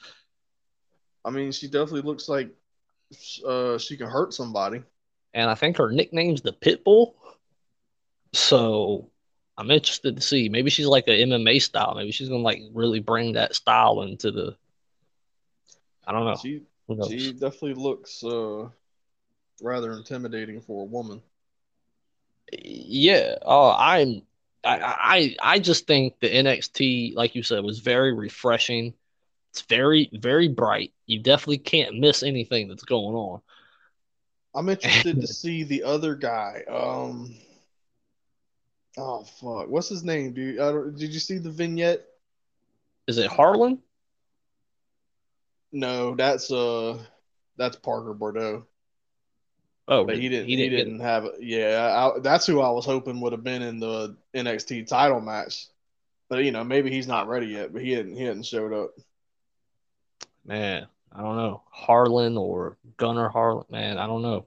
I 1.24 1.30
mean, 1.30 1.52
she 1.52 1.66
definitely 1.66 2.02
looks 2.02 2.28
like 2.28 2.50
uh, 3.46 3.78
she 3.78 3.96
can 3.96 4.08
hurt 4.08 4.32
somebody. 4.32 4.82
and 5.34 5.50
I 5.50 5.54
think 5.54 5.76
her 5.76 5.90
nickname's 5.92 6.40
the 6.40 6.52
Pitbull. 6.52 7.14
So 8.32 9.10
I'm 9.58 9.70
interested 9.70 10.16
to 10.16 10.22
see. 10.22 10.48
Maybe 10.48 10.70
she's 10.70 10.86
like 10.86 11.08
a 11.08 11.22
MMA 11.22 11.58
style. 11.58 11.94
Maybe 11.94 12.10
she's 12.12 12.28
gonna 12.28 12.42
like 12.42 12.62
really 12.72 13.00
bring 13.00 13.32
that 13.32 13.54
style 13.54 14.02
into 14.02 14.30
the. 14.30 14.56
I 16.06 16.12
don't 16.12 16.24
know. 16.24 16.40
She 16.40 16.62
she 17.00 17.32
definitely 17.32 17.74
looks 17.74 18.22
uh, 18.22 18.68
rather 19.60 19.92
intimidating 19.92 20.60
for 20.60 20.82
a 20.82 20.86
woman. 20.86 21.22
Yeah. 22.52 23.36
Oh, 23.42 23.70
I'm. 23.76 24.22
I, 24.64 25.36
I 25.42 25.54
I 25.54 25.58
just 25.60 25.86
think 25.86 26.18
the 26.20 26.28
NXT, 26.34 27.14
like 27.14 27.34
you 27.34 27.42
said, 27.42 27.62
was 27.62 27.78
very 27.80 28.12
refreshing. 28.12 28.94
It's 29.52 29.62
very 29.62 30.10
very 30.14 30.48
bright. 30.48 30.92
You 31.06 31.20
definitely 31.20 31.58
can't 31.58 31.98
miss 32.00 32.22
anything 32.22 32.68
that's 32.68 32.84
going 32.84 33.16
on. 33.16 33.42
I'm 34.54 34.68
interested 34.68 35.20
to 35.20 35.26
see 35.26 35.64
the 35.64 35.82
other 35.84 36.14
guy. 36.14 36.64
Um, 36.68 37.36
oh 38.96 39.24
fuck, 39.24 39.68
what's 39.68 39.88
his 39.88 40.04
name, 40.04 40.32
dude? 40.32 40.58
I 40.60 40.72
don't, 40.72 40.96
did 40.96 41.12
you 41.12 41.20
see 41.20 41.38
the 41.38 41.50
vignette? 41.50 42.04
Is 43.06 43.18
it 43.18 43.30
Harland? 43.30 43.78
No, 45.72 46.14
that's 46.14 46.50
uh, 46.50 46.98
that's 47.56 47.76
Parker 47.76 48.14
Boudreaux. 48.14 48.64
Oh, 49.88 50.04
But 50.04 50.18
he 50.18 50.28
didn't. 50.28 50.48
He 50.48 50.56
He 50.56 50.68
didn't. 50.68 50.94
didn't, 50.94 51.00
have. 51.00 51.28
Yeah, 51.38 52.10
I, 52.16 52.18
that's 52.20 52.46
who 52.46 52.60
I 52.60 52.70
was 52.70 52.84
hoping 52.84 53.20
would 53.20 53.32
have 53.32 53.44
been 53.44 53.62
in 53.62 53.78
the 53.78 54.16
NXT 54.34 54.86
title 54.88 55.20
match. 55.20 55.66
But 56.28 56.44
you 56.44 56.50
know, 56.50 56.64
maybe 56.64 56.90
he's 56.90 57.06
not 57.06 57.28
ready 57.28 57.46
yet. 57.48 57.72
But 57.72 57.82
he 57.82 57.92
hadn't. 57.92 58.16
He 58.16 58.24
hadn't 58.24 58.46
showed 58.46 58.72
up. 58.72 58.90
Man, 60.44 60.86
I 61.12 61.22
don't 61.22 61.36
know. 61.36 61.62
Harland 61.70 62.36
or 62.36 62.78
Gunnar 62.96 63.28
Harland. 63.28 63.70
Man, 63.70 63.98
I 63.98 64.06
don't 64.06 64.22
know. 64.22 64.46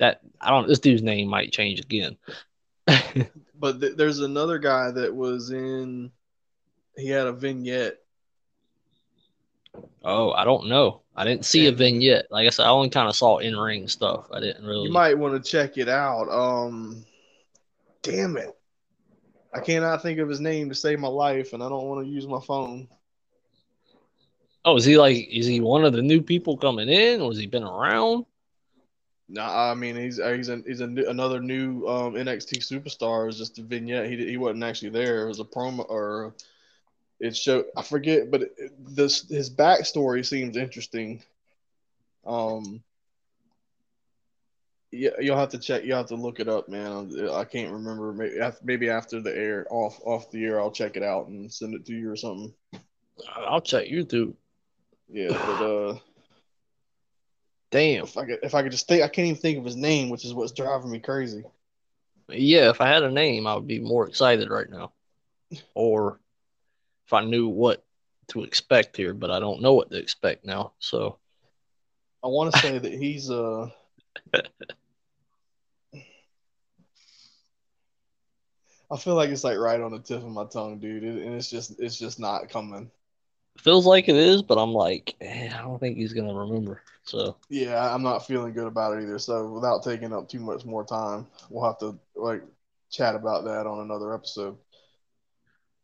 That 0.00 0.22
I 0.40 0.50
don't. 0.50 0.66
This 0.66 0.80
dude's 0.80 1.02
name 1.02 1.28
might 1.28 1.52
change 1.52 1.78
again. 1.78 2.16
But 3.54 3.80
th- 3.80 3.94
there's 3.96 4.18
another 4.18 4.58
guy 4.58 4.90
that 4.90 5.14
was 5.14 5.50
in. 5.50 6.10
He 6.96 7.08
had 7.08 7.28
a 7.28 7.32
vignette. 7.32 7.98
oh, 10.04 10.32
I 10.32 10.44
don't 10.44 10.68
know. 10.68 11.02
I 11.14 11.24
didn't 11.24 11.44
see 11.44 11.66
a 11.68 11.72
vignette. 11.72 12.26
Like 12.30 12.48
I 12.48 12.50
said, 12.50 12.66
I 12.66 12.70
only 12.70 12.90
kind 12.90 13.08
of 13.08 13.14
saw 13.14 13.38
in 13.38 13.56
ring 13.56 13.86
stuff. 13.86 14.26
I 14.32 14.40
didn't 14.40 14.64
really. 14.66 14.88
You 14.88 14.92
might 14.92 15.16
want 15.16 15.34
to 15.42 15.48
check 15.50 15.78
it 15.78 15.88
out. 15.88 16.28
Um, 16.28 17.04
damn 18.02 18.36
it, 18.36 18.50
I 19.54 19.60
cannot 19.60 20.02
think 20.02 20.18
of 20.18 20.28
his 20.28 20.40
name 20.40 20.68
to 20.70 20.74
save 20.74 20.98
my 20.98 21.06
life, 21.06 21.52
and 21.52 21.62
I 21.62 21.68
don't 21.68 21.86
want 21.86 22.04
to 22.04 22.10
use 22.10 22.26
my 22.26 22.40
phone. 22.40 22.88
Oh, 24.64 24.76
is 24.76 24.84
he 24.84 24.98
like? 24.98 25.28
Is 25.30 25.46
he 25.46 25.60
one 25.60 25.84
of 25.84 25.92
the 25.92 26.02
new 26.02 26.20
people 26.20 26.56
coming 26.56 26.88
in, 26.88 27.20
or 27.20 27.30
has 27.30 27.38
he 27.38 27.46
been 27.46 27.62
around? 27.64 28.26
Nah, 29.32 29.70
I 29.70 29.74
mean 29.74 29.96
he's 29.96 30.20
he's 30.22 30.50
a, 30.50 30.62
he's 30.66 30.82
a 30.82 30.84
another 30.84 31.40
new 31.40 31.86
um, 31.88 32.14
NXT 32.14 32.58
superstar. 32.58 33.24
Was 33.24 33.38
just 33.38 33.58
a 33.58 33.62
vignette. 33.62 34.10
He 34.10 34.16
he 34.28 34.36
wasn't 34.36 34.62
actually 34.62 34.90
there. 34.90 35.24
It 35.24 35.28
was 35.28 35.40
a 35.40 35.44
promo 35.44 35.88
or 35.88 36.34
it 37.18 37.34
showed. 37.34 37.64
I 37.74 37.80
forget, 37.80 38.30
but 38.30 38.42
it, 38.42 38.72
this 38.78 39.26
his 39.26 39.48
backstory 39.48 40.26
seems 40.26 40.58
interesting. 40.58 41.22
Um, 42.26 42.82
yeah, 44.90 45.12
you'll 45.18 45.38
have 45.38 45.48
to 45.50 45.58
check. 45.58 45.86
You'll 45.86 45.96
have 45.96 46.08
to 46.08 46.14
look 46.14 46.38
it 46.38 46.48
up, 46.48 46.68
man. 46.68 47.10
I 47.32 47.44
can't 47.44 47.72
remember. 47.72 48.12
Maybe 48.12 48.36
af- 48.36 48.62
maybe 48.62 48.90
after 48.90 49.22
the 49.22 49.34
air 49.34 49.66
off 49.70 49.98
off 50.04 50.30
the 50.30 50.44
air, 50.44 50.60
I'll 50.60 50.70
check 50.70 50.98
it 50.98 51.02
out 51.02 51.28
and 51.28 51.50
send 51.50 51.74
it 51.74 51.86
to 51.86 51.94
you 51.94 52.10
or 52.10 52.16
something. 52.16 52.52
I'll 53.34 53.62
check 53.62 53.88
YouTube. 53.88 54.34
Yeah, 55.08 55.28
but 55.28 55.64
uh, 55.64 55.98
Damn. 57.72 58.04
if 58.04 58.16
I 58.16 58.26
could 58.26 58.38
if 58.42 58.54
I 58.54 58.62
could 58.62 58.70
just 58.70 58.86
think, 58.86 59.02
I 59.02 59.08
can't 59.08 59.26
even 59.26 59.40
think 59.40 59.58
of 59.58 59.64
his 59.64 59.76
name, 59.76 60.10
which 60.10 60.24
is 60.24 60.34
what's 60.34 60.52
driving 60.52 60.90
me 60.90 61.00
crazy. 61.00 61.42
Yeah, 62.28 62.70
if 62.70 62.80
I 62.80 62.86
had 62.88 63.02
a 63.02 63.10
name, 63.10 63.46
I 63.46 63.54
would 63.54 63.66
be 63.66 63.80
more 63.80 64.06
excited 64.06 64.48
right 64.50 64.70
now. 64.70 64.92
Or 65.74 66.20
if 67.06 67.12
I 67.12 67.24
knew 67.24 67.48
what 67.48 67.84
to 68.28 68.44
expect 68.44 68.96
here, 68.96 69.12
but 69.14 69.30
I 69.30 69.40
don't 69.40 69.60
know 69.62 69.74
what 69.74 69.90
to 69.90 69.98
expect 69.98 70.44
now. 70.44 70.72
So 70.78 71.18
I 72.22 72.28
want 72.28 72.52
to 72.54 72.60
say 72.60 72.78
that 72.78 72.92
he's 72.92 73.30
uh 73.30 73.68
I 78.90 78.96
feel 78.98 79.14
like 79.14 79.30
it's 79.30 79.44
like 79.44 79.56
right 79.58 79.80
on 79.80 79.90
the 79.92 79.98
tip 79.98 80.18
of 80.22 80.30
my 80.30 80.44
tongue, 80.44 80.78
dude, 80.78 81.02
it- 81.02 81.22
and 81.26 81.34
it's 81.34 81.48
just 81.50 81.80
it's 81.80 81.98
just 81.98 82.20
not 82.20 82.50
coming. 82.50 82.90
Feels 83.58 83.86
like 83.86 84.08
it 84.08 84.16
is, 84.16 84.42
but 84.42 84.58
I'm 84.58 84.72
like, 84.72 85.14
eh, 85.20 85.50
I 85.52 85.62
don't 85.62 85.78
think 85.78 85.96
he's 85.96 86.12
gonna 86.12 86.34
remember. 86.34 86.82
So 87.04 87.36
Yeah, 87.48 87.92
I'm 87.94 88.02
not 88.02 88.26
feeling 88.26 88.52
good 88.52 88.66
about 88.66 88.96
it 88.96 89.02
either. 89.02 89.18
So 89.18 89.48
without 89.48 89.82
taking 89.82 90.12
up 90.12 90.28
too 90.28 90.40
much 90.40 90.64
more 90.64 90.84
time, 90.84 91.26
we'll 91.50 91.64
have 91.64 91.78
to 91.78 91.98
like 92.16 92.42
chat 92.90 93.14
about 93.14 93.44
that 93.44 93.66
on 93.66 93.80
another 93.80 94.14
episode. 94.14 94.56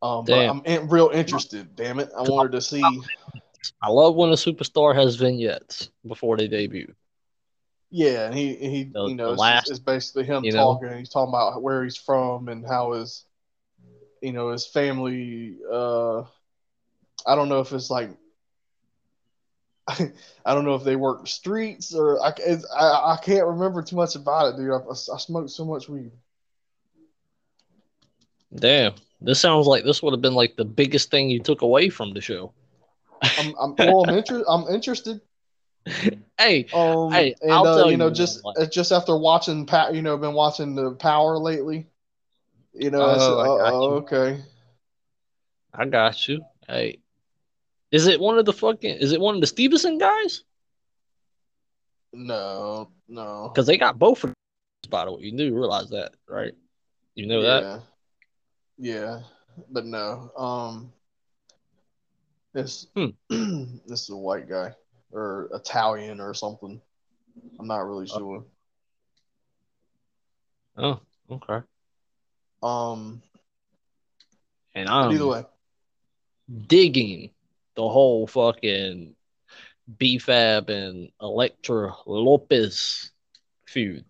Um, 0.01 0.25
but 0.25 0.49
I'm 0.49 0.63
in, 0.65 0.89
real 0.89 1.11
interested. 1.13 1.75
Damn 1.75 1.99
it, 1.99 2.11
I 2.17 2.23
wanted 2.23 2.53
to 2.53 2.61
see. 2.61 3.01
I 3.83 3.89
love 3.91 4.15
when 4.15 4.31
a 4.31 4.35
superstar 4.35 4.95
has 4.95 5.17
vignettes 5.17 5.91
before 6.07 6.37
they 6.37 6.49
debut. 6.49 6.95
Yeah, 7.91 8.27
and 8.27 8.35
he 8.35 8.55
he 8.55 8.85
The- 8.85 9.07
you 9.09 9.15
know 9.15 9.35
the 9.35 9.57
it's, 9.57 9.71
it's 9.71 9.79
basically 9.79 10.25
him 10.25 10.45
you 10.45 10.53
know? 10.53 10.75
talking. 10.75 10.99
He's 10.99 11.09
talking 11.09 11.31
about 11.31 11.63
where 11.63 11.85
he's 11.85 11.97
from 11.97 12.49
and 12.49 12.65
how 12.67 12.93
his 12.93 13.25
you 14.21 14.33
know 14.33 14.51
his 14.51 14.67
family. 14.67 15.57
Uh, 15.71 16.25
I 17.29 17.35
don't 17.37 17.49
know 17.49 17.61
if 17.61 17.73
it's 17.73 17.91
like 17.91 18.11
I 19.89 20.55
don't 20.55 20.65
know 20.65 20.75
if 20.75 20.85
they 20.85 20.97
work 20.97 21.27
streets 21.27 21.95
or 21.95 22.21
I 22.23 22.33
I, 22.77 23.13
I 23.15 23.19
can't 23.23 23.47
remember 23.47 23.83
too 23.83 23.97
much 23.97 24.17
about 24.17 24.55
it, 24.55 24.57
dude. 24.57 24.71
I, 24.71 24.79
I 24.91 25.19
smoked 25.19 25.51
so 25.51 25.65
much 25.65 25.89
weed. 25.89 26.11
Damn, 28.55 28.95
this 29.21 29.41
sounds 29.41 29.67
like 29.67 29.85
this 29.85 30.03
would 30.03 30.13
have 30.13 30.23
been 30.23 30.35
like 30.35 30.57
the 30.57 30.65
biggest 30.65 31.11
thing 31.11 31.29
you 31.29 31.39
took 31.41 31.63
away 31.63 31.91
from 31.91 32.15
the 32.15 32.21
show. 32.21 32.53
I'm 33.23 33.55
I'm 33.61 33.75
well, 33.77 34.05
I'm 34.05 34.15
interested. 34.17 34.45
I'm 34.49 34.67
interested. 34.75 35.21
Hey, 36.39 36.67
Um, 36.73 37.11
Hey, 37.13 37.35
and 37.43 37.51
I'll 37.51 37.67
uh, 37.67 37.75
tell 37.75 37.87
you 37.87 37.93
you, 37.93 37.97
know, 37.99 38.11
just 38.11 38.45
like- 38.45 38.59
uh, 38.59 38.67
just 38.67 38.93
after 38.93 39.17
watching, 39.17 39.67
pa- 39.67 39.89
you 39.89 40.03
know, 40.03 40.17
been 40.17 40.35
watching 40.35 40.77
the 40.77 40.93
Power 40.93 41.37
lately. 41.37 41.87
You 42.75 42.91
know, 42.91 43.03
I 43.03 43.19
said, 43.19 43.33
Oh, 43.33 43.59
oh, 43.61 43.91
you. 43.91 43.97
okay. 43.97 44.41
I 45.75 45.85
got 45.87 46.29
you. 46.29 46.45
Hey, 46.69 47.01
is 47.91 48.07
it 48.07 48.21
one 48.21 48.39
of 48.39 48.45
the 48.45 48.53
fucking? 48.53 48.97
Is 48.97 49.13
it 49.13 49.21
one 49.21 49.35
of 49.35 49.41
the 49.41 49.47
Stevenson 49.47 49.99
guys? 49.99 50.43
No, 52.13 52.89
no. 53.09 53.51
Because 53.53 53.67
they 53.67 53.77
got 53.77 53.99
both 53.99 54.25
of 54.25 54.31
them. 54.31 54.35
By 54.91 55.05
the 55.05 55.13
way, 55.13 55.23
you 55.23 55.37
do 55.37 55.55
realize 55.55 55.91
that, 55.91 56.13
right? 56.29 56.55
You 57.15 57.27
know 57.27 57.43
that. 57.43 57.63
yeah. 57.63 57.81
Yeah, 58.81 59.21
but 59.71 59.85
no. 59.85 60.31
Um, 60.37 60.93
this 62.53 62.87
Hmm. 62.95 63.09
this 63.87 64.03
is 64.03 64.11
a 64.11 64.17
white 64.17 64.49
guy 64.49 64.73
or 65.11 65.49
Italian 65.53 66.21
or 66.21 66.33
something. 66.33 66.81
I'm 67.59 67.67
not 67.67 67.81
really 67.81 68.07
sure. 68.07 68.45
Oh, 70.77 71.01
okay. 71.31 71.61
Um, 72.63 73.21
And 74.75 74.89
I'm 74.89 75.13
either 75.13 75.27
way, 75.27 75.45
digging 76.69 77.31
the 77.79 77.89
whole 77.89 78.27
fucking 78.27 79.15
B-Fab 79.99 80.69
and 80.69 81.11
Elektra 81.23 81.95
Lopez 82.07 83.13
feud. 83.69 84.05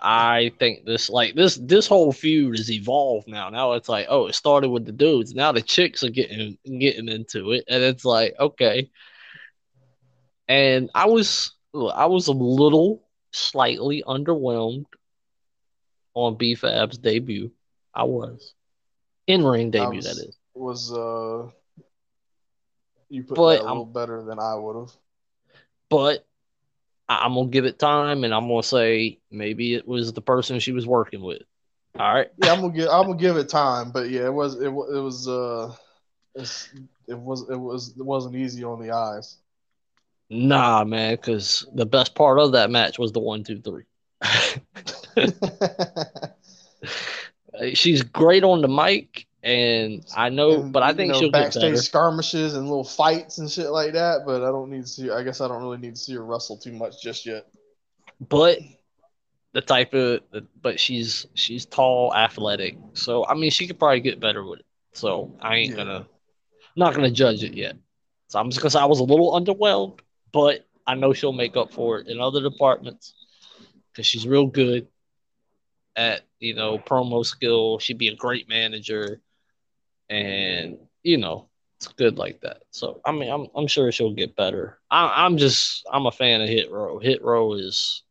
I 0.00 0.50
think 0.58 0.84
this 0.84 1.08
like 1.08 1.36
this 1.36 1.54
this 1.54 1.86
whole 1.86 2.12
feud 2.12 2.58
has 2.58 2.68
evolved 2.68 3.28
now. 3.28 3.48
Now 3.50 3.74
it's 3.74 3.88
like, 3.88 4.06
oh, 4.08 4.26
it 4.26 4.34
started 4.34 4.70
with 4.70 4.84
the 4.84 4.90
dudes. 4.90 5.34
Now 5.36 5.52
the 5.52 5.62
chicks 5.62 6.02
are 6.02 6.10
getting 6.10 6.58
getting 6.64 7.08
into 7.08 7.52
it, 7.52 7.62
and 7.68 7.80
it's 7.80 8.04
like, 8.04 8.34
okay. 8.40 8.90
And 10.48 10.90
I 10.96 11.06
was 11.06 11.52
I 11.94 12.06
was 12.06 12.26
a 12.26 12.32
little 12.32 13.04
slightly 13.30 14.02
underwhelmed 14.04 14.86
on 16.14 16.36
B-Fab's 16.36 16.98
debut. 16.98 17.52
I 17.94 18.02
was 18.02 18.52
in 19.28 19.44
ring 19.44 19.70
debut. 19.70 19.98
was- 19.98 20.04
that 20.06 20.28
is. 20.28 20.36
was 20.54 20.92
uh, 20.92 21.48
you 23.12 23.24
put 23.24 23.36
But 23.36 23.56
that 23.56 23.60
a 23.60 23.64
I'm- 23.64 23.78
little 23.78 23.84
better 23.86 24.22
than 24.22 24.38
I 24.38 24.54
would 24.54 24.76
have. 24.76 24.92
but 25.90 26.24
I'm 27.08 27.34
gonna 27.34 27.48
give 27.48 27.64
it 27.66 27.78
time, 27.78 28.24
and 28.24 28.32
I'm 28.32 28.48
gonna 28.48 28.62
say 28.62 29.18
maybe 29.30 29.74
it 29.74 29.86
was 29.86 30.12
the 30.12 30.22
person 30.22 30.60
she 30.60 30.72
was 30.72 30.86
working 30.86 31.22
with. 31.22 31.42
All 31.98 32.14
right, 32.14 32.28
Yeah, 32.38 32.52
I'm 32.52 32.60
gonna 32.62 32.72
give 32.72 32.88
I'm 32.88 33.06
gonna 33.06 33.18
give 33.18 33.36
it 33.36 33.50
time, 33.50 33.90
but 33.92 34.08
yeah, 34.08 34.24
it 34.24 34.32
was 34.32 34.54
it, 34.54 34.68
it 34.68 34.72
was 34.72 35.28
uh, 35.28 35.74
it's, 36.34 36.70
it 37.06 37.18
was 37.18 37.46
it 37.50 37.56
was 37.56 37.94
it 37.98 38.02
wasn't 38.04 38.36
easy 38.36 38.64
on 38.64 38.80
the 38.80 38.92
eyes. 38.92 39.36
nah, 40.30 40.84
man, 40.84 41.16
because 41.16 41.66
the 41.74 41.84
best 41.84 42.14
part 42.14 42.38
of 42.38 42.52
that 42.52 42.70
match 42.70 42.98
was 42.98 43.12
the 43.12 43.20
one, 43.20 43.44
two, 43.44 43.60
three. 43.60 43.84
She's 47.74 48.02
great 48.02 48.44
on 48.44 48.62
the 48.62 48.68
mic, 48.68 49.26
and 49.42 50.04
I 50.16 50.28
know, 50.28 50.62
And, 50.62 50.72
but 50.72 50.82
I 50.82 50.92
think 50.92 51.10
know, 51.12 51.18
she'll 51.18 51.28
get 51.30 51.32
backstage 51.32 51.62
better. 51.72 51.76
skirmishes 51.82 52.54
and 52.54 52.68
little 52.68 52.84
fights 52.84 53.38
and 53.38 53.50
shit 53.50 53.70
like 53.70 53.92
that. 53.94 54.24
But 54.24 54.42
I 54.42 54.46
don't 54.46 54.70
need 54.70 54.82
to 54.82 54.88
see. 54.88 55.10
I 55.10 55.22
guess 55.22 55.40
I 55.40 55.48
don't 55.48 55.62
really 55.62 55.78
need 55.78 55.96
to 55.96 56.00
see 56.00 56.14
her 56.14 56.24
wrestle 56.24 56.56
too 56.56 56.72
much 56.72 57.02
just 57.02 57.26
yet. 57.26 57.46
But 58.28 58.58
the 59.52 59.60
type 59.60 59.92
of, 59.94 60.20
but 60.62 60.78
she's 60.78 61.26
she's 61.34 61.66
tall, 61.66 62.14
athletic, 62.14 62.76
so 62.94 63.26
I 63.26 63.34
mean, 63.34 63.50
she 63.50 63.66
could 63.66 63.78
probably 63.78 64.00
get 64.00 64.20
better 64.20 64.44
with 64.44 64.60
it. 64.60 64.66
So 64.92 65.34
I 65.40 65.56
ain't 65.56 65.70
Yeah. 65.70 65.76
gonna, 65.84 66.06
not 66.76 66.94
gonna 66.94 67.10
judge 67.10 67.42
it 67.42 67.54
yet. 67.54 67.76
So 68.28 68.38
I'm 68.38 68.48
just 68.48 68.60
gonna 68.62 68.70
say 68.70 68.78
I 68.80 68.84
was 68.86 69.00
a 69.00 69.04
little 69.04 69.32
underwhelmed, 69.32 69.98
but 70.32 70.66
I 70.86 70.94
know 70.94 71.12
she'll 71.12 71.32
make 71.32 71.56
up 71.56 71.72
for 71.72 71.98
it 71.98 72.08
in 72.08 72.20
other 72.20 72.40
departments 72.42 73.14
because 73.92 74.06
she's 74.06 74.26
real 74.26 74.46
good 74.46 74.86
at 75.96 76.22
you 76.38 76.54
know 76.54 76.78
promo 76.78 77.24
skill. 77.26 77.78
She'd 77.78 77.98
be 77.98 78.08
a 78.08 78.16
great 78.16 78.48
manager, 78.48 79.20
and 80.12 80.78
you 81.02 81.18
know 81.18 81.48
it's 81.78 81.88
good 81.88 82.18
like 82.18 82.40
that. 82.42 82.62
So 82.70 83.00
I 83.04 83.12
mean, 83.12 83.30
I'm 83.30 83.46
I'm 83.54 83.66
sure 83.66 83.90
she'll 83.92 84.14
get 84.14 84.36
better. 84.36 84.78
I, 84.90 85.24
I'm 85.24 85.36
just 85.38 85.86
I'm 85.92 86.06
a 86.06 86.12
fan 86.12 86.40
of 86.42 86.48
Hit 86.48 86.70
Row. 86.70 86.98
Hit 86.98 87.22
Row 87.22 87.54
is 87.54 88.02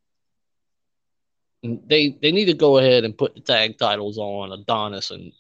they 1.64 2.18
they 2.22 2.32
need 2.32 2.46
to 2.46 2.54
go 2.54 2.78
ahead 2.78 3.04
and 3.04 3.18
put 3.18 3.36
the 3.36 3.42
tag 3.42 3.78
titles 3.78 4.18
on 4.18 4.52
Adonis 4.52 5.12
and 5.12 5.32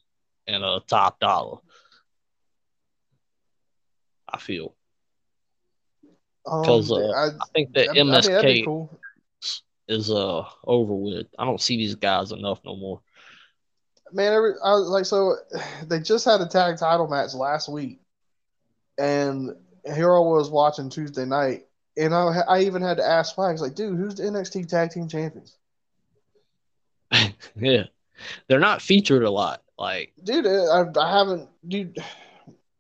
and 0.48 0.64
a 0.64 0.82
Top 0.88 1.20
Dolla. 1.20 1.58
I 4.30 4.38
feel. 4.38 4.76
Um, 6.46 6.64
'Cause, 6.64 6.92
uh, 6.92 7.10
I, 7.10 7.28
I 7.28 7.46
think 7.54 7.74
that 7.74 7.88
I, 7.90 7.92
I 7.92 7.94
mean, 7.94 8.08
MSK 8.14 8.66
cool. 8.66 9.00
is 9.88 10.10
uh 10.12 10.44
over 10.66 10.94
with. 10.94 11.28
I 11.38 11.46
don't 11.46 11.62
see 11.62 11.78
these 11.78 11.96
guys 11.96 12.32
enough 12.32 12.62
no 12.64 12.76
more. 12.76 13.02
Man, 14.14 14.34
every, 14.34 14.54
I 14.64 14.74
was 14.74 14.90
like, 14.90 15.06
so 15.06 15.36
they 15.88 16.00
just 16.00 16.26
had 16.26 16.42
a 16.42 16.48
tag 16.48 16.78
title 16.78 17.08
match 17.08 17.34
last 17.34 17.70
week, 17.70 18.00
and 18.98 19.56
here 19.86 20.16
I 20.16 20.20
was 20.20 20.50
watching 20.50 20.90
Tuesday 20.90 21.26
night, 21.26 21.66
and 21.98 22.14
I, 22.14 22.42
I 22.48 22.62
even 22.62 22.82
had 22.82 22.98
to 22.98 23.06
ask 23.06 23.36
Flags, 23.36 23.62
like, 23.62 23.76
dude, 23.76 23.98
who's 23.98 24.16
the 24.16 24.24
NXT 24.24 24.68
Tag 24.68 24.92
Team 24.92 25.08
Champions? 25.08 25.58
yeah, 27.56 27.86
they're 28.48 28.60
not 28.60 28.82
featured 28.82 29.24
a 29.24 29.32
lot. 29.32 29.64
Like 29.78 30.14
Dude, 30.24 30.46
uh, 30.46 30.50
I, 30.96 31.00
I 31.00 31.18
haven't, 31.18 31.50
dude. 31.68 31.98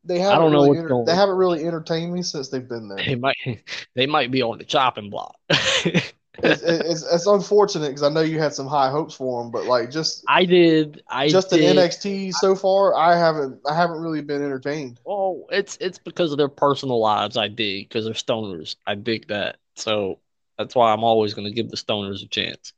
They 0.03 0.17
haven't 0.17 0.35
I 0.35 0.39
don't 0.39 0.51
know 0.51 0.57
really 0.57 0.69
what's 0.69 0.77
enter- 0.79 0.89
going 0.89 1.05
they 1.05 1.13
haven't 1.13 1.35
really 1.35 1.63
entertained 1.63 2.11
me 2.11 2.23
since 2.23 2.49
they've 2.49 2.67
been 2.67 2.89
there. 2.89 3.05
they 3.05 3.13
might 3.13 3.37
they 3.95 4.07
might 4.07 4.31
be 4.31 4.41
on 4.41 4.57
the 4.57 4.63
chopping 4.63 5.11
block. 5.11 5.35
it's, 6.43 6.61
it's, 6.63 7.03
it's 7.03 7.25
unfortunate 7.25 7.87
because 7.87 8.03
I 8.03 8.09
know 8.09 8.21
you 8.21 8.39
had 8.39 8.53
some 8.53 8.67
high 8.67 8.89
hopes 8.89 9.15
for 9.15 9.41
them, 9.41 9.51
but 9.51 9.65
like 9.65 9.91
just 9.91 10.23
I 10.27 10.45
did. 10.45 11.03
I 11.07 11.27
just 11.27 11.49
did. 11.49 11.75
NXT 11.75 12.33
so 12.33 12.55
far, 12.55 12.95
I 12.95 13.17
haven't 13.17 13.59
I 13.69 13.75
haven't 13.75 14.01
really 14.01 14.21
been 14.21 14.43
entertained. 14.43 14.99
Well, 15.03 15.45
it's 15.49 15.77
it's 15.81 15.97
because 15.97 16.31
of 16.31 16.37
their 16.37 16.49
personal 16.49 16.99
lives. 16.99 17.37
I 17.37 17.47
dig 17.47 17.89
because 17.89 18.05
they're 18.05 18.13
stoners. 18.13 18.75
I 18.85 18.95
dig 18.95 19.27
that. 19.27 19.57
So 19.75 20.19
that's 20.57 20.75
why 20.75 20.91
I'm 20.93 21.03
always 21.03 21.33
going 21.33 21.47
to 21.47 21.53
give 21.53 21.69
the 21.69 21.77
stoners 21.77 22.23
a 22.23 22.27
chance. 22.27 22.73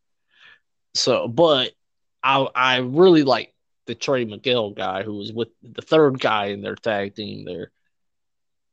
So, 0.94 1.28
but 1.28 1.72
I 2.24 2.48
I 2.56 2.78
really 2.78 3.24
like 3.24 3.54
the 3.86 3.96
Trey 3.96 4.26
Miguel 4.26 4.72
guy 4.72 5.04
who 5.04 5.16
was 5.16 5.34
with 5.34 5.50
the 5.62 5.82
third 5.82 6.20
guy 6.20 6.48
in 6.48 6.62
their 6.62 6.76
tag 6.76 7.16
team. 7.16 7.46
There 7.46 7.72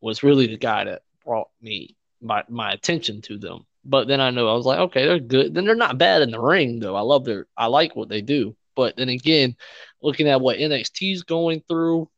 was 0.00 0.22
really 0.22 0.46
the 0.46 0.56
guy 0.56 0.84
that 0.84 1.02
brought 1.24 1.48
me 1.60 1.96
my 2.20 2.44
my 2.48 2.72
attention 2.72 3.22
to 3.22 3.38
them. 3.38 3.66
But 3.84 4.08
then 4.08 4.20
I 4.20 4.30
know 4.30 4.48
I 4.48 4.54
was 4.54 4.66
like, 4.66 4.78
okay, 4.78 5.06
they're 5.06 5.18
good. 5.18 5.54
Then 5.54 5.64
they're 5.64 5.74
not 5.74 5.96
bad 5.98 6.22
in 6.22 6.30
the 6.30 6.40
ring 6.40 6.80
though. 6.80 6.96
I 6.96 7.00
love 7.00 7.24
their 7.24 7.46
I 7.56 7.66
like 7.66 7.96
what 7.96 8.08
they 8.08 8.20
do. 8.20 8.54
But 8.76 8.96
then 8.96 9.08
again, 9.08 9.56
looking 10.02 10.28
at 10.28 10.40
what 10.40 10.58
NXT's 10.58 11.22
going 11.22 11.62
through, 11.68 12.08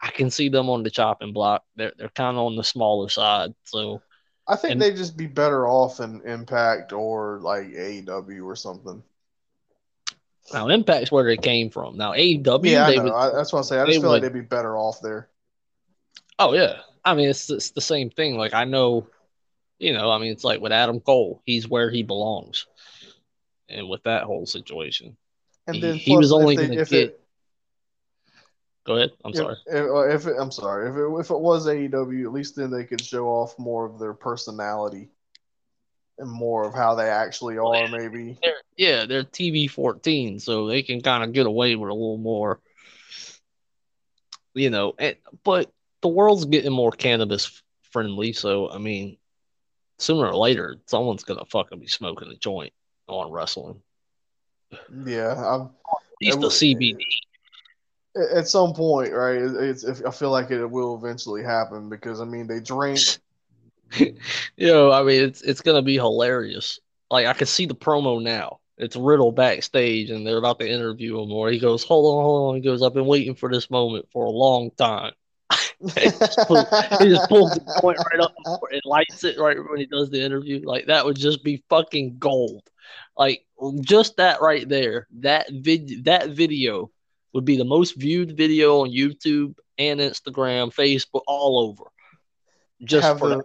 I 0.00 0.10
can 0.10 0.30
see 0.30 0.48
them 0.48 0.68
on 0.70 0.82
the 0.82 0.90
chopping 0.90 1.32
block. 1.32 1.64
They're 1.76 1.92
they're 1.98 2.08
kind 2.08 2.36
of 2.36 2.44
on 2.44 2.56
the 2.56 2.64
smaller 2.64 3.08
side. 3.08 3.54
So 3.64 4.00
I 4.48 4.56
think 4.56 4.72
And- 4.72 4.82
they'd 4.82 4.96
just 4.96 5.16
be 5.16 5.26
better 5.26 5.66
off 5.68 6.00
in 6.00 6.22
Impact 6.22 6.92
or 6.92 7.40
like 7.42 7.66
AEW 7.66 8.44
or 8.44 8.56
something. 8.56 9.02
now 10.52 10.68
Impact's 10.68 11.10
where 11.12 11.24
they 11.24 11.36
came 11.36 11.68
from. 11.70 11.96
Now 11.96 12.12
AEW, 12.12 12.70
Yeah, 12.70 12.86
I 12.86 13.02
would, 13.02 13.12
I, 13.12 13.30
that's 13.30 13.52
what 13.52 13.60
I'm 13.60 13.64
saying. 13.64 13.82
I 13.82 13.86
just 13.86 14.00
feel 14.00 14.10
like 14.10 14.22
they'd 14.22 14.32
be 14.32 14.40
better 14.40 14.76
off 14.78 15.00
there. 15.02 15.28
oh 16.38 16.54
yeah. 16.54 16.78
I 17.04 17.14
mean, 17.14 17.28
it's 17.28 17.48
it's 17.50 17.70
the 17.70 17.80
same 17.80 18.10
thing. 18.10 18.36
Like 18.36 18.54
I 18.54 18.64
know, 18.64 19.06
you 19.78 19.92
know, 19.92 20.10
I 20.10 20.18
mean, 20.18 20.32
it's 20.32 20.44
like 20.44 20.60
with 20.60 20.72
Adam 20.72 21.00
Cole, 21.00 21.42
he's 21.44 21.68
where 21.68 21.90
he 21.90 22.02
belongs, 22.02 22.66
and 23.68 23.88
with 23.88 24.02
that 24.04 24.24
whole 24.24 24.46
situation, 24.46 25.16
And 25.66 25.76
He- 25.76 25.80
then 25.82 25.96
he 25.96 26.12
plus, 26.12 26.18
was 26.22 26.32
only 26.32 26.54
if 26.54 26.60
gonna 26.60 26.74
get- 26.84 26.92
it, 26.92 27.20
go 28.84 28.96
ahead. 28.96 29.10
I'm 29.24 29.32
if, 29.32 29.36
sorry. 29.36 29.56
If, 29.66 29.84
uh, 29.84 30.08
if 30.08 30.26
it, 30.26 30.36
I'm 30.38 30.52
sorry. 30.52 30.88
If 30.88 30.96
it, 30.96 31.20
if 31.20 31.30
it 31.30 31.40
was 31.40 31.66
AEW, 31.66 32.24
at 32.26 32.32
least 32.32 32.56
then 32.56 32.70
they 32.70 32.84
could 32.84 33.00
show 33.02 33.26
off 33.26 33.58
more 33.58 33.84
of 33.84 33.98
their 33.98 34.14
personality 34.14 35.10
and 36.18 36.30
more 36.30 36.64
of 36.64 36.72
how 36.72 36.94
they 36.94 37.10
actually 37.10 37.58
are. 37.58 37.88
Maybe. 37.88 38.38
They're, 38.42 38.62
yeah, 38.76 39.04
they're 39.06 39.24
TV 39.24 39.68
14, 39.68 40.38
so 40.40 40.66
they 40.68 40.82
can 40.82 41.00
kind 41.02 41.24
of 41.24 41.32
get 41.32 41.46
away 41.46 41.74
with 41.76 41.90
a 41.90 41.94
little 41.94 42.16
more, 42.16 42.60
you 44.54 44.70
know. 44.70 44.94
And, 44.98 45.16
but 45.44 45.70
the 46.00 46.08
world's 46.08 46.44
getting 46.46 46.72
more 46.72 46.92
cannabis 46.92 47.62
friendly, 47.90 48.32
so 48.32 48.70
I 48.70 48.78
mean, 48.78 49.18
sooner 49.98 50.26
or 50.28 50.36
later, 50.36 50.76
someone's 50.86 51.24
gonna 51.24 51.44
fucking 51.46 51.80
be 51.80 51.86
smoking 51.86 52.28
a 52.30 52.36
joint 52.36 52.72
on 53.08 53.30
wrestling. 53.30 53.80
Yeah. 55.04 55.32
I'm, 55.34 55.62
At 55.62 55.70
least 56.20 56.40
the 56.40 56.48
CBD. 56.48 56.96
at 58.34 58.48
some 58.48 58.72
point, 58.74 59.12
right? 59.12 59.36
it- 59.36 59.56
It's, 59.56 59.84
if, 59.84 60.04
I 60.06 60.10
feel 60.10 60.30
like 60.30 60.50
it 60.50 60.66
will 60.66 60.96
eventually 60.96 61.42
happen 61.42 61.88
because 61.88 62.20
I 62.20 62.24
mean 62.24 62.46
they 62.46 62.60
drink. 62.60 62.98
you 63.98 64.16
know, 64.58 64.90
I 64.90 65.02
mean, 65.02 65.22
it's 65.22 65.42
it's 65.42 65.60
gonna 65.60 65.82
be 65.82 65.94
hilarious. 65.94 66.80
Like 67.10 67.26
I 67.26 67.32
can 67.34 67.46
see 67.46 67.66
the 67.66 67.74
promo 67.74 68.20
now. 68.22 68.58
It's 68.78 68.96
Riddle 68.96 69.32
backstage, 69.32 70.10
and 70.10 70.26
they're 70.26 70.36
about 70.38 70.58
to 70.58 70.68
interview 70.68 71.18
him. 71.20 71.30
Or 71.32 71.50
he 71.50 71.58
goes, 71.58 71.84
"Hold 71.84 72.18
on, 72.18 72.24
hold 72.24 72.50
on." 72.50 72.54
He 72.56 72.60
goes, 72.62 72.82
"I've 72.82 72.92
been 72.94 73.06
waiting 73.06 73.34
for 73.36 73.48
this 73.50 73.70
moment 73.70 74.06
for 74.12 74.24
a 74.26 74.30
long 74.30 74.70
time." 74.72 75.12
He 75.80 76.10
just 76.10 76.48
pulls 76.48 77.50
the 77.52 77.78
point 77.80 77.98
right 77.98 78.20
up 78.20 78.34
and 78.70 78.82
lights 78.84 79.24
it 79.24 79.38
right 79.38 79.56
when 79.68 79.78
he 79.78 79.86
does 79.86 80.10
the 80.10 80.22
interview. 80.22 80.62
Like 80.64 80.86
that 80.86 81.04
would 81.04 81.16
just 81.16 81.44
be 81.44 81.62
fucking 81.68 82.18
gold. 82.18 82.62
Like 83.16 83.44
just 83.80 84.16
that 84.16 84.40
right 84.40 84.68
there, 84.68 85.06
that 85.20 85.46
vid 85.50 86.04
that 86.04 86.30
video 86.30 86.90
would 87.32 87.44
be 87.44 87.56
the 87.56 87.64
most 87.64 87.96
viewed 87.96 88.36
video 88.36 88.80
on 88.80 88.90
YouTube 88.90 89.54
and 89.78 90.00
Instagram, 90.00 90.74
Facebook, 90.74 91.22
all 91.26 91.58
over. 91.58 91.90
Just 92.84 93.06
have 93.06 93.18
for 93.18 93.28
the 93.28 93.42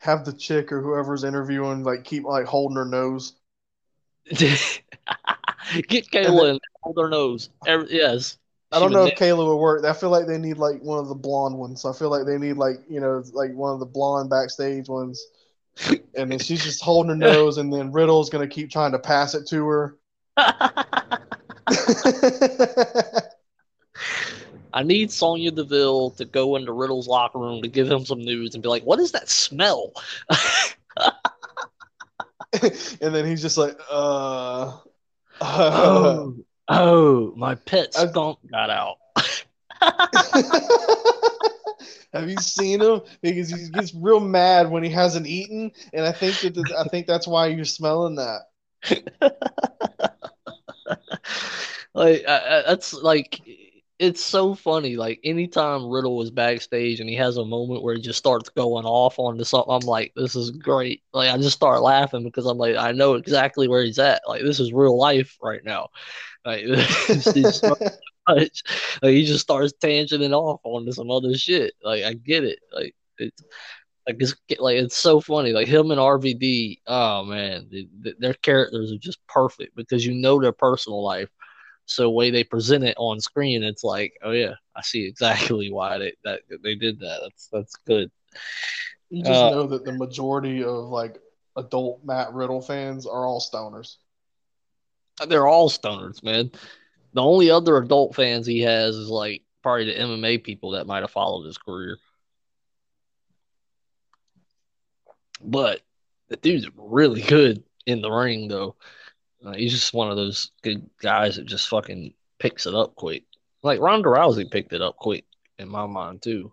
have 0.00 0.24
the 0.24 0.32
chick 0.32 0.72
or 0.72 0.80
whoever's 0.80 1.24
interviewing 1.24 1.82
like 1.82 2.04
keep 2.04 2.24
like 2.24 2.46
holding 2.46 2.76
her 2.76 2.84
nose. 2.84 3.34
Get 4.28 6.10
Kayla 6.10 6.50
and 6.50 6.60
hold 6.82 6.98
her 6.98 7.08
nose. 7.08 7.50
Every, 7.66 7.88
yes. 7.90 8.38
I 8.70 8.80
don't 8.80 8.92
know 8.92 9.06
if 9.06 9.14
Kayla 9.14 9.46
would 9.46 9.56
work. 9.56 9.84
I 9.84 9.94
feel 9.94 10.10
like 10.10 10.26
they 10.26 10.38
need 10.38 10.58
like 10.58 10.82
one 10.82 10.98
of 10.98 11.08
the 11.08 11.14
blonde 11.14 11.56
ones. 11.56 11.82
So 11.82 11.90
I 11.90 11.94
feel 11.94 12.10
like 12.10 12.26
they 12.26 12.38
need 12.38 12.54
like 12.54 12.78
you 12.88 13.00
know 13.00 13.22
like 13.32 13.52
one 13.54 13.72
of 13.72 13.80
the 13.80 13.86
blonde 13.86 14.30
backstage 14.30 14.88
ones. 14.88 15.24
And 16.16 16.32
then 16.32 16.40
she's 16.40 16.64
just 16.64 16.82
holding 16.82 17.10
her 17.10 17.16
nose, 17.16 17.58
and 17.58 17.72
then 17.72 17.92
Riddle's 17.92 18.30
gonna 18.30 18.48
keep 18.48 18.70
trying 18.70 18.92
to 18.92 18.98
pass 18.98 19.34
it 19.34 19.46
to 19.48 19.66
her. 19.66 19.96
I 24.72 24.82
need 24.82 25.10
Sonya 25.10 25.52
Deville 25.52 26.10
to 26.10 26.24
go 26.24 26.56
into 26.56 26.72
Riddle's 26.72 27.08
locker 27.08 27.38
room 27.38 27.62
to 27.62 27.68
give 27.68 27.90
him 27.90 28.04
some 28.04 28.20
news 28.20 28.54
and 28.54 28.62
be 28.62 28.68
like, 28.68 28.82
"What 28.82 28.98
is 28.98 29.12
that 29.12 29.28
smell?" 29.28 29.92
and 32.62 33.14
then 33.14 33.26
he's 33.26 33.42
just 33.42 33.58
like, 33.58 33.78
uh, 33.90 34.76
oh, 35.40 36.36
oh, 36.68 37.32
my 37.36 37.54
pet 37.54 37.94
skunk 37.94 38.38
got 38.50 38.70
out. 38.70 38.96
Have 42.12 42.28
you 42.28 42.38
seen 42.38 42.80
him? 42.80 43.00
Because 43.22 43.50
he 43.50 43.68
gets 43.70 43.94
real 43.94 44.20
mad 44.20 44.70
when 44.70 44.82
he 44.82 44.90
hasn't 44.90 45.26
eaten, 45.26 45.70
and 45.92 46.06
I 46.06 46.12
think 46.12 46.40
that 46.40 46.56
I 46.78 46.84
think 46.84 47.06
that's 47.06 47.26
why 47.26 47.46
you're 47.48 47.64
smelling 47.64 48.16
that. 48.16 48.42
like 51.94 52.24
I, 52.26 52.58
I- 52.58 52.62
that's 52.66 52.94
like 52.94 53.40
it's 53.98 54.22
so 54.22 54.54
funny. 54.54 54.96
Like 54.96 55.18
anytime 55.24 55.88
Riddle 55.88 56.16
was 56.16 56.30
backstage 56.30 57.00
and 57.00 57.08
he 57.10 57.16
has 57.16 57.36
a 57.36 57.44
moment 57.44 57.82
where 57.82 57.96
he 57.96 58.00
just 58.00 58.18
starts 58.18 58.48
going 58.48 58.84
off 58.84 59.18
onto 59.18 59.42
something, 59.42 59.74
I'm 59.74 59.86
like, 59.86 60.12
this 60.14 60.36
is 60.36 60.52
great. 60.52 61.02
Like 61.12 61.30
I 61.32 61.36
just 61.36 61.56
start 61.56 61.82
laughing 61.82 62.22
because 62.22 62.46
I'm 62.46 62.58
like, 62.58 62.76
I 62.76 62.92
know 62.92 63.14
exactly 63.14 63.66
where 63.66 63.82
he's 63.82 63.98
at. 63.98 64.22
Like 64.28 64.42
this 64.42 64.60
is 64.60 64.72
real 64.72 64.96
life 64.96 65.36
right 65.42 65.64
now. 65.64 65.88
Like, 66.48 66.62
it's 66.66 67.60
so 67.60 67.76
much. 68.28 68.62
Like 69.02 69.12
he 69.12 69.24
just 69.26 69.42
starts 69.42 69.74
tangenting 69.82 70.32
off 70.32 70.60
on 70.64 70.90
some 70.92 71.10
other 71.10 71.34
shit. 71.36 71.74
Like 71.82 72.04
I 72.04 72.14
get 72.14 72.44
it. 72.44 72.58
Like 72.72 72.94
it's 73.18 73.42
like 74.06 74.16
it's 74.20 74.34
like 74.58 74.76
it's 74.76 74.96
so 74.96 75.20
funny. 75.20 75.52
Like 75.52 75.68
him 75.68 75.90
and 75.90 76.00
RVD. 76.00 76.80
Oh 76.86 77.24
man, 77.24 77.68
th- 77.70 77.88
th- 78.02 78.16
their 78.18 78.34
characters 78.34 78.92
are 78.92 78.98
just 78.98 79.18
perfect 79.26 79.76
because 79.76 80.06
you 80.06 80.14
know 80.14 80.40
their 80.40 80.52
personal 80.52 81.02
life. 81.02 81.28
So 81.84 82.02
the 82.02 82.10
way 82.10 82.30
they 82.30 82.44
present 82.44 82.84
it 82.84 82.96
on 82.98 83.20
screen, 83.20 83.62
it's 83.62 83.84
like, 83.84 84.14
oh 84.22 84.32
yeah, 84.32 84.54
I 84.76 84.82
see 84.82 85.06
exactly 85.06 85.70
why 85.72 85.98
they 85.98 86.12
that 86.24 86.40
they 86.62 86.74
did 86.74 87.00
that. 87.00 87.20
That's 87.22 87.48
that's 87.52 87.76
good. 87.86 88.10
You 89.10 89.22
just 89.22 89.42
Uh, 89.42 89.50
know 89.50 89.66
that 89.68 89.84
the 89.84 89.92
majority 89.92 90.62
of 90.64 90.84
like 90.88 91.18
adult 91.56 92.04
Matt 92.04 92.32
Riddle 92.32 92.60
fans 92.60 93.06
are 93.06 93.26
all 93.26 93.40
stoners. 93.40 93.96
They're 95.26 95.46
all 95.46 95.70
stoners, 95.70 96.22
man. 96.22 96.50
The 97.14 97.22
only 97.22 97.50
other 97.50 97.76
adult 97.76 98.14
fans 98.14 98.46
he 98.46 98.60
has 98.60 98.94
is 98.94 99.08
like 99.08 99.42
probably 99.62 99.86
the 99.86 99.98
MMA 99.98 100.44
people 100.44 100.72
that 100.72 100.86
might 100.86 101.02
have 101.02 101.10
followed 101.10 101.44
his 101.44 101.58
career. 101.58 101.98
But 105.40 105.80
the 106.28 106.36
dude's 106.36 106.68
really 106.76 107.22
good 107.22 107.64
in 107.86 108.02
the 108.02 108.10
ring, 108.10 108.48
though. 108.48 108.76
Uh, 109.44 109.54
he's 109.54 109.72
just 109.72 109.94
one 109.94 110.10
of 110.10 110.16
those 110.16 110.50
good 110.62 110.88
guys 111.00 111.36
that 111.36 111.46
just 111.46 111.68
fucking 111.68 112.12
picks 112.38 112.66
it 112.66 112.74
up 112.74 112.94
quick. 112.96 113.24
Like 113.62 113.80
Ronda 113.80 114.08
Rousey 114.08 114.50
picked 114.50 114.72
it 114.72 114.82
up 114.82 114.96
quick 114.96 115.24
in 115.58 115.68
my 115.68 115.86
mind 115.86 116.22
too. 116.22 116.52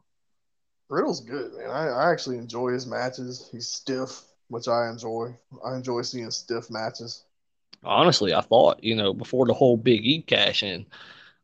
Riddle's 0.90 1.22
good, 1.22 1.54
man. 1.54 1.70
I, 1.70 1.88
I 1.88 2.12
actually 2.12 2.38
enjoy 2.38 2.72
his 2.72 2.86
matches. 2.86 3.50
He's 3.52 3.68
stiff, 3.68 4.22
which 4.50 4.68
I 4.68 4.90
enjoy. 4.90 5.36
I 5.66 5.76
enjoy 5.76 6.04
seeing 6.04 6.30
stiff 6.32 6.70
matches. 6.70 7.25
Honestly, 7.86 8.34
I 8.34 8.42
thought, 8.42 8.84
you 8.84 8.96
know, 8.96 9.14
before 9.14 9.46
the 9.46 9.54
whole 9.54 9.78
Big 9.78 10.06
E 10.06 10.22
cash 10.22 10.64
in, 10.64 10.86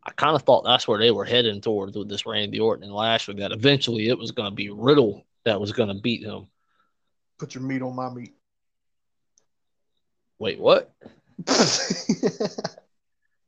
I 0.03 0.11
kind 0.11 0.35
of 0.35 0.43
thought 0.43 0.63
that's 0.63 0.87
where 0.87 0.99
they 0.99 1.11
were 1.11 1.25
heading 1.25 1.61
towards 1.61 1.95
with 1.95 2.09
this 2.09 2.25
Randy 2.25 2.59
Orton 2.59 2.83
and 2.83 2.93
Lashley, 2.93 3.35
that 3.35 3.51
eventually 3.51 4.07
it 4.07 4.17
was 4.17 4.31
going 4.31 4.49
to 4.49 4.55
be 4.55 4.69
Riddle 4.69 5.25
that 5.45 5.59
was 5.59 5.71
going 5.71 5.89
to 5.89 6.01
beat 6.01 6.23
him. 6.23 6.47
Put 7.37 7.55
your 7.55 7.63
meat 7.63 7.81
on 7.81 7.95
my 7.95 8.09
meat. 8.09 8.33
Wait, 10.39 10.59
what? 10.59 10.91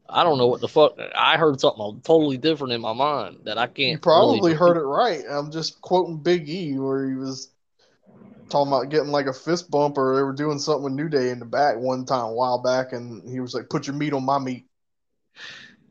I 0.09 0.23
don't 0.23 0.37
know 0.37 0.47
what 0.47 0.61
the 0.61 0.67
fuck. 0.67 0.99
I 1.15 1.37
heard 1.37 1.59
something 1.59 2.01
totally 2.03 2.37
different 2.37 2.73
in 2.73 2.81
my 2.81 2.93
mind 2.93 3.39
that 3.45 3.57
I 3.57 3.65
can't. 3.65 3.89
you 3.89 3.97
probably 3.97 4.39
really 4.41 4.53
heard 4.53 4.77
it 4.77 4.81
right. 4.81 5.23
I'm 5.27 5.51
just 5.51 5.81
quoting 5.81 6.17
Big 6.17 6.47
E 6.47 6.77
where 6.77 7.09
he 7.09 7.15
was 7.15 7.52
talking 8.53 8.71
about 8.71 8.89
getting 8.89 9.11
like 9.11 9.25
a 9.25 9.33
fist 9.33 9.69
bump 9.71 9.97
or 9.97 10.15
they 10.15 10.21
were 10.21 10.31
doing 10.31 10.59
something 10.59 10.83
with 10.83 10.93
New 10.93 11.09
Day 11.09 11.31
in 11.31 11.39
the 11.39 11.45
back 11.45 11.75
one 11.77 12.05
time 12.05 12.25
a 12.25 12.33
while 12.33 12.61
back 12.61 12.93
and 12.93 13.27
he 13.29 13.39
was 13.39 13.53
like, 13.53 13.69
Put 13.69 13.87
your 13.87 13.95
meat 13.95 14.13
on 14.13 14.23
my 14.23 14.37
meat. 14.37 14.67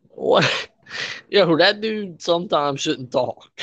What? 0.08 0.68
Yo, 1.28 1.56
that 1.56 1.80
dude 1.80 2.22
sometimes 2.22 2.80
shouldn't 2.80 3.10
talk. 3.10 3.50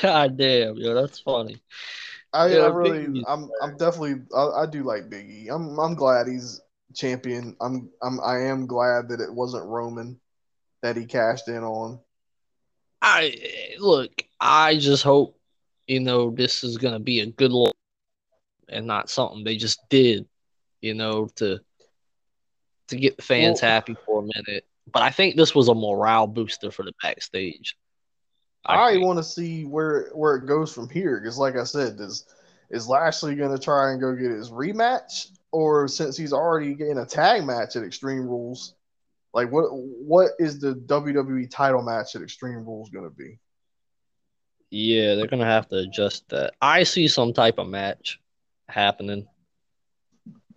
God 0.00 0.36
damn, 0.36 0.76
yo, 0.76 0.94
that's 0.94 1.18
funny. 1.18 1.60
I, 2.32 2.48
Yeah, 2.48 2.60
I 2.60 2.66
really, 2.68 3.24
I'm, 3.26 3.50
I'm 3.60 3.76
definitely, 3.76 4.22
I, 4.34 4.62
I 4.62 4.66
do 4.66 4.84
like 4.84 5.10
Biggie. 5.10 5.48
I'm, 5.50 5.78
I'm 5.78 5.94
glad 5.96 6.28
he's 6.28 6.60
champion. 6.94 7.56
I'm, 7.60 7.90
I'm, 8.00 8.20
I 8.20 8.42
am 8.42 8.66
glad 8.66 9.08
that 9.08 9.20
it 9.20 9.32
wasn't 9.32 9.66
Roman 9.66 10.20
that 10.82 10.96
he 10.96 11.04
cashed 11.04 11.48
in 11.48 11.64
on. 11.64 11.98
I 13.02 13.36
look. 13.80 14.24
I 14.40 14.76
just 14.78 15.02
hope 15.02 15.36
you 15.86 16.00
know 16.00 16.30
this 16.30 16.64
is 16.64 16.78
gonna 16.78 17.00
be 17.00 17.20
a 17.20 17.26
good 17.26 17.52
look 17.52 17.76
and 18.68 18.86
not 18.86 19.10
something 19.10 19.44
they 19.44 19.56
just 19.56 19.80
did, 19.88 20.26
you 20.80 20.94
know, 20.94 21.28
to 21.36 21.60
to 22.88 22.96
get 22.96 23.16
the 23.16 23.22
fans 23.22 23.62
Well- 23.62 23.70
happy 23.70 23.96
for 24.06 24.20
a 24.20 24.22
minute. 24.22 24.66
But 24.92 25.02
I 25.02 25.10
think 25.10 25.36
this 25.36 25.54
was 25.54 25.68
a 25.68 25.74
morale 25.74 26.26
booster 26.26 26.70
for 26.70 26.82
the 26.82 26.92
backstage. 27.02 27.76
I, 28.64 28.92
think. 28.92 29.04
want 29.04 29.18
to 29.18 29.24
see 29.24 29.64
where 29.64 30.10
where 30.12 30.36
it 30.36 30.46
goes 30.46 30.72
from 30.72 30.88
here 30.88 31.18
because, 31.20 31.38
like 31.38 31.56
I 31.56 31.64
said, 31.64 31.98
is 32.00 32.26
is 32.70 32.88
Lashley 32.88 33.34
going 33.34 33.56
to 33.56 33.62
try 33.62 33.90
and 33.90 34.00
go 34.00 34.14
get 34.14 34.30
his 34.30 34.50
rematch, 34.50 35.28
or 35.50 35.88
since 35.88 36.16
he's 36.16 36.32
already 36.32 36.74
getting 36.74 36.98
a 36.98 37.06
tag 37.06 37.44
match 37.44 37.76
at 37.76 37.82
Extreme 37.82 38.26
Rules, 38.26 38.74
like 39.34 39.50
what 39.50 39.66
what 39.70 40.32
is 40.38 40.60
the 40.60 40.74
WWE 40.74 41.50
title 41.50 41.82
match 41.82 42.14
at 42.14 42.22
Extreme 42.22 42.64
Rules 42.64 42.90
going 42.90 43.08
to 43.08 43.16
be? 43.16 43.38
Yeah, 44.74 45.16
they're 45.16 45.26
gonna 45.26 45.44
have 45.44 45.68
to 45.68 45.76
adjust 45.76 46.30
that. 46.30 46.54
I 46.62 46.84
see 46.84 47.06
some 47.06 47.34
type 47.34 47.58
of 47.58 47.68
match 47.68 48.18
happening 48.70 49.26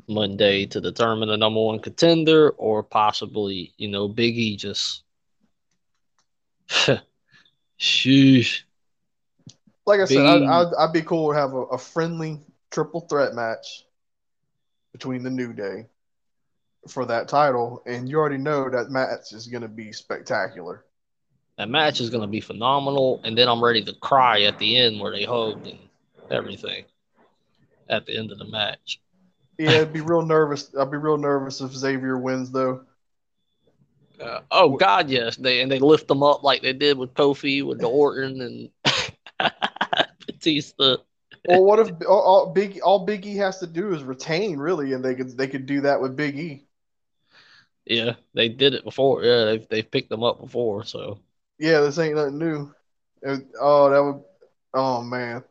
Monday 0.08 0.66
to 0.68 0.80
determine 0.80 1.28
the 1.28 1.36
number 1.36 1.62
one 1.62 1.80
contender, 1.80 2.52
or 2.52 2.82
possibly, 2.82 3.74
you 3.76 3.90
know, 3.90 4.08
Big 4.08 4.38
E 4.38 4.56
just. 4.56 5.04
Sheesh. 7.78 8.62
Like 9.86 10.00
I 10.00 10.06
said, 10.06 10.26
I'd. 10.26 10.44
I'd, 10.44 10.74
I'd 10.80 10.94
be 10.94 11.02
cool 11.02 11.34
to 11.34 11.38
have 11.38 11.52
a, 11.52 11.64
a 11.64 11.78
friendly 11.78 12.40
triple 12.72 13.02
threat 13.02 13.34
match 13.34 13.84
between 14.94 15.24
the 15.24 15.30
New 15.30 15.52
Day 15.52 15.88
for 16.88 17.06
that 17.06 17.28
title, 17.28 17.84
and 17.86 18.08
you 18.08 18.18
already 18.18 18.38
know 18.38 18.70
that 18.70 18.92
match 18.92 19.34
is 19.34 19.48
going 19.48 19.64
to 19.64 19.68
be 19.68 19.92
spectacular. 19.92 20.85
That 21.58 21.70
match 21.70 22.02
is 22.02 22.10
gonna 22.10 22.28
be 22.28 22.42
phenomenal, 22.42 23.22
and 23.24 23.38
then 23.38 23.48
I'm 23.48 23.64
ready 23.64 23.84
to 23.84 23.94
cry 23.94 24.42
at 24.44 24.60
the 24.60 24.78
end 24.78 25.00
where 25.00 25.12
they 25.12 25.24
hugged 25.24 25.68
and 25.68 25.80
everything 26.30 26.86
at 27.90 28.06
the 28.06 28.18
end 28.18 28.32
of 28.32 28.40
the 28.40 28.46
match. 28.46 29.00
Yeah, 29.58 29.82
I'd 29.82 29.94
be 29.94 30.02
real 30.02 30.22
nervous. 30.22 30.76
I'd 30.78 30.92
be 30.92 30.98
real 30.98 31.18
nervous 31.18 31.62
if 31.62 31.72
Xavier 31.72 32.18
wins, 32.18 32.52
though. 32.52 32.82
Uh, 34.20 34.42
oh 34.52 34.76
God, 34.78 35.10
yes, 35.10 35.36
they 35.38 35.62
and 35.62 35.72
they 35.72 35.80
lift 35.80 36.08
them 36.08 36.24
up 36.24 36.44
like 36.44 36.62
they 36.62 36.74
did 36.74 36.98
with 36.98 37.14
Kofi 37.14 37.66
with 37.66 37.80
the 37.80 37.88
Orton 37.88 38.42
and 38.42 38.70
Batista. 40.28 40.98
Well, 41.48 41.64
what 41.64 41.80
if 41.80 41.92
all, 42.08 42.22
all 42.22 42.54
Big 42.54 42.80
all 42.82 43.06
Big 43.06 43.26
E 43.26 43.36
has 43.38 43.60
to 43.60 43.68
do 43.68 43.94
is 43.94 44.04
retain, 44.04 44.58
really, 44.58 44.94
and 44.94 45.04
they 45.04 45.16
could 45.16 45.38
they 45.38 45.48
could 45.48 45.66
do 45.66 45.82
that 45.82 46.02
with 46.02 46.16
Big 46.16 46.38
E. 46.38 46.68
Yeah, 47.86 48.14
they 48.34 48.50
did 48.50 48.74
it 48.74 48.84
before. 48.84 49.24
Yeah, 49.24 49.46
they've 49.46 49.68
they've 49.70 49.92
picked 49.92 50.10
them 50.10 50.24
up 50.24 50.42
before. 50.42 50.86
So 50.86 51.20
Yeah, 51.60 51.82
this 51.82 51.98
ain't 52.00 52.16
nothing 52.16 52.40
new. 52.40 52.74
It- 53.22 53.48
oh, 53.60 53.90
that 53.90 54.04
would. 54.04 54.24
Oh 54.74 55.02
man, 55.02 55.44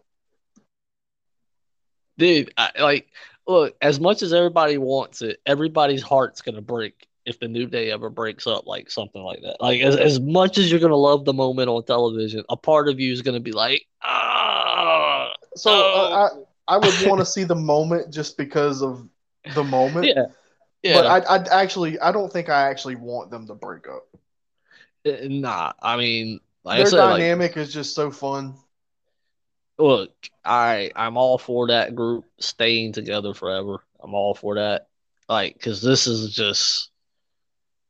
dude, 2.19 2.53
I, 2.57 2.71
like, 2.81 3.09
look, 3.47 3.77
as 3.81 4.01
much 4.01 4.23
as 4.23 4.33
everybody 4.33 4.79
wants 4.79 5.23
it, 5.23 5.41
everybody's 5.47 6.03
heart's 6.03 6.43
gonna 6.43 6.61
break 6.63 7.07
if 7.27 7.41
the 7.41 7.49
New 7.49 7.67
Day 7.67 7.91
ever 7.91 8.11
breaks 8.11 8.47
up, 8.47 8.67
like 8.67 8.91
something 8.91 9.23
like 9.23 9.41
that. 9.43 9.57
Like, 9.61 9.81
as 9.81 9.97
as 9.97 10.21
much 10.21 10.59
as 10.59 10.71
you're 10.71 10.81
gonna 10.81 10.97
love 10.97 11.25
the 11.25 11.33
moment 11.33 11.69
on 11.69 11.85
television, 11.85 12.45
a 12.49 12.57
part 12.57 12.89
of 12.89 13.01
you 13.01 13.13
is 13.13 13.23
gonna 13.23 13.41
be 13.41 13.53
like, 13.53 13.87
ah, 14.03 15.33
so 15.57 15.71
Oh. 15.73 16.13
uh, 16.13 16.29
I 16.69 16.79
would 16.79 17.01
want 17.09 17.21
to 17.21 17.27
see 17.33 17.45
the 17.45 17.55
moment 17.55 18.13
just 18.13 18.37
because 18.37 18.83
of 18.83 19.09
the 19.55 19.65
moment. 19.65 20.07
Yeah. 20.07 20.27
Yeah. 20.83 21.03
But 21.03 21.07
I, 21.07 21.37
I 21.37 21.63
actually, 21.63 21.99
I 21.99 22.13
don't 22.13 22.31
think 22.33 22.49
I 22.51 22.69
actually 22.69 22.97
want 22.97 23.31
them 23.31 23.47
to 23.47 23.55
break 23.55 23.89
up. 23.89 24.07
Uh, 25.07 25.17
nah. 25.29 25.73
I 25.83 25.97
mean, 25.97 26.41
like 26.65 26.79
Their 26.79 26.87
I 26.87 26.91
said, 26.91 27.05
like, 27.05 27.21
dynamic 27.21 27.57
is 27.57 27.73
just 27.73 27.95
so 27.95 28.11
fun. 28.11 28.55
look, 29.79 30.13
I 30.45 30.91
I'm 30.97 31.17
all 31.17 31.39
for 31.39 31.69
that 31.69 31.95
group 31.95 32.25
staying 32.39 32.93
together 32.93 33.35
forever. 33.35 33.85
I'm 34.03 34.15
all 34.15 34.35
for 34.35 34.57
that. 34.57 34.89
Like, 35.29 35.61
cause 35.61 35.83
this 35.83 36.07
is 36.07 36.35
just 36.35 36.91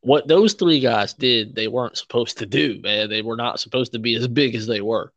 what 0.01 0.29
those 0.29 0.55
three 0.55 0.81
guys 0.81 1.15
did. 1.15 1.55
They 1.55 1.69
weren't 1.69 1.97
supposed 1.99 2.39
to 2.39 2.47
do, 2.47 2.81
man. 2.83 3.09
They 3.11 3.23
were 3.23 3.37
not 3.37 3.61
supposed 3.61 3.93
to 3.93 3.99
be 3.99 4.15
as 4.17 4.29
big 4.29 4.55
as 4.55 4.67
they 4.67 4.81
were, 4.81 5.13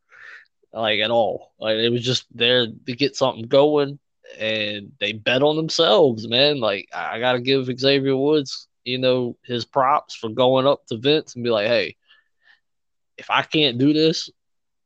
like 0.72 1.00
at 1.00 1.10
all. 1.10 1.52
Like 1.60 1.76
it 1.76 1.90
was 1.90 2.04
just 2.04 2.26
there 2.34 2.66
to 2.66 2.92
get 2.96 3.16
something 3.16 3.46
going, 3.46 3.98
and 4.38 4.92
they 5.00 5.12
bet 5.12 5.42
on 5.42 5.56
themselves, 5.56 6.28
man. 6.28 6.60
Like 6.60 6.88
I, 6.94 7.16
I 7.16 7.20
gotta 7.20 7.40
give 7.40 7.66
Xavier 7.78 8.16
Woods, 8.16 8.67
you 8.88 8.98
know, 8.98 9.36
his 9.44 9.64
props 9.64 10.14
for 10.14 10.30
going 10.30 10.66
up 10.66 10.86
to 10.86 10.96
Vince 10.96 11.34
and 11.34 11.44
be 11.44 11.50
like, 11.50 11.66
hey, 11.66 11.96
if 13.16 13.30
I 13.30 13.42
can't 13.42 13.78
do 13.78 13.92
this, 13.92 14.30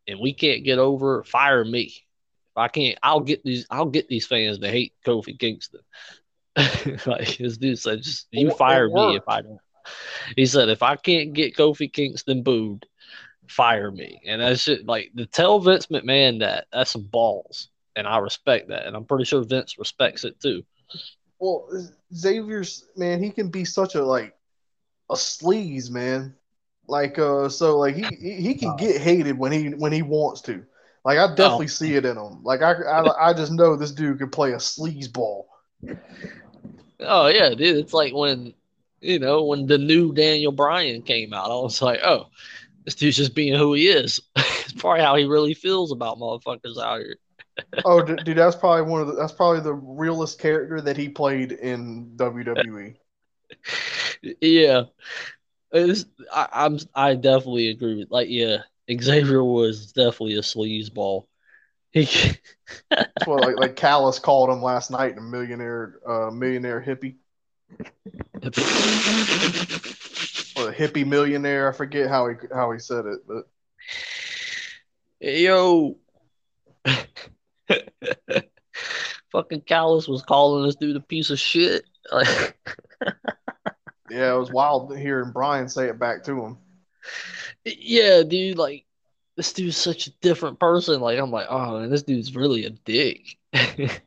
and 0.08 0.18
we 0.18 0.32
can't 0.32 0.64
get 0.64 0.78
over, 0.78 1.22
fire 1.24 1.64
me. 1.64 1.84
If 1.84 2.56
I 2.56 2.68
can't, 2.68 2.98
I'll 3.02 3.20
get 3.20 3.44
these. 3.44 3.66
I'll 3.70 3.86
get 3.86 4.08
these 4.08 4.26
fans 4.26 4.58
to 4.58 4.68
hate 4.68 4.92
Kofi 5.06 5.38
Kingston. 5.38 5.80
like 7.06 7.38
this 7.38 7.56
dude 7.56 7.78
said, 7.78 8.02
just 8.02 8.26
you 8.30 8.50
It 8.50 8.58
fire 8.58 8.88
me 8.88 9.16
if. 9.16 9.22
I 9.28 9.42
don't. 9.42 9.58
He 10.36 10.46
said, 10.46 10.68
if 10.68 10.82
I 10.82 10.96
can't 10.96 11.32
get 11.32 11.56
Kofi 11.56 11.92
Kingston 11.92 12.42
booed, 12.42 12.86
fire 13.48 13.90
me. 13.90 14.20
And 14.26 14.40
that's 14.40 14.68
it. 14.68 14.86
Like 14.86 15.12
to 15.16 15.26
tell 15.26 15.60
Vince 15.60 15.86
McMahon 15.86 16.40
that 16.40 16.66
that's 16.72 16.90
some 16.90 17.04
balls, 17.04 17.68
and 17.96 18.06
I 18.06 18.18
respect 18.18 18.68
that, 18.68 18.86
and 18.86 18.96
I'm 18.96 19.04
pretty 19.04 19.24
sure 19.24 19.42
Vince 19.44 19.78
respects 19.78 20.24
it 20.24 20.40
too. 20.40 20.64
Well, 21.42 21.68
Xavier's 22.14 22.84
man, 22.96 23.20
he 23.20 23.30
can 23.30 23.48
be 23.48 23.64
such 23.64 23.96
a 23.96 24.04
like 24.04 24.32
a 25.10 25.14
sleaze, 25.14 25.90
man. 25.90 26.36
Like 26.86 27.18
uh, 27.18 27.48
so 27.48 27.80
like 27.80 27.96
he 27.96 28.04
he, 28.14 28.34
he 28.34 28.54
can 28.54 28.76
get 28.76 29.00
hated 29.00 29.36
when 29.36 29.50
he 29.50 29.70
when 29.70 29.90
he 29.90 30.02
wants 30.02 30.40
to. 30.42 30.64
Like 31.04 31.18
I 31.18 31.34
definitely 31.34 31.66
see 31.66 31.96
it 31.96 32.04
in 32.04 32.16
him. 32.16 32.44
Like 32.44 32.62
I, 32.62 32.74
I 32.74 33.30
I 33.30 33.32
just 33.32 33.50
know 33.50 33.74
this 33.74 33.90
dude 33.90 34.20
can 34.20 34.30
play 34.30 34.52
a 34.52 34.58
sleaze 34.58 35.12
ball. 35.12 35.48
Oh 37.00 37.26
yeah, 37.26 37.48
dude. 37.50 37.76
It's 37.76 37.92
like 37.92 38.14
when 38.14 38.54
you 39.00 39.18
know 39.18 39.42
when 39.42 39.66
the 39.66 39.78
new 39.78 40.14
Daniel 40.14 40.52
Bryan 40.52 41.02
came 41.02 41.34
out. 41.34 41.50
I 41.50 41.60
was 41.60 41.82
like, 41.82 41.98
oh, 42.04 42.28
this 42.84 42.94
dude's 42.94 43.16
just 43.16 43.34
being 43.34 43.58
who 43.58 43.74
he 43.74 43.88
is. 43.88 44.20
it's 44.36 44.74
probably 44.74 45.02
how 45.02 45.16
he 45.16 45.24
really 45.24 45.54
feels 45.54 45.90
about 45.90 46.18
motherfuckers 46.18 46.80
out 46.80 47.00
here. 47.00 47.16
Oh, 47.84 48.00
d- 48.02 48.16
dude, 48.22 48.38
that's 48.38 48.56
probably 48.56 48.82
one 48.90 49.00
of 49.00 49.08
the 49.08 49.14
that's 49.14 49.32
probably 49.32 49.60
the 49.60 49.72
realest 49.74 50.38
character 50.38 50.80
that 50.80 50.96
he 50.96 51.08
played 51.08 51.52
in. 51.52 52.16
WWE. 52.16 52.94
yeah, 54.40 54.84
It's- 55.72 56.04
I, 56.32 56.48
I'm 56.52 56.78
I 56.94 57.14
definitely 57.14 57.68
agree 57.68 57.96
with 57.96 58.10
like 58.10 58.28
yeah. 58.30 58.58
Xavier 58.90 59.42
was 59.44 59.92
definitely 59.92 60.34
a 60.36 60.40
sleazeball. 60.42 61.26
He 61.92 62.06
That's 62.90 63.26
what 63.26 63.40
like 63.40 63.56
like 63.56 63.76
Callis 63.76 64.18
called 64.18 64.50
him 64.50 64.62
last 64.62 64.90
night, 64.90 65.18
a 65.18 65.20
millionaire 65.20 65.98
uh 66.06 66.30
millionaire 66.30 66.80
hippie 66.80 67.16
or 70.56 70.68
a 70.68 70.74
hippie 70.74 71.06
millionaire. 71.06 71.68
I 71.68 71.72
forget 71.72 72.08
how 72.08 72.28
he 72.28 72.36
how 72.52 72.72
he 72.72 72.78
said 72.78 73.06
it, 73.06 73.20
but 73.26 73.44
Yo. 75.20 75.98
Fucking 79.32 79.62
Callis 79.62 80.08
was 80.08 80.22
calling 80.22 80.64
this 80.64 80.76
dude 80.76 80.96
a 80.96 81.00
piece 81.00 81.30
of 81.30 81.38
shit. 81.38 81.84
Like, 82.10 82.58
yeah, 84.10 84.34
it 84.34 84.38
was 84.38 84.52
wild 84.52 84.96
hearing 84.96 85.32
Bryan 85.32 85.68
say 85.68 85.86
it 85.86 85.98
back 85.98 86.24
to 86.24 86.42
him. 86.42 86.58
yeah, 87.64 88.22
dude, 88.22 88.58
like 88.58 88.84
this 89.36 89.52
dude's 89.52 89.76
such 89.76 90.06
a 90.06 90.18
different 90.20 90.58
person. 90.58 91.00
Like, 91.00 91.18
I'm 91.18 91.30
like, 91.30 91.46
oh, 91.48 91.80
man, 91.80 91.90
this 91.90 92.02
dude's 92.02 92.36
really 92.36 92.66
a 92.66 92.70
dick. 92.70 93.38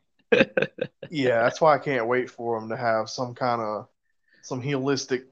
Yeah, 1.10 1.42
that's 1.42 1.60
why 1.60 1.74
I 1.74 1.78
can't 1.78 2.06
wait 2.06 2.30
for 2.30 2.56
him 2.58 2.68
to 2.70 2.76
have 2.76 3.08
some 3.08 3.34
kind 3.34 3.60
of 3.60 3.88
some 4.42 4.60
healistic 4.60 5.26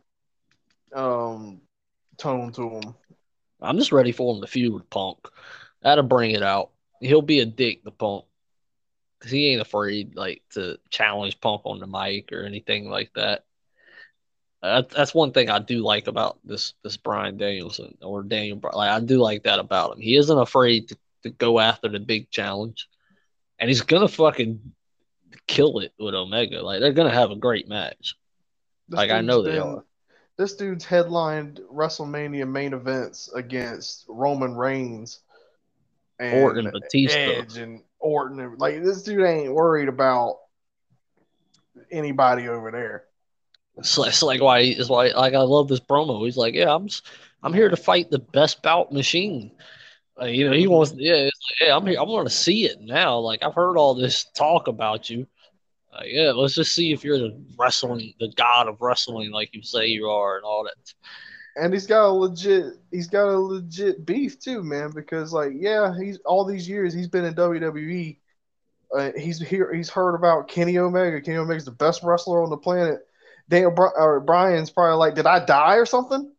um 0.95 1.61
tone 2.17 2.53
to 2.53 2.71
him. 2.71 2.95
I'm 3.61 3.79
just 3.79 3.93
ready 3.93 4.13
for 4.13 4.35
him 4.35 4.41
to 4.41 4.47
feud 4.47 4.73
with 4.73 4.89
Punk. 4.91 5.19
That'll 5.83 6.05
bring 6.05 6.33
it 6.33 6.43
out. 6.43 6.71
He'll 7.05 7.23
be 7.23 7.41
a 7.41 7.47
dick 7.47 7.85
to 7.85 7.91
Punk. 7.91 8.25
Cause 9.21 9.31
he 9.31 9.49
ain't 9.49 9.63
afraid 9.63 10.17
like 10.17 10.43
to 10.51 10.79
challenge 10.91 11.41
Punk 11.41 11.63
on 11.65 11.79
the 11.79 11.87
mic 11.87 12.31
or 12.31 12.45
anything 12.45 12.91
like 12.91 13.11
that. 13.15 13.45
Uh, 14.63 14.83
that's 14.95 15.15
one 15.15 15.33
thing 15.33 15.51
I 15.51 15.59
do 15.59 15.79
like 15.79 16.09
about 16.09 16.39
this 16.45 16.75
this 16.83 16.97
Bryan 16.97 17.37
Danielson 17.37 17.97
or 18.03 18.23
Daniel. 18.23 18.61
Like 18.63 18.91
I 18.91 19.01
do 19.01 19.19
like 19.19 19.43
that 19.45 19.59
about 19.59 19.95
him. 19.95 20.01
He 20.01 20.17
isn't 20.17 20.39
afraid 20.39 20.89
to, 20.89 20.97
to 21.23 21.31
go 21.31 21.59
after 21.59 21.89
the 21.89 22.01
big 22.01 22.31
challenge, 22.31 22.89
and 23.59 23.69
he's 23.69 23.83
gonna 23.83 24.09
fucking 24.09 24.73
kill 25.47 25.81
it 25.81 25.93
with 25.99 26.15
Omega. 26.15 26.63
Like 26.63 26.81
they're 26.81 26.93
gonna 26.93 27.11
have 27.11 27.31
a 27.31 27.37
great 27.37 27.69
match. 27.69 28.15
This 28.89 28.97
Like, 28.97 29.11
I 29.11 29.21
know 29.21 29.43
they 29.43 29.59
are. 29.59 29.85
This 30.37 30.57
dude's 30.57 30.85
headlined 30.85 31.61
WrestleMania 31.73 32.49
main 32.49 32.73
events 32.73 33.31
against 33.35 34.05
Roman 34.09 34.55
Reigns 34.55 35.21
and 36.19 36.43
Orton, 36.43 36.71
Batista. 36.71 37.19
Edge, 37.19 37.57
and 37.57 37.83
Orton. 37.99 38.41
and- 38.41 38.59
Like 38.59 38.83
this 38.83 39.03
dude 39.03 39.25
ain't 39.25 39.53
worried 39.53 39.89
about 39.89 40.37
anybody 41.91 42.49
over 42.49 42.71
there. 42.71 43.05
It's 43.77 43.99
like, 43.99 44.11
it's 44.11 44.23
like 44.23 44.41
why 44.41 44.61
it's 44.61 44.89
why 44.89 45.09
like 45.09 45.35
I 45.35 45.39
love 45.39 45.69
this 45.69 45.81
promo. 45.81 46.25
He's 46.25 46.37
like, 46.37 46.55
yeah, 46.55 46.73
I'm 46.75 46.89
I'm 47.43 47.53
here 47.53 47.69
to 47.69 47.77
fight 47.77 48.11
the 48.11 48.21
best 48.21 48.63
bout 48.63 48.93
machine. 48.93 49.51
Uh, 50.21 50.27
you 50.27 50.49
know, 50.49 50.55
he 50.57 50.69
wants, 50.69 50.93
yeah, 50.97 51.15
it's 51.15 51.41
like, 51.61 51.69
yeah, 51.69 51.77
I'm 51.77 51.85
here. 51.85 51.99
I 51.99 52.05
want 52.05 52.29
to 52.29 52.35
see 52.35 52.67
it 52.67 52.81
now. 52.81 53.19
Like 53.19 53.43
I've 53.43 53.55
heard 53.55 53.77
all 53.77 53.95
this 53.95 54.27
talk 54.37 54.69
about 54.69 55.11
you. 55.11 55.27
Uh, 55.93 56.03
yeah, 56.05 56.31
let's 56.31 56.55
just 56.55 56.75
see 56.75 56.93
if 56.93 57.03
you're 57.05 57.19
the 57.19 57.37
wrestling, 57.59 58.15
the 58.21 58.33
god 58.37 58.69
of 58.69 58.81
wrestling, 58.81 59.33
like 59.33 59.53
you 59.55 59.63
say 59.63 59.87
you 59.87 60.07
are, 60.09 60.37
and 60.37 60.45
all 60.45 60.65
that. 60.65 60.95
And 61.57 61.73
he's 61.73 61.87
got 61.87 62.07
a 62.07 62.11
legit 62.11 62.75
he's 62.91 63.07
got 63.07 63.29
a 63.29 63.39
legit 63.39 64.05
beef 64.05 64.41
too, 64.41 64.63
man, 64.63 64.91
because 64.91 65.33
like 65.33 65.53
yeah, 65.55 65.95
he's 65.97 66.19
all 66.25 66.45
these 66.45 66.69
years 66.69 66.93
he's 66.93 67.09
been 67.09 67.25
in 67.25 67.35
WWE. 67.35 68.19
Uh, 68.97 69.11
he's 69.17 69.41
here 69.41 69.73
he's 69.73 69.91
heard 69.91 70.15
about 70.15 70.49
Kenny 70.49 70.79
Omega. 70.79 71.21
Kenny 71.21 71.39
Omega's 71.39 71.65
the 71.65 71.71
best 71.71 72.03
wrestler 72.03 72.43
on 72.43 72.51
the 72.51 72.57
planet. 72.57 73.07
Daniel 73.49 73.71
Bri- 73.71 73.91
or 73.97 74.21
Bryan's 74.21 74.71
probably 74.71 74.97
like, 74.97 75.15
did 75.15 75.27
I 75.27 75.45
die 75.45 75.75
or 75.77 75.87
something? 75.87 76.31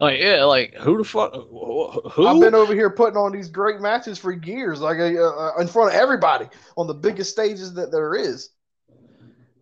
Like, 0.00 0.20
yeah, 0.20 0.44
like 0.44 0.74
who 0.74 0.98
the 0.98 1.04
fuck? 1.04 1.32
Who? 1.32 2.26
I've 2.26 2.40
been 2.40 2.54
over 2.54 2.74
here 2.74 2.90
putting 2.90 3.16
on 3.16 3.32
these 3.32 3.48
great 3.48 3.80
matches 3.80 4.18
for 4.18 4.32
years, 4.32 4.80
like 4.80 4.98
uh, 4.98 5.04
uh, 5.04 5.52
in 5.60 5.66
front 5.66 5.94
of 5.94 6.00
everybody 6.00 6.46
on 6.76 6.86
the 6.86 6.94
biggest 6.94 7.30
stages 7.30 7.74
that 7.74 7.90
there 7.90 8.14
is. 8.14 8.50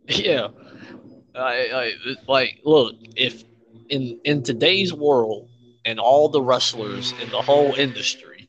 Yeah. 0.08 0.48
I, 1.36 1.70
I 1.72 1.92
like 2.26 2.58
look, 2.64 2.96
if 3.14 3.44
in 3.90 4.20
in 4.24 4.42
today's 4.42 4.92
world 4.94 5.48
and 5.84 6.00
all 6.00 6.28
the 6.28 6.42
wrestlers 6.42 7.14
in 7.18 7.30
the 7.30 7.42
whole 7.42 7.74
industry, 7.74 8.48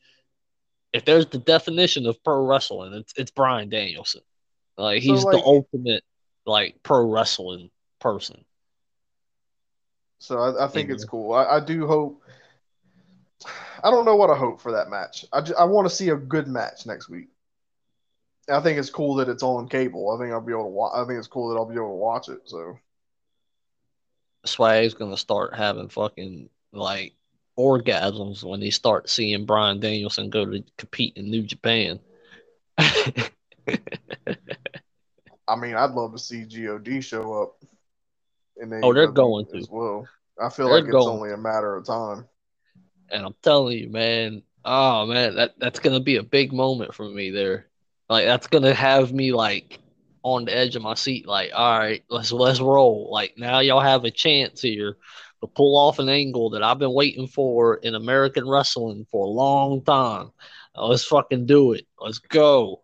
if 0.94 1.06
there's 1.06 1.28
the 1.28 1.40
definition 1.40 2.06
of 2.08 2.24
pro 2.24 2.46
wrestling, 2.46 2.94
it's 2.94 3.14
it's 3.18 3.32
Bryan 3.32 3.70
Danielson. 3.70 4.22
Like 4.78 5.02
So, 5.02 5.14
he's 5.14 5.28
the 5.28 5.40
ultimate 5.40 6.04
like 6.46 6.84
pro 6.84 7.06
wrestling 7.10 7.70
person. 8.00 8.46
So 10.20 10.38
I, 10.40 10.66
I 10.66 10.68
think 10.68 10.90
Yeah. 10.90 10.96
it's 10.96 11.06
cool. 11.06 11.34
I, 11.34 11.46
I 11.58 11.60
do 11.60 11.88
hope. 11.88 12.22
I 13.84 13.90
don't 13.92 14.06
know 14.06 14.16
what 14.16 14.30
I 14.30 14.36
hope 14.36 14.62
for 14.62 14.72
that 14.74 14.90
match. 14.90 15.26
I, 15.34 15.42
I 15.60 15.64
want 15.66 15.88
to 15.90 15.96
see 15.96 16.10
a 16.10 16.16
good 16.16 16.48
match 16.48 16.86
next 16.86 17.10
week. 17.10 17.28
I 18.50 18.60
think 18.62 18.78
it's 18.80 18.90
cool 18.90 19.16
that 19.16 19.30
it's 19.30 19.44
on 19.44 19.68
cable. 19.70 20.12
I 20.12 20.20
think 20.20 20.32
I'll 20.32 20.42
be 20.42 20.52
able 20.54 20.64
to 20.64 20.70
watch. 20.70 20.94
I 20.96 21.06
think 21.06 21.18
it's 21.20 21.28
cool 21.28 21.50
that 21.50 21.56
I'll 21.56 21.66
be 21.66 21.76
able 21.76 21.90
to 21.90 21.96
watch 21.96 22.30
it. 22.30 22.42
So 22.46 22.78
Swag's 24.46 24.94
gonna 24.94 25.18
start 25.18 25.56
having 25.56 25.90
fucking 25.90 26.50
like 26.74 27.14
orgasms 27.58 28.44
when 28.44 28.62
he 28.62 28.72
starts 28.72 29.12
seeing 29.12 29.46
Bryan 29.46 29.80
Danielson 29.80 30.30
go 30.30 30.46
to 30.46 30.64
compete 30.78 31.18
in 31.18 31.30
New 31.30 31.44
Japan. 31.44 32.00
I 32.78 33.30
mean, 35.58 35.76
I'd 35.76 35.92
love 35.92 36.14
to 36.14 36.20
see 36.20 36.46
God 36.46 37.04
show 37.04 37.44
up. 37.44 37.58
In 38.62 38.80
Oh, 38.84 38.94
they're 38.94 39.12
going 39.12 39.46
to. 39.48 39.58
as 39.58 39.70
well. 39.70 40.08
I 40.40 40.50
feel 40.50 40.68
They're 40.68 40.78
like 40.78 40.86
it's 40.86 40.92
going 40.92 41.08
only 41.08 41.32
a 41.32 41.38
matter 41.38 41.76
of 41.76 41.86
time. 41.86 42.28
And 43.10 43.26
I'm 43.26 43.36
telling 43.42 43.78
you, 43.78 43.90
man, 43.90 44.44
oh 44.64 45.06
man, 45.06 45.36
that 45.36 45.60
that's 45.60 45.80
gonna 45.80 46.00
be 46.00 46.18
a 46.18 46.24
big 46.24 46.54
moment 46.54 46.96
for 46.96 47.06
me 47.06 47.32
there. 47.32 47.68
Like 48.10 48.26
that's 48.26 48.48
gonna 48.48 48.74
have 48.74 49.14
me 49.14 49.34
like 49.34 49.80
on 50.24 50.46
the 50.46 50.56
edge 50.56 50.76
of 50.76 50.82
my 50.82 50.94
seat, 50.94 51.28
like, 51.28 51.52
all 51.54 51.80
right, 51.80 52.04
let's 52.10 52.32
let's 52.32 52.60
roll. 52.60 53.10
Like 53.12 53.36
now 53.38 53.60
y'all 53.60 53.82
have 53.82 54.06
a 54.06 54.12
chance 54.12 54.62
here 54.62 54.98
to 55.42 55.48
pull 55.48 55.78
off 55.78 56.00
an 56.00 56.10
angle 56.10 56.52
that 56.52 56.64
I've 56.64 56.80
been 56.80 56.94
waiting 56.94 57.28
for 57.28 57.76
in 57.76 57.96
American 57.96 58.48
wrestling 58.48 59.06
for 59.12 59.26
a 59.26 59.30
long 59.30 59.84
time. 59.84 60.32
Uh, 60.76 60.88
Let's 60.88 61.04
fucking 61.06 61.46
do 61.48 61.74
it. 61.74 61.86
Let's 62.00 62.20
go. 62.20 62.84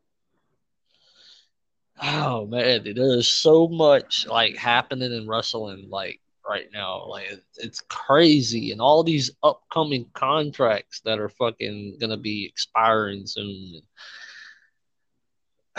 Oh 2.02 2.46
man, 2.46 2.84
dude, 2.84 2.98
there 2.98 3.18
is 3.18 3.28
so 3.28 3.68
much 3.68 4.28
like 4.28 4.56
happening 4.56 5.14
in 5.14 5.28
wrestling 5.28 5.88
like 5.90 6.20
right 6.48 6.68
now. 6.72 7.06
Like 7.08 7.42
it's 7.56 7.82
crazy, 7.82 8.72
and 8.72 8.82
all 8.82 9.04
these 9.04 9.32
upcoming 9.44 10.06
contracts 10.14 11.02
that 11.02 11.20
are 11.20 11.30
fucking 11.30 11.98
gonna 12.00 12.18
be 12.18 12.46
expiring 12.46 13.26
soon. 13.26 13.82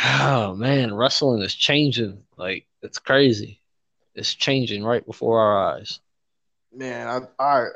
Oh 0.02 0.54
man, 0.54 0.94
wrestling 0.94 1.42
is 1.42 1.54
changing. 1.54 2.22
Like 2.36 2.66
it's 2.82 2.98
crazy. 2.98 3.60
It's 4.14 4.34
changing 4.34 4.84
right 4.84 5.04
before 5.04 5.40
our 5.40 5.74
eyes. 5.74 6.00
Man, 6.72 7.08
I, 7.08 7.42
I 7.42 7.66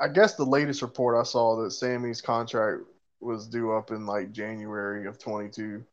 I 0.00 0.08
guess 0.08 0.34
the 0.34 0.44
latest 0.44 0.82
report 0.82 1.16
I 1.18 1.22
saw 1.22 1.62
that 1.62 1.70
Sammy's 1.72 2.20
contract 2.20 2.82
was 3.20 3.46
due 3.46 3.72
up 3.72 3.90
in 3.90 4.06
like 4.06 4.32
January 4.32 5.06
of 5.06 5.18
22, 5.18 5.84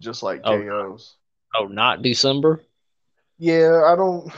just 0.00 0.22
like 0.22 0.40
Oh. 0.44 0.58
KO's. 0.58 1.16
Oh, 1.54 1.66
not 1.66 2.02
December. 2.02 2.62
Yeah, 3.38 3.84
I 3.86 3.94
don't. 3.96 4.30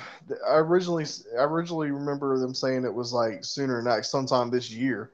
I 0.47 0.57
originally, 0.57 1.07
I 1.39 1.43
originally 1.43 1.91
remember 1.91 2.39
them 2.39 2.55
saying 2.55 2.85
it 2.85 2.93
was 2.93 3.13
like 3.13 3.45
sooner 3.45 3.83
that, 3.83 4.05
sometime 4.05 4.51
this 4.51 4.71
year. 4.71 5.11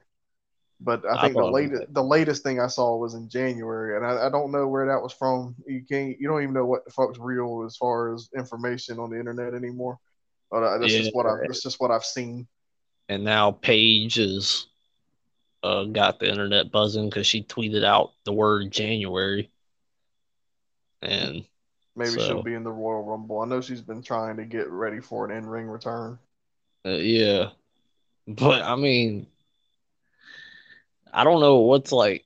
But 0.79 1.05
I 1.05 1.17
I 1.17 1.21
think 1.21 1.33
the 1.33 1.39
it 1.39 1.43
was 1.43 1.53
latest, 1.53 1.93
the 1.93 2.03
latest 2.03 2.43
thing 2.43 2.59
I 2.59 2.67
saw 2.67 2.95
was 2.97 3.15
in 3.15 3.29
January, 3.29 3.97
and 3.97 4.05
I, 4.05 4.27
I 4.27 4.29
don't 4.29 4.51
know 4.51 4.67
where 4.67 4.85
that 4.85 5.01
was 5.01 5.11
from. 5.11 5.55
You 5.65 5.81
can't, 5.89 6.19
you 6.19 6.27
don't 6.27 6.43
even 6.43 6.53
know 6.53 6.65
what 6.65 6.85
the 6.85 6.91
fuck's 6.91 7.17
real 7.17 7.63
as 7.65 7.75
far 7.77 8.13
as 8.13 8.29
information 8.37 8.99
on 8.99 9.09
the 9.09 9.17
internet 9.19 9.53
anymore. 9.55 9.97
But 10.51 10.63
uh, 10.63 10.77
that's 10.77 10.93
just 10.93 11.15
what 11.15 11.25
I, 11.25 11.33
that's 11.41 11.63
just 11.63 11.79
what 11.79 11.89
I've 11.91 12.05
seen. 12.05 12.47
and 13.09 13.23
now 13.23 13.51
Paige 13.51 14.19
is 14.19 14.67
uh, 15.63 15.85
got 15.85 16.19
the 16.19 16.29
internet 16.29 16.71
buzzing 16.71 17.09
because 17.09 17.25
she 17.25 17.41
tweeted 17.43 17.83
out 17.83 18.11
the 18.23 18.31
word 18.33 18.71
January, 18.71 19.49
and 21.01 21.43
Maybe 21.95 22.11
So- 22.11 22.19
she'll 22.27 22.43
be 22.43 22.53
in 22.53 22.63
the 22.63 22.71
Royal 22.71 23.03
Rumble. 23.03 23.41
I 23.41 23.47
know 23.47 23.59
she's 23.59 23.81
been 23.81 24.03
trying 24.03 24.37
to 24.37 24.45
get 24.45 24.69
ready 24.69 24.99
for 24.99 25.25
an 25.25 25.35
in 25.35 25.47
ring 25.47 25.65
return. 25.67 26.19
uh, 26.85 26.89
yeah, 26.91 27.49
but 28.27 28.61
I 28.61 28.75
mean, 28.75 29.25
I 31.13 31.23
don't 31.23 31.41
know 31.41 31.57
what's 31.57 31.91
like. 31.91 32.23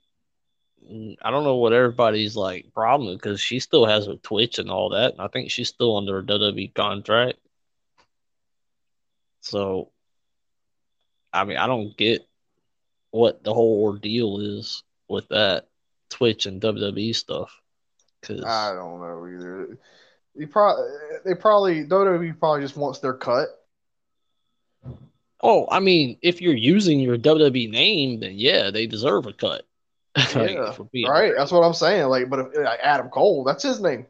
I 1.21 1.31
don't 1.31 1.45
know 1.45 1.55
what 1.55 1.71
everybody's 1.71 2.35
like 2.35 2.73
problem 2.73 3.15
because 3.15 3.39
she 3.39 3.59
still 3.59 3.85
has 3.85 4.07
her 4.07 4.15
Twitch 4.15 4.59
and 4.59 4.69
all 4.69 4.89
that. 4.89 5.13
And 5.13 5.21
I 5.21 5.27
think 5.27 5.49
she's 5.49 5.69
still 5.69 5.95
under 5.95 6.19
a 6.19 6.23
WWE 6.23 6.73
contract. 6.73 7.37
So, 9.39 9.91
I 11.31 11.45
mean, 11.45 11.57
I 11.57 11.67
don't 11.67 11.95
get 11.95 12.27
what 13.11 13.43
the 13.43 13.53
whole 13.53 13.83
ordeal 13.83 14.39
is 14.39 14.83
with 15.07 15.29
that 15.29 15.67
Twitch 16.09 16.45
and 16.45 16.61
WWE 16.61 17.15
stuff. 17.15 17.61
Cause 18.21 18.43
I 18.43 18.73
don't 18.73 18.99
know 18.99 19.27
either. 19.27 19.77
They 20.35 20.45
probably, 20.45 20.85
they 21.25 21.35
probably 21.35 21.85
WWE 21.85 22.37
probably 22.37 22.61
just 22.61 22.77
wants 22.77 22.99
their 22.99 23.13
cut. 23.13 23.47
Oh, 25.43 25.67
I 25.69 25.79
mean, 25.79 26.17
if 26.21 26.41
you're 26.41 26.55
using 26.55 26.99
your 26.99 27.17
WWE 27.17 27.69
name, 27.69 28.19
then 28.19 28.33
yeah, 28.35 28.71
they 28.71 28.87
deserve 28.87 29.25
a 29.25 29.33
cut. 29.33 29.65
Yeah, 30.35 30.75
Right, 31.07 31.33
that's 31.37 31.51
what 31.51 31.63
I'm 31.63 31.73
saying. 31.73 32.07
Like, 32.07 32.29
but 32.29 32.39
if, 32.39 32.47
like 32.55 32.79
Adam 32.83 33.09
Cole, 33.09 33.43
that's 33.45 33.63
his 33.63 33.79
name. 33.79 34.05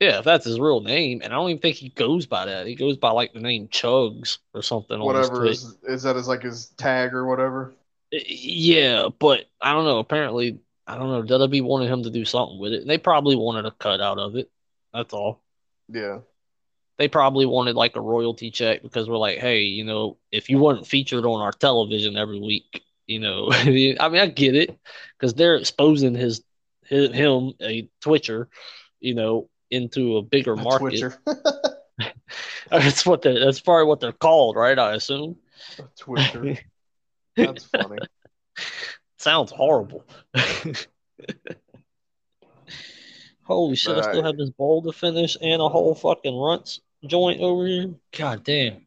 Yeah, 0.00 0.20
if 0.20 0.24
that's 0.24 0.46
his 0.46 0.58
real 0.58 0.80
name, 0.80 1.20
and 1.22 1.32
I 1.32 1.36
don't 1.36 1.50
even 1.50 1.60
think 1.60 1.76
he 1.76 1.90
goes 1.90 2.24
by 2.24 2.46
that. 2.46 2.66
He 2.66 2.74
goes 2.74 2.96
by 2.96 3.10
like 3.10 3.34
the 3.34 3.40
name 3.40 3.68
Chugs 3.68 4.38
or 4.54 4.62
something. 4.62 4.98
Whatever 4.98 5.44
is 5.44 5.76
is 5.86 6.02
that 6.04 6.16
is 6.16 6.26
like 6.26 6.42
his 6.42 6.68
tag 6.78 7.12
or 7.12 7.26
whatever. 7.26 7.74
Yeah, 8.10 9.08
but 9.18 9.44
I 9.60 9.72
don't 9.72 9.84
know. 9.84 9.98
Apparently, 9.98 10.58
I 10.86 10.96
don't 10.96 11.28
know. 11.28 11.38
WWE 11.38 11.62
wanted 11.62 11.90
him 11.90 12.02
to 12.02 12.10
do 12.10 12.24
something 12.24 12.58
with 12.58 12.72
it. 12.72 12.80
and 12.80 12.90
They 12.90 12.98
probably 12.98 13.36
wanted 13.36 13.66
a 13.66 13.72
cut 13.72 14.00
out 14.00 14.18
of 14.18 14.36
it. 14.36 14.50
That's 14.94 15.12
all. 15.12 15.42
Yeah, 15.88 16.20
They 17.00 17.08
probably 17.08 17.46
wanted 17.46 17.76
like 17.76 17.96
a 17.96 18.00
royalty 18.02 18.50
check 18.50 18.82
because 18.82 19.08
we're 19.08 19.16
like, 19.16 19.38
hey, 19.38 19.62
you 19.62 19.84
know, 19.84 20.18
if 20.30 20.50
you 20.50 20.58
weren't 20.58 20.86
featured 20.86 21.24
on 21.24 21.40
our 21.40 21.50
television 21.50 22.18
every 22.18 22.38
week, 22.38 22.84
you 23.06 23.18
know, 23.18 23.48
I 23.50 23.64
mean, 23.64 23.96
I 23.98 24.26
get 24.26 24.54
it 24.54 24.78
because 25.18 25.32
they're 25.32 25.56
exposing 25.56 26.14
his, 26.14 26.44
his 26.84 27.10
him 27.10 27.54
a 27.62 27.88
Twitcher, 28.02 28.50
you 29.00 29.14
know, 29.14 29.48
into 29.70 30.18
a 30.18 30.22
bigger 30.22 30.52
a 30.52 30.56
market. 30.56 31.16
That's 32.70 33.06
what 33.06 33.22
they 33.22 33.38
that's 33.38 33.60
probably 33.60 33.86
what 33.86 34.00
they're 34.00 34.12
called, 34.12 34.56
right? 34.56 34.78
I 34.78 34.92
assume. 34.92 35.36
a 35.78 35.84
Twitcher. 35.98 36.58
That's 37.34 37.64
funny. 37.64 37.96
Sounds 39.18 39.52
horrible. 39.52 40.04
Holy 43.44 43.74
shit, 43.74 43.96
I 43.96 44.02
still 44.02 44.22
have 44.22 44.36
this 44.36 44.50
bowl 44.50 44.82
to 44.82 44.92
finish 44.92 45.38
and 45.40 45.62
a 45.62 45.68
whole 45.70 45.94
fucking 45.94 46.36
runts 46.36 46.80
joint 47.04 47.40
over 47.40 47.66
here. 47.66 47.94
God 48.16 48.44
damn. 48.44 48.86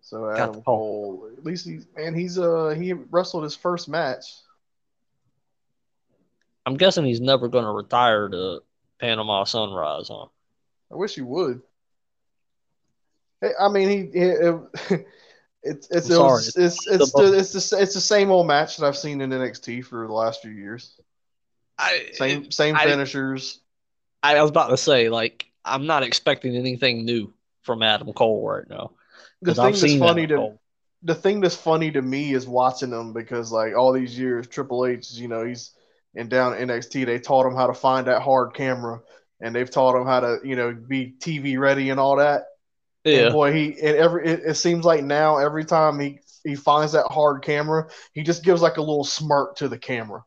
So 0.00 0.28
Adam 0.30 0.54
the. 0.54 0.60
Cole, 0.62 1.30
at 1.36 1.44
least 1.44 1.66
he's 1.66 1.86
man, 1.96 2.14
he's 2.14 2.38
uh 2.38 2.74
he 2.76 2.92
wrestled 2.92 3.44
his 3.44 3.54
first 3.54 3.88
match. 3.88 4.24
I'm 6.66 6.76
guessing 6.76 7.04
he's 7.04 7.20
never 7.20 7.48
gonna 7.48 7.72
retire 7.72 8.28
to 8.28 8.62
Panama 8.98 9.44
Sunrise, 9.44 10.08
huh? 10.08 10.26
I 10.90 10.96
wish 10.96 11.14
he 11.14 11.20
would. 11.22 11.62
Hey, 13.40 13.52
I 13.58 13.68
mean, 13.68 13.88
he, 13.88 14.18
he 14.18 14.24
it, 14.26 14.54
it's 15.62 15.88
it's 15.90 16.10
it 16.10 16.18
was, 16.18 16.52
sorry. 16.54 16.64
it's 16.66 16.86
it's 16.86 17.12
the, 17.12 17.32
it's 17.32 17.52
the 17.52 17.78
it's 17.80 17.94
the 17.94 18.00
same 18.00 18.30
old 18.30 18.46
match 18.46 18.76
that 18.76 18.86
I've 18.86 18.98
seen 18.98 19.20
in 19.20 19.30
NXT 19.30 19.84
for 19.84 20.06
the 20.06 20.12
last 20.12 20.42
few 20.42 20.50
years. 20.50 21.00
I 21.78 22.08
Same 22.12 22.50
same 22.50 22.76
I- 22.76 22.84
finishers. 22.84 23.60
I 24.22 24.40
was 24.42 24.50
about 24.50 24.68
to 24.68 24.76
say, 24.76 25.08
like, 25.08 25.49
I'm 25.64 25.86
not 25.86 26.02
expecting 26.02 26.56
anything 26.56 27.04
new 27.04 27.32
from 27.62 27.82
Adam 27.82 28.12
Cole 28.12 28.48
right 28.48 28.68
now. 28.68 28.92
The 29.42 29.54
thing 29.54 29.74
I've 29.74 29.80
that's 29.80 29.94
funny 29.94 30.22
Adam 30.22 30.28
to 30.28 30.34
Cole. 30.36 30.60
the 31.02 31.14
thing 31.14 31.40
that's 31.40 31.56
funny 31.56 31.90
to 31.92 32.02
me 32.02 32.32
is 32.34 32.46
watching 32.46 32.90
them 32.90 33.12
because 33.12 33.50
like 33.52 33.74
all 33.76 33.92
these 33.92 34.18
years, 34.18 34.46
Triple 34.48 34.86
H, 34.86 35.12
you 35.12 35.28
know, 35.28 35.44
he's 35.44 35.72
and 36.14 36.28
down 36.28 36.54
at 36.54 36.60
NXT, 36.60 37.04
they 37.04 37.18
taught 37.20 37.46
him 37.46 37.54
how 37.54 37.66
to 37.68 37.74
find 37.74 38.06
that 38.06 38.22
hard 38.22 38.54
camera, 38.54 39.00
and 39.40 39.54
they've 39.54 39.70
taught 39.70 39.96
him 40.00 40.06
how 40.06 40.20
to 40.20 40.38
you 40.44 40.56
know 40.56 40.72
be 40.72 41.14
TV 41.18 41.58
ready 41.58 41.90
and 41.90 42.00
all 42.00 42.16
that. 42.16 42.44
And 43.12 43.28
Yeah. 43.28 43.30
boy, 43.30 43.52
he 43.52 43.66
and 43.80 43.96
every 43.96 44.26
it, 44.26 44.40
it 44.46 44.54
seems 44.54 44.84
like 44.84 45.04
now 45.04 45.38
every 45.38 45.64
time 45.64 46.00
he 46.00 46.20
he 46.44 46.56
finds 46.56 46.92
that 46.92 47.06
hard 47.08 47.42
camera, 47.42 47.90
he 48.14 48.22
just 48.22 48.44
gives 48.44 48.62
like 48.62 48.78
a 48.78 48.82
little 48.82 49.04
smirk 49.04 49.56
to 49.58 49.68
the 49.68 49.78
camera. 49.78 50.24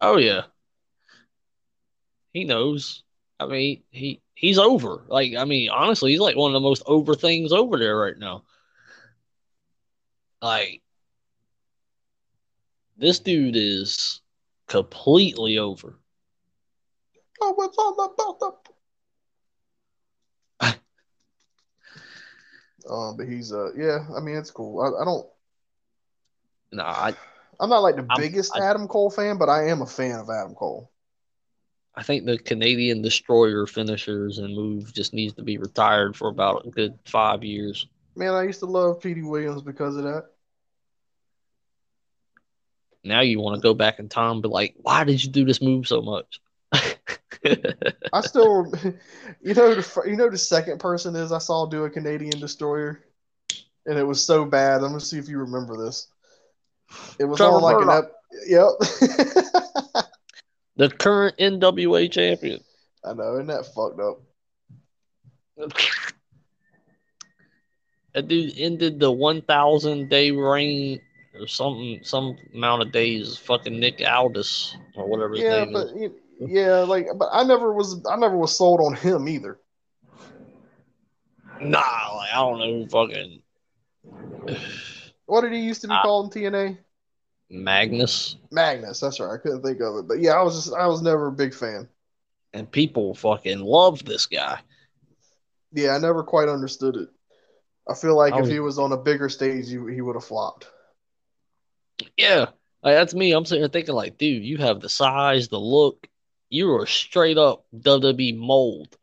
Oh 0.00 0.16
yeah. 0.18 0.46
He 2.34 2.44
knows. 2.44 3.02
I 3.40 3.46
mean, 3.46 3.82
he 3.90 4.20
he's 4.34 4.58
over. 4.58 5.04
Like, 5.08 5.34
I 5.34 5.44
mean, 5.46 5.70
honestly, 5.70 6.10
he's 6.10 6.20
like 6.20 6.36
one 6.36 6.50
of 6.50 6.54
the 6.54 6.60
most 6.68 6.82
over 6.86 7.14
things 7.14 7.52
over 7.52 7.78
there 7.78 7.96
right 7.96 8.18
now. 8.18 8.42
Like, 10.42 10.82
this 12.98 13.20
dude 13.20 13.56
is 13.56 14.20
completely 14.68 15.56
over. 15.58 15.98
Oh, 17.42 17.52
what's 17.54 17.76
on 17.76 17.96
the 17.96 18.08
belt? 18.16 18.68
Uh, 22.88 23.12
but 23.12 23.26
he's 23.26 23.52
uh 23.52 23.72
yeah, 23.74 24.06
I 24.16 24.20
mean 24.20 24.36
it's 24.36 24.50
cool. 24.50 24.80
I, 24.80 25.02
I 25.02 25.04
don't 25.04 25.26
Nah, 26.72 26.84
I, 26.84 27.14
I'm 27.60 27.68
not 27.70 27.80
like 27.80 27.96
the 27.96 28.02
I'm- 28.02 28.20
biggest 28.20 28.54
I- 28.54 28.60
Adam 28.60 28.86
Cole 28.88 29.10
fan, 29.10 29.36
but 29.36 29.48
I 29.48 29.68
am 29.68 29.82
a 29.82 29.86
fan 29.86 30.18
of 30.20 30.30
Adam 30.30 30.54
Cole. 30.54 30.90
I 31.96 32.02
think 32.02 32.24
the 32.24 32.38
Canadian 32.38 33.02
destroyer 33.02 33.66
finishers 33.66 34.38
and 34.38 34.54
move 34.54 34.92
just 34.92 35.14
needs 35.14 35.34
to 35.34 35.42
be 35.42 35.58
retired 35.58 36.16
for 36.16 36.28
about 36.28 36.66
a 36.66 36.70
good 36.70 36.98
five 37.06 37.44
years. 37.44 37.86
Man, 38.16 38.32
I 38.34 38.42
used 38.42 38.60
to 38.60 38.66
love 38.66 39.00
Petey 39.00 39.22
Williams 39.22 39.62
because 39.62 39.96
of 39.96 40.04
that. 40.04 40.24
Now 43.04 43.20
you 43.20 43.38
want 43.38 43.56
to 43.56 43.60
go 43.60 43.74
back 43.74 43.98
in 43.98 44.08
time, 44.08 44.40
but 44.40 44.50
like, 44.50 44.74
why 44.78 45.04
did 45.04 45.22
you 45.22 45.30
do 45.30 45.44
this 45.44 45.60
move 45.60 45.86
so 45.86 46.00
much? 46.00 46.40
I 46.72 48.20
still, 48.22 48.72
you 49.42 49.54
know, 49.54 49.74
the 49.74 50.02
you 50.06 50.16
know 50.16 50.30
the 50.30 50.38
second 50.38 50.80
person 50.80 51.14
is 51.14 51.30
I 51.30 51.38
saw 51.38 51.66
do 51.66 51.84
a 51.84 51.90
Canadian 51.90 52.40
destroyer, 52.40 53.04
and 53.86 53.98
it 53.98 54.06
was 54.06 54.24
so 54.24 54.44
bad. 54.44 54.76
I'm 54.76 54.88
gonna 54.88 55.00
see 55.00 55.18
if 55.18 55.28
you 55.28 55.38
remember 55.38 55.76
this. 55.76 56.08
It 57.18 57.24
was 57.24 57.38
Trevor 57.38 57.56
on 57.56 57.62
like 57.62 57.76
an 57.76 57.88
Murdoch. 57.88 58.04
ep- 58.04 58.14
yep. 58.46 60.03
the 60.76 60.88
current 60.90 61.36
NWA 61.38 62.10
champion. 62.10 62.60
I 63.04 63.12
know, 63.12 63.34
isn't 63.34 63.46
that 63.48 63.66
fucked 63.74 64.00
up? 64.00 64.20
That 68.14 68.28
dude 68.28 68.54
ended 68.56 69.00
the 69.00 69.10
1,000 69.10 70.08
day 70.08 70.30
reign 70.30 71.00
or 71.38 71.46
something, 71.46 72.00
some 72.02 72.36
amount 72.54 72.82
of 72.82 72.92
days. 72.92 73.36
Fucking 73.36 73.78
Nick 73.78 74.00
Aldis 74.06 74.76
or 74.96 75.06
whatever 75.08 75.34
his 75.34 75.44
Yeah, 75.44 75.64
name 75.64 75.72
but 75.72 75.86
is. 75.88 76.10
yeah, 76.40 76.78
like, 76.80 77.08
but 77.16 77.28
I 77.32 77.42
never 77.44 77.72
was, 77.72 78.04
I 78.08 78.16
never 78.16 78.36
was 78.36 78.56
sold 78.56 78.80
on 78.80 78.94
him 78.94 79.28
either. 79.28 79.58
Nah, 81.60 81.78
like 82.16 82.32
I 82.32 82.36
don't 82.36 82.58
know, 82.58 82.72
who 82.72 82.88
fucking 82.88 83.42
What 85.26 85.40
did 85.42 85.52
he 85.52 85.60
used 85.60 85.80
to 85.82 85.88
be 85.88 85.94
Ah. 85.94 86.02
called 86.02 86.34
in 86.36 86.42
TNA? 86.42 86.78
Magnus, 87.54 88.36
Magnus. 88.50 89.00
That's 89.00 89.20
right. 89.20 89.32
I 89.34 89.38
couldn't 89.38 89.62
think 89.62 89.80
of 89.80 89.96
it, 89.96 90.08
but 90.08 90.20
yeah, 90.20 90.32
I 90.32 90.42
was 90.42 90.54
just 90.64 90.74
I 90.74 90.86
was 90.86 91.02
never 91.02 91.28
a 91.28 91.32
big 91.32 91.54
fan. 91.54 91.88
and 92.52 92.70
people 92.70 93.14
fucking 93.14 93.60
love 93.60 94.04
this 94.04 94.26
guy. 94.26 94.60
Yeah, 95.72 95.94
I 95.94 95.98
never 95.98 96.22
quite 96.22 96.48
understood 96.48 96.96
it. 96.96 97.08
I 97.88 97.94
feel 97.94 98.16
like 98.16 98.34
I 98.34 98.40
if 98.40 98.46
he 98.48 98.60
was 98.60 98.78
on 98.78 98.92
a 98.92 98.96
bigger 98.96 99.28
stage, 99.28 99.68
he, 99.68 99.78
he 99.92 100.00
would 100.00 100.16
have 100.16 100.24
flopped. 100.24 100.68
Yeah, 102.16 102.46
like, 102.82 102.94
that's 102.94 103.14
me. 103.14 103.32
I'm 103.32 103.44
sitting 103.44 103.62
here 103.62 103.68
thinking, 103.68 103.94
like, 103.94 104.18
dude, 104.18 104.44
you 104.44 104.58
have 104.58 104.80
the 104.80 104.88
size, 104.88 105.48
the 105.48 105.58
look. 105.58 106.06
You 106.50 106.72
are 106.76 106.86
straight 106.86 107.38
up 107.38 107.64
WWE 107.76 108.36
mold. 108.36 108.96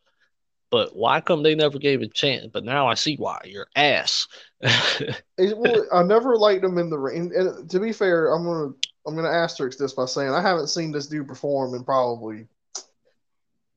But 0.72 0.96
why 0.96 1.20
come 1.22 1.44
they 1.44 1.54
never 1.54 1.78
gave 1.78 2.02
a 2.02 2.08
chance? 2.08 2.48
But 2.52 2.64
now 2.64 2.88
I 2.88 2.94
see 2.94 3.18
why. 3.18 3.42
You're 3.46 3.68
ass. 3.76 4.28
It- 5.38 5.58
well, 5.58 5.86
I 5.92 6.04
never 6.04 6.38
liked 6.38 6.64
him 6.64 6.78
in 6.78 6.90
the 6.90 6.98
ring. 7.00 7.32
And 7.36 7.70
to 7.70 7.80
be 7.80 7.92
fair, 7.92 8.32
I'm 8.34 8.44
gonna 8.46 8.74
I'm 9.08 9.16
gonna 9.16 9.30
asterisk 9.30 9.78
this 9.80 9.94
by 9.94 10.06
saying 10.06 10.30
I 10.32 10.42
haven't 10.42 10.68
seen 10.68 10.92
this 10.92 11.08
dude 11.08 11.28
perform 11.28 11.74
in 11.74 11.84
probably 11.84 12.48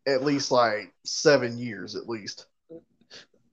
at 0.07 0.23
least 0.23 0.51
like 0.53 0.93
seven 1.05 1.57
years, 1.59 1.97
at 1.97 2.07
least 2.09 2.47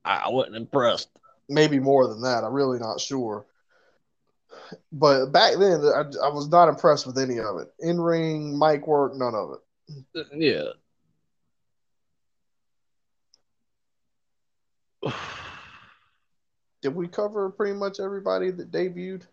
I 0.03 0.27
wasn't 0.29 0.57
impressed. 0.57 1.09
maybe 1.47 1.79
more 1.79 2.07
than 2.07 2.21
that. 2.23 2.43
I'm 2.43 2.53
really 2.53 2.79
not 2.79 2.99
sure. 2.99 3.45
But 4.91 5.27
back 5.27 5.53
then, 5.57 5.81
I, 5.85 6.01
I 6.25 6.29
was 6.29 6.49
not 6.49 6.67
impressed 6.67 7.07
with 7.07 7.17
any 7.17 7.39
of 7.39 7.57
it. 7.59 7.69
In 7.79 7.99
ring, 8.01 8.57
mic 8.59 8.85
work, 8.87 9.13
none 9.15 9.35
of 9.35 9.51
it. 9.53 10.27
Yeah. 10.33 10.71
Did 16.81 16.95
we 16.95 17.07
cover 17.07 17.49
pretty 17.49 17.73
much 17.73 17.99
everybody 17.99 18.51
that 18.51 18.71
debuted? 18.71 19.23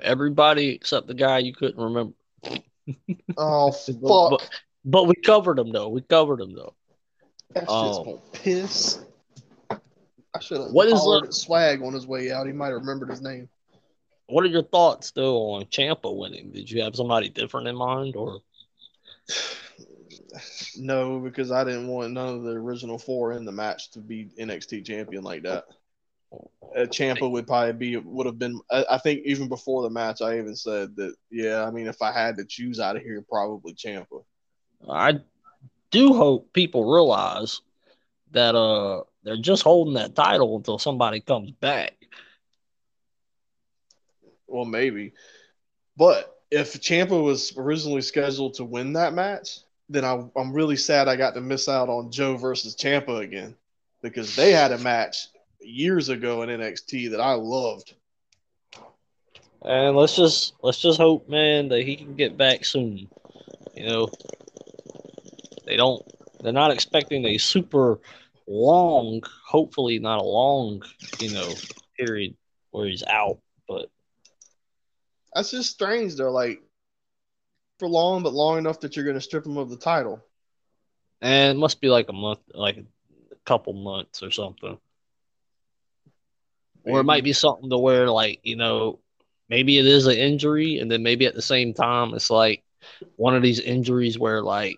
Everybody 0.00 0.68
except 0.70 1.06
the 1.06 1.14
guy 1.14 1.38
you 1.38 1.52
couldn't 1.52 1.82
remember. 1.82 2.14
Oh 3.36 3.72
But- 4.00 4.40
fuck! 4.40 4.50
But 4.84 5.04
we 5.04 5.14
covered 5.14 5.58
him 5.58 5.70
though. 5.72 5.88
We 5.88 6.00
covered 6.02 6.40
him 6.40 6.54
though. 6.54 6.74
That 7.54 7.60
shit's 7.60 7.70
Oh. 7.70 8.04
gonna 8.04 8.18
piss. 8.32 9.00
I 9.70 10.40
should 10.40 10.60
have 10.60 10.70
What 10.72 10.88
is 10.88 10.94
the- 10.94 11.28
Swag 11.30 11.82
on 11.82 11.92
his 11.92 12.06
way 12.06 12.32
out. 12.32 12.46
He 12.46 12.52
might 12.52 12.68
have 12.68 12.80
remembered 12.80 13.10
his 13.10 13.20
name. 13.20 13.48
What 14.26 14.44
are 14.44 14.48
your 14.48 14.62
thoughts 14.62 15.10
though 15.10 15.50
on 15.52 15.66
Ciampa 15.66 16.16
winning? 16.16 16.50
Did 16.52 16.70
you 16.70 16.82
have 16.82 16.96
somebody 16.96 17.28
different 17.28 17.68
in 17.68 17.76
mind 17.76 18.16
or 18.16 18.40
No, 20.76 21.18
because 21.18 21.50
I 21.50 21.64
didn't 21.64 21.88
want 21.88 22.12
none 22.12 22.28
of 22.28 22.42
the 22.42 22.52
original 22.52 22.98
four 22.98 23.32
in 23.32 23.44
the 23.44 23.52
match 23.52 23.90
to 23.92 24.00
be 24.00 24.30
NXT 24.38 24.84
champion 24.84 25.22
like 25.22 25.42
that. 25.42 25.64
Uh, 26.32 26.86
Ciampa 26.86 27.30
would 27.30 27.46
probably 27.46 27.72
be 27.72 27.96
would 27.98 28.26
have 28.26 28.38
been. 28.38 28.58
I, 28.70 28.84
I 28.92 28.98
think 28.98 29.22
even 29.24 29.48
before 29.48 29.82
the 29.82 29.90
match, 29.90 30.22
I 30.22 30.38
even 30.38 30.56
said 30.56 30.96
that. 30.96 31.14
Yeah, 31.30 31.64
I 31.64 31.70
mean, 31.70 31.86
if 31.86 32.00
I 32.00 32.12
had 32.12 32.36
to 32.38 32.44
choose 32.44 32.80
out 32.80 32.96
of 32.96 33.02
here, 33.02 33.24
probably 33.28 33.74
Ciampa. 33.74 34.24
I 34.88 35.20
do 35.90 36.14
hope 36.14 36.52
people 36.52 36.90
realize 36.92 37.60
that 38.30 38.54
uh 38.54 39.02
they're 39.22 39.36
just 39.36 39.62
holding 39.62 39.94
that 39.94 40.14
title 40.14 40.56
until 40.56 40.78
somebody 40.78 41.20
comes 41.20 41.50
back. 41.50 41.94
Well, 44.46 44.64
maybe, 44.64 45.12
but 45.96 46.34
if 46.50 46.74
Ciampa 46.80 47.22
was 47.22 47.56
originally 47.56 48.02
scheduled 48.02 48.54
to 48.54 48.64
win 48.64 48.94
that 48.94 49.14
match, 49.14 49.60
then 49.92 50.04
I, 50.04 50.24
I'm 50.36 50.52
really 50.52 50.76
sad 50.76 51.08
I 51.08 51.16
got 51.16 51.34
to 51.34 51.40
miss 51.40 51.68
out 51.68 51.88
on 51.88 52.10
Joe 52.10 52.36
versus 52.36 52.74
Ciampa 52.74 53.20
again 53.20 53.54
because 54.02 54.34
they 54.34 54.52
had 54.52 54.72
a 54.72 54.78
match 54.78 55.28
years 55.60 56.08
ago 56.08 56.42
in 56.42 56.48
NXT 56.48 57.10
that 57.10 57.20
I 57.20 57.34
loved. 57.34 57.94
And 59.64 59.96
let's 59.96 60.16
just 60.16 60.54
let's 60.62 60.80
just 60.80 60.98
hope, 60.98 61.28
man, 61.28 61.68
that 61.68 61.82
he 61.82 61.94
can 61.94 62.16
get 62.16 62.36
back 62.36 62.64
soon. 62.64 63.08
You 63.74 63.86
know, 63.86 64.08
they 65.66 65.76
don't. 65.76 66.02
They're 66.40 66.52
not 66.52 66.72
expecting 66.72 67.24
a 67.26 67.38
super 67.38 68.00
long, 68.48 69.22
hopefully 69.46 70.00
not 70.00 70.18
a 70.18 70.24
long, 70.24 70.82
you 71.20 71.32
know, 71.32 71.52
period 71.96 72.34
where 72.72 72.86
he's 72.86 73.04
out. 73.04 73.38
But 73.68 73.88
That's 75.32 75.52
just 75.52 75.70
strange 75.70 76.16
though. 76.16 76.32
Like 76.32 76.60
for 77.82 77.88
long, 77.88 78.22
but 78.22 78.32
long 78.32 78.58
enough 78.58 78.80
that 78.80 78.94
you're 78.94 79.04
going 79.04 79.16
to 79.16 79.20
strip 79.20 79.44
him 79.44 79.58
of 79.58 79.68
the 79.68 79.76
title. 79.76 80.24
and 81.20 81.56
it 81.56 81.60
must 81.60 81.80
be 81.80 81.88
like 81.88 82.08
a 82.08 82.12
month, 82.12 82.40
like 82.54 82.76
a 82.78 83.36
couple 83.44 83.72
months 83.72 84.22
or 84.22 84.30
something. 84.30 84.78
Or 86.84 87.00
it 87.00 87.04
might 87.04 87.24
be 87.24 87.32
something 87.32 87.70
to 87.70 87.78
where, 87.78 88.08
like, 88.10 88.40
you 88.42 88.56
know, 88.56 89.00
maybe 89.48 89.78
it 89.78 89.86
is 89.86 90.06
an 90.06 90.16
injury, 90.16 90.78
and 90.78 90.90
then 90.90 91.02
maybe 91.02 91.26
at 91.26 91.34
the 91.34 91.42
same 91.42 91.74
time, 91.74 92.14
it's 92.14 92.30
like 92.30 92.62
one 93.16 93.34
of 93.36 93.42
these 93.42 93.60
injuries 93.60 94.18
where, 94.18 94.42
like, 94.42 94.76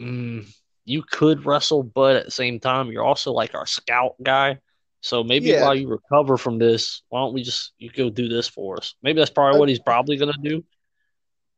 mm, 0.00 0.46
you 0.84 1.02
could 1.02 1.44
wrestle, 1.46 1.82
but 1.82 2.16
at 2.16 2.24
the 2.26 2.30
same 2.30 2.60
time, 2.60 2.90
you're 2.90 3.04
also 3.04 3.32
like 3.32 3.54
our 3.54 3.66
scout 3.66 4.14
guy. 4.22 4.58
So 5.00 5.22
maybe 5.22 5.52
Yeah. 5.52 5.60
while 5.60 5.74
you 5.74 5.88
recover 5.88 6.36
from 6.36 6.58
this, 6.58 7.02
why 7.08 7.20
don't 7.20 7.34
we 7.34 7.42
just 7.42 7.72
you 7.78 7.90
go 7.90 8.10
do 8.10 8.28
this 8.28 8.48
for 8.48 8.76
us? 8.78 8.94
Maybe 9.02 9.18
that's 9.18 9.30
probably 9.30 9.58
what 9.58 9.68
he's 9.68 9.80
probably 9.80 10.16
gonna 10.16 10.32
do. 10.42 10.64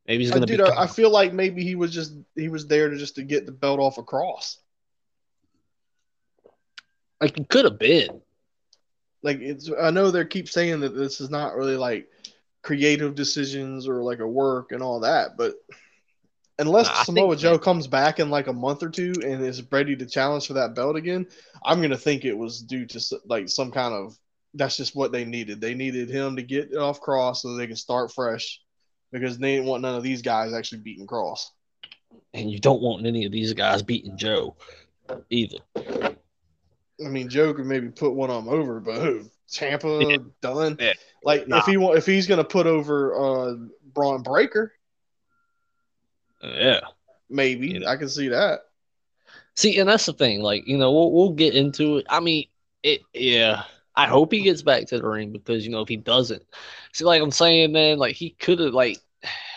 Maybe 0.07 0.24
he's 0.24 0.30
Uh, 0.30 0.34
gonna 0.34 0.46
dude, 0.46 0.59
be. 0.59 0.70
I, 0.70 0.86
feel 0.86 1.11
like 1.11 1.32
maybe 1.32 1.64
he 1.64 1.74
was 1.74 1.92
just 1.92 2.14
he 2.34 2.48
was 2.48 2.66
there 2.66 2.88
to 2.90 2.96
just 2.96 3.16
to 3.16 3.22
get 3.22 3.46
the 3.46 3.52
belt 3.52 3.80
off 3.80 3.98
a 3.98 4.02
Kross. 4.02 4.59
like 7.20 7.38
it 7.38 7.48
could 7.48 7.64
have 7.64 7.78
been. 7.78 8.20
Like 9.22 9.40
it's 9.40 9.70
I 9.80 9.90
know 9.90 10.11
they 10.11 10.24
keep 10.24 10.48
saying 10.48 10.80
that 10.80 10.94
this 10.94 11.20
is 11.20 11.30
not 11.30 11.57
really 11.57 11.76
like 11.76 12.09
creative 12.62 13.14
decisions 13.14 13.88
or 13.88 14.02
like 14.02 14.20
a 14.20 14.26
work 14.26 14.72
and 14.72 14.82
all 14.82 15.00
that, 15.00 15.36
but 15.36 15.54
unless 16.59 16.86
Nah, 16.86 17.02
Samoa 17.02 17.36
Joe 17.36 17.59
comes 17.59 17.86
back 17.86 18.18
in 18.20 18.30
like 18.30 18.46
a 18.46 18.52
month 18.52 18.82
or 18.82 18.88
two 18.90 19.12
and 19.24 19.42
is 19.44 19.62
ready 19.72 19.96
to 19.96 20.07
challenge 20.07 20.46
for 20.46 20.54
that 20.54 20.74
belt 20.74 20.96
again, 20.96 21.26
I'm 21.64 21.80
gonna 21.80 21.96
think 21.96 22.24
it 22.24 22.36
was 22.36 22.62
due 22.62 22.86
to 22.86 23.20
like 23.26 23.48
some 23.48 23.72
kind 23.72 23.94
of 23.94 24.16
that's 24.54 24.76
just 24.76 24.94
what 24.94 25.12
they 25.12 25.24
needed. 25.24 25.61
They 25.61 25.74
needed 25.74 26.09
him 26.11 26.36
to 26.36 26.42
get 26.42 26.74
off 26.76 27.00
Kross 27.00 27.38
so 27.38 27.54
they 27.57 27.66
can 27.66 27.76
start 27.76 28.12
fresh 28.12 28.61
because 29.20 29.38
they 29.38 29.54
didn't 29.56 29.66
want 29.68 29.82
none 29.82 29.94
of 29.94 30.02
these 30.02 30.22
guys 30.22 30.52
actually 30.52 30.78
beating 30.78 31.06
Kross. 31.06 31.50
and 32.34 32.50
you 32.50 32.58
don't 32.58 32.82
want 32.82 33.06
any 33.06 33.24
of 33.24 33.32
these 33.32 33.52
guys 33.54 33.82
beating 33.82 34.16
Joe 34.16 34.56
either. 35.30 35.58
I 35.76 37.08
mean, 37.08 37.28
Joe 37.28 37.52
could 37.54 37.66
maybe 37.66 37.88
put 37.88 38.12
one 38.14 38.30
of 38.30 38.44
them 38.44 38.52
over, 38.52 38.80
but 38.80 39.00
who? 39.00 39.30
Ciampa 39.48 40.10
Yeah. 40.10 40.16
done. 40.40 40.76
Yeah. 40.80 40.92
Like 41.22 41.46
Nah. 41.48 41.58
if 41.58 41.66
he 41.66 41.76
want, 41.76 41.98
if 41.98 42.04
he's 42.06 42.26
gonna 42.26 42.44
put 42.44 42.66
over 42.66 43.14
uh 43.14 43.54
Bron 43.94 44.22
Breakker, 44.22 44.72
yeah. 46.42 46.80
maybe 47.28 47.68
You 47.68 47.80
know. 47.80 47.86
I 47.88 47.96
can 47.96 48.08
see 48.08 48.28
that. 48.28 48.60
See, 49.54 49.78
and 49.78 49.88
that's 49.88 50.04
the 50.06 50.12
thing. 50.12 50.40
Like, 50.42 50.66
you 50.66 50.76
know, 50.76 50.92
we'll 50.92 51.12
we'll 51.12 51.30
get 51.32 51.54
into 51.54 51.98
it. 51.98 52.06
I 52.10 52.20
mean, 52.20 52.46
it. 52.82 53.00
Yeah. 53.14 53.62
I 53.94 54.06
hope 54.06 54.30
he 54.32 54.42
gets 54.42 54.60
back 54.60 54.86
to 54.88 54.98
the 54.98 55.08
ring 55.08 55.32
because 55.32 55.64
you 55.64 55.72
know 55.72 55.80
if 55.80 55.88
he 55.88 55.96
doesn't, 55.96 56.42
see, 56.92 57.04
like 57.04 57.22
I'm 57.22 57.30
saying, 57.30 57.72
man, 57.72 57.96
like 57.98 58.14
he 58.14 58.30
could 58.30 58.58
have 58.58 58.74
like 58.74 58.98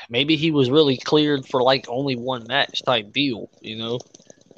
maybe 0.10 0.36
he 0.36 0.52
was 0.52 0.70
really 0.70 0.98
cleared 0.98 1.46
for 1.48 1.62
like 1.62 1.86
only 1.88 2.16
one 2.16 2.46
match 2.48 2.82
type 2.84 3.14
deal, 3.14 3.50
you 3.62 3.78
know, 3.78 4.00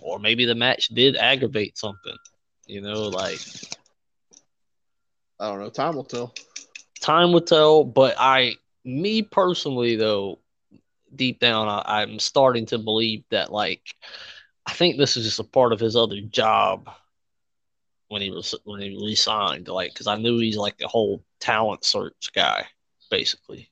or 0.01 0.19
maybe 0.19 0.45
the 0.45 0.55
match 0.55 0.87
did 0.87 1.15
aggravate 1.15 1.77
something, 1.77 2.17
you 2.67 2.81
know, 2.81 3.03
like 3.09 3.39
I 5.41 5.47
don't 5.49 5.59
know. 5.59 5.69
Time 5.69 5.95
will 5.95 6.03
tell. 6.03 6.33
time 7.01 7.33
will 7.33 7.41
tell. 7.41 7.83
But 7.83 8.15
I, 8.19 8.57
me 8.85 9.23
personally, 9.23 9.95
though, 9.95 10.37
deep 11.15 11.39
down, 11.39 11.67
I, 11.67 12.01
I'm 12.01 12.19
starting 12.19 12.67
to 12.67 12.77
believe 12.77 13.23
that, 13.31 13.51
like, 13.51 13.95
I 14.67 14.73
think 14.73 14.97
this 14.97 15.17
is 15.17 15.25
just 15.25 15.39
a 15.39 15.43
part 15.43 15.73
of 15.73 15.79
his 15.79 15.95
other 15.95 16.21
job 16.21 16.91
when 18.09 18.21
he 18.21 18.29
was 18.29 18.53
when 18.65 18.81
he 18.81 18.95
resigned. 19.03 19.67
Like, 19.67 19.93
because 19.93 20.05
I 20.05 20.17
knew 20.17 20.37
he's 20.37 20.57
like 20.57 20.79
a 20.83 20.87
whole 20.87 21.23
talent 21.39 21.83
search 21.83 22.29
guy, 22.35 22.67
basically. 23.09 23.70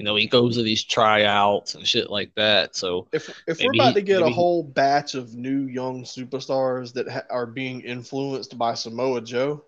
You 0.00 0.04
know, 0.04 0.16
he 0.16 0.26
goes 0.26 0.56
to 0.56 0.62
these 0.62 0.82
tryouts 0.82 1.74
and 1.74 1.86
shit 1.86 2.08
like 2.08 2.34
that. 2.34 2.74
So 2.74 3.06
If 3.12 3.28
if 3.46 3.62
we're 3.62 3.74
about 3.74 3.96
to 3.96 4.00
get 4.00 4.22
a 4.22 4.24
maybe 4.24 4.34
whole 4.34 4.62
batch 4.62 5.14
of 5.14 5.34
new 5.34 5.66
young 5.66 6.04
superstars 6.04 6.94
that 6.94 7.06
ha- 7.06 7.26
are 7.28 7.44
being 7.44 7.82
influenced 7.82 8.56
by 8.56 8.72
Samoa 8.72 9.20
Joe, 9.20 9.62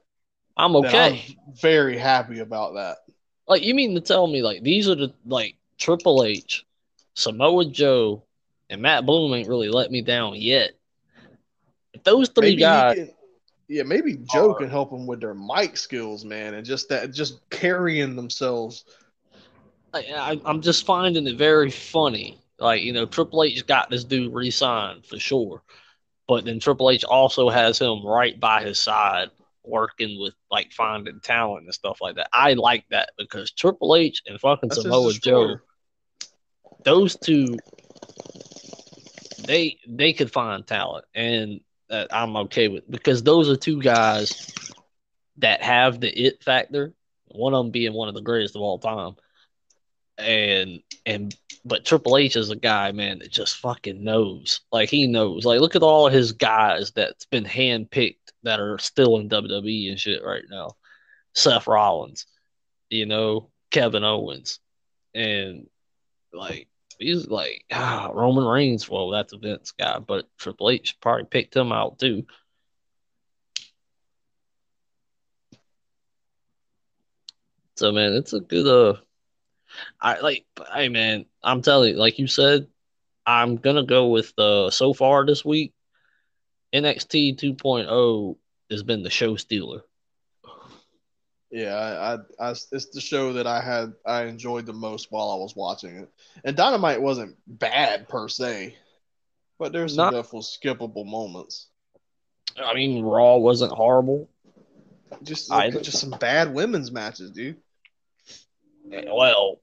I'm 0.57 0.75
okay. 0.77 1.23
I'm 1.23 1.55
very 1.55 1.99
happy 1.99 2.39
about 2.39 2.73
that. 2.77 2.97
Like, 3.47 3.63
you 3.63 3.75
mean 3.75 3.95
to 3.95 4.01
tell 4.01 4.27
me 4.27 4.41
like 4.41 4.63
these 4.63 4.89
are 4.89 4.95
the 4.95 5.13
like 5.27 5.57
Triple 5.77 6.25
H, 6.25 6.65
Samoa 7.13 7.67
Joe, 7.67 8.23
and 8.71 8.81
Matt 8.81 9.05
Bloom 9.05 9.35
ain't 9.35 9.49
really 9.51 9.69
let 9.69 9.91
me 9.91 10.01
down 10.01 10.37
yet. 10.37 10.71
If 11.93 12.05
those 12.05 12.31
three 12.31 12.53
Maybe 12.53 12.63
guys, 12.63 12.95
can, 12.97 13.11
yeah, 13.69 13.83
maybe 13.83 14.17
Joe 14.33 14.53
are- 14.53 14.55
can 14.55 14.71
help 14.71 14.93
them 14.93 15.07
with 15.07 15.21
their 15.21 15.35
mic 15.35 15.77
skills, 15.77 16.25
man, 16.25 16.55
and 16.55 16.65
just 16.65 16.89
that, 16.89 17.13
just 17.13 17.47
carrying 17.51 18.17
themselves. 18.17 18.87
I, 19.95 20.41
I'm 20.45 20.63
just 20.63 20.87
finding 20.87 21.27
it 21.27 21.37
very 21.37 21.71
funny. 21.71 22.39
Like, 22.59 22.83
you 22.83 22.93
know, 22.93 23.07
Triple 23.07 23.43
H 23.43 23.67
got 23.67 23.91
this 23.91 24.05
dude 24.05 24.33
re 24.33 24.51
signed 24.51 25.05
for 25.05 25.19
sure. 25.19 25.63
But 26.29 26.45
then 26.45 26.61
Triple 26.61 26.91
H 26.91 27.05
also 27.05 27.51
has 27.51 27.79
him 27.79 28.07
right 28.07 28.39
by 28.39 28.63
his 28.63 28.79
side 28.79 29.31
working 29.65 30.21
with 30.21 30.35
like 30.51 30.73
finding 30.73 31.21
talent 31.21 31.65
and 31.65 31.75
stuff 31.75 32.01
like 32.01 32.17
that. 32.17 32.29
I 32.33 32.55
like 32.55 32.85
that 32.91 33.11
because 33.19 33.51
Triple 33.51 33.97
H 33.97 34.23
and 34.27 34.41
fucking 34.41 34.71
That's 34.71 34.83
Samoa 34.83 35.13
Joe, 35.13 35.57
those 36.85 37.17
two, 37.17 37.59
they 39.45 39.79
they 39.87 40.13
could 40.13 40.33
find 40.33 40.67
talent, 40.67 41.05
and 41.15 41.61
that 41.89 42.15
I'm 42.15 42.37
okay 42.37 42.69
with 42.69 42.91
because 42.91 43.23
those 43.23 43.49
are 43.51 43.57
two 43.57 43.81
guys 43.83 44.53
that 45.39 45.63
have 45.63 46.01
the 46.01 46.09
it 46.09 46.43
factor. 46.43 46.93
One 47.27 47.55
of 47.55 47.65
them 47.65 47.71
being 47.71 47.93
one 47.93 48.09
of 48.09 48.15
the 48.15 48.21
greatest 48.21 48.57
of 48.57 48.63
all 48.63 48.79
time, 48.79 49.17
and 50.23 50.83
and 51.07 51.35
but 51.65 51.85
Triple 51.85 52.17
H 52.17 52.37
is 52.37 52.51
a 52.51 52.57
guy, 52.57 52.93
man, 52.93 53.21
that 53.21 53.31
just 53.31 53.57
fucking 53.59 54.03
knows. 54.03 54.61
Like 54.73 54.89
he 54.89 55.07
knows. 55.07 55.45
Like 55.45 55.61
look 55.61 55.77
at 55.77 55.83
all 55.83 56.09
his 56.09 56.33
guys 56.33 56.93
that's 56.93 57.25
been 57.27 57.45
handpicked 57.45 58.17
that 58.43 58.61
are 58.61 58.79
still 58.79 59.19
in 59.19 59.29
WWE 59.29 59.91
and 59.91 59.99
shit 59.99 60.25
right 60.25 60.45
now. 60.51 60.73
Seth 61.35 61.67
Rollins, 61.67 62.27
you 62.91 63.07
know, 63.07 63.51
Kevin 63.71 64.05
Owens, 64.05 64.61
and 65.15 65.67
like 66.33 66.69
he's 66.99 67.29
like 67.29 67.65
ah, 67.73 68.11
Roman 68.13 68.45
Reigns. 68.45 68.89
Well, 68.89 69.11
that's 69.11 69.33
a 69.33 69.39
Vince 69.39 69.73
guy, 69.73 69.99
but 69.99 70.27
Triple 70.39 70.71
H 70.71 70.99
probably 71.01 71.25
picked 71.25 71.57
him 71.57 71.73
out 71.73 71.99
too. 71.99 72.27
So 77.77 77.93
man, 77.93 78.13
it's 78.15 78.33
a 78.33 78.41
good 78.41 78.67
uh 78.67 79.01
I 80.01 80.21
like 80.21 80.45
hey 80.75 80.89
man, 80.89 81.27
I'm 81.43 81.63
telling 81.63 81.95
you, 81.95 81.99
like 81.99 82.19
you 82.19 82.27
said, 82.27 82.67
I'm 83.27 83.57
gonna 83.57 83.85
go 83.85 84.09
with 84.09 84.33
uh 84.39 84.71
so 84.71 84.93
far 84.93 85.25
this 85.25 85.45
week, 85.45 85.73
NXT 86.73 87.39
2.0 87.39 88.37
has 88.71 88.83
been 88.83 89.03
the 89.03 89.11
show 89.11 89.37
stealer. 89.37 89.83
Yeah, 91.51 91.75
I, 91.75 92.15
I, 92.15 92.49
I, 92.49 92.51
it's 92.53 92.87
the 92.87 93.01
show 93.01 93.35
that 93.35 93.47
I 93.47 93.61
had 93.61 93.93
I 94.07 94.25
enjoyed 94.25 94.65
the 94.65 94.73
most 94.73 95.09
while 95.13 95.31
I 95.31 95.37
was 95.37 95.55
watching 95.55 95.97
it. 95.97 96.11
And 96.45 96.57
Dynamite 96.57 97.03
wasn't 97.03 97.37
bad 97.47 98.09
per 98.09 98.27
se, 98.29 98.75
but 99.59 99.71
there's 99.71 99.95
some 99.95 100.11
definitely 100.11 100.41
skippable 100.41 101.05
moments. 101.07 101.69
I 102.57 102.73
mean, 102.75 103.05
Raw 103.05 103.37
wasn't 103.37 103.73
horrible. 103.73 104.31
Just 105.23 105.53
I- 105.53 105.71
just 105.71 106.01
some 106.01 106.11
bad 106.19 106.55
women's 106.55 106.91
matches, 106.91 107.31
dude. 107.31 107.59
Well, 108.85 109.61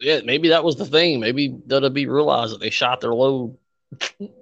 yeah, 0.00 0.20
maybe 0.24 0.48
that 0.48 0.64
was 0.64 0.76
the 0.76 0.86
thing. 0.86 1.20
Maybe 1.20 1.50
WWE 1.50 2.08
realized 2.08 2.54
that 2.54 2.60
they 2.60 2.70
shot 2.70 3.00
their 3.00 3.14
load. 3.14 3.56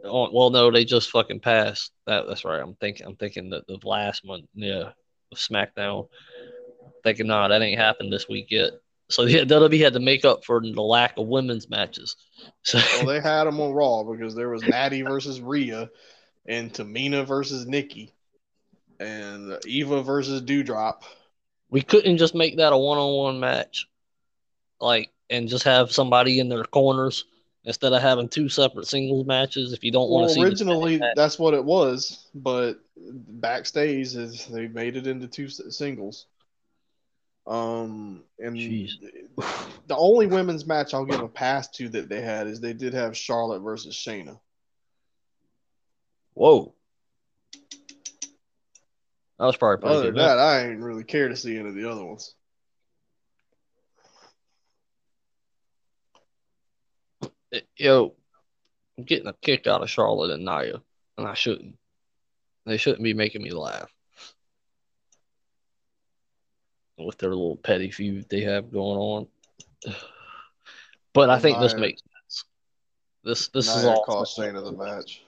on, 0.05 0.31
well, 0.33 0.51
no, 0.51 0.71
they 0.71 0.85
just 0.85 1.11
fucking 1.11 1.41
passed. 1.41 1.93
That 2.07 2.27
that's 2.27 2.45
right. 2.45 2.61
I'm 2.61 2.75
thinking. 2.75 3.07
I'm 3.07 3.17
thinking 3.17 3.51
that 3.51 3.67
the 3.67 3.79
last 3.85 4.25
one, 4.25 4.47
yeah, 4.55 4.91
of 5.33 5.39
SmackDown. 5.39 6.09
Thinking, 7.05 7.27
nah, 7.27 7.49
that 7.49 7.63
ain't 7.63 7.81
happened 7.81 8.13
this 8.13 8.29
week 8.29 8.47
yet. 8.51 8.73
So 9.13 9.25
yeah, 9.25 9.43
WWE 9.43 9.83
had 9.83 9.93
to 9.93 10.01
make 10.01 10.25
up 10.25 10.45
for 10.45 10.61
the 10.61 10.81
lack 10.81 11.19
of 11.19 11.27
women's 11.27 11.69
matches. 11.69 12.17
So 12.63 12.79
Well, 12.99 13.07
they 13.07 13.21
had 13.29 13.45
them 13.45 13.61
on 13.61 13.73
Raw 13.73 14.05
because 14.05 14.35
there 14.35 14.49
was 14.49 14.63
Natty 14.63 15.03
versus 15.03 15.41
Rhea, 15.41 15.91
and 16.47 16.73
Tamina 16.73 17.27
versus 17.27 17.67
Nikki, 17.67 18.15
and 18.99 19.59
Eva 19.67 20.03
versus 20.03 20.41
Doudrop. 20.43 21.03
we 21.69 21.83
couldn't 21.83 22.17
just 22.17 22.35
make 22.35 22.57
that 22.57 22.73
a 22.73 22.79
one-on-one 22.79 23.39
match, 23.39 23.87
like, 24.83 25.11
and 25.31 25.49
just 25.49 25.65
have 25.65 25.93
somebody 25.93 26.41
in 26.41 26.49
their 26.49 26.65
corners 26.65 27.25
instead 27.65 27.93
of 27.93 28.03
having 28.03 28.29
two 28.29 28.49
separate 28.49 28.87
singles 28.87 29.27
matches. 29.27 29.73
If 29.73 29.85
you 29.85 29.93
don't 29.93 30.11
want 30.11 30.29
to 30.29 30.35
see 30.35 30.43
originally 30.43 30.99
match. 30.99 31.15
that's 31.17 31.39
what 31.39 31.55
it 31.55 31.65
was, 31.65 32.29
but 32.35 32.81
backstage 32.97 34.15
is 34.15 34.47
they 34.47 34.69
made 34.69 34.97
it 34.97 35.07
into 35.07 35.29
two 35.29 35.49
singles. 35.49 36.27
Um, 37.47 38.23
and 38.39 38.57
Jeez. 38.57 38.93
the 39.89 39.97
only 39.97 40.27
women's 40.27 40.67
match 40.67 40.95
I'll 40.95 41.05
give 41.05 41.21
a 41.21 41.29
pass 41.29 41.69
to 41.71 41.89
that 41.91 42.09
they 42.09 42.21
had 42.21 42.47
is 42.47 42.61
they 42.61 42.73
did 42.73 42.95
have 42.95 43.17
Charlotte 43.17 43.61
versus 43.61 43.97
Shayna. 43.97 44.39
Whoa. 46.35 46.75
That 49.39 49.47
was 49.47 49.57
probably 49.57 49.83
pretty 49.83 49.97
Other 49.97 50.07
than 50.07 50.17
that, 50.17 50.39
I 50.39 50.69
ain't 50.69 50.81
really 50.81 51.03
care 51.03 51.29
to 51.29 51.37
see 51.37 51.59
any 51.59 51.69
of 51.69 51.75
the 51.75 51.91
other 51.91 52.05
ones. 52.05 52.35
Yo, 57.77 58.15
I'm 58.97 59.05
getting 59.05 59.27
a 59.27 59.35
kick 59.35 59.67
out 59.67 59.83
of 59.83 59.91
Charlotte 59.91 60.31
and 60.31 60.45
Nia, 60.45 60.83
and 61.19 61.27
I 61.27 61.35
shouldn't. 61.35 61.77
They 62.65 62.77
shouldn't 62.77 63.03
be 63.03 63.15
making 63.15 63.43
me 63.43 63.51
laugh 63.51 63.93
with 66.99 67.19
their 67.19 67.31
little 67.31 67.57
petty 67.57 67.91
feud 67.91 68.29
they 68.29 68.43
have 68.43 68.73
going 68.73 68.99
on. 68.99 69.27
But 71.13 71.29
I 71.29 71.39
think 71.39 71.59
this 71.59 71.75
makes 71.75 72.01
sense. 72.01 72.45
This 73.25 73.49
this 73.49 73.69
is 73.69 73.85
all. 73.85 74.05
cost 74.05 74.39
Shayna 74.39 74.65
the 74.65 74.73
match. 74.73 75.23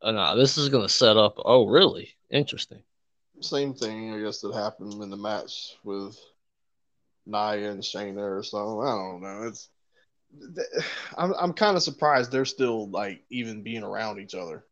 Uh, 0.00 0.10
nah, 0.10 0.34
this 0.34 0.58
is 0.58 0.68
gonna 0.68 0.88
set 0.88 1.16
up. 1.16 1.34
Oh, 1.44 1.66
really? 1.68 2.10
Interesting. 2.30 2.82
Same 3.40 3.74
thing, 3.74 4.14
I 4.14 4.20
guess, 4.20 4.40
that 4.40 4.54
happened 4.54 5.00
in 5.02 5.10
the 5.10 5.16
match 5.16 5.76
with 5.84 6.18
Nia 7.26 7.70
and 7.70 7.82
Shayna 7.82 8.38
or 8.38 8.42
something. 8.42 8.86
I 8.86 8.90
don't 8.90 9.22
know. 9.22 9.48
It's 9.48 9.68
I'm 11.16 11.34
I'm 11.34 11.52
kind 11.52 11.76
of 11.76 11.82
surprised 11.82 12.30
they're 12.30 12.44
still 12.44 12.88
like 12.88 13.22
even 13.30 13.62
being 13.62 13.82
around 13.82 14.20
each 14.20 14.34
other. 14.34 14.64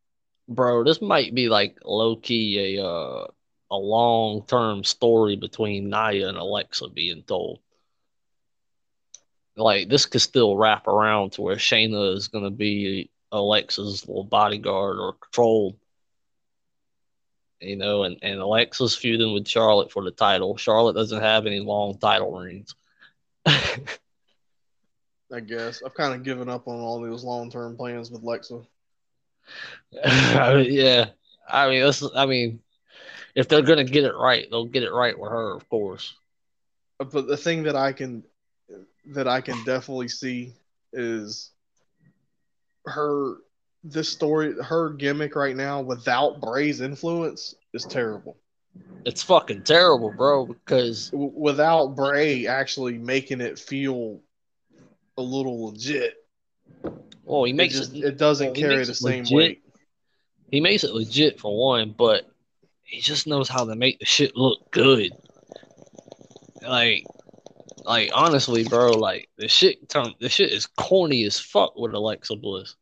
Bro, 0.49 0.85
this 0.85 1.01
might 1.01 1.35
be 1.35 1.49
like 1.49 1.79
low 1.85 2.17
key 2.17 2.77
a 2.77 2.85
uh, 2.85 3.27
a 3.71 3.77
long 3.77 4.43
term 4.47 4.85
story 4.85 5.37
between 5.37 5.91
Nia 5.91 6.29
and 6.29 6.39
Alexa 6.39 6.89
being 6.89 7.23
told. 7.23 7.61
Like 9.57 9.89
this 9.89 10.07
could 10.07 10.23
still 10.23 10.57
wrap 10.57 10.87
around 10.87 11.33
to 11.33 11.43
where 11.43 11.57
Shayna 11.57 12.15
is 12.17 12.29
gonna 12.29 12.51
be 12.51 13.11
Alexa's 13.33 14.07
little 14.07 14.25
bodyguard 14.25 14.99
or 14.99 15.15
controlled. 15.15 15.77
You 17.61 17.77
know, 17.77 18.05
and, 18.05 18.17
and 18.23 18.41
Alexa's 18.41 18.97
feuding 18.97 19.35
with 19.35 19.47
Charlotte 19.47 19.93
for 19.93 20.03
the 20.03 20.11
title. 20.11 20.57
Charlotte 20.57 20.95
doesn't 20.95 21.21
have 21.21 21.45
any 21.47 21.61
long 21.61 21.99
title 21.99 22.33
reigns. 22.33 22.75
I 25.33 25.41
guess 25.41 25.83
I've 25.85 25.95
kind 25.95 26.15
of 26.15 26.23
given 26.23 26.49
up 26.49 26.67
on 26.67 26.81
all 26.81 27.01
those 27.01 27.25
long 27.25 27.51
term 27.51 27.77
plans 27.77 28.11
with 28.11 28.23
Lexa. 28.23 28.67
yeah. 30.05 31.07
I 31.49 31.69
mean, 31.69 31.83
this 31.83 32.03
is, 32.03 32.11
I 32.15 32.27
mean, 32.27 32.61
if 33.35 33.49
they're 33.49 33.63
gonna 33.63 33.85
get 33.85 34.05
it 34.05 34.15
right, 34.15 34.47
they'll 34.51 34.67
get 34.67 34.83
it 34.83 34.93
right 34.93 35.19
with 35.19 35.31
her, 35.31 35.55
of 35.55 35.69
course. 35.69 36.15
Uh, 36.99 37.05
but 37.05 37.27
the 37.27 37.37
thing 37.37 37.63
that 37.65 37.77
I 37.77 37.93
can 37.93 38.23
that 39.07 39.29
I 39.29 39.41
can 39.41 39.57
definitely 39.65 40.09
see 40.09 40.53
is 40.93 41.51
her 42.87 43.37
this 43.83 44.09
story 44.09 44.55
her 44.63 44.91
gimmick 44.91 45.35
right 45.37 45.57
now 45.57 45.81
without 45.81 46.41
Bray's 46.41 46.81
influence 46.81 47.55
is 47.73 47.85
terrible. 47.85 48.37
It's 49.05 49.23
fucking 49.23 49.63
terrible, 49.63 50.13
bro, 50.13 50.47
because 50.47 51.11
without 51.13 51.97
Bray 51.97 52.47
actually 52.47 52.99
making 52.99 53.41
it 53.41 53.59
feel 53.59 54.21
a 55.21 55.23
little 55.23 55.67
legit, 55.67 56.15
well, 57.25 57.45
he 57.45 57.53
it, 57.53 57.57
makes 57.57 57.75
just, 57.75 57.95
it, 57.95 58.05
it 58.05 58.19
doesn't 58.19 58.55
carry 58.55 58.85
the 58.85 58.95
same 58.95 59.21
legit. 59.25 59.37
weight. 59.37 59.63
he 60.51 60.61
makes 60.61 60.83
it 60.83 60.93
legit 60.93 61.39
for 61.39 61.57
one, 61.57 61.95
but 61.97 62.29
he 62.83 63.01
just 63.01 63.27
knows 63.27 63.49
how 63.49 63.65
to 63.65 63.77
make 63.77 63.99
the 64.01 64.07
shit 64.07 64.37
look 64.37 64.71
good. 64.73 65.13
Like, 66.63 67.05
like 67.85 68.11
honestly, 68.15 68.65
bro, 68.65 68.91
like 68.91 69.29
the 69.39 69.49
shit, 69.49 69.89
turn 69.89 70.13
the 70.21 70.29
shit 70.29 70.51
is 70.51 70.67
corny 70.67 71.25
as 71.25 71.39
fuck 71.39 71.77
with 71.77 71.95
Alexa 71.95 72.37
Bliss. 72.37 72.75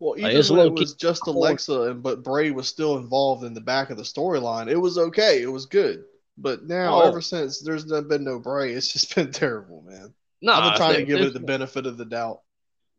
Well, 0.00 0.18
even 0.18 0.36
it's 0.36 0.50
when 0.50 0.60
it 0.66 0.72
was 0.72 0.94
just 0.94 1.22
corny. 1.22 1.38
Alexa, 1.38 1.82
and 1.90 2.02
but 2.02 2.22
Bray 2.22 2.50
was 2.50 2.68
still 2.68 2.98
involved 2.98 3.44
in 3.44 3.54
the 3.54 3.60
back 3.60 3.90
of 3.90 3.96
the 3.96 4.02
storyline, 4.04 4.68
it 4.70 4.76
was 4.76 4.98
okay. 4.98 5.42
It 5.42 5.50
was 5.50 5.66
good. 5.66 6.04
But 6.36 6.64
now, 6.68 7.02
Oh. 7.02 7.08
ever 7.08 7.20
since 7.20 7.60
there's 7.60 7.84
been 7.84 8.22
no 8.22 8.38
Bray, 8.38 8.72
it's 8.72 8.92
just 8.92 9.14
been 9.16 9.32
terrible, 9.32 9.82
man. 9.82 10.14
No, 10.40 10.52
I'm 10.52 10.76
trying 10.76 10.96
to 10.96 11.04
give 11.04 11.20
it 11.20 11.32
the 11.32 11.40
benefit 11.40 11.86
of 11.86 11.96
the 11.96 12.04
doubt. 12.04 12.42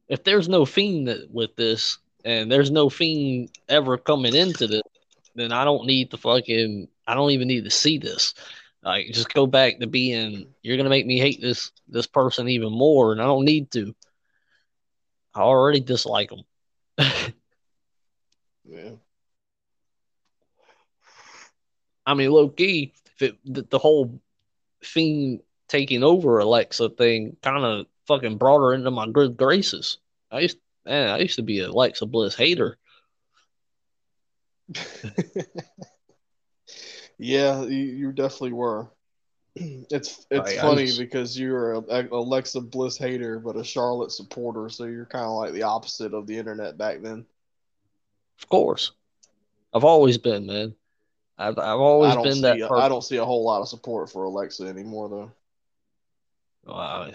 if 0.07 0.23
there's 0.23 0.49
no 0.49 0.65
fiend 0.65 1.27
with 1.31 1.55
this, 1.55 1.97
and 2.25 2.51
there's 2.51 2.71
no 2.71 2.89
fiend 2.89 3.49
ever 3.69 3.97
coming 3.97 4.35
into 4.35 4.67
this, 4.67 4.81
then 5.35 5.51
I 5.51 5.63
don't 5.63 5.85
need 5.87 6.11
to 6.11 6.17
fucking. 6.17 6.87
I 7.07 7.13
don't 7.15 7.31
even 7.31 7.47
need 7.47 7.63
to 7.63 7.71
see 7.71 7.97
this. 7.97 8.33
Like, 8.83 9.07
just 9.07 9.33
go 9.33 9.47
back 9.47 9.79
to 9.79 9.87
being. 9.87 10.47
You're 10.61 10.77
gonna 10.77 10.89
make 10.89 11.05
me 11.05 11.19
hate 11.19 11.41
this 11.41 11.71
this 11.87 12.07
person 12.07 12.49
even 12.49 12.71
more, 12.71 13.11
and 13.11 13.21
I 13.21 13.25
don't 13.25 13.45
need 13.45 13.71
to. 13.71 13.95
I 15.33 15.41
already 15.41 15.79
dislike 15.79 16.29
them. 16.29 16.43
Yeah. 18.71 18.91
I 22.05 22.13
mean, 22.13 22.31
low 22.31 22.49
key, 22.49 22.93
if 23.15 23.21
it, 23.21 23.35
the, 23.45 23.63
the 23.63 23.79
whole 23.79 24.21
fiend 24.83 25.41
taking 25.69 26.03
over 26.03 26.39
Alexa 26.39 26.89
thing 26.89 27.37
kind 27.41 27.63
of 27.63 27.85
fucking 28.07 28.37
brought 28.37 28.59
her 28.59 28.73
into 28.73 28.91
my 28.91 29.07
good 29.07 29.37
graces. 29.37 29.99
I 30.31 30.41
used, 30.41 30.57
man, 30.85 31.09
I 31.09 31.19
used 31.19 31.37
to 31.37 31.43
be 31.43 31.59
an 31.61 31.69
Alexa 31.69 32.05
Bliss 32.05 32.35
hater. 32.35 32.77
Yeah, 37.21 37.63
you, 37.63 37.75
you 37.77 38.11
definitely 38.13 38.53
were. 38.53 38.87
It's 39.55 40.25
it's 40.31 40.51
I- 40.51 40.57
I 40.57 40.61
funny 40.61 40.85
just- 40.85 40.99
because 40.99 41.37
you're 41.37 41.73
a, 41.73 41.79
a 41.89 42.07
Alexa 42.11 42.61
Bliss 42.61 42.97
hater, 42.97 43.39
but 43.39 43.57
a 43.57 43.63
Charlotte 43.63 44.11
supporter, 44.11 44.69
so 44.69 44.85
you're 44.85 45.05
kind 45.05 45.25
of 45.25 45.31
like 45.31 45.51
the 45.51 45.63
opposite 45.63 46.13
of 46.13 46.27
the 46.27 46.37
internet 46.37 46.77
back 46.77 47.01
then. 47.01 47.25
Of 48.41 48.47
course, 48.47 48.93
I've 49.73 49.83
always 49.83 50.17
been, 50.17 50.45
man. 50.45 50.75
I've 51.37 51.57
I've 51.57 51.79
always 51.79 52.15
been 52.15 52.41
that. 52.41 52.71
I 52.71 52.87
don't 52.87 53.03
see 53.03 53.17
a 53.17 53.25
whole 53.25 53.43
lot 53.43 53.61
of 53.61 53.67
support 53.67 54.09
for 54.09 54.23
Alexa 54.23 54.63
anymore, 54.63 55.09
though. 55.09 55.31
Wow, 56.65 57.09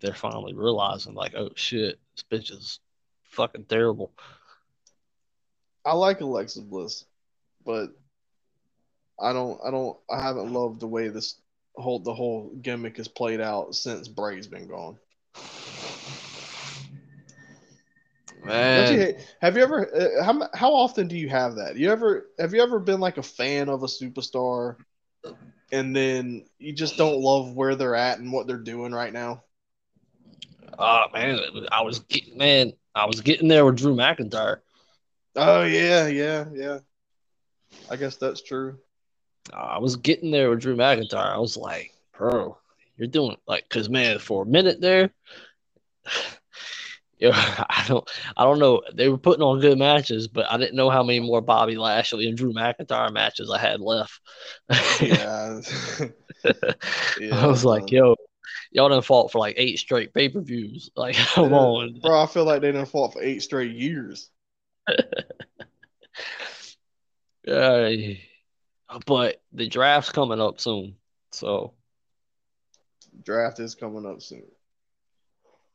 they're 0.00 0.14
finally 0.14 0.54
realizing, 0.54 1.14
like, 1.14 1.34
oh 1.34 1.50
shit, 1.54 1.98
this 2.14 2.24
bitch 2.30 2.50
is 2.50 2.80
fucking 3.24 3.64
terrible. 3.64 4.12
I 5.84 5.94
like 5.94 6.20
Alexa 6.20 6.62
Bliss, 6.62 7.04
but 7.66 7.90
I 9.20 9.32
don't 9.32 9.60
I 9.64 9.70
don't 9.70 9.96
I 10.10 10.22
haven't 10.22 10.52
loved 10.52 10.80
the 10.80 10.86
way 10.86 11.08
this 11.08 11.36
whole 11.76 11.98
the 11.98 12.14
whole 12.14 12.50
gimmick 12.62 12.96
has 12.96 13.08
played 13.08 13.40
out 13.40 13.74
since 13.74 14.08
Bray's 14.08 14.46
been 14.46 14.66
gone. 14.66 14.98
Man, 18.44 18.92
you 18.92 19.14
have 19.40 19.56
you 19.56 19.62
ever 19.62 19.94
uh, 19.94 20.24
how 20.24 20.48
how 20.54 20.74
often 20.74 21.08
do 21.08 21.16
you 21.16 21.28
have 21.28 21.56
that? 21.56 21.76
You 21.76 21.90
ever 21.90 22.30
have 22.38 22.52
you 22.54 22.62
ever 22.62 22.78
been 22.78 23.00
like 23.00 23.16
a 23.16 23.22
fan 23.22 23.68
of 23.68 23.82
a 23.82 23.86
superstar 23.86 24.76
and 25.72 25.94
then 25.94 26.44
you 26.58 26.72
just 26.72 26.96
don't 26.96 27.20
love 27.20 27.54
where 27.54 27.74
they're 27.74 27.94
at 27.94 28.18
and 28.18 28.32
what 28.32 28.46
they're 28.46 28.56
doing 28.58 28.92
right 28.92 29.12
now? 29.12 29.42
oh 30.78 31.04
man, 31.12 31.38
I 31.70 31.82
was 31.82 32.00
getting 32.00 32.38
man, 32.38 32.72
I 32.94 33.06
was 33.06 33.20
getting 33.20 33.48
there 33.48 33.64
with 33.64 33.76
Drew 33.76 33.94
McIntyre. 33.94 34.58
Oh 35.36 35.62
yeah, 35.62 36.06
yeah, 36.06 36.44
yeah. 36.52 36.78
I 37.90 37.96
guess 37.96 38.16
that's 38.16 38.42
true. 38.42 38.78
I 39.52 39.78
was 39.78 39.96
getting 39.96 40.30
there 40.30 40.50
with 40.50 40.60
Drew 40.60 40.76
McIntyre. 40.76 41.34
I 41.34 41.38
was 41.38 41.56
like, 41.56 41.92
bro, 42.16 42.56
you're 42.96 43.08
doing 43.08 43.36
like, 43.46 43.68
cause 43.68 43.88
man, 43.88 44.18
for 44.18 44.42
a 44.42 44.46
minute 44.46 44.80
there, 44.80 45.10
yo, 47.18 47.30
I 47.34 47.84
don't, 47.88 48.08
I 48.36 48.44
don't 48.44 48.58
know. 48.58 48.82
They 48.94 49.08
were 49.08 49.18
putting 49.18 49.42
on 49.42 49.60
good 49.60 49.78
matches, 49.78 50.28
but 50.28 50.50
I 50.50 50.56
didn't 50.58 50.76
know 50.76 50.90
how 50.90 51.02
many 51.02 51.20
more 51.20 51.40
Bobby 51.40 51.76
Lashley 51.76 52.28
and 52.28 52.36
Drew 52.36 52.52
McIntyre 52.52 53.12
matches 53.12 53.50
I 53.50 53.58
had 53.58 53.80
left. 53.80 54.20
Yeah. 55.00 55.60
yeah 57.16 57.42
I 57.42 57.46
was 57.46 57.64
like, 57.64 57.90
yo, 57.90 58.16
y'all 58.72 58.88
done 58.88 59.02
fought 59.02 59.32
for 59.32 59.38
like 59.38 59.54
eight 59.58 59.78
straight 59.78 60.14
pay 60.14 60.28
per 60.28 60.40
views. 60.40 60.90
Like, 60.96 61.16
come 61.16 61.52
Yeah. 61.52 61.52
on. 61.52 62.00
Bro, 62.02 62.22
I 62.22 62.26
feel 62.26 62.44
like 62.44 62.60
they 62.62 62.72
done 62.72 62.86
fought 62.86 63.12
for 63.12 63.22
eight 63.22 63.40
straight 63.42 63.72
years. 63.72 64.30
Uh, 67.46 68.14
but 69.06 69.42
the 69.52 69.68
draft's 69.68 70.12
coming 70.12 70.40
up 70.40 70.60
soon. 70.60 70.96
So, 71.32 71.74
Draft 73.24 73.58
is 73.58 73.74
coming 73.74 74.06
up 74.06 74.22
soon. 74.22 74.44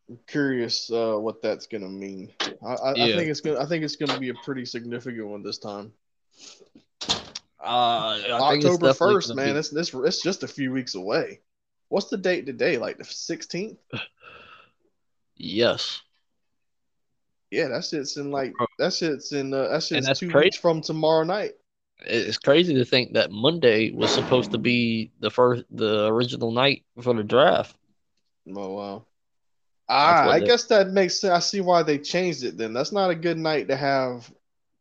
I'm 0.10 0.20
curious 0.26 0.92
uh, 0.92 1.18
what 1.18 1.42
that's 1.42 1.68
gonna 1.68 1.88
mean. 1.88 2.32
I, 2.66 2.74
I, 2.74 2.92
I 2.92 3.16
think 3.16 3.30
it's 3.30 3.42
gonna 3.42 3.60
I 3.60 3.66
think 3.68 3.84
it's 3.84 3.96
gonna 3.96 4.20
be 4.20 4.30
a 4.30 4.34
pretty 4.34 4.66
significant 4.66 5.28
one 5.28 5.44
this 5.44 5.60
time. 5.60 5.94
uh, 7.64 8.20
October 8.32 8.94
first, 8.96 9.36
man. 9.36 9.54
be- 9.54 9.60
It's 9.60 9.70
this 9.70 9.94
it's 9.94 10.24
just 10.24 10.42
a 10.42 10.48
few 10.48 10.72
weeks 10.72 10.96
away. 10.96 11.42
What's 11.90 12.10
the 12.10 12.18
date 12.18 12.48
today? 12.48 12.78
Like 12.78 12.98
the 12.98 13.04
sixteenth? 13.04 13.78
yes. 15.36 16.02
Yeah, 17.52 17.68
that 17.68 17.86
shit's 17.86 18.18
in 18.18 18.32
like 18.32 18.54
that 18.80 18.94
shit's 18.94 19.32
in 19.32 19.54
uh, 19.54 19.68
that 19.68 19.84
shit's 19.84 20.08
that's 20.08 20.20
two 20.20 20.30
crazy. 20.30 20.46
weeks 20.48 20.58
from 20.58 20.82
tomorrow 20.82 21.24
night. 21.24 21.54
It's 22.06 22.38
crazy 22.38 22.74
to 22.76 22.86
think 22.86 23.14
that 23.14 23.32
Monday 23.32 23.92
was 23.92 24.10
supposed 24.10 24.52
to 24.54 24.58
be 24.58 25.12
the 25.20 25.30
first, 25.30 25.66
the 25.70 26.08
original 26.08 26.52
night 26.52 26.86
for 27.02 27.14
the 27.14 27.24
draft. 27.24 27.76
Oh 28.48 28.74
wow. 28.74 29.06
Ah, 29.90 30.30
I 30.30 30.40
guess 30.40 30.66
that 30.66 30.90
makes 30.90 31.20
sense. 31.20 31.34
I 31.34 31.40
see 31.40 31.62
why 31.62 31.84
they 31.84 31.98
changed 31.98 32.44
it 32.44 32.58
then. 32.58 32.74
That's 32.74 32.92
not 32.92 33.10
a 33.10 33.16
good 33.16 33.40
night 33.40 33.68
to 33.70 33.76
have 33.76 34.32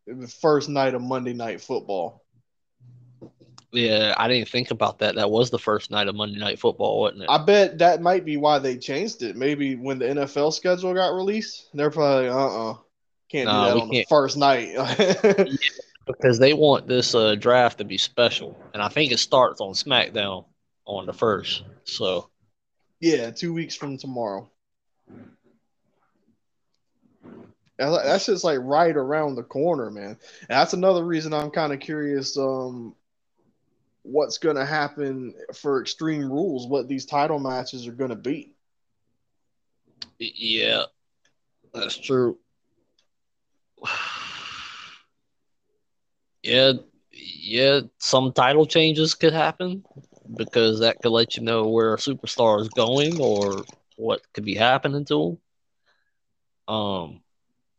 the 0.06 0.28
first 0.28 0.68
night 0.68 0.94
of 0.94 1.02
Monday 1.02 1.32
night 1.32 1.60
football. 1.60 2.24
Yeah, 3.72 4.14
I 4.16 4.28
didn't 4.28 4.48
think 4.48 4.70
about 4.70 4.98
that. 5.00 5.16
That 5.16 5.30
was 5.30 5.50
the 5.50 5.58
first 5.58 5.90
night 5.90 6.08
of 6.08 6.14
Monday 6.14 6.38
Night 6.38 6.58
Football, 6.58 7.00
wasn't 7.00 7.24
it? 7.24 7.26
I 7.28 7.36
bet 7.38 7.78
that 7.78 8.00
might 8.00 8.24
be 8.24 8.38
why 8.38 8.58
they 8.58 8.78
changed 8.78 9.22
it. 9.22 9.36
Maybe 9.36 9.76
when 9.76 9.98
the 9.98 10.06
NFL 10.06 10.54
schedule 10.54 10.94
got 10.94 11.14
released, 11.14 11.68
they're 11.74 11.90
probably 11.90 12.28
uh 12.28 12.34
uh-uh. 12.34 12.70
uh, 12.70 12.76
can 13.30 13.44
not 13.44 13.68
do 13.68 13.74
that 13.74 13.82
on 13.82 13.88
the 13.90 14.06
first 14.08 14.38
night. 14.38 14.74
because 16.06 16.38
they 16.38 16.54
want 16.54 16.86
this 16.86 17.14
uh, 17.14 17.34
draft 17.34 17.78
to 17.78 17.84
be 17.84 17.98
special, 17.98 18.58
and 18.72 18.82
I 18.82 18.88
think 18.88 19.12
it 19.12 19.18
starts 19.18 19.60
on 19.60 19.74
SmackDown 19.74 20.46
on 20.86 21.04
the 21.04 21.12
first. 21.12 21.62
So 21.84 22.30
yeah, 23.00 23.30
two 23.30 23.52
weeks 23.52 23.76
from 23.76 23.98
tomorrow. 23.98 24.50
That's 27.78 28.26
just 28.26 28.44
like 28.44 28.58
right 28.62 28.96
around 28.96 29.36
the 29.36 29.44
corner, 29.44 29.90
man. 29.90 30.18
And 30.40 30.48
that's 30.48 30.72
another 30.72 31.04
reason 31.04 31.32
I'm 31.32 31.50
kind 31.50 31.72
of 31.72 31.78
curious 31.80 32.36
um 32.36 32.94
what's 34.02 34.38
gonna 34.38 34.64
happen 34.64 35.34
for 35.54 35.80
Extreme 35.80 36.30
Rules, 36.30 36.66
what 36.66 36.88
these 36.88 37.06
title 37.06 37.38
matches 37.38 37.86
are 37.86 37.92
gonna 37.92 38.16
be. 38.16 38.52
yeah, 40.18 40.84
that's 41.72 41.96
true. 41.96 42.38
Yeah, 46.42 46.74
yeah, 47.12 47.80
some 47.98 48.32
title 48.32 48.64
changes 48.64 49.14
could 49.14 49.32
happen 49.32 49.84
because 50.36 50.80
that 50.80 51.02
could 51.02 51.10
let 51.10 51.36
you 51.36 51.42
know 51.42 51.68
where 51.68 51.92
a 51.94 51.98
superstar 51.98 52.60
is 52.60 52.68
going 52.70 53.20
or 53.20 53.66
what 53.98 54.22
could 54.32 54.44
be 54.44 54.54
happening 54.54 55.04
to 55.06 55.38
them. 56.68 56.74
Um, 56.74 57.20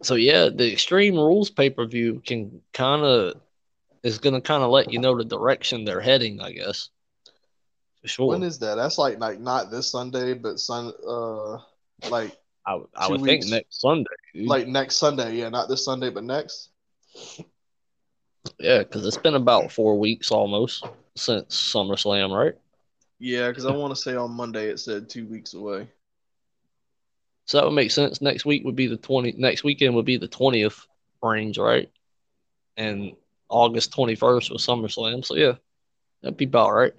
so 0.04 0.16
yeah, 0.16 0.50
the 0.50 0.72
Extreme 0.72 1.16
Rules 1.16 1.50
pay 1.50 1.70
per 1.70 1.86
view 1.86 2.22
can 2.26 2.62
kind 2.74 3.04
of 3.04 3.42
is 4.04 4.20
gonna 4.20 4.42
kind 4.42 4.64
of 4.64 4.70
let 4.70 4.92
you 4.92 5.00
know 5.00 5.18
the 5.18 5.26
direction 5.26 5.86
they're 5.86 6.02
heading, 6.02 6.42
I 6.42 6.52
guess. 6.52 6.90
For 8.02 8.08
sure. 8.08 8.28
When 8.28 8.44
is 8.44 8.60
that? 8.60 8.76
That's 8.76 8.98
like 8.98 9.20
like 9.20 9.40
not 9.40 9.72
this 9.72 9.92
Sunday, 9.92 10.34
but 10.34 10.60
sun 10.60 10.94
uh 11.08 11.58
like 12.10 12.38
I, 12.66 12.80
I 12.96 13.10
would 13.10 13.22
weeks? 13.22 13.46
think 13.46 13.52
next 13.54 13.82
Sunday. 13.82 14.10
dude. 14.34 14.48
like 14.48 14.68
next 14.68 14.98
Sunday. 14.98 15.36
Yeah, 15.36 15.50
not 15.50 15.70
this 15.70 15.84
Sunday, 15.84 16.10
but 16.10 16.24
next. 16.24 16.70
yeah, 18.60 18.80
because 18.80 19.06
it's 19.06 19.18
been 19.18 19.36
about 19.36 19.72
four 19.72 20.00
weeks 20.00 20.32
almost 20.32 20.86
since 21.16 21.74
SummerSlam, 21.74 22.36
right? 22.36 22.56
Yeah, 23.20 23.50
because 23.50 23.66
I 23.66 23.72
want 23.72 23.94
to 23.94 24.02
say 24.02 24.16
on 24.16 24.32
Monday 24.32 24.68
it 24.68 24.80
said 24.80 25.10
two 25.10 25.28
weeks 25.28 25.54
away. 25.54 25.90
So 27.50 27.58
that 27.58 27.66
would 27.66 27.74
make 27.74 27.90
sense. 27.90 28.22
Next 28.22 28.46
week 28.46 28.64
would 28.64 28.76
be 28.76 28.86
the 28.86 28.96
twenty. 28.96 29.34
Next 29.36 29.64
weekend 29.64 29.96
would 29.96 30.06
be 30.06 30.18
the 30.18 30.28
twentieth 30.28 30.86
range, 31.24 31.58
right? 31.58 31.90
And 32.78 33.14
August 33.50 33.92
twenty 33.92 34.14
first 34.14 34.52
was 34.52 34.64
SummerSlam. 34.64 35.26
So 35.26 35.36
yeah, 35.36 35.54
that'd 36.22 36.38
be 36.38 36.46
about 36.46 36.74
right. 36.74 36.94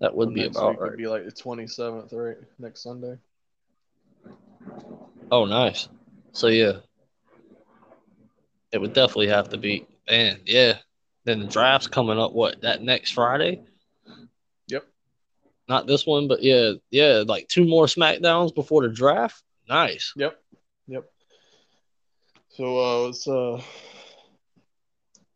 That 0.00 0.14
would 0.14 0.34
be 0.34 0.44
about 0.44 0.78
right. 0.78 0.90
would 0.90 0.98
be 0.98 1.06
like 1.06 1.24
the 1.24 1.32
twenty 1.32 1.66
seventh, 1.66 2.12
right? 2.12 2.36
Next 2.58 2.82
Sunday. 2.82 3.16
Oh, 5.32 5.46
nice. 5.46 5.88
So 6.32 6.48
yeah, 6.48 6.80
it 8.72 8.78
would 8.78 8.92
definitely 8.92 9.28
have 9.28 9.48
to 9.48 9.56
be. 9.56 9.86
And 10.06 10.38
yeah, 10.44 10.76
then 11.24 11.40
the 11.40 11.46
draft's 11.46 11.88
coming 11.88 12.18
up. 12.18 12.34
What 12.34 12.60
that 12.60 12.82
next 12.82 13.12
Friday? 13.12 13.62
Not 15.70 15.86
this 15.86 16.04
one, 16.04 16.26
but 16.26 16.42
yeah, 16.42 16.72
yeah, 16.90 17.22
like 17.24 17.46
two 17.46 17.64
more 17.64 17.86
Smackdowns 17.86 18.52
before 18.52 18.82
the 18.82 18.92
draft. 18.92 19.40
Nice. 19.68 20.12
Yep. 20.16 20.36
Yep. 20.88 21.04
So 22.48 22.78
uh 22.78 23.08
it's 23.08 23.28
uh 23.28 23.62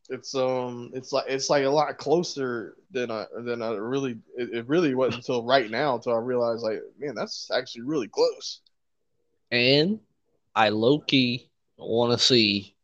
it's 0.09 0.35
um 0.35 0.90
it's 0.93 1.12
like 1.12 1.27
it's 1.28 1.48
like 1.48 1.62
a 1.62 1.70
lot 1.70 1.97
closer 1.98 2.74
than 2.90 3.12
I 3.12 3.27
than 3.44 3.62
I 3.62 3.74
really 3.74 4.19
it, 4.36 4.51
it 4.52 4.66
really 4.66 4.97
wasn't 4.97 5.19
until 5.19 5.44
right 5.44 5.70
now 5.70 5.94
until 5.94 6.15
I 6.15 6.19
realized 6.19 6.65
like 6.65 6.81
man 6.98 7.15
that's 7.15 7.48
actually 7.55 7.82
really 7.82 8.09
close. 8.09 8.61
And 9.52 10.01
I 10.52 10.70
low 10.70 10.98
key 10.98 11.48
want 11.78 12.11
to 12.11 12.19
see 12.19 12.74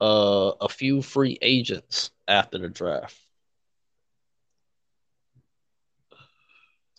uh 0.00 0.50
a 0.60 0.68
few 0.68 1.00
free 1.00 1.38
agents 1.40 2.10
after 2.26 2.58
the 2.58 2.68
draft. 2.68 3.16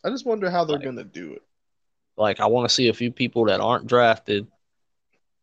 I 0.04 0.10
just 0.10 0.26
wonder 0.26 0.50
how 0.50 0.66
they're 0.66 0.78
Like- 0.78 0.86
gonna 0.86 1.04
do 1.04 1.34
it. 1.34 1.44
Like 2.18 2.40
I 2.40 2.48
want 2.48 2.68
to 2.70 2.74
see 2.76 2.90
a 2.90 2.94
few 2.94 3.12
people 3.12 3.46
that 3.46 3.62
aren't 3.62 3.88
drafted, 3.88 4.48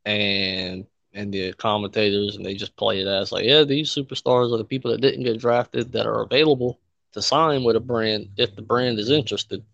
and 0.05 0.87
and 1.15 1.33
the 1.33 1.53
commentators, 1.55 2.37
and 2.37 2.45
they 2.45 2.55
just 2.55 2.77
play 2.77 3.01
it 3.01 3.07
as 3.07 3.33
like, 3.33 3.45
yeah, 3.45 3.65
these 3.65 3.91
superstars 3.91 4.53
are 4.53 4.59
the 4.59 4.65
people 4.65 4.91
that 4.91 5.01
didn't 5.01 5.25
get 5.25 5.39
drafted 5.39 5.91
that 5.93 6.07
are 6.07 6.21
available 6.23 6.79
to 7.13 7.23
sign 7.23 7.65
with 7.65 7.75
a 7.77 7.81
brand 7.81 8.29
if 8.37 8.55
the 8.55 8.63
brand 8.63 8.99
is 8.99 9.11
interested. 9.11 9.65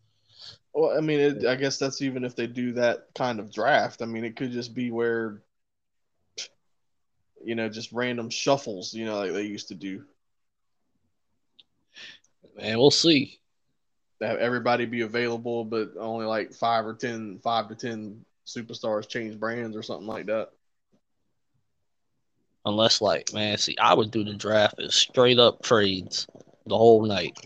Well, 0.73 0.97
I 0.97 1.01
mean, 1.01 1.21
it, 1.21 1.45
I 1.47 1.57
guess 1.57 1.79
that's 1.79 2.01
even 2.03 2.25
if 2.25 2.35
they 2.37 2.47
do 2.47 2.73
that 2.73 3.09
kind 3.15 3.41
of 3.41 3.53
draft. 3.53 4.01
I 4.01 4.07
mean, 4.07 4.25
it 4.25 4.37
could 4.37 4.53
just 4.53 4.75
be 4.75 4.91
where 4.91 5.43
you 7.45 7.55
know, 7.55 7.69
just 7.69 7.93
random 7.93 8.31
shuffles, 8.31 8.95
you 8.95 9.05
know, 9.05 9.19
like 9.19 9.33
they 9.33 9.43
used 9.43 9.69
to 9.69 9.75
do. 9.75 10.05
And 12.59 12.79
we'll 12.79 12.91
see. 12.91 13.41
Have 14.25 14.39
everybody 14.39 14.87
be 14.87 15.03
available, 15.03 15.65
but 15.65 15.93
only 15.99 16.27
like 16.27 16.53
five 16.53 16.87
or 16.87 16.95
ten, 16.95 17.39
five 17.43 17.69
to 17.69 17.75
ten 17.75 18.25
superstars 18.47 19.09
change 19.09 19.39
brands 19.39 19.77
or 19.77 19.83
something 19.83 20.07
like 20.07 20.27
that. 20.27 20.51
Unless, 22.67 23.01
like, 23.01 23.33
man, 23.35 23.59
see, 23.59 23.77
I 23.79 23.93
would 23.95 24.11
do 24.11 24.25
the 24.25 24.33
draft 24.35 24.81
as 24.81 24.95
straight 24.95 25.39
up 25.39 25.63
trades 25.63 26.27
the 26.67 26.77
whole 26.77 27.05
night. 27.05 27.39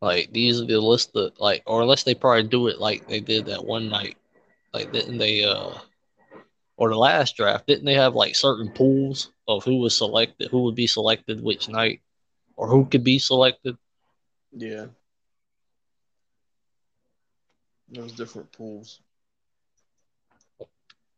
Like 0.00 0.32
these 0.32 0.60
are 0.60 0.66
the 0.66 0.80
list 0.80 1.16
of 1.16 1.32
like, 1.38 1.62
or 1.66 1.80
unless 1.80 2.02
they 2.02 2.14
probably 2.14 2.42
do 2.44 2.68
it 2.68 2.78
like 2.78 3.08
they 3.08 3.20
did 3.20 3.46
that 3.46 3.64
one 3.64 3.88
night. 3.88 4.18
Like 4.74 4.92
didn't 4.92 5.16
they? 5.16 5.44
uh 5.44 5.72
Or 6.76 6.88
the 6.88 6.96
last 6.96 7.36
draft 7.36 7.66
didn't 7.66 7.84
they 7.84 7.94
have 7.94 8.14
like 8.14 8.34
certain 8.34 8.70
pools 8.70 9.30
of 9.46 9.64
who 9.64 9.76
was 9.78 9.96
selected, 9.96 10.50
who 10.50 10.64
would 10.64 10.74
be 10.74 10.86
selected 10.86 11.40
which 11.40 11.68
night, 11.68 12.00
or 12.56 12.68
who 12.68 12.84
could 12.86 13.04
be 13.04 13.18
selected? 13.18 13.76
Yeah. 14.52 14.86
Those 17.88 18.12
different 18.12 18.50
pools. 18.50 19.00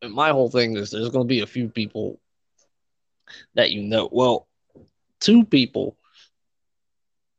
And 0.02 0.12
my 0.12 0.30
whole 0.30 0.50
thing 0.50 0.76
is 0.76 0.90
there's 0.90 1.08
going 1.08 1.24
to 1.26 1.28
be 1.28 1.40
a 1.40 1.46
few 1.46 1.68
people 1.68 2.20
that 3.54 3.70
you 3.70 3.82
know. 3.82 4.08
Well, 4.12 4.46
two 5.20 5.44
people 5.44 5.96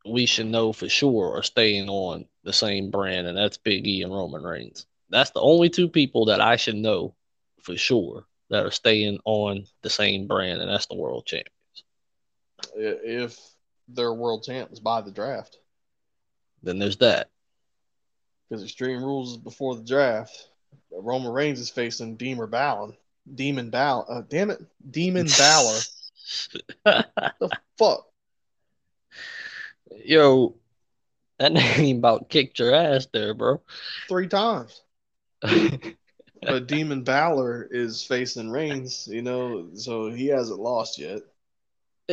we 0.04 0.26
should 0.26 0.46
know 0.46 0.72
for 0.72 0.88
sure 0.88 1.36
are 1.36 1.42
staying 1.42 1.88
on 1.88 2.24
the 2.42 2.52
same 2.52 2.90
brand, 2.90 3.26
and 3.26 3.36
that's 3.36 3.58
Big 3.58 3.86
E 3.86 4.02
and 4.02 4.12
Roman 4.12 4.42
Reigns. 4.42 4.86
That's 5.10 5.30
the 5.30 5.40
only 5.40 5.68
two 5.68 5.88
people 5.88 6.26
that 6.26 6.40
I 6.40 6.56
should 6.56 6.76
know 6.76 7.14
for 7.62 7.76
sure 7.76 8.24
that 8.50 8.64
are 8.64 8.70
staying 8.70 9.18
on 9.24 9.64
the 9.82 9.90
same 9.90 10.26
brand, 10.26 10.60
and 10.60 10.70
that's 10.70 10.86
the 10.86 10.94
world 10.96 11.26
champions. 11.26 11.52
If 12.74 13.38
they're 13.88 14.12
world 14.12 14.44
champs 14.44 14.78
by 14.80 15.00
the 15.00 15.10
draft, 15.10 15.58
Then 16.62 16.78
there's 16.78 16.96
that. 16.98 17.30
because 18.48 18.64
Extreme 18.64 19.02
Rules 19.02 19.32
is 19.32 19.36
before 19.38 19.76
the 19.76 19.84
draft. 19.84 20.48
Roman 20.90 21.30
Reigns 21.32 21.60
is 21.60 21.70
facing 21.70 22.16
Demon 22.16 22.50
Balor. 22.50 22.92
Demon 23.34 23.70
Balor. 23.70 24.04
Uh, 24.08 24.22
damn 24.28 24.50
it. 24.50 24.60
Demon 24.90 25.26
Balor. 25.38 25.78
The 26.84 27.50
fuck. 27.78 28.06
Yo, 30.04 30.54
that 31.38 31.52
name 31.78 31.98
about 31.98 32.28
kicked 32.28 32.58
your 32.58 32.74
ass 32.74 33.06
there, 33.12 33.34
bro. 33.34 33.60
Three 34.08 34.28
times. 34.28 34.80
But 36.42 36.66
Demon 36.66 37.02
Balor 37.04 37.68
is 37.70 38.04
facing 38.04 38.50
Reigns, 38.50 39.08
you 39.10 39.22
know, 39.22 39.70
so 39.74 40.10
he 40.10 40.26
hasn't 40.28 40.60
lost 40.60 40.98
yet. 40.98 41.22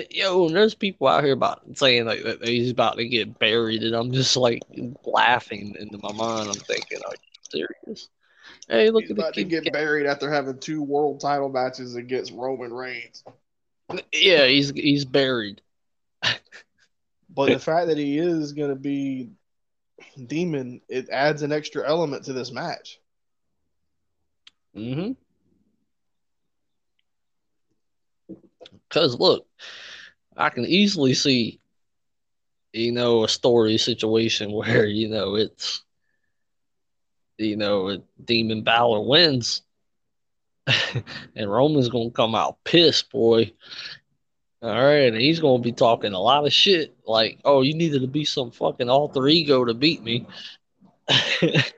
Yo, 0.09 0.47
and 0.47 0.55
there's 0.55 0.75
people 0.75 1.07
out 1.07 1.23
here 1.23 1.33
about 1.33 1.61
saying 1.77 2.05
like 2.05 2.21
that 2.23 2.45
he's 2.45 2.69
about 2.71 2.97
to 2.97 3.07
get 3.07 3.39
buried, 3.39 3.81
and 3.83 3.95
I'm 3.95 4.11
just 4.11 4.35
like 4.35 4.61
laughing 5.05 5.75
into 5.79 5.97
my 6.03 6.11
mind. 6.11 6.49
I'm 6.49 6.55
thinking, 6.55 6.99
are 7.05 7.13
you 7.13 7.67
serious? 7.87 8.09
Hey, 8.67 8.89
look 8.89 9.03
He's 9.03 9.11
at 9.11 9.15
the 9.15 9.21
about 9.21 9.33
to 9.35 9.45
kid. 9.45 9.49
get 9.63 9.71
buried 9.71 10.05
after 10.05 10.29
having 10.29 10.59
two 10.59 10.83
world 10.83 11.21
title 11.21 11.49
matches 11.49 11.95
against 11.95 12.33
Roman 12.33 12.73
Reigns. 12.73 13.23
Yeah, 14.11 14.47
he's 14.47 14.71
he's 14.71 15.05
buried. 15.05 15.61
But 17.29 17.51
the 17.51 17.59
fact 17.59 17.87
that 17.87 17.97
he 17.97 18.17
is 18.17 18.51
going 18.53 18.69
to 18.69 18.75
be 18.75 19.29
Demon, 20.27 20.81
it 20.89 21.09
adds 21.09 21.41
an 21.41 21.51
extra 21.53 21.87
element 21.87 22.25
to 22.25 22.33
this 22.33 22.51
match. 22.51 22.99
Mm-hmm. 24.75 25.13
Cause 28.89 29.19
look, 29.19 29.47
I 30.37 30.49
can 30.49 30.65
easily 30.65 31.13
see, 31.13 31.59
you 32.73 32.91
know, 32.91 33.23
a 33.23 33.29
story 33.29 33.77
situation 33.77 34.51
where 34.53 34.85
you 34.85 35.09
know 35.09 35.35
it's, 35.35 35.83
you 37.37 37.57
know, 37.57 38.01
Demon 38.23 38.63
Balor 38.63 39.01
wins, 39.07 39.61
and 41.35 41.51
Roman's 41.51 41.89
gonna 41.89 42.11
come 42.11 42.35
out 42.35 42.63
pissed, 42.63 43.11
boy. 43.11 43.51
All 44.61 44.71
right, 44.71 45.13
and 45.13 45.17
he's 45.17 45.39
gonna 45.39 45.61
be 45.61 45.73
talking 45.73 46.13
a 46.13 46.19
lot 46.19 46.45
of 46.45 46.53
shit, 46.53 46.95
like, 47.05 47.39
"Oh, 47.45 47.61
you 47.61 47.73
needed 47.75 48.01
to 48.01 48.07
be 48.07 48.25
some 48.25 48.51
fucking 48.51 48.89
alter 48.89 49.27
ego 49.27 49.65
to 49.65 49.73
beat 49.73 50.01
me." 50.03 50.25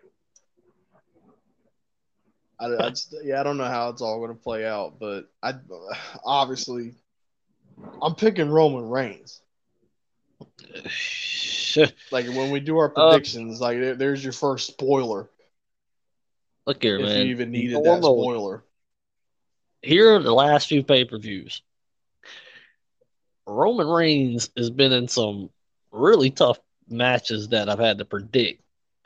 I, 2.60 2.66
I 2.66 2.90
just, 2.90 3.16
yeah, 3.24 3.40
I 3.40 3.44
don't 3.44 3.58
know 3.58 3.66
how 3.66 3.90
it's 3.90 4.02
all 4.02 4.18
going 4.18 4.36
to 4.36 4.44
play 4.44 4.66
out, 4.66 5.00
but 5.00 5.30
I 5.44 5.54
obviously 6.26 6.94
I'm 8.02 8.16
picking 8.16 8.50
Roman 8.50 8.90
Reigns. 8.90 9.42
Like 12.12 12.26
when 12.28 12.50
we 12.52 12.60
do 12.60 12.78
our 12.78 12.90
Uh, 12.96 13.12
predictions, 13.12 13.62
like 13.62 13.78
there, 13.80 13.96
there's 13.96 14.24
your 14.24 14.34
first 14.34 14.68
spoiler 14.68 15.30
Look 16.66 16.82
here, 16.82 16.98
if 17.00 17.06
man. 17.06 17.26
you 17.26 17.32
even 17.32 17.52
needed 17.52 17.84
that 17.84 18.04
spoiler. 18.04 18.64
here 19.84 20.16
are 20.16 20.20
the 20.24 20.34
last 20.34 20.68
few 20.68 20.84
pay 20.84 21.06
per 21.06 21.18
views. 21.20 21.62
Roman 23.46 23.88
Reigns 23.88 24.50
has 24.58 24.70
been 24.70 24.92
in 24.92 25.08
some 25.08 25.50
really 25.92 26.32
tough 26.32 26.60
matches 26.90 27.50
that 27.50 27.70
I've 27.70 27.80
had 27.80 28.00
to 28.00 28.06
predict. 28.06 28.62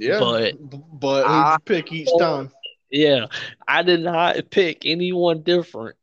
Yeah, 0.00 0.18
But- 0.18 0.54
but 0.98 1.26
I- 1.26 1.52
you 1.52 1.58
pick 1.60 1.92
each 1.92 2.08
time? 2.18 2.50
yeah, 2.90 3.26
I 3.68 3.82
did 3.82 4.00
not 4.00 4.48
pick 4.50 4.86
anyone 4.86 5.42
different, 5.42 5.96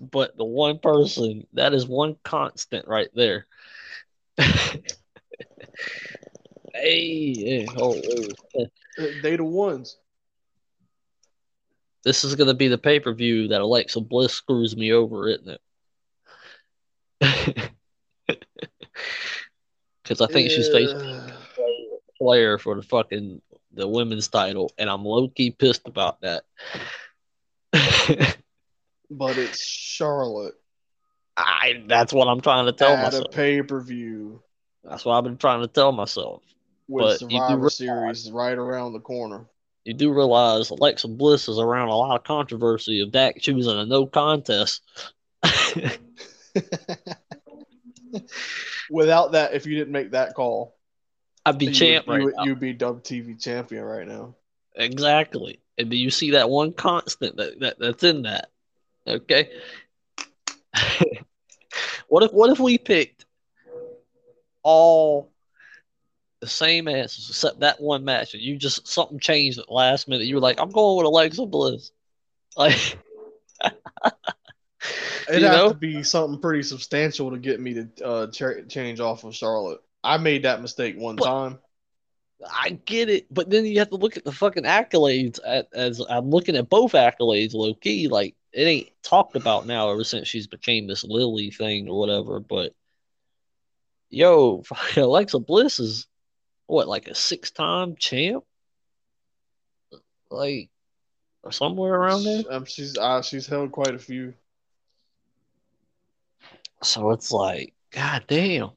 but 0.00 0.36
the 0.36 0.44
one 0.44 0.78
person 0.78 1.44
that 1.54 1.74
is 1.74 1.84
one 1.84 2.14
constant 2.22 2.86
right 2.86 3.08
there. 3.12 3.46
hey, 4.38 4.78
hey, 6.74 7.66
oh, 7.76 8.00
oh. 8.56 8.66
They 9.22 9.34
the 9.34 9.42
ones. 9.44 9.98
this 12.04 12.22
is 12.22 12.36
gonna 12.36 12.54
be 12.54 12.68
the 12.68 12.78
pay 12.78 13.00
per 13.00 13.12
view 13.14 13.48
that 13.48 13.60
Alexa 13.62 14.00
Bliss 14.00 14.32
screws 14.32 14.76
me 14.76 14.92
over, 14.92 15.28
isn't 15.28 15.58
it? 17.20 17.70
Because 20.04 20.20
I 20.20 20.26
think 20.26 20.50
she's 20.50 20.68
facing 20.68 21.00
Yeah. 21.00 21.23
Player 22.24 22.56
for 22.56 22.74
the 22.74 22.82
fucking 22.82 23.42
the 23.74 23.86
women's 23.86 24.28
title, 24.28 24.72
and 24.78 24.88
I'm 24.88 25.04
low 25.04 25.28
key 25.28 25.50
pissed 25.50 25.86
about 25.86 26.22
that. 26.22 26.44
but 29.10 29.36
it's 29.36 29.60
Charlotte 29.60 30.54
I 31.36 31.82
that's 31.86 32.12
what 32.12 32.28
I'm 32.28 32.40
trying 32.40 32.64
to 32.66 32.72
tell 32.72 32.92
at 32.92 33.00
a 33.00 33.18
myself. 33.18 33.30
pay 33.32 33.60
per 33.62 33.80
view 33.82 34.40
That's 34.84 35.04
what 35.04 35.18
I've 35.18 35.24
been 35.24 35.36
trying 35.36 35.60
to 35.60 35.66
tell 35.66 35.92
myself. 35.92 36.42
with 36.88 37.04
But 37.04 37.18
Survivor 37.18 37.56
realize- 37.56 37.76
Series 37.76 38.30
right 38.30 38.56
around 38.56 38.94
the 38.94 39.00
corner. 39.00 39.44
You 39.84 39.92
do 39.92 40.14
realize 40.14 40.70
Alexa 40.70 41.08
Bliss 41.08 41.46
is 41.46 41.58
around 41.58 41.88
a 41.88 41.96
lot 41.96 42.16
of 42.16 42.24
controversy 42.24 43.00
of 43.00 43.12
Dak 43.12 43.38
choosing 43.38 43.78
a 43.78 43.84
no 43.84 44.06
contest. 44.06 44.80
Without 48.90 49.32
that, 49.32 49.54
if 49.54 49.66
you 49.66 49.76
didn't 49.76 49.92
make 49.92 50.12
that 50.12 50.34
call, 50.34 50.76
I'd 51.46 51.58
be 51.58 51.66
you 51.66 51.72
champ 51.72 52.06
would, 52.06 52.12
right 52.12 52.20
you 52.20 52.24
would, 52.26 52.34
now. 52.36 52.44
you'd 52.44 52.60
be 52.60 52.72
Dub 52.72 53.02
TV 53.02 53.40
champion 53.40 53.84
right 53.84 54.06
now. 54.06 54.34
Exactly. 54.76 55.60
And 55.78 55.90
do 55.90 55.96
you 55.96 56.10
see 56.10 56.32
that 56.32 56.48
one 56.48 56.72
constant 56.72 57.36
that, 57.36 57.60
that 57.60 57.78
that's 57.78 58.04
in 58.04 58.22
that? 58.22 58.50
Okay. 59.06 59.50
what 62.08 62.22
if 62.22 62.32
what 62.32 62.50
if 62.50 62.58
we 62.58 62.78
picked 62.78 63.26
all 64.62 65.30
the 66.40 66.46
same 66.48 66.88
answers 66.88 67.28
except 67.28 67.60
that 67.60 67.80
one 67.80 68.04
match 68.04 68.34
and 68.34 68.42
you 68.42 68.56
just 68.56 68.86
something 68.88 69.18
changed 69.18 69.58
at 69.58 69.66
the 69.66 69.72
last 69.74 70.08
minute? 70.08 70.26
You 70.26 70.36
were 70.36 70.40
like, 70.40 70.60
I'm 70.60 70.70
going 70.70 70.96
with 70.96 71.06
Alexa 71.06 71.46
Bliss. 71.46 71.90
Like 72.56 72.96
It'd 75.28 75.40
You 75.40 75.46
have 75.48 75.56
know? 75.56 75.68
to 75.70 75.74
be 75.74 76.02
something 76.02 76.40
pretty 76.40 76.62
substantial 76.62 77.30
to 77.30 77.38
get 77.38 77.60
me 77.60 77.74
to 77.74 77.88
uh, 78.04 78.26
ch- 78.28 78.68
change 78.68 79.00
off 79.00 79.24
of 79.24 79.34
Charlotte. 79.34 79.80
I 80.04 80.18
made 80.18 80.44
that 80.44 80.62
mistake 80.62 80.96
one 80.96 81.16
But- 81.16 81.24
time. 81.24 81.58
I 82.62 82.70
get 82.84 83.08
it, 83.08 83.32
but 83.32 83.48
then 83.48 83.64
you 83.64 83.78
have 83.78 83.88
to 83.88 83.96
look 83.96 84.18
at 84.18 84.24
the 84.24 84.32
fucking 84.32 84.64
accolades 84.64 85.38
at, 85.46 85.68
as 85.72 86.00
I'm 86.06 86.28
looking 86.28 86.56
at 86.56 86.68
both 86.68 86.92
accolades 86.92 87.54
low 87.54 87.72
key. 87.74 88.08
Like 88.08 88.34
it 88.52 88.64
ain't 88.64 88.90
talked 89.02 89.34
about 89.34 89.66
now 89.66 89.90
ever 89.90 90.04
since 90.04 90.28
she's 90.28 90.46
became 90.46 90.86
this 90.86 91.04
Lily 91.04 91.50
thing 91.50 91.88
or 91.88 91.98
whatever. 91.98 92.40
But 92.40 92.74
yo, 94.10 94.62
Alexa 94.96 95.38
Bliss 95.38 95.80
is 95.80 96.06
what 96.66 96.86
like 96.86 97.08
a 97.08 97.14
six 97.14 97.50
time 97.50 97.96
champ, 97.96 98.44
like 100.30 100.68
or 101.42 101.52
somewhere 101.52 101.94
around 101.94 102.24
there. 102.24 102.42
Um, 102.50 102.66
she's 102.66 102.98
uh, 102.98 103.22
she's 103.22 103.46
held 103.46 103.72
quite 103.72 103.94
a 103.94 103.98
few. 103.98 104.34
So 106.82 107.12
it's 107.12 107.32
like, 107.32 107.72
god 107.90 108.24
damn. 108.26 108.72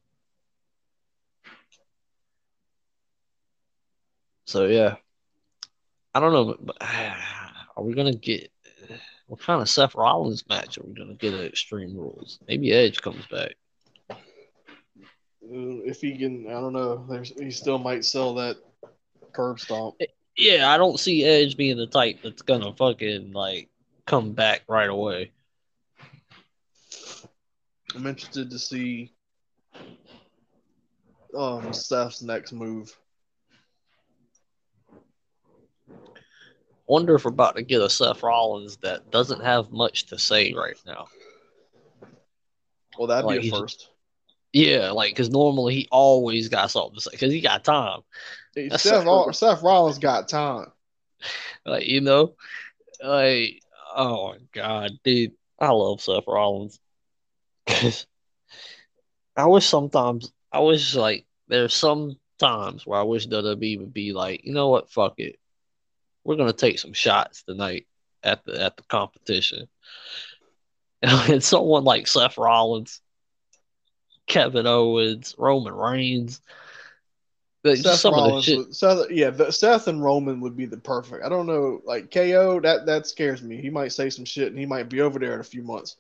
So 4.48 4.66
yeah, 4.66 4.96
I 6.16 6.22
don't 6.22 6.32
know, 6.32 6.56
but 6.60 6.78
are 6.82 7.84
we 7.84 7.94
gonna 7.94 8.16
get 8.16 8.50
what 9.28 9.42
kind 9.42 9.62
of 9.62 9.70
Seth 9.70 9.94
Rollins 9.94 10.48
match 10.48 10.78
are 10.78 10.84
we 10.84 10.94
gonna 10.94 11.16
get 11.16 11.34
at 11.34 11.46
Extreme 11.46 11.96
Rules? 11.98 12.40
Maybe 12.48 12.72
Edge 12.72 13.02
comes 13.02 13.26
back. 13.28 13.56
Uh, 14.10 14.16
If 15.84 16.00
he 16.00 16.18
can, 16.18 16.48
I 16.48 16.54
don't 16.54 16.72
know. 16.72 17.06
There's, 17.10 17.34
he 17.38 17.52
still 17.52 17.78
might 17.78 18.06
sell 18.06 18.34
that 18.36 18.56
curb 19.34 19.60
stomp. 19.60 19.96
Yeah, 20.38 20.72
I 20.72 20.78
don't 20.78 21.00
see 21.00 21.26
Edge 21.26 21.58
being 21.58 21.76
the 21.76 21.88
type 21.88 22.20
that's 22.24 22.42
gonna 22.42 22.74
fucking 22.74 23.34
like 23.34 23.68
come 24.06 24.32
back 24.32 24.62
right 24.70 24.90
away. 24.90 25.32
I'm 27.94 28.08
interested 28.08 28.50
to 28.50 28.60
see 28.60 29.12
um 31.36 31.74
Seth's 31.74 32.22
next 32.22 32.54
move. 32.54 32.96
Wonder 36.88 37.16
if 37.16 37.26
we're 37.26 37.32
about 37.32 37.56
to 37.58 37.64
get 37.64 37.82
a 37.82 37.90
Seth 37.90 38.24
Rollins 38.24 38.78
that 38.78 39.12
doesn't 39.12 39.44
have 39.44 39.72
much 39.72 40.06
to 40.08 40.18
say 40.18 40.54
right 40.54 40.78
now. 40.86 41.08
Well, 42.98 43.08
that'd 43.08 43.26
Like 43.26 43.42
be 43.42 43.50
a 43.50 43.52
first. 43.52 43.90
Yeah, 44.54 44.92
like 44.92 45.12
because 45.12 45.30
normally 45.30 45.76
he 45.76 45.88
always 45.92 46.50
got 46.50 46.72
something 46.72 46.96
to 46.96 47.02
say 47.02 47.12
because 47.12 47.34
he 47.34 47.42
got 47.42 47.64
time. 47.64 48.00
Hey, 48.56 48.70
Seth, 48.70 48.82
Seth 48.82 49.06
Rollins. 49.06 49.38
Seth 49.38 49.62
Rollins 49.62 50.00
got 50.00 50.28
time. 50.28 50.72
Like 51.66 51.86
you 51.86 52.00
know, 52.00 52.36
like 53.04 53.62
oh 53.94 54.30
my 54.30 54.38
god, 54.54 54.92
dude, 55.04 55.34
I 55.60 55.72
love 55.72 56.00
Seth 56.00 56.24
Rollins. 56.26 56.80
I 59.36 59.46
wish 59.48 59.66
sometimes 59.66 60.32
I 60.52 60.60
wish 60.62 60.96
like 60.96 61.26
there's 61.50 61.74
some 61.74 62.18
times 62.40 62.88
where 62.88 63.00
I 63.00 63.04
wish 63.04 63.28
WWE 63.28 63.80
would 63.80 63.94
be 63.94 64.14
like, 64.14 64.46
you 64.46 64.54
know 64.54 64.70
what, 64.70 64.90
fuck 64.90 65.16
it, 65.18 65.38
we're 66.28 66.36
gonna 66.36 66.52
take 66.52 66.78
some 66.78 66.92
shots 66.92 67.44
tonight 67.44 67.88
at 68.22 68.44
the 68.44 68.62
at 68.62 68.78
the 68.78 68.84
competition. 68.84 69.68
And 71.04 71.44
someone 71.44 71.84
like 71.84 72.08
Seth 72.08 72.40
Rollins, 72.40 73.02
Kevin 74.26 74.66
Owens, 74.66 75.36
Roman 75.38 75.76
Reigns, 75.76 76.42
like, 77.64 77.78
Seth 77.78 78.00
some 78.00 78.16
of 78.16 78.24
the 78.24 78.30
Rollins, 78.30 78.46
shit. 78.46 78.74
Seth, 78.74 79.12
yeah, 79.12 79.30
the, 79.30 79.52
Seth 79.52 79.88
and 79.88 80.04
Roman 80.04 80.42
would 80.42 80.58
be 80.58 80.66
the 80.66 80.78
perfect. 80.78 81.24
I 81.24 81.30
don't 81.30 81.46
know, 81.46 81.82
like 81.86 82.12
KO, 82.12 82.60
that 82.62 82.88
that 82.88 83.06
scares 83.06 83.44
me. 83.44 83.62
He 83.62 83.70
might 83.70 83.92
say 83.92 84.10
some 84.10 84.26
shit, 84.26 84.48
and 84.48 84.58
he 84.58 84.66
might 84.66 84.90
be 84.90 85.02
over 85.02 85.20
there 85.20 85.36
in 85.36 85.40
a 85.40 85.46
few 85.46 85.62
months. 85.62 85.98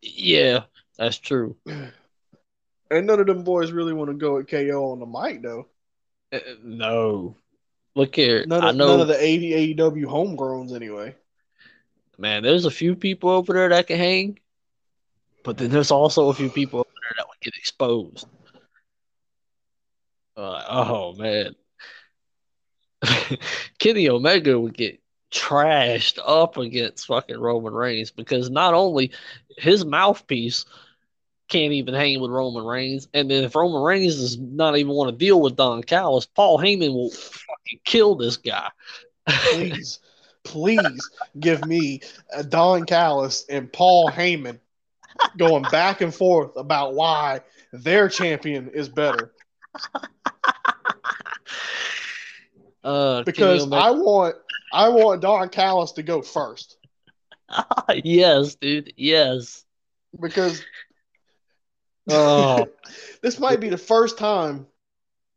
Yeah, 0.00 0.64
that's 0.98 1.18
true. 1.18 1.56
And 2.88 3.08
none 3.08 3.18
of 3.18 3.26
them 3.26 3.42
boys 3.42 3.72
really 3.72 3.92
want 3.92 4.10
to 4.10 4.14
go 4.14 4.38
at 4.38 4.48
KO 4.48 4.92
on 4.92 5.00
the 5.00 5.06
mic, 5.06 5.42
though. 5.42 5.66
Uh, 6.32 6.38
no. 6.62 7.36
Look 7.96 8.14
here. 8.14 8.44
None 8.46 8.62
I 8.62 8.68
of, 8.70 8.76
know, 8.76 8.88
none 8.88 9.00
of 9.00 9.08
the 9.08 9.20
80 9.20 9.74
AEW 9.74 10.04
homegrowns, 10.04 10.74
anyway. 10.74 11.16
man, 12.18 12.42
there's 12.42 12.66
a 12.66 12.70
few 12.70 12.94
people 12.94 13.30
over 13.30 13.54
there 13.54 13.70
that 13.70 13.86
can 13.86 13.96
hang, 13.96 14.38
but 15.42 15.56
then 15.56 15.70
there's 15.70 15.90
also 15.90 16.28
a 16.28 16.34
few 16.34 16.50
people 16.50 16.80
over 16.80 16.90
there 16.90 17.14
that 17.16 17.26
would 17.26 17.40
get 17.40 17.56
exposed. 17.56 18.26
Uh, 20.36 20.62
oh, 20.68 21.14
man. 21.14 21.54
Kenny 23.78 24.10
Omega 24.10 24.60
would 24.60 24.76
get 24.76 25.00
trashed 25.32 26.18
up 26.24 26.58
against 26.58 27.06
fucking 27.06 27.38
Roman 27.40 27.72
Reigns 27.72 28.10
because 28.10 28.50
not 28.50 28.74
only 28.74 29.10
his 29.56 29.86
mouthpiece 29.86 30.66
can't 31.48 31.72
even 31.72 31.94
hang 31.94 32.20
with 32.20 32.30
Roman 32.30 32.64
Reigns, 32.64 33.08
and 33.14 33.30
then 33.30 33.44
if 33.44 33.54
Roman 33.54 33.82
Reigns 33.82 34.16
does 34.16 34.38
not 34.38 34.76
even 34.76 34.92
want 34.92 35.10
to 35.10 35.16
deal 35.16 35.40
with 35.40 35.56
Don 35.56 35.82
Callis, 35.82 36.26
Paul 36.26 36.58
Heyman 36.58 36.92
will 36.92 37.10
fucking 37.10 37.80
kill 37.84 38.14
this 38.16 38.36
guy. 38.36 38.70
Please, 39.28 40.00
please 40.44 41.08
give 41.38 41.64
me 41.64 42.00
a 42.34 42.42
Don 42.42 42.84
Callis 42.84 43.44
and 43.48 43.72
Paul 43.72 44.10
Heyman 44.10 44.58
going 45.36 45.64
back 45.64 46.00
and 46.00 46.14
forth 46.14 46.56
about 46.56 46.94
why 46.94 47.40
their 47.72 48.08
champion 48.08 48.68
is 48.68 48.88
better. 48.88 49.32
Uh, 52.84 53.24
Because 53.24 53.64
I 53.72 53.90
want 53.90 54.36
I 54.72 54.88
want 54.90 55.20
Don 55.20 55.48
Callis 55.48 55.90
to 55.92 56.04
go 56.04 56.22
first. 56.22 56.76
yes, 58.04 58.54
dude, 58.54 58.92
yes. 58.96 59.64
Because 60.20 60.62
Oh, 62.08 62.66
this 63.22 63.38
might 63.40 63.60
be 63.60 63.68
the 63.68 63.78
first 63.78 64.18
time 64.18 64.66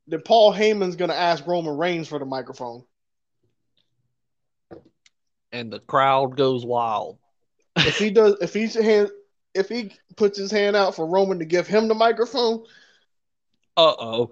that 0.08 0.26
Paul 0.26 0.54
Heyman's 0.54 0.96
going 0.96 1.10
to 1.12 1.18
ask 1.18 1.46
Roman 1.46 1.78
Reigns 1.78 2.08
for 2.08 2.20
the 2.20 2.26
microphone. 2.26 2.84
and 5.52 5.72
the 5.72 5.80
crowd 5.80 6.38
goes 6.38 6.66
wild. 6.66 7.18
If 7.76 7.98
he 7.98 8.12
does, 8.12 8.36
if 8.42 8.54
he's 8.54 8.74
hand, 8.76 9.10
if 9.54 9.70
he 9.70 9.92
puts 10.16 10.38
his 10.38 10.52
hand 10.52 10.76
out 10.76 10.96
for 10.96 11.06
Roman 11.06 11.40
to 11.40 11.46
give 11.46 11.68
him 11.68 11.88
the 11.88 11.96
microphone, 11.96 12.66
Uh 13.78 13.94
oh. 14.00 14.32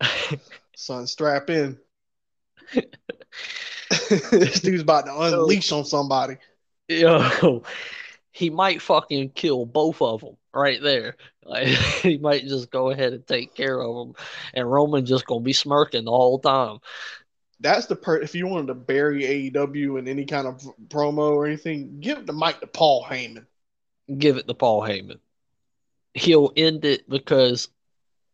son, 0.76 1.06
strap 1.06 1.50
in. 1.50 1.78
this 4.30 4.60
dude's 4.60 4.82
about 4.82 5.06
to 5.06 5.16
unleash 5.18 5.72
on 5.72 5.84
somebody. 5.84 6.36
Yo, 6.88 7.62
he 8.38 8.50
might 8.50 8.80
fucking 8.80 9.30
kill 9.30 9.66
both 9.66 10.00
of 10.00 10.20
them 10.20 10.36
right 10.54 10.80
there. 10.80 11.16
Like, 11.48 11.68
he 11.68 12.18
might 12.18 12.42
just 12.42 12.70
go 12.70 12.90
ahead 12.90 13.14
and 13.14 13.26
take 13.26 13.54
care 13.54 13.80
of 13.80 13.96
them, 13.96 14.14
and 14.52 14.70
Roman 14.70 15.06
just 15.06 15.24
gonna 15.24 15.40
be 15.40 15.54
smirking 15.54 16.04
the 16.04 16.10
whole 16.10 16.38
time. 16.38 16.80
That's 17.58 17.86
the 17.86 17.96
per. 17.96 18.18
If 18.18 18.34
you 18.34 18.46
wanted 18.46 18.66
to 18.66 18.74
bury 18.74 19.22
AEW 19.22 19.98
in 19.98 20.08
any 20.08 20.26
kind 20.26 20.46
of 20.46 20.60
promo 20.88 21.30
or 21.30 21.46
anything, 21.46 22.00
give 22.00 22.26
the 22.26 22.34
mic 22.34 22.60
to 22.60 22.66
Paul 22.66 23.02
Heyman. 23.02 23.46
Give 24.18 24.36
it 24.36 24.46
to 24.46 24.52
Paul 24.52 24.82
Heyman. 24.82 25.20
He'll 26.12 26.52
end 26.54 26.84
it 26.84 27.08
because 27.08 27.70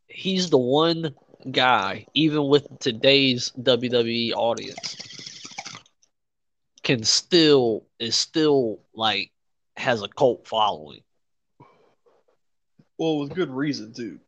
he's 0.09 0.51
the 0.51 0.59
one 0.59 1.15
guy, 1.53 2.09
even 2.15 2.49
with 2.49 2.67
today's 2.81 3.53
WWE 3.61 4.33
audience, 4.33 4.97
can 6.83 7.05
still 7.05 7.87
is 8.01 8.17
still 8.17 8.81
like 8.93 9.31
has 9.77 10.03
a 10.03 10.09
cult 10.09 10.47
following. 10.47 11.01
Well, 12.99 13.19
with 13.19 13.35
good 13.35 13.51
reason 13.51 13.93
too. 13.93 14.21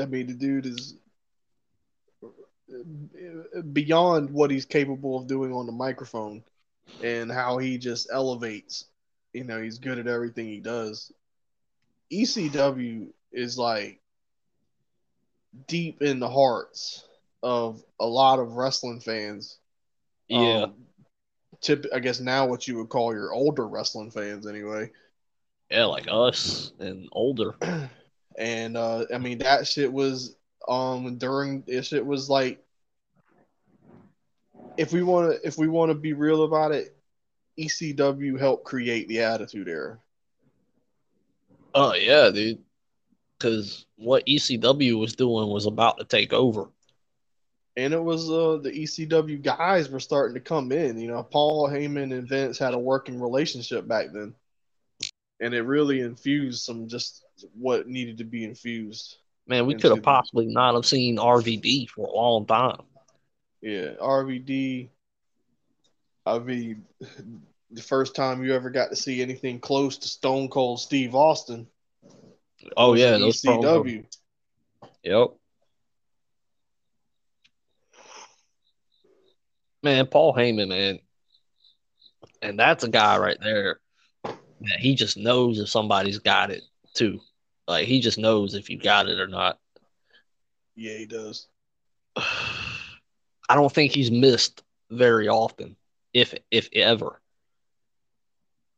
I 0.00 0.06
mean, 0.06 0.26
the 0.26 0.34
dude 0.34 0.66
is 0.66 0.94
beyond 3.72 4.30
what 4.30 4.50
he's 4.50 4.64
capable 4.64 5.18
of 5.18 5.26
doing 5.26 5.52
on 5.52 5.66
the 5.66 5.72
microphone, 5.72 6.42
and 7.02 7.30
how 7.30 7.58
he 7.58 7.78
just 7.78 8.08
elevates. 8.12 8.86
You 9.32 9.44
know, 9.44 9.60
he's 9.60 9.78
good 9.78 9.98
at 9.98 10.06
everything 10.06 10.46
he 10.46 10.60
does. 10.60 11.12
ECW 12.12 13.08
is 13.32 13.58
like 13.58 14.00
deep 15.68 16.02
in 16.02 16.18
the 16.18 16.28
hearts 16.28 17.04
of 17.42 17.82
a 17.98 18.06
lot 18.06 18.38
of 18.38 18.52
wrestling 18.52 19.00
fans. 19.00 19.58
Yeah. 20.28 20.64
Um, 20.64 20.74
tip, 21.60 21.86
I 21.94 21.98
guess 21.98 22.20
now 22.20 22.46
what 22.46 22.66
you 22.66 22.76
would 22.78 22.88
call 22.88 23.12
your 23.12 23.32
older 23.32 23.66
wrestling 23.66 24.10
fans, 24.10 24.46
anyway. 24.46 24.90
Yeah, 25.70 25.84
like 25.84 26.06
us 26.10 26.72
and 26.78 27.08
older. 27.12 27.54
and 28.38 28.76
uh 28.76 29.04
I 29.12 29.18
mean 29.18 29.38
that 29.38 29.66
shit 29.66 29.92
was 29.92 30.36
um 30.68 31.18
during 31.18 31.64
it 31.66 31.82
shit 31.82 32.04
was 32.04 32.30
like 32.30 32.62
if 34.76 34.92
we 34.92 35.02
want 35.02 35.32
to 35.32 35.46
if 35.46 35.58
we 35.58 35.66
want 35.66 35.90
to 35.90 35.94
be 35.94 36.12
real 36.12 36.44
about 36.44 36.70
it 36.70 36.96
ECW 37.58 38.38
helped 38.38 38.64
create 38.64 39.08
the 39.08 39.20
attitude 39.20 39.68
era 39.68 39.98
Oh 41.74 41.94
yeah, 41.94 42.30
dude. 42.30 42.58
Because 43.38 43.86
what 43.96 44.26
ECW 44.26 44.98
was 44.98 45.14
doing 45.14 45.48
was 45.48 45.66
about 45.66 45.98
to 45.98 46.04
take 46.04 46.32
over. 46.32 46.68
And 47.76 47.94
it 47.94 48.02
was 48.02 48.30
uh 48.30 48.58
the 48.62 48.70
ECW 48.70 49.42
guys 49.42 49.88
were 49.88 50.00
starting 50.00 50.34
to 50.34 50.40
come 50.40 50.72
in 50.72 50.98
you 50.98 51.08
know 51.08 51.22
Paul 51.22 51.68
Heyman 51.68 52.16
and 52.16 52.28
Vince 52.28 52.58
had 52.58 52.74
a 52.74 52.78
working 52.78 53.20
relationship 53.20 53.86
back 53.86 54.08
then 54.12 54.34
and 55.40 55.54
it 55.54 55.62
really 55.62 56.00
infused 56.00 56.64
some 56.64 56.88
just 56.88 57.24
what 57.54 57.88
needed 57.88 58.18
to 58.18 58.24
be 58.24 58.44
infused 58.44 59.16
Man, 59.50 59.66
we 59.66 59.74
could 59.74 59.90
have 59.90 60.04
possibly 60.04 60.46
not 60.46 60.74
have 60.76 60.86
seen 60.86 61.16
RVD 61.16 61.88
for 61.88 62.06
a 62.06 62.12
long 62.12 62.46
time. 62.46 62.82
Yeah, 63.60 63.94
RVD. 64.00 64.90
I 66.24 66.38
mean, 66.38 66.84
the 67.72 67.82
first 67.82 68.14
time 68.14 68.44
you 68.44 68.54
ever 68.54 68.70
got 68.70 68.90
to 68.90 68.96
see 68.96 69.20
anything 69.20 69.58
close 69.58 69.98
to 69.98 70.08
Stone 70.08 70.50
Cold 70.50 70.78
Steve 70.78 71.16
Austin. 71.16 71.66
Oh 72.76 72.94
yeah, 72.94 73.18
those. 73.18 73.42
ECW. 73.42 74.04
Yep. 75.02 75.28
Man, 79.82 80.06
Paul 80.06 80.34
Heyman, 80.34 80.68
man. 80.68 80.98
And 82.42 82.58
that's 82.58 82.84
a 82.84 82.88
guy 82.88 83.18
right 83.18 83.38
there 83.40 83.80
that 84.24 84.78
he 84.78 84.94
just 84.94 85.16
knows 85.16 85.58
if 85.58 85.68
somebody's 85.68 86.18
got 86.18 86.50
it 86.50 86.62
too. 86.94 87.20
Like 87.66 87.86
he 87.86 88.00
just 88.00 88.18
knows 88.18 88.54
if 88.54 88.68
you 88.68 88.78
got 88.78 89.08
it 89.08 89.20
or 89.20 89.28
not. 89.28 89.58
Yeah, 90.74 90.96
he 90.96 91.06
does. 91.06 91.46
I 92.16 93.54
don't 93.54 93.72
think 93.72 93.92
he's 93.92 94.10
missed 94.10 94.62
very 94.90 95.28
often, 95.28 95.76
if 96.12 96.34
if 96.50 96.68
ever, 96.72 97.20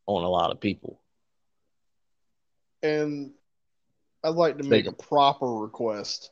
on 0.07 0.25
a 0.25 0.29
lot 0.29 0.51
of 0.51 0.61
people. 0.61 1.01
And 2.83 3.33
I'd 4.25 4.31
like 4.31 4.59
to 4.59 4.65
make 4.65 4.87
a 4.87 4.93
proper 4.93 5.47
request 5.47 6.32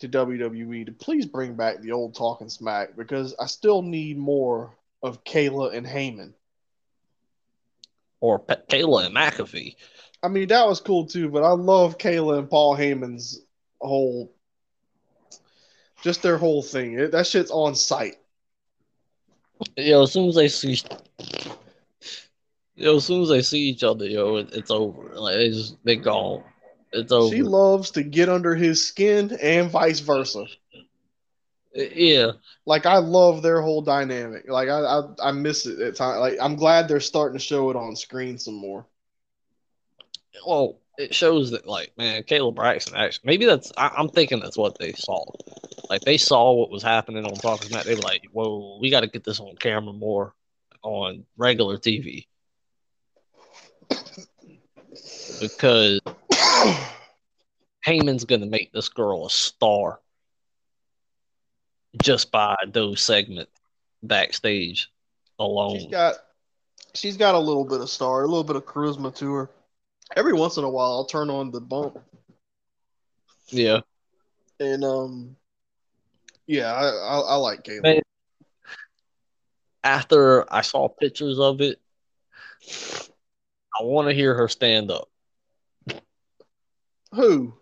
to 0.00 0.08
WWE 0.08 0.86
to 0.86 0.92
please 0.92 1.26
bring 1.26 1.54
back 1.54 1.80
the 1.80 1.92
old 1.92 2.14
Talking 2.14 2.48
Smack 2.48 2.96
because 2.96 3.34
I 3.40 3.46
still 3.46 3.82
need 3.82 4.18
more 4.18 4.76
of 5.02 5.24
Kayla 5.24 5.74
and 5.74 5.86
Heyman. 5.86 6.32
Or 8.20 8.40
Kayla 8.40 9.06
and 9.06 9.14
McAfee. 9.14 9.76
I 10.22 10.28
mean, 10.28 10.48
that 10.48 10.66
was 10.66 10.80
cool 10.80 11.06
too, 11.06 11.28
but 11.28 11.42
I 11.42 11.50
love 11.50 11.98
Kayla 11.98 12.38
and 12.38 12.48
Paul 12.48 12.76
Heyman's 12.76 13.42
whole, 13.80 14.32
just 16.02 16.22
their 16.22 16.38
whole 16.38 16.62
thing. 16.62 16.98
It, 16.98 17.12
that 17.12 17.26
shit's 17.26 17.50
on 17.50 17.74
site. 17.74 18.16
Yo, 19.76 20.02
as 20.02 20.12
soon 20.12 20.28
as 20.28 20.34
they 20.34 20.48
see, 20.48 20.80
yo, 22.74 22.96
as 22.96 23.04
soon 23.04 23.22
as 23.22 23.28
they 23.28 23.42
see 23.42 23.60
each 23.60 23.84
other, 23.84 24.06
yo, 24.06 24.36
it, 24.36 24.52
it's 24.52 24.70
over. 24.70 25.14
Like 25.14 25.36
they 25.36 25.50
just 25.50 25.76
they 25.84 25.96
gone. 25.96 26.42
It's 26.94 27.12
over. 27.12 27.34
She 27.34 27.42
loves 27.42 27.90
to 27.92 28.02
get 28.02 28.28
under 28.28 28.54
his 28.54 28.86
skin 28.86 29.36
and 29.42 29.70
vice 29.70 30.00
versa. 30.00 30.46
yeah, 31.74 32.32
Like 32.66 32.86
I 32.86 32.98
love 32.98 33.42
their 33.42 33.60
whole 33.60 33.82
dynamic. 33.82 34.48
Like 34.48 34.68
I 34.68 34.80
I, 34.80 35.02
I 35.22 35.32
miss 35.32 35.66
it 35.66 35.80
at 35.80 35.96
times. 35.96 36.20
Like 36.20 36.38
I'm 36.40 36.56
glad 36.56 36.88
they're 36.88 37.00
starting 37.00 37.38
to 37.38 37.44
show 37.44 37.70
it 37.70 37.76
on 37.76 37.96
screen 37.96 38.38
some 38.38 38.54
more. 38.54 38.86
well, 40.46 40.78
it 40.98 41.14
shows 41.14 41.50
that 41.50 41.66
like 41.66 41.92
man, 41.98 42.22
Kayla 42.22 42.54
Braxton 42.54 42.94
actually 42.96 43.26
maybe 43.26 43.46
that's 43.46 43.72
I, 43.76 43.88
I'm 43.96 44.08
thinking 44.08 44.40
that's 44.40 44.56
what 44.58 44.78
they 44.78 44.92
saw. 44.92 45.24
Like 45.90 46.02
they 46.02 46.16
saw 46.16 46.52
what 46.52 46.70
was 46.70 46.82
happening 46.82 47.24
on 47.24 47.34
Talking 47.34 47.68
Smack. 47.68 47.84
They 47.84 47.94
were 47.94 48.02
like, 48.02 48.22
"Whoa, 48.32 48.78
we 48.80 48.90
got 48.90 49.00
to 49.00 49.08
get 49.08 49.24
this 49.24 49.40
on 49.40 49.56
camera 49.56 49.92
more 49.92 50.34
on 50.82 51.24
regular 51.36 51.78
TV." 51.78 52.26
Because 55.40 56.00
Heyman's 57.86 58.24
gonna 58.24 58.46
make 58.46 58.72
this 58.72 58.88
girl 58.88 59.26
a 59.26 59.30
star 59.30 60.00
just 62.02 62.30
by 62.30 62.56
those 62.68 63.02
segments 63.02 63.52
backstage 64.02 64.90
alone. 65.38 65.78
She's 65.78 65.90
got 65.90 66.14
she's 66.94 67.16
got 67.16 67.34
a 67.34 67.38
little 67.38 67.64
bit 67.64 67.80
of 67.80 67.90
star, 67.90 68.22
a 68.22 68.26
little 68.26 68.44
bit 68.44 68.56
of 68.56 68.64
charisma 68.64 69.14
to 69.16 69.32
her. 69.34 69.50
Every 70.16 70.32
once 70.32 70.56
in 70.56 70.64
a 70.64 70.70
while, 70.70 70.92
I'll 70.92 71.04
turn 71.06 71.30
on 71.30 71.50
the 71.50 71.60
bump 71.60 71.98
yeah, 73.48 73.80
and 74.58 74.84
um, 74.84 75.36
yeah, 76.46 76.72
I 76.72 76.86
I, 76.88 77.18
I 77.20 77.34
like 77.36 77.64
Kayla. 77.64 77.82
Man. 77.82 78.02
after 79.82 80.52
I 80.52 80.62
saw 80.62 80.88
pictures 80.88 81.38
of 81.38 81.60
it, 81.60 81.80
I 83.78 83.82
want 83.82 84.08
to 84.08 84.14
hear 84.14 84.34
her 84.34 84.48
stand 84.48 84.90
up. 84.90 85.08
Who? 87.14 87.54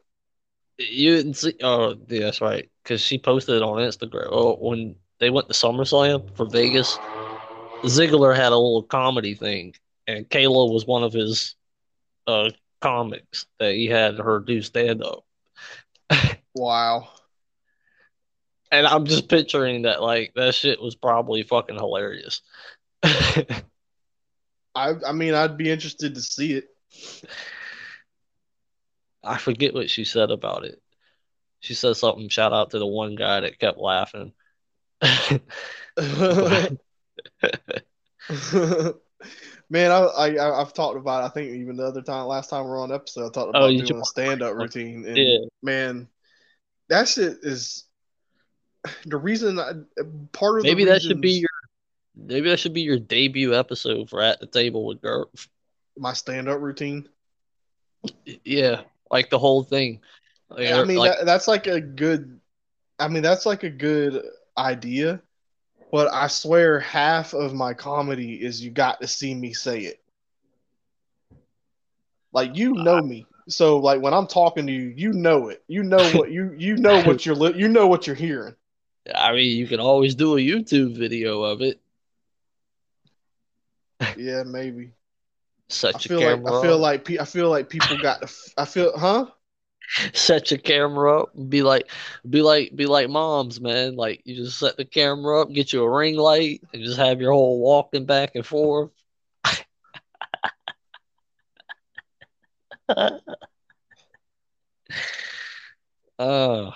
You 0.78 1.16
didn't 1.16 1.34
see? 1.34 1.54
Oh, 1.62 1.96
yeah, 2.08 2.20
that's 2.20 2.40
right. 2.40 2.70
Because 2.82 3.00
she 3.00 3.18
posted 3.18 3.56
it 3.56 3.62
on 3.62 3.78
Instagram. 3.78 4.28
Oh, 4.30 4.56
when 4.56 4.96
they 5.20 5.30
went 5.30 5.48
to 5.48 5.54
SummerSlam 5.54 6.34
for 6.36 6.46
Vegas, 6.46 6.96
Ziggler 7.82 8.34
had 8.34 8.52
a 8.52 8.56
little 8.56 8.82
comedy 8.82 9.34
thing, 9.34 9.74
and 10.06 10.28
Kayla 10.28 10.72
was 10.72 10.86
one 10.86 11.02
of 11.02 11.12
his 11.12 11.54
uh 12.26 12.50
comics 12.80 13.46
that 13.58 13.74
he 13.74 13.86
had 13.86 14.18
her 14.18 14.40
do 14.40 14.60
stand 14.62 15.02
up. 15.02 15.24
Wow. 16.54 17.08
And 18.70 18.86
I'm 18.86 19.06
just 19.06 19.28
picturing 19.28 19.82
that 19.82 20.02
like 20.02 20.32
that 20.34 20.54
shit 20.54 20.82
was 20.82 20.94
probably 20.94 21.42
fucking 21.44 21.76
hilarious. 21.76 22.42
I 23.02 23.54
I 24.74 25.12
mean, 25.12 25.32
I'd 25.32 25.56
be 25.56 25.70
interested 25.70 26.14
to 26.14 26.20
see 26.20 26.52
it. 26.52 26.68
I 29.24 29.38
forget 29.38 29.74
what 29.74 29.90
she 29.90 30.04
said 30.04 30.30
about 30.30 30.64
it. 30.64 30.80
She 31.60 31.74
said 31.74 31.96
something. 31.96 32.28
Shout 32.28 32.52
out 32.52 32.70
to 32.70 32.78
the 32.78 32.86
one 32.86 33.14
guy 33.14 33.40
that 33.40 33.58
kept 33.58 33.78
laughing. 33.78 34.32
Man, 39.70 39.90
I, 39.90 40.00
I 40.00 40.60
I've 40.60 40.74
talked 40.74 40.98
about. 40.98 41.22
I 41.24 41.28
think 41.28 41.52
even 41.52 41.76
the 41.76 41.86
other 41.86 42.02
time, 42.02 42.26
last 42.26 42.50
time 42.50 42.64
we 42.64 42.70
are 42.70 42.78
on 42.78 42.92
episode, 42.92 43.26
I 43.26 43.30
talked 43.30 43.46
oh, 43.46 43.50
about 43.50 43.62
Oh, 43.62 43.86
doing 43.86 44.00
a 44.00 44.04
stand 44.04 44.42
up 44.42 44.54
routine. 44.54 45.06
And 45.06 45.16
Yeah. 45.16 45.38
man, 45.62 46.08
that 46.88 47.08
shit 47.08 47.38
is 47.42 47.84
the 49.06 49.16
reason. 49.16 49.58
I, 49.58 49.72
part 50.32 50.58
of 50.58 50.64
maybe 50.64 50.84
that 50.84 51.02
should 51.02 51.20
be 51.20 51.32
your 51.32 51.48
maybe 52.16 52.50
that 52.50 52.58
should 52.58 52.74
be 52.74 52.82
your 52.82 52.98
debut 52.98 53.54
episode 53.54 54.10
for 54.10 54.20
at 54.20 54.40
the 54.40 54.46
table 54.46 54.84
with 54.84 55.00
Gert. 55.00 55.28
my 55.96 56.12
stand 56.12 56.48
up 56.48 56.60
routine. 56.60 57.08
Yeah, 58.44 58.82
like 59.12 59.30
the 59.30 59.38
whole 59.38 59.62
thing. 59.62 60.00
Like, 60.50 60.70
I 60.70 60.84
mean, 60.84 60.98
like, 60.98 61.18
that, 61.18 61.26
that's 61.26 61.48
like 61.48 61.66
a 61.66 61.80
good. 61.80 62.40
I 62.98 63.08
mean, 63.08 63.22
that's 63.22 63.46
like 63.46 63.62
a 63.62 63.70
good 63.70 64.24
idea, 64.56 65.22
but 65.92 66.12
I 66.12 66.26
swear 66.28 66.80
half 66.80 67.34
of 67.34 67.54
my 67.54 67.74
comedy 67.74 68.34
is 68.34 68.64
you 68.64 68.70
got 68.70 69.00
to 69.00 69.08
see 69.08 69.34
me 69.34 69.52
say 69.52 69.80
it. 69.80 70.00
Like 72.32 72.56
you 72.56 72.74
know 72.74 72.98
uh, 72.98 73.02
me, 73.02 73.26
so 73.48 73.78
like 73.78 74.00
when 74.00 74.14
I'm 74.14 74.26
talking 74.26 74.66
to 74.66 74.72
you, 74.72 74.92
you 74.96 75.12
know 75.12 75.48
it. 75.48 75.62
You 75.68 75.82
know 75.82 76.08
what 76.10 76.30
you 76.30 76.54
you 76.56 76.76
know 76.76 77.00
what 77.00 77.26
you're 77.26 77.34
li- 77.34 77.58
you 77.58 77.68
know 77.68 77.86
what 77.86 78.06
you're 78.06 78.16
hearing. 78.16 78.54
I 79.14 79.32
mean, 79.32 79.56
you 79.56 79.66
can 79.66 79.80
always 79.80 80.14
do 80.14 80.36
a 80.36 80.40
YouTube 80.40 80.96
video 80.96 81.42
of 81.42 81.60
it. 81.62 81.80
Yeah, 84.16 84.42
maybe. 84.44 84.92
I 85.94 85.98
Set 85.98 86.04
your 86.04 86.10
feel 86.10 86.22
like 86.22 86.40
camera 86.40 86.48
I 86.48 86.52
feel 86.52 86.78
like 86.78 87.10
I 87.20 87.24
feel 87.24 87.50
like 87.50 87.68
people 87.68 87.96
got 87.98 88.22
I 88.56 88.64
feel, 88.64 88.96
huh? 88.98 89.26
set 90.14 90.50
your 90.50 90.58
camera 90.60 91.22
up. 91.22 91.30
Be 91.48 91.62
like, 91.62 91.90
be 92.28 92.42
like, 92.42 92.74
be 92.74 92.86
like 92.86 93.08
moms, 93.10 93.60
man. 93.60 93.96
Like 93.96 94.22
you 94.24 94.36
just 94.36 94.58
set 94.58 94.76
the 94.76 94.84
camera 94.84 95.42
up, 95.42 95.52
get 95.52 95.72
you 95.72 95.82
a 95.82 95.90
ring 95.90 96.16
light, 96.16 96.62
and 96.72 96.82
just 96.84 96.98
have 96.98 97.20
your 97.20 97.32
whole 97.32 97.60
walking 97.60 98.06
back 98.06 98.32
and 98.34 98.46
forth. 98.46 98.90
Oh, 106.18 106.72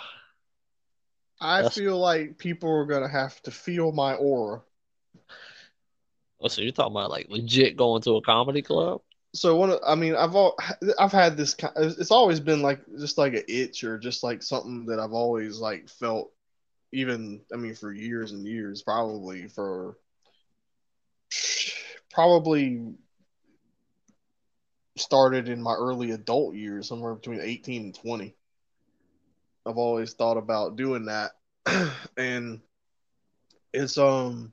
I 1.40 1.62
feel 1.62 1.98
like 1.98 2.36
people 2.36 2.70
are 2.70 2.84
gonna 2.84 3.08
have 3.08 3.40
to 3.44 3.50
feel 3.50 3.90
my 3.90 4.16
aura. 4.16 4.65
Oh, 6.40 6.48
so 6.48 6.62
you're 6.62 6.72
talking 6.72 6.92
about 6.92 7.10
like 7.10 7.26
legit 7.28 7.76
going 7.76 8.02
to 8.02 8.16
a 8.16 8.22
comedy 8.22 8.62
club? 8.62 9.00
so 9.36 9.56
one 9.56 9.70
of, 9.70 9.80
I 9.86 9.94
mean 9.94 10.14
I've 10.14 10.34
all 10.34 10.56
I've 10.98 11.12
had 11.12 11.36
this 11.36 11.54
it's 11.76 12.10
always 12.10 12.40
been 12.40 12.62
like 12.62 12.80
just 12.98 13.18
like 13.18 13.34
an 13.34 13.44
itch 13.48 13.84
or 13.84 13.98
just 13.98 14.22
like 14.22 14.42
something 14.42 14.86
that 14.86 14.98
I've 14.98 15.12
always 15.12 15.58
like 15.58 15.88
felt 15.88 16.32
even 16.92 17.42
I 17.52 17.56
mean 17.56 17.74
for 17.74 17.92
years 17.92 18.32
and 18.32 18.46
years 18.46 18.82
probably 18.82 19.48
for 19.48 19.98
probably 22.10 22.94
started 24.96 25.48
in 25.48 25.62
my 25.62 25.74
early 25.74 26.12
adult 26.12 26.54
years 26.54 26.88
somewhere 26.88 27.14
between 27.14 27.40
18 27.40 27.82
and 27.82 27.94
20 27.94 28.34
I've 29.66 29.76
always 29.76 30.14
thought 30.14 30.38
about 30.38 30.76
doing 30.76 31.06
that 31.06 31.32
and 32.16 32.60
it's 33.74 33.98
um 33.98 34.52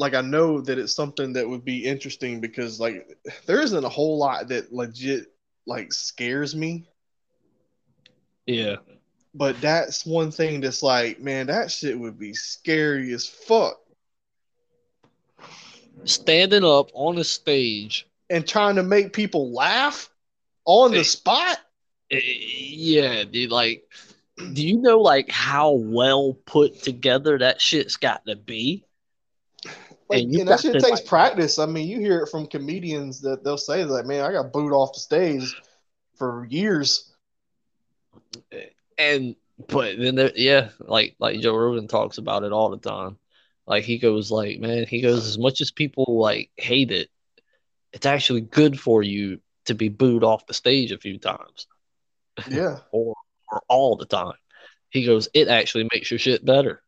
like 0.00 0.14
I 0.14 0.22
know 0.22 0.62
that 0.62 0.78
it's 0.78 0.94
something 0.94 1.34
that 1.34 1.46
would 1.46 1.62
be 1.64 1.84
interesting 1.84 2.40
because 2.40 2.80
like 2.80 3.06
there 3.44 3.60
isn't 3.60 3.84
a 3.84 3.88
whole 3.88 4.16
lot 4.16 4.48
that 4.48 4.72
legit 4.72 5.26
like 5.66 5.92
scares 5.92 6.56
me, 6.56 6.88
Yeah. 8.46 8.76
but 9.34 9.60
that's 9.60 10.06
one 10.06 10.30
thing 10.30 10.62
that's 10.62 10.82
like, 10.82 11.20
man, 11.20 11.46
that 11.48 11.70
shit 11.70 11.98
would 11.98 12.18
be 12.18 12.32
scary 12.32 13.12
as 13.12 13.26
fuck. 13.28 13.78
Standing 16.04 16.64
up 16.64 16.90
on 16.94 17.18
a 17.18 17.24
stage. 17.24 18.06
And 18.30 18.46
trying 18.48 18.76
to 18.76 18.82
make 18.82 19.12
people 19.12 19.52
laugh 19.52 20.08
on 20.64 20.92
the 20.92 21.04
spot. 21.04 21.58
eh, 22.10 22.20
Yeah, 22.22 23.24
dude. 23.24 23.50
Like, 23.50 23.84
do 24.54 24.66
you 24.66 24.78
know 24.78 25.00
like 25.00 25.28
how 25.28 25.72
well 25.72 26.38
put 26.46 26.80
together 26.82 27.36
that 27.38 27.60
shit's 27.60 27.96
got 27.96 28.24
to 28.26 28.36
be? 28.36 28.84
Like, 30.10 30.24
And 30.24 30.34
and 30.34 30.48
that 30.48 30.60
shit 30.60 30.72
to, 30.74 30.80
takes 30.80 31.00
like- 31.00 31.06
practice. 31.06 31.58
I 31.58 31.66
mean, 31.66 31.88
you 31.88 32.00
hear 32.00 32.20
it 32.20 32.28
from 32.28 32.46
comedians 32.46 33.20
that 33.22 33.44
they'll 33.44 33.56
say 33.56 33.84
like, 33.84 34.06
man, 34.06 34.24
I 34.24 34.32
got 34.32 34.52
booed 34.52 34.72
off 34.72 34.92
the 34.92 35.00
stage 35.00 35.54
for 36.16 36.46
years. 36.50 37.12
And 38.98 39.36
but 39.68 39.98
then 39.98 40.14
there, 40.14 40.32
yeah, 40.34 40.70
like 40.80 41.16
like 41.18 41.40
Joe 41.40 41.56
Rogan 41.56 41.88
talks 41.88 42.18
about 42.18 42.44
it 42.44 42.52
all 42.52 42.70
the 42.70 42.78
time. 42.78 43.16
Like 43.66 43.84
he 43.84 43.98
goes 43.98 44.30
like, 44.30 44.58
man, 44.58 44.86
he 44.86 45.00
goes 45.00 45.26
as 45.26 45.38
much 45.38 45.60
as 45.60 45.70
people 45.70 46.18
like 46.18 46.50
hate 46.56 46.90
it, 46.90 47.08
it's 47.92 48.06
actually 48.06 48.40
good 48.42 48.78
for 48.78 49.02
you 49.02 49.40
to 49.66 49.74
be 49.74 49.88
booed 49.88 50.24
off 50.24 50.46
the 50.46 50.54
stage 50.54 50.90
a 50.92 50.98
few 50.98 51.18
times 51.18 51.66
Yeah. 52.48 52.78
or 52.92 53.14
or 53.50 53.62
all 53.68 53.96
the 53.96 54.06
time. 54.06 54.34
He 54.90 55.04
goes, 55.04 55.28
it 55.34 55.48
actually 55.48 55.88
makes 55.92 56.10
your 56.10 56.18
shit 56.18 56.44
better. 56.44 56.82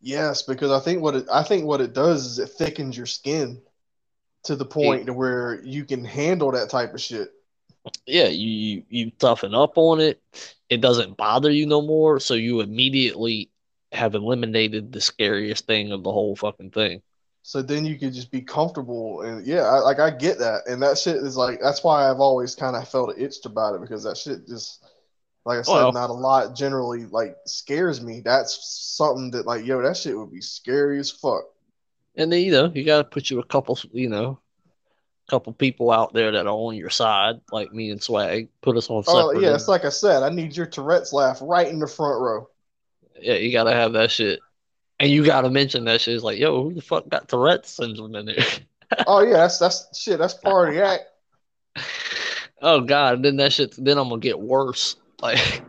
Yes, 0.00 0.42
because 0.42 0.70
I 0.70 0.80
think 0.80 1.02
what 1.02 1.16
it 1.16 1.26
I 1.32 1.42
think 1.42 1.64
what 1.64 1.80
it 1.80 1.92
does 1.92 2.24
is 2.26 2.38
it 2.38 2.50
thickens 2.50 2.96
your 2.96 3.06
skin 3.06 3.60
to 4.44 4.54
the 4.54 4.64
point 4.64 5.06
to 5.06 5.12
where 5.12 5.60
you 5.64 5.84
can 5.84 6.04
handle 6.04 6.52
that 6.52 6.70
type 6.70 6.94
of 6.94 7.00
shit. 7.00 7.30
Yeah, 8.06 8.28
you, 8.28 8.48
you 8.48 8.82
you 8.88 9.10
toughen 9.12 9.54
up 9.54 9.76
on 9.76 10.00
it. 10.00 10.22
It 10.68 10.80
doesn't 10.80 11.16
bother 11.16 11.50
you 11.50 11.66
no 11.66 11.82
more, 11.82 12.20
so 12.20 12.34
you 12.34 12.60
immediately 12.60 13.50
have 13.92 14.14
eliminated 14.14 14.92
the 14.92 15.00
scariest 15.00 15.66
thing 15.66 15.92
of 15.92 16.04
the 16.04 16.12
whole 16.12 16.36
fucking 16.36 16.70
thing. 16.70 17.02
So 17.42 17.62
then 17.62 17.86
you 17.86 17.98
could 17.98 18.12
just 18.12 18.30
be 18.30 18.42
comfortable 18.42 19.22
and 19.22 19.46
yeah, 19.46 19.62
I, 19.62 19.78
like 19.78 19.98
I 19.98 20.10
get 20.10 20.38
that, 20.38 20.68
and 20.68 20.82
that 20.82 20.98
shit 20.98 21.16
is 21.16 21.36
like 21.36 21.60
that's 21.60 21.82
why 21.82 22.08
I've 22.08 22.20
always 22.20 22.54
kind 22.54 22.76
of 22.76 22.88
felt 22.88 23.18
itched 23.18 23.46
about 23.46 23.74
it 23.74 23.80
because 23.80 24.04
that 24.04 24.16
shit 24.16 24.46
just 24.46 24.84
like 25.48 25.58
I 25.58 25.62
said, 25.62 25.72
Well- 25.72 25.92
not 25.92 26.10
a 26.10 26.12
lot 26.12 26.54
generally 26.54 27.06
like 27.06 27.36
scares 27.46 28.00
me. 28.00 28.20
That's 28.20 28.58
something 28.96 29.32
that 29.32 29.46
like 29.46 29.64
yo, 29.64 29.82
that 29.82 29.96
shit 29.96 30.16
would 30.16 30.30
be 30.30 30.40
scary 30.40 31.00
as 31.00 31.10
fuck. 31.10 31.44
And 32.16 32.30
then 32.32 32.42
you 32.42 32.52
know 32.52 32.70
you 32.72 32.84
got 32.84 32.98
to 32.98 33.04
put 33.04 33.30
you 33.30 33.40
a 33.40 33.44
couple, 33.44 33.78
you 33.92 34.08
know, 34.08 34.38
couple 35.28 35.52
people 35.52 35.90
out 35.90 36.12
there 36.14 36.32
that 36.32 36.46
are 36.46 36.52
on 36.52 36.74
your 36.74 36.90
side, 36.90 37.40
like 37.52 37.72
me 37.72 37.90
and 37.90 38.02
Swag. 38.02 38.48
Put 38.62 38.76
us 38.76 38.88
on 38.88 39.04
Oh 39.06 39.32
yeah, 39.38 39.54
it's 39.54 39.68
like 39.68 39.84
I 39.84 39.90
said, 39.90 40.22
I 40.22 40.30
need 40.30 40.56
your 40.56 40.66
Tourette's 40.66 41.12
laugh 41.12 41.38
right 41.42 41.68
in 41.68 41.78
the 41.78 41.86
front 41.86 42.20
row. 42.20 42.48
yeah, 43.20 43.34
you 43.34 43.52
got 43.52 43.64
to 43.64 43.72
have 43.72 43.92
that 43.92 44.10
shit, 44.10 44.40
and 44.98 45.10
you 45.10 45.24
got 45.24 45.42
to 45.42 45.50
mention 45.50 45.84
that 45.84 46.00
shit. 46.00 46.14
It's 46.14 46.24
like, 46.24 46.38
yo, 46.38 46.62
who 46.62 46.74
the 46.74 46.82
fuck 46.82 47.08
got 47.08 47.28
Tourette's 47.28 47.70
syndrome 47.70 48.14
in 48.14 48.26
there? 48.26 48.36
Oh 49.06 49.20
yeah, 49.20 49.36
that's 49.36 49.58
that's 49.58 49.98
shit. 49.98 50.18
That's 50.18 50.32
part 50.32 50.70
of 50.70 50.74
the 50.74 50.82
act. 50.82 51.02
oh 52.62 52.80
god, 52.80 53.16
and 53.16 53.24
then 53.24 53.36
that 53.36 53.52
shit. 53.52 53.74
Then 53.76 53.98
I'm 53.98 54.08
gonna 54.08 54.18
get 54.18 54.40
worse. 54.40 54.96
Like, 55.22 55.62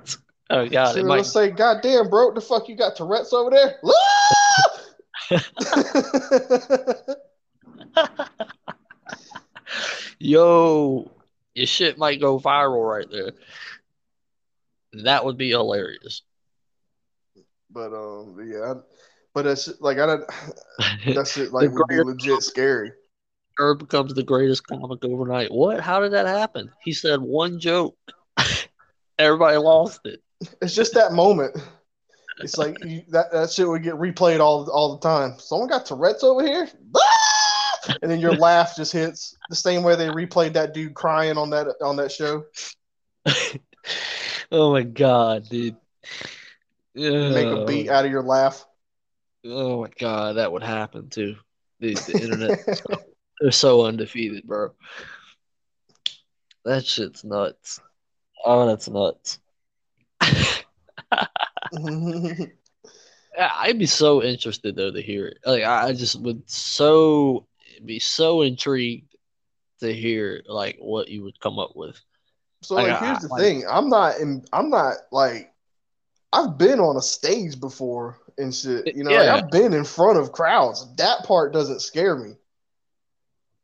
oh 0.52 0.70
god, 0.70 0.94
So 0.94 1.00
it 1.00 1.06
might. 1.06 1.18
let's 1.18 1.34
say, 1.34 1.50
God 1.50 1.80
damn, 1.82 2.08
bro, 2.10 2.32
the 2.34 2.42
fuck 2.42 2.70
you 2.70 2.76
got 2.76 2.96
Tourette's 2.96 3.34
over 3.34 3.50
there? 3.50 3.80
Yo, 10.20 11.12
your 11.56 11.68
shit 11.68 11.98
might 11.98 12.20
go 12.20 12.40
viral 12.40 12.90
right 12.90 13.10
there. 13.10 13.32
That 15.04 15.24
would 15.26 15.38
be 15.38 15.50
hilarious. 15.50 16.24
but 17.70 17.94
um, 17.94 18.38
yeah, 18.46 18.74
I- 18.74 18.82
but 19.34 19.44
that's 19.44 19.70
like 19.80 20.00
I 20.00 20.06
don't. 20.08 20.24
That's 21.06 21.34
shit 21.34 21.54
like 21.54 21.72
would 21.72 21.88
be 21.88 22.02
legit 22.02 22.42
scary. 22.42 22.92
Herb 23.60 23.80
becomes 23.80 24.14
the 24.14 24.24
greatest 24.24 24.66
comic 24.66 25.06
overnight. 25.06 25.52
What? 25.52 25.80
How 25.80 26.00
did 26.00 26.14
that 26.14 26.26
happen? 26.26 26.72
He 26.84 26.94
said 26.94 27.22
one 27.22 27.60
joke. 27.60 27.96
Everybody 29.20 29.58
lost 29.58 30.00
it. 30.06 30.24
It's 30.62 30.74
just 30.74 30.94
that 30.94 31.12
moment. 31.12 31.56
It's 32.42 32.58
like 32.58 32.78
you, 32.86 33.04
that 33.10 33.32
that 33.34 33.52
shit 33.52 33.68
would 33.68 33.84
get 33.84 33.96
replayed 33.96 34.40
all 34.40 34.70
all 34.72 34.96
the 34.96 35.08
time. 35.08 35.38
Someone 35.38 35.68
got 35.68 35.86
Tourette's 35.86 36.24
over 36.24 36.42
here, 36.46 36.70
Ah! 36.96 37.96
and 38.02 38.10
then 38.10 38.22
your 38.22 38.34
laugh 38.34 38.78
just 38.78 38.94
hits 38.94 39.36
the 39.50 39.58
same 39.58 39.84
way 39.84 39.98
they 39.98 40.08
replayed 40.08 40.54
that 40.54 40.74
dude 40.74 40.94
crying 40.94 41.38
on 41.38 41.50
that 41.50 41.68
on 41.82 41.98
that 41.98 42.14
show. 42.14 42.46
oh 44.52 44.72
my 44.72 44.84
god, 44.84 45.50
dude. 45.50 45.76
Make 46.96 47.48
a 47.48 47.66
beat 47.66 47.90
out 47.90 48.06
of 48.06 48.12
your 48.12 48.24
laugh. 48.24 48.66
Oh 49.46 49.82
my 49.82 49.90
god, 50.00 50.38
that 50.38 50.52
would 50.52 50.64
happen 50.64 51.10
too. 51.10 51.36
Dude, 51.82 51.98
the 51.98 52.22
internet, 52.22 52.82
they're 53.42 53.52
so 53.52 53.86
undefeated, 53.86 54.46
bro. 54.46 54.72
That 56.64 56.86
shit's 56.86 57.26
nuts. 57.26 57.82
Oh, 58.46 58.66
that's 58.68 58.88
nuts. 58.90 59.40
I'd 63.40 63.80
be 63.80 63.86
so 63.86 64.24
interested 64.24 64.76
though 64.76 64.92
to 64.92 65.02
hear 65.02 65.28
it. 65.28 65.38
Like 65.46 65.64
I 65.64 65.88
I 65.88 65.94
just 65.94 66.20
would 66.22 66.50
so 66.50 67.48
be 67.86 68.00
so 68.00 68.42
intrigued 68.42 69.16
to 69.80 69.94
hear 69.94 70.42
like 70.48 70.78
what 70.80 71.08
you 71.10 71.24
would 71.24 71.40
come 71.40 71.58
up 71.60 71.76
with. 71.76 72.00
So 72.62 72.76
Like, 72.76 72.90
like, 72.90 73.00
here's 73.02 73.20
the 73.20 73.28
like- 73.30 73.42
thing. 73.42 73.64
I'm 73.70 73.90
not 73.90 74.18
in. 74.20 74.44
I'm 74.52 74.70
not 74.70 74.96
like. 75.12 75.54
I've 76.32 76.60
been 76.60 76.80
on 76.80 76.96
a 76.96 77.02
stage 77.02 77.60
before 77.60 78.20
and 78.38 78.54
shit. 78.54 78.96
You 78.96 79.04
know, 79.04 79.10
Yeah. 79.10 79.34
like, 79.34 79.44
I've 79.46 79.50
been 79.52 79.74
in 79.74 79.84
front 79.84 80.20
of 80.20 80.32
crowds. 80.32 80.86
That 80.98 81.24
part 81.24 81.54
doesn't 81.54 81.82
scare 81.82 82.16
me. 82.16 82.34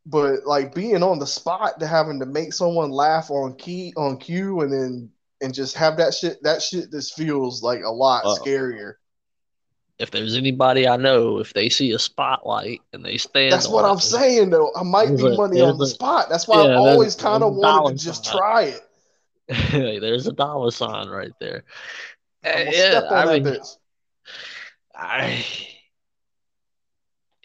But 0.05 0.45
like 0.45 0.75
being 0.75 1.01
on 1.01 1.17
the 1.19 1.25
spot 1.27 1.79
to 1.79 1.87
having 1.87 2.19
to 2.19 2.25
make 2.25 2.53
someone 2.53 2.91
laugh 2.91 3.31
on 3.31 3.55
key 3.55 3.91
on 3.97 4.17
cue 4.17 4.61
and 4.61 4.71
then 4.71 5.09
and 5.41 5.53
just 5.53 5.75
have 5.75 5.97
that 5.97 6.13
shit. 6.13 6.41
That 6.43 6.61
shit 6.61 6.91
just 6.91 7.15
feels 7.15 7.63
like 7.63 7.81
a 7.83 7.89
lot 7.89 8.23
Oh. 8.25 8.37
scarier. 8.39 8.93
If 9.97 10.11
there's 10.11 10.35
anybody 10.35 10.87
I 10.87 10.97
know, 10.97 11.39
if 11.39 11.53
they 11.53 11.69
see 11.69 11.91
a 11.93 11.99
spotlight 11.99 12.81
and 12.93 13.03
they 13.03 13.17
stand, 13.17 13.53
That's 13.53 13.67
what 13.69 13.85
it, 13.85 13.87
I'm 13.87 13.99
saying 13.99 14.49
though. 14.49 14.71
I 14.75 14.83
might 14.83 15.15
be 15.15 15.35
money 15.37 15.61
on 15.61 15.77
the 15.77 15.85
a- 15.85 15.87
spot. 15.87 16.27
That's 16.29 16.47
why 16.47 16.65
yeah, 16.65 16.73
I've 16.73 16.79
always 16.79 17.15
kind 17.15 17.43
of 17.43 17.53
there's 17.53 17.59
a 17.59 17.61
dollar 17.61 17.81
wanted 17.83 17.97
to 17.99 18.05
just 18.05 18.25
sign. 18.25 18.37
try 18.37 18.63
it. 18.63 18.81
there's 20.01 20.27
a 20.27 20.33
dollar 20.33 20.69
sign 20.71 21.07
right 21.07 21.31
there. 21.39 21.63
Uh, 22.45 22.65
yeah, 22.69 23.01
I 23.09 23.39
mean. 23.39 23.57
I, 24.93 25.45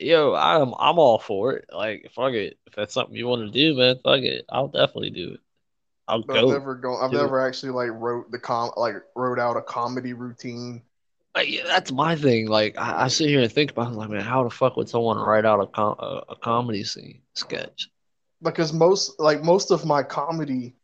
yo, 0.00 0.34
I'm 0.34 0.74
I'm 0.78 0.98
all 0.98 1.18
for 1.18 1.54
it. 1.54 1.66
Like, 1.72 2.10
fuck 2.14 2.32
it. 2.32 2.58
If 2.66 2.74
that's 2.74 2.94
something 2.94 3.14
you 3.14 3.26
want 3.26 3.42
to 3.42 3.50
do, 3.50 3.76
man, 3.76 3.96
fuck 4.02 4.20
it. 4.20 4.44
I'll 4.48 4.68
definitely 4.68 5.10
do 5.10 5.34
it. 5.34 5.40
I'll 6.08 6.22
But 6.22 6.38
I've 6.38 6.48
never 6.48 6.74
gone. 6.74 7.04
I've 7.04 7.10
do 7.10 7.18
it. 7.18 7.22
never 7.22 7.46
actually 7.46 7.72
like 7.72 7.90
wrote 7.92 8.30
the 8.30 8.38
com 8.38 8.72
like 8.76 8.96
wrote 9.14 9.38
out 9.38 9.56
a 9.56 9.62
comedy 9.62 10.12
routine. 10.12 10.82
Like, 11.34 11.48
yeah, 11.48 11.62
that's 11.64 11.92
my 11.92 12.16
thing. 12.16 12.48
Like, 12.48 12.76
I, 12.76 13.04
I 13.04 13.08
sit 13.08 13.28
here 13.28 13.40
and 13.40 13.52
think 13.52 13.70
about, 13.70 13.92
it, 13.92 13.94
like, 13.94 14.10
man, 14.10 14.20
how 14.20 14.42
the 14.42 14.50
fuck 14.50 14.76
would 14.76 14.88
someone 14.88 15.16
write 15.16 15.44
out 15.44 15.60
a 15.60 15.66
com 15.66 15.94
a, 16.00 16.22
a 16.30 16.36
comedy 16.36 16.82
scene 16.82 17.20
sketch? 17.34 17.88
because 18.42 18.72
most 18.72 19.18
like 19.20 19.42
most 19.42 19.70
of 19.70 19.84
my 19.84 20.02
comedy 20.02 20.74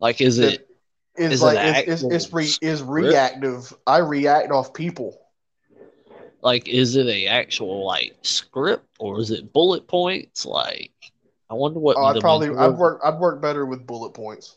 Like, 0.00 0.20
is 0.20 0.38
it 0.38 0.68
is, 1.16 1.32
is 1.34 1.42
like 1.42 1.58
it's, 1.58 2.02
it's, 2.02 2.14
it's, 2.14 2.32
re, 2.32 2.50
is 2.60 2.82
reactive. 2.82 3.72
I 3.86 3.98
react 3.98 4.50
off 4.50 4.74
people. 4.74 5.20
Like 6.44 6.68
is 6.68 6.94
it 6.94 7.06
a 7.06 7.26
actual 7.26 7.84
like 7.84 8.14
script 8.22 8.86
or 9.00 9.18
is 9.18 9.30
it 9.30 9.52
bullet 9.52 9.88
points? 9.88 10.44
Like, 10.44 10.92
I 11.50 11.54
wonder 11.54 11.80
what. 11.80 11.96
Oh, 11.96 12.04
I'd 12.04 12.20
probably 12.20 12.54
I'd 12.54 12.76
work 12.76 13.00
I'd 13.02 13.18
work 13.18 13.40
better 13.40 13.64
with 13.64 13.86
bullet 13.86 14.10
points. 14.10 14.56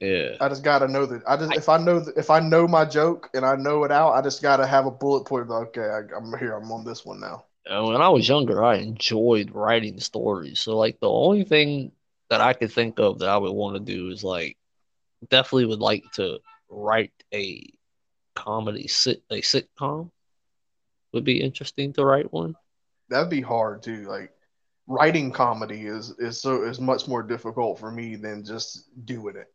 Yeah. 0.00 0.36
I 0.40 0.48
just 0.48 0.64
gotta 0.64 0.88
know 0.88 1.06
that. 1.06 1.22
I 1.28 1.36
just 1.36 1.54
if 1.54 1.68
I 1.68 1.76
know 1.76 2.00
that 2.00 2.16
if 2.16 2.30
I 2.30 2.40
know 2.40 2.66
my 2.66 2.86
joke 2.86 3.28
and 3.34 3.44
I 3.44 3.56
know 3.56 3.84
it 3.84 3.92
out, 3.92 4.12
I 4.12 4.22
just 4.22 4.40
gotta 4.42 4.66
have 4.66 4.86
a 4.86 4.90
bullet 4.90 5.24
point. 5.24 5.50
Okay, 5.50 5.82
I, 5.82 6.00
I'm 6.16 6.36
here. 6.38 6.54
I'm 6.54 6.72
on 6.72 6.84
this 6.84 7.04
one 7.04 7.20
now. 7.20 7.44
Uh, 7.68 7.84
when 7.84 8.00
I 8.00 8.08
was 8.08 8.28
younger, 8.28 8.64
I 8.64 8.76
enjoyed 8.76 9.50
writing 9.50 10.00
stories. 10.00 10.60
So 10.60 10.76
like 10.78 10.98
the 11.00 11.10
only 11.10 11.44
thing 11.44 11.92
that 12.30 12.40
I 12.40 12.54
could 12.54 12.72
think 12.72 12.98
of 12.98 13.18
that 13.18 13.28
I 13.28 13.36
would 13.36 13.52
want 13.52 13.76
to 13.76 13.92
do 13.92 14.08
is 14.08 14.24
like 14.24 14.56
definitely 15.28 15.66
would 15.66 15.80
like 15.80 16.04
to 16.12 16.38
write 16.70 17.12
a 17.34 17.66
comedy 18.36 18.86
sit 18.86 19.22
a 19.30 19.40
sitcom. 19.40 20.10
Would 21.12 21.24
be 21.24 21.40
interesting 21.40 21.92
to 21.94 22.04
write 22.04 22.32
one. 22.32 22.54
That'd 23.08 23.30
be 23.30 23.40
hard 23.40 23.82
too. 23.82 24.06
Like 24.06 24.30
writing 24.86 25.32
comedy 25.32 25.86
is 25.86 26.10
is 26.18 26.40
so 26.40 26.62
is 26.62 26.80
much 26.80 27.08
more 27.08 27.22
difficult 27.22 27.80
for 27.80 27.90
me 27.90 28.14
than 28.16 28.44
just 28.44 28.84
doing 29.04 29.36
it. 29.36 29.52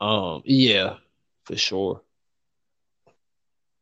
Um, 0.00 0.42
yeah, 0.44 0.96
for 1.44 1.56
sure. 1.56 2.02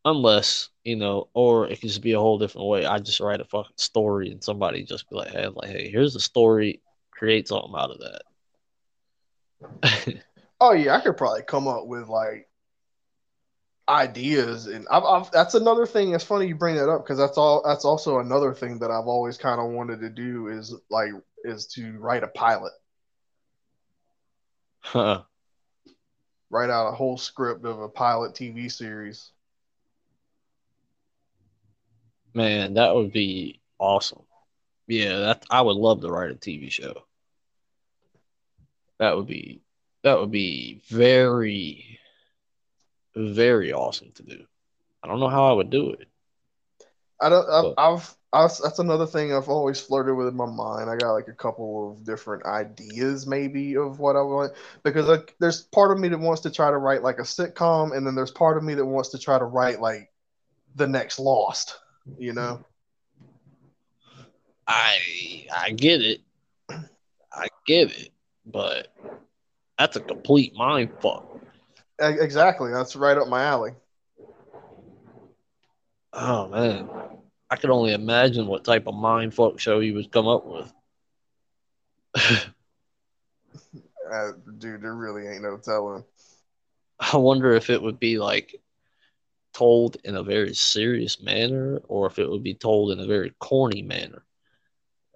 Unless, 0.05 0.71
you 0.85 0.97
know, 0.97 1.29
or 1.35 1.67
it 1.67 1.81
could 1.81 1.89
just 1.89 2.03
be 2.03 2.13
a 2.13 2.21
whole 2.21 2.39
different 2.39 2.69
way. 2.69 2.85
I 2.85 2.99
just 2.99 3.21
write 3.21 3.41
a 3.41 3.45
fucking 3.45 3.73
story 3.77 4.31
and 4.31 4.43
somebody 4.43 4.85
just 4.85 5.09
be 5.09 5.17
like, 5.17 5.31
hey, 5.31 5.49
like, 5.49 5.71
hey, 5.71 5.89
here's 5.91 6.13
the 6.13 6.21
story, 6.21 6.81
create 7.11 7.49
something 7.49 7.73
out 7.77 7.91
of 7.91 8.01
that. 9.83 10.23
Oh 10.61 10.73
yeah, 10.73 10.97
I 10.97 11.01
could 11.01 11.17
probably 11.17 11.43
come 11.43 11.69
up 11.69 11.87
with 11.87 12.09
like 12.09 12.49
ideas, 13.89 14.67
and 14.67 14.87
I've, 14.91 15.05
I've 15.05 15.31
that's 15.31 15.55
another 15.55 15.87
thing. 15.87 16.15
It's 16.15 16.25
funny 16.25 16.47
you 16.47 16.55
bring 16.55 16.77
that 16.77 16.89
up 16.89 17.05
because 17.05 17.19
that's 17.19 17.39
all. 17.39 17.63
That's 17.65 17.85
also 17.85 18.19
another 18.19 18.55
thing 18.55 18.79
that 18.81 18.91
I've 18.91 19.07
always 19.07 19.37
kind 19.39 19.61
of 19.61 19.71
wanted 19.71 20.01
to 20.01 20.11
do 20.11 20.49
is 20.49 20.75
like 20.91 21.11
is 21.45 21.67
to 21.75 21.99
write 21.99 22.23
a 22.25 22.29
pilot, 22.29 22.73
Huh. 24.81 25.25
write 26.51 26.71
out 26.71 26.89
a 26.89 26.93
whole 26.95 27.17
script 27.19 27.65
of 27.65 27.81
a 27.81 27.89
pilot 27.89 28.35
TV 28.35 28.69
series. 28.69 29.31
Man, 32.35 32.75
that 32.75 32.95
would 32.95 33.13
be 33.13 33.61
awesome. 33.79 34.25
Yeah, 34.87 35.19
that 35.19 35.45
I 35.51 35.63
would 35.63 35.77
love 35.77 36.01
to 36.03 36.09
write 36.11 36.31
a 36.31 36.35
TV 36.37 36.71
show. 36.71 37.05
That 38.99 39.17
would 39.17 39.27
be 39.27 39.63
that 40.03 40.19
would 40.19 40.31
be 40.31 40.83
very 40.89 41.99
very 43.17 43.73
awesome 43.73 44.13
to 44.15 44.23
do. 44.23 44.45
I 45.03 45.09
don't 45.09 45.21
know 45.21 45.29
how 45.29 45.49
I 45.49 45.53
would 45.53 45.71
do 45.71 45.91
it. 45.91 46.09
I 47.21 47.29
don't. 47.29 47.49
I've, 47.49 47.75
I've 47.79 48.17
I 48.35 48.43
was, 48.43 48.59
that's 48.59 48.81
another 48.81 49.07
thing 49.07 49.33
I've 49.33 49.49
always 49.49 49.81
flirted 49.81 50.17
with 50.17 50.27
in 50.27 50.35
my 50.35 50.45
mind. 50.45 50.91
I 50.91 50.97
got 50.97 51.13
like 51.13 51.29
a 51.29 51.33
couple 51.33 51.93
of 51.93 52.05
different 52.05 52.45
ideas, 52.45 53.29
maybe, 53.29 53.77
of 53.77 54.01
what 54.01 54.17
I 54.17 54.23
want 54.23 54.55
because 54.83 55.07
like, 55.07 55.37
there's 55.39 55.63
part 55.63 55.93
of 55.93 56.01
me 56.01 56.09
that 56.09 56.19
wants 56.19 56.41
to 56.43 56.51
try 56.51 56.69
to 56.69 56.77
write 56.77 57.05
like 57.05 57.21
a 57.21 57.23
sitcom, 57.23 57.97
and 57.97 58.05
then 58.05 58.17
there's 58.17 58.33
part 58.33 58.57
of 58.57 58.65
me 58.65 58.75
that 58.75 58.85
wants 58.85 59.11
to 59.11 59.21
try 59.21 59.39
to 59.39 59.45
write 59.45 59.81
like 59.81 60.11
the 60.75 60.89
next 60.89 61.21
Lost. 61.21 61.79
You 62.19 62.33
know? 62.33 62.65
I 64.67 65.47
I 65.57 65.71
get 65.71 66.03
it. 66.03 66.21
I 66.69 67.47
get 67.67 67.93
it, 67.93 68.11
but 68.45 68.89
that's 69.79 69.95
a 69.95 70.01
complete 70.01 70.57
mind 70.57 70.91
fuck. 71.01 71.39
Exactly. 72.09 72.71
That's 72.71 72.97
right 72.97 73.17
up 73.17 73.29
my 73.29 73.45
alley. 73.45 73.73
Oh 76.13 76.49
man. 76.49 76.89
I 77.51 77.57
can 77.57 77.71
only 77.71 77.93
imagine 77.93 78.47
what 78.47 78.65
type 78.65 78.87
of 78.87 78.95
mind 78.95 79.35
fuck 79.35 79.61
show 79.61 79.81
he 79.81 79.93
would 79.93 80.11
come 80.11 80.27
up 80.29 80.45
with. 80.47 80.73
Uh, 84.13 84.33
dude, 84.59 84.83
there 84.83 84.95
really 84.95 85.27
ain't 85.27 85.43
no 85.43 85.57
telling. 85.57 86.05
I 87.01 87.17
wonder 87.17 87.53
if 87.53 87.71
it 87.71 87.81
would 87.83 87.99
be 87.99 88.19
like 88.19 88.61
told 89.53 89.97
in 90.05 90.17
a 90.17 90.23
very 90.23 90.55
serious 90.55 91.23
manner 91.23 91.81
or 91.89 92.07
if 92.07 92.19
it 92.19 92.29
would 92.29 92.43
be 92.43 92.55
told 92.55 92.91
in 92.93 93.01
a 93.01 93.07
very 93.07 93.33
corny 93.39 93.83
manner. 93.83 94.25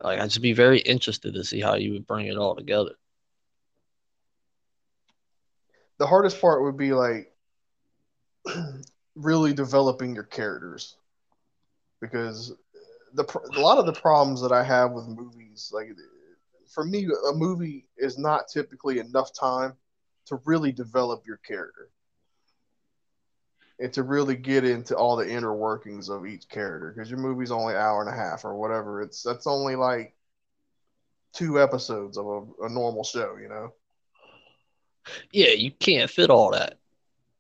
Like 0.03 0.21
I'd 0.21 0.31
just 0.31 0.43
be 0.43 0.53
very 0.53 0.79
interested 0.81 1.35
to 1.35 1.45
see 1.45 1.61
how 1.61 1.75
you 1.75 1.93
would 1.93 2.07
bring 2.07 2.27
it 2.27 2.39
all 2.39 2.55
together. 2.55 2.93
The 5.99 6.07
hardest 6.07 6.41
part 6.41 6.63
would 6.63 6.77
be 6.77 6.93
like 6.93 7.33
really 9.15 9.53
developing 9.53 10.15
your 10.15 10.25
characters 10.25 10.97
because 12.01 12.53
the 13.15 13.25
a 13.57 13.61
lot 13.61 13.79
of 13.79 13.87
the 13.87 14.01
problems 14.01 14.41
that 14.43 14.53
I 14.53 14.63
have 14.63 14.93
with 14.93 15.07
movies, 15.09 15.71
like 15.73 15.89
for 16.69 16.85
me, 16.85 17.09
a 17.31 17.35
movie 17.35 17.87
is 17.97 18.19
not 18.19 18.49
typically 18.49 18.99
enough 18.99 19.33
time 19.33 19.75
to 20.27 20.41
really 20.45 20.73
develop 20.73 21.27
your 21.27 21.39
character 21.39 21.89
and 23.81 23.93
to 23.93 24.03
really 24.03 24.37
get 24.37 24.65
into 24.65 24.97
all 24.97 25.17
the 25.17 25.29
inner 25.29 25.55
workings 25.55 26.09
of 26.09 26.27
each 26.27 26.49
character 26.49 26.93
because 26.95 27.11
your 27.11 27.21
movie's 27.21 27.51
only 27.51 27.75
hour 27.75 28.01
and 28.03 28.13
a 28.13 28.17
half 28.17 28.45
or 28.45 28.57
whatever. 28.57 29.01
It's 29.01 29.23
that's 29.23 29.47
only 29.47 29.77
like 29.77 30.15
two 31.33 31.61
episodes 31.63 32.19
of 32.19 32.27
a, 32.27 32.67
a 32.67 32.69
normal 32.69 33.05
show, 33.05 33.37
you 33.41 33.49
know. 33.49 33.73
Yeah, 35.33 35.51
you 35.51 35.71
can't 35.73 36.11
fit 36.11 36.31
all 36.31 36.51
that. 36.53 36.79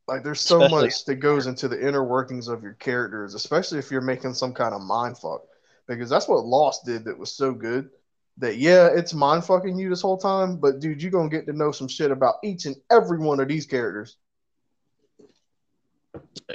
Like 0.06 0.24
there's 0.24 0.40
so 0.40 0.62
Especially- 0.62 0.86
much 0.86 1.04
that 1.04 1.14
goes 1.16 1.46
into 1.46 1.68
the 1.68 1.86
inner 1.86 2.04
workings 2.04 2.48
of 2.48 2.62
your 2.62 2.72
characters, 2.74 3.34
especially 3.34 3.78
if 3.78 3.90
you're 3.90 4.00
making 4.00 4.34
some 4.34 4.54
kind 4.54 4.74
of 4.74 4.80
mind 4.80 5.18
fuck. 5.18 5.42
Because 5.86 6.08
that's 6.10 6.28
what 6.28 6.44
Lost 6.44 6.84
did 6.84 7.04
that 7.04 7.18
was 7.18 7.32
so 7.32 7.52
good. 7.52 7.90
That 8.38 8.56
yeah, 8.56 8.86
it's 8.86 9.12
mind 9.14 9.44
fucking 9.44 9.76
you 9.76 9.90
this 9.90 10.00
whole 10.02 10.16
time, 10.16 10.56
but 10.58 10.78
dude, 10.80 11.02
you're 11.02 11.10
gonna 11.10 11.28
get 11.28 11.44
to 11.46 11.52
know 11.52 11.72
some 11.72 11.88
shit 11.88 12.10
about 12.10 12.36
each 12.44 12.66
and 12.66 12.76
every 12.90 13.18
one 13.18 13.40
of 13.40 13.48
these 13.48 13.66
characters. 13.66 14.16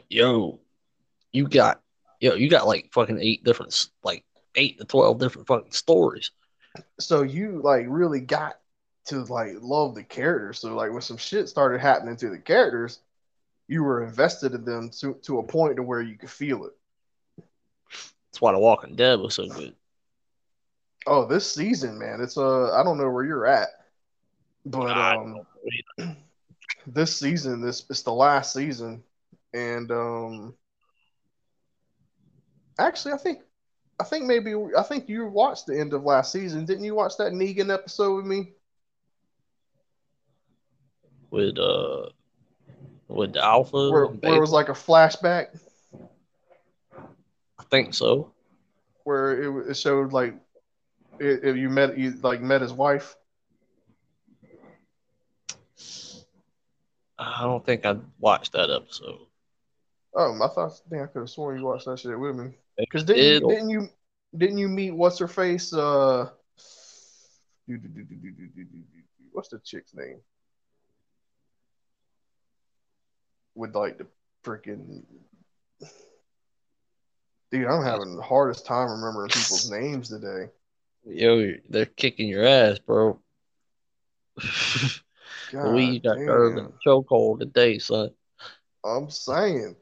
Yo, 0.10 0.60
you 1.31 1.48
got 1.48 1.81
yo, 2.19 2.35
you 2.35 2.49
got 2.49 2.68
like 2.68 2.90
fucking 2.94 3.19
eight 3.19 3.44
different 3.44 3.90
like 4.03 4.23
eight 4.56 4.80
to 4.80 4.85
twelve 4.85 5.19
different 5.19 5.48
fucking 5.48 5.72
stories. 5.72 6.31
So 6.99 7.22
you 7.22 7.61
like 7.64 7.85
really 7.88 8.22
got 8.22 8.57
to 9.05 9.23
like 9.25 9.55
love 9.61 9.95
the 9.95 10.03
characters. 10.03 10.59
So 10.59 10.75
like 10.75 10.91
when 10.91 11.01
some 11.01 11.17
shit 11.17 11.49
started 11.49 11.81
happening 11.81 12.15
to 12.17 12.30
the 12.30 12.38
characters, 12.38 12.99
you 13.67 13.84
were 13.84 14.03
invested 14.03 14.53
in 14.53 14.65
them 14.65 14.89
to, 14.99 15.15
to 15.23 15.39
a 15.39 15.43
point 15.43 15.75
to 15.77 15.84
where 15.84 16.01
you 16.01 16.17
could 16.17 16.30
feel 16.30 16.65
it. 16.65 16.73
That's 18.31 18.41
why 18.41 18.51
The 18.51 18.59
Walking 18.59 18.95
Dead 18.95 19.19
was 19.19 19.35
so 19.35 19.47
good. 19.47 19.75
Oh, 21.05 21.25
this 21.25 21.53
season, 21.53 21.99
man, 21.99 22.21
it's 22.21 22.38
uh 22.38 22.73
I 22.73 22.84
don't 22.84 22.97
know 22.97 23.09
where 23.09 23.25
you're 23.25 23.45
at. 23.45 23.69
But 24.65 24.97
um 24.97 25.45
this 26.88 27.15
season, 27.17 27.61
this 27.61 27.85
it's 27.89 28.01
the 28.03 28.13
last 28.13 28.53
season, 28.53 29.03
and 29.53 29.91
um, 29.91 30.55
actually, 32.80 33.13
I 33.13 33.17
think, 33.17 33.39
I 33.99 34.03
think 34.03 34.25
maybe 34.25 34.53
I 34.77 34.84
think 34.84 35.07
you 35.07 35.27
watched 35.27 35.67
the 35.67 35.80
end 35.80 35.93
of 35.93 36.03
last 36.03 36.31
season, 36.31 36.65
didn't 36.65 36.84
you? 36.84 36.95
Watch 36.95 37.17
that 37.17 37.34
Negan 37.34 37.73
episode 37.73 38.15
with 38.15 38.25
me? 38.25 38.53
with 41.34 41.57
uh 41.57 42.10
with 43.07 43.34
the 43.34 43.43
Alpha. 43.43 43.89
Where, 43.89 44.05
where 44.05 44.35
it 44.35 44.39
was 44.39 44.51
like 44.51 44.69
a 44.69 44.73
flashback. 44.73 45.47
I 46.93 47.64
think 47.69 47.93
so. 47.93 48.31
Where 49.03 49.41
it, 49.41 49.72
it 49.72 49.73
showed 49.73 50.14
like 50.14 50.35
it, 51.19 51.43
it, 51.43 51.57
you 51.57 51.69
met 51.69 51.97
you 51.97 52.11
like 52.22 52.39
met 52.41 52.61
his 52.61 52.72
wife. 52.72 53.15
I 57.18 57.41
don't 57.41 57.65
think 57.65 57.85
I 57.85 57.97
watched 58.19 58.53
that 58.53 58.69
episode. 58.69 59.19
Oh, 60.15 60.35
I 60.35 60.47
thought 60.49 60.80
I 60.91 61.01
I 61.01 61.07
could 61.07 61.19
have 61.19 61.30
sworn 61.30 61.60
you 61.60 61.65
watched 61.65 61.85
that 61.85 61.99
shit 61.99 62.18
with 62.18 62.35
me. 62.35 62.51
Because 62.77 63.03
didn't, 63.03 63.47
did. 63.47 63.55
didn't 63.55 63.69
you 63.69 63.89
didn't 64.38 64.60
you 64.60 64.68
meet 64.68 64.91
what's 64.91 65.18
her 65.18 65.27
face? 65.27 65.73
Uh, 65.73 66.30
what's 69.31 69.49
the 69.49 69.60
chick's 69.64 69.95
name? 69.95 70.19
With 73.55 73.75
like 73.75 73.97
the 73.97 74.07
freaking 74.43 75.03
dude, 77.51 77.67
I'm 77.67 77.84
having 77.84 78.15
the 78.15 78.23
hardest 78.23 78.65
time 78.65 78.89
remembering 78.89 79.30
people's 79.30 79.69
names 79.71 80.09
today. 80.09 80.49
Yo, 81.05 81.53
they're 81.69 81.85
kicking 81.85 82.27
your 82.27 82.45
ass, 82.45 82.80
bro. 82.80 83.19
God 85.51 85.73
we 85.73 85.99
got 85.99 86.17
curved 86.17 86.57
in 86.57 86.65
damn. 86.65 86.73
a 86.73 86.88
chokehold 86.88 87.39
today, 87.39 87.77
son. 87.77 88.09
I'm 88.84 89.09
saying. 89.09 89.75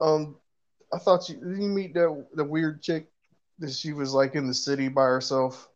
Um, 0.00 0.36
I 0.92 0.98
thought 0.98 1.28
you 1.28 1.36
did 1.36 1.62
you 1.62 1.68
meet 1.68 1.94
that 1.94 2.26
the 2.34 2.44
weird 2.44 2.82
chick 2.82 3.08
that 3.58 3.72
she 3.72 3.92
was 3.92 4.14
like 4.14 4.34
in 4.34 4.46
the 4.46 4.54
city 4.54 4.88
by 4.88 5.04
herself, 5.04 5.68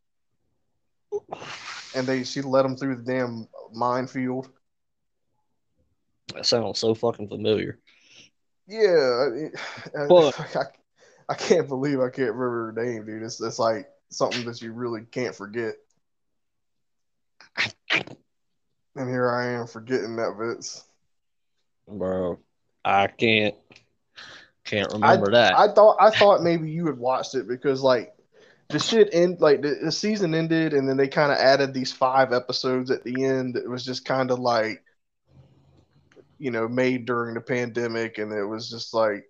and 1.94 2.06
they 2.06 2.24
she 2.24 2.40
led 2.40 2.62
them 2.62 2.76
through 2.76 2.96
the 2.96 3.02
damn 3.02 3.48
minefield. 3.72 4.48
That 6.34 6.46
sounds 6.46 6.78
so 6.78 6.94
fucking 6.94 7.28
familiar. 7.28 7.78
Yeah, 8.66 9.28
I, 9.94 10.06
But- 10.08 10.56
I, 10.56 10.64
I 11.28 11.34
can't 11.34 11.68
believe 11.68 12.00
I 12.00 12.10
can't 12.10 12.34
remember 12.34 12.72
her 12.72 12.84
name, 12.84 13.06
dude. 13.06 13.22
It's 13.22 13.40
it's 13.40 13.58
like 13.58 13.88
something 14.10 14.44
that 14.44 14.60
you 14.60 14.72
really 14.72 15.02
can't 15.02 15.34
forget. 15.34 15.74
And 18.94 19.08
here 19.08 19.30
I 19.30 19.52
am 19.52 19.66
forgetting 19.66 20.16
that 20.16 20.36
Vince. 20.38 20.84
Bro, 21.88 22.38
I 22.84 23.06
can't 23.06 23.54
can't 24.64 24.92
remember 24.92 25.28
I, 25.30 25.32
that. 25.32 25.58
I 25.58 25.72
thought 25.72 25.96
I 26.00 26.10
thought 26.10 26.42
maybe 26.42 26.70
you 26.70 26.86
had 26.86 26.98
watched 26.98 27.34
it 27.34 27.48
because 27.48 27.82
like 27.82 28.14
the 28.68 28.78
shit 28.78 29.10
end 29.12 29.40
like 29.40 29.62
the, 29.62 29.78
the 29.82 29.92
season 29.92 30.34
ended 30.34 30.72
and 30.72 30.88
then 30.88 30.96
they 30.96 31.08
kind 31.08 31.32
of 31.32 31.38
added 31.38 31.74
these 31.74 31.92
five 31.92 32.32
episodes 32.32 32.90
at 32.90 33.04
the 33.04 33.24
end. 33.24 33.56
It 33.56 33.68
was 33.68 33.84
just 33.84 34.04
kind 34.04 34.30
of 34.30 34.38
like 34.38 34.82
you 36.42 36.50
know 36.50 36.66
made 36.66 37.06
during 37.06 37.34
the 37.34 37.40
pandemic 37.40 38.18
and 38.18 38.32
it 38.32 38.44
was 38.44 38.68
just 38.68 38.92
like 38.92 39.24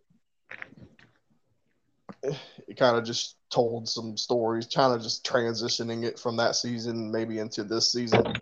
it 2.22 2.76
kind 2.78 2.97
of 2.97 3.05
just 3.05 3.36
told 3.51 3.89
some 3.89 4.16
stories, 4.16 4.66
kind 4.66 4.94
of 4.94 5.02
just 5.02 5.26
transitioning 5.26 6.05
it 6.05 6.18
from 6.18 6.36
that 6.39 6.56
season 6.56 7.10
maybe 7.12 7.39
into 7.39 7.64
this 7.64 7.93
season. 7.93 8.34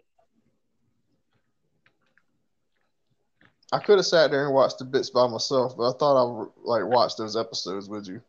I 3.72 3.78
could 3.78 3.98
have 3.98 4.06
sat 4.06 4.30
there 4.30 4.46
and 4.46 4.54
watched 4.54 4.78
the 4.78 4.84
bits 4.84 5.10
by 5.10 5.26
myself, 5.26 5.76
but 5.76 5.90
I 5.90 5.98
thought 5.98 6.16
I 6.16 6.46
like 6.62 6.84
watch 6.84 7.16
those 7.16 7.36
episodes 7.36 7.88
with 7.88 8.08
you. 8.08 8.20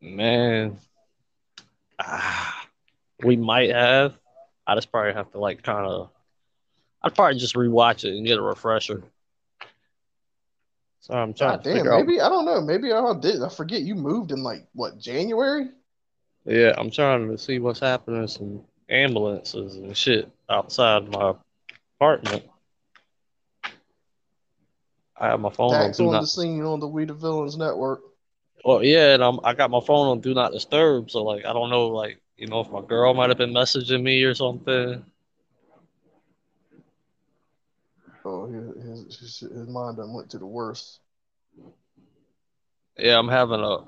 Man, 0.00 0.78
ah, 1.98 2.66
we 3.24 3.36
might 3.36 3.70
have. 3.70 4.16
I 4.66 4.74
just 4.74 4.90
probably 4.90 5.14
have 5.14 5.30
to 5.32 5.38
like 5.38 5.62
kind 5.62 5.86
of. 5.86 6.10
I'd 7.02 7.14
probably 7.14 7.38
just 7.38 7.54
rewatch 7.54 8.04
it 8.04 8.16
and 8.16 8.26
get 8.26 8.38
a 8.38 8.42
refresher. 8.42 9.04
So 11.00 11.14
I'm 11.14 11.32
trying 11.32 11.56
God 11.56 11.64
to 11.64 11.70
damn, 11.70 11.78
figure 11.78 11.94
out. 11.94 12.06
maybe 12.06 12.20
I 12.20 12.28
don't 12.28 12.44
know. 12.44 12.60
Maybe 12.60 12.92
I 12.92 13.14
did. 13.14 13.42
I 13.42 13.48
forget 13.48 13.82
you 13.82 13.94
moved 13.94 14.30
in 14.30 14.42
like 14.42 14.66
what 14.74 14.98
January. 14.98 15.68
Yeah, 16.44 16.74
I'm 16.76 16.90
trying 16.90 17.30
to 17.30 17.38
see 17.38 17.58
what's 17.58 17.80
happening. 17.80 18.26
Some 18.26 18.62
ambulances 18.90 19.76
and 19.76 19.96
shit 19.96 20.30
outside 20.48 21.08
my 21.08 21.34
apartment. 21.98 22.44
I 25.20 25.28
have 25.28 25.40
my 25.40 25.50
phone 25.50 25.74
on 25.74 25.86
Dax 25.86 25.98
do 25.98 26.06
on 26.06 26.12
not. 26.12 26.20
the 26.20 26.26
scene 26.26 26.62
on 26.62 26.80
the 26.80 26.88
We 26.88 27.04
the 27.04 27.14
Villains 27.14 27.56
network. 27.56 28.02
Well, 28.64 28.84
yeah, 28.84 29.14
and 29.14 29.22
I'm, 29.22 29.40
I 29.44 29.54
got 29.54 29.70
my 29.70 29.80
phone 29.80 30.08
on 30.08 30.20
do 30.20 30.34
not 30.34 30.52
disturb, 30.52 31.10
so 31.10 31.22
like 31.22 31.44
I 31.44 31.52
don't 31.52 31.70
know, 31.70 31.88
like 31.88 32.20
you 32.36 32.46
know, 32.46 32.60
if 32.60 32.70
my 32.70 32.82
girl 32.82 33.14
might 33.14 33.30
have 33.30 33.38
been 33.38 33.52
messaging 33.52 34.02
me 34.02 34.22
or 34.24 34.34
something. 34.34 35.04
Oh, 38.24 38.46
his 38.46 39.18
his, 39.18 39.40
his, 39.40 39.68
mind 39.68 39.96
done 39.96 40.12
went 40.12 40.30
to 40.30 40.38
the 40.38 40.46
worst. 40.46 41.00
Yeah, 42.96 43.18
I'm 43.18 43.28
having 43.28 43.60
a 43.60 43.78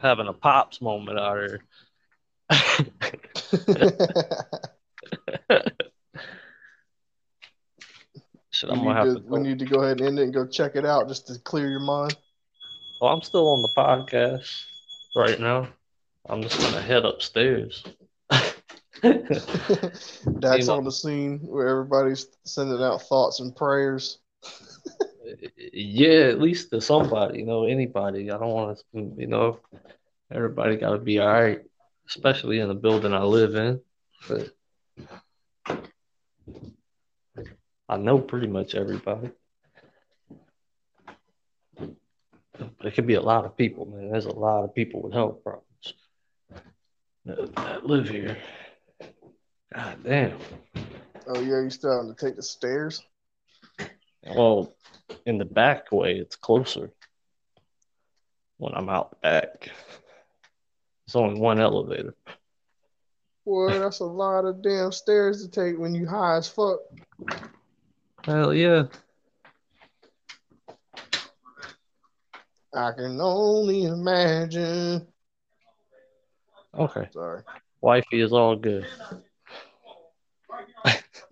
having 0.00 0.28
a 0.28 0.32
pops 0.32 0.80
moment 0.80 1.18
out 1.18 1.36
here. 1.36 1.60
Shit, 8.50 8.70
I'm 8.70 8.82
gonna 8.82 8.94
have 8.94 9.04
to, 9.04 9.14
to. 9.16 9.20
we 9.20 9.38
Go. 9.38 9.42
need 9.42 9.58
to 9.58 9.66
go 9.66 9.80
ahead 9.80 10.00
and 10.00 10.08
end 10.08 10.18
it 10.18 10.22
and 10.22 10.34
go 10.34 10.46
check 10.46 10.76
it 10.76 10.86
out 10.86 11.08
just 11.08 11.26
to 11.26 11.38
clear 11.40 11.68
your 11.68 11.80
mind. 11.80 12.16
Well, 13.00 13.12
I'm 13.12 13.20
still 13.20 13.48
on 13.48 13.60
the 13.60 13.68
podcast 13.76 14.64
right 15.14 15.38
now. 15.38 15.68
I'm 16.26 16.42
just 16.42 16.58
gonna 16.58 16.80
head 16.80 17.04
upstairs. 17.04 17.84
Dax 20.40 20.68
on 20.68 20.84
the 20.84 20.92
scene 20.92 21.38
where 21.40 21.68
everybody's 21.68 22.26
sending 22.44 22.82
out 22.82 23.02
thoughts 23.02 23.40
and 23.40 23.54
prayers. 23.54 24.18
yeah, 25.72 26.28
at 26.28 26.40
least 26.40 26.70
to 26.70 26.80
somebody, 26.80 27.40
you 27.40 27.46
know, 27.46 27.64
anybody. 27.64 28.30
I 28.30 28.38
don't 28.38 28.52
want 28.52 28.78
to, 28.78 29.14
you 29.18 29.26
know, 29.26 29.60
everybody 30.32 30.76
got 30.76 30.90
to 30.92 30.98
be 30.98 31.18
all 31.18 31.28
right, 31.28 31.60
especially 32.08 32.60
in 32.60 32.68
the 32.68 32.74
building 32.74 33.12
I 33.12 33.22
live 33.22 33.54
in. 33.54 33.80
But 34.28 34.50
I 37.88 37.96
know 37.96 38.18
pretty 38.18 38.46
much 38.46 38.74
everybody. 38.74 39.30
But 41.76 42.86
it 42.86 42.94
could 42.94 43.06
be 43.06 43.14
a 43.14 43.22
lot 43.22 43.44
of 43.44 43.56
people, 43.56 43.86
man. 43.86 44.10
There's 44.10 44.24
a 44.24 44.30
lot 44.30 44.64
of 44.64 44.74
people 44.74 45.02
with 45.02 45.12
health 45.12 45.42
problems 45.42 45.94
that, 47.26 47.54
that 47.54 47.86
live 47.86 48.08
here. 48.08 48.38
God 49.76 49.98
damn. 50.04 50.38
Oh 51.26 51.38
yeah, 51.40 51.60
you 51.60 51.68
still 51.68 51.98
having 51.98 52.14
to 52.14 52.26
take 52.26 52.36
the 52.36 52.42
stairs? 52.42 53.02
Well, 54.24 54.74
in 55.26 55.36
the 55.36 55.44
back 55.44 55.92
way, 55.92 56.14
it's 56.14 56.34
closer 56.34 56.90
when 58.56 58.72
I'm 58.74 58.88
out 58.88 59.20
back. 59.20 59.68
It's 61.06 61.14
only 61.14 61.38
one 61.38 61.60
elevator. 61.60 62.14
Boy, 63.44 63.78
that's 63.78 64.00
a 64.00 64.04
lot 64.06 64.46
of 64.46 64.62
damn 64.62 64.92
stairs 64.92 65.42
to 65.44 65.50
take 65.50 65.78
when 65.78 65.94
you 65.94 66.06
high 66.06 66.38
as 66.38 66.48
fuck. 66.48 66.78
Hell 68.24 68.54
yeah. 68.54 68.84
I 72.74 72.92
can 72.92 73.20
only 73.20 73.84
imagine. 73.84 75.06
Okay. 76.74 77.08
Sorry. 77.12 77.42
Wifey 77.82 78.22
is 78.22 78.32
all 78.32 78.56
good. 78.56 78.86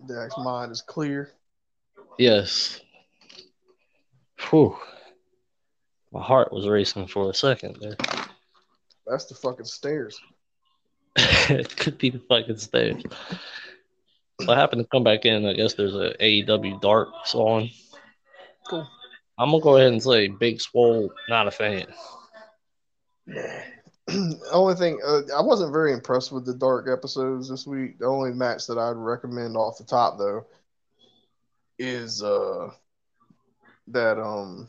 Dax's 0.07 0.43
mind 0.43 0.71
is 0.71 0.81
clear. 0.81 1.31
Yes. 2.17 2.81
Whew. 4.49 4.77
My 6.11 6.21
heart 6.21 6.53
was 6.53 6.67
racing 6.67 7.07
for 7.07 7.29
a 7.29 7.33
second 7.33 7.77
there. 7.81 7.97
That's 9.05 9.25
the 9.25 9.35
fucking 9.35 9.65
stairs. 9.65 10.19
it 11.15 11.75
could 11.75 11.97
be 11.97 12.09
the 12.09 12.19
fucking 12.19 12.57
stairs. 12.57 13.03
So 14.41 14.51
I 14.51 14.55
happened 14.55 14.81
to 14.81 14.87
come 14.87 15.03
back 15.03 15.25
in. 15.25 15.45
I 15.45 15.53
guess 15.53 15.73
there's 15.73 15.95
a 15.95 16.13
AEW 16.19 16.81
Darks 16.81 17.35
on. 17.35 17.69
Cool. 18.69 18.87
I'm 19.37 19.51
gonna 19.51 19.63
go 19.63 19.77
ahead 19.77 19.91
and 19.91 20.01
say 20.01 20.27
Big 20.27 20.61
Swole, 20.61 21.11
not 21.29 21.47
a 21.47 21.51
fan. 21.51 21.87
only 24.51 24.75
thing 24.75 24.99
uh, 25.05 25.21
I 25.35 25.41
wasn't 25.41 25.73
very 25.73 25.91
impressed 25.91 26.31
with 26.31 26.45
the 26.45 26.53
dark 26.53 26.87
episodes 26.91 27.49
this 27.49 27.65
week. 27.65 27.99
The 27.99 28.05
only 28.05 28.31
match 28.31 28.67
that 28.67 28.77
I'd 28.77 28.91
recommend 28.91 29.57
off 29.57 29.77
the 29.77 29.83
top 29.83 30.17
though 30.17 30.45
is 31.79 32.21
uh 32.21 32.69
that 33.87 34.19
um 34.19 34.67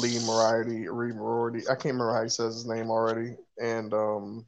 Lee 0.00 0.18
Moriarty, 0.20 0.88
Lee 0.88 1.12
Moriarty. 1.12 1.66
I 1.68 1.74
can't 1.74 1.94
remember 1.94 2.14
how 2.14 2.22
he 2.22 2.28
says 2.28 2.54
his 2.54 2.66
name 2.66 2.90
already. 2.90 3.36
And 3.60 3.92
um 3.92 4.46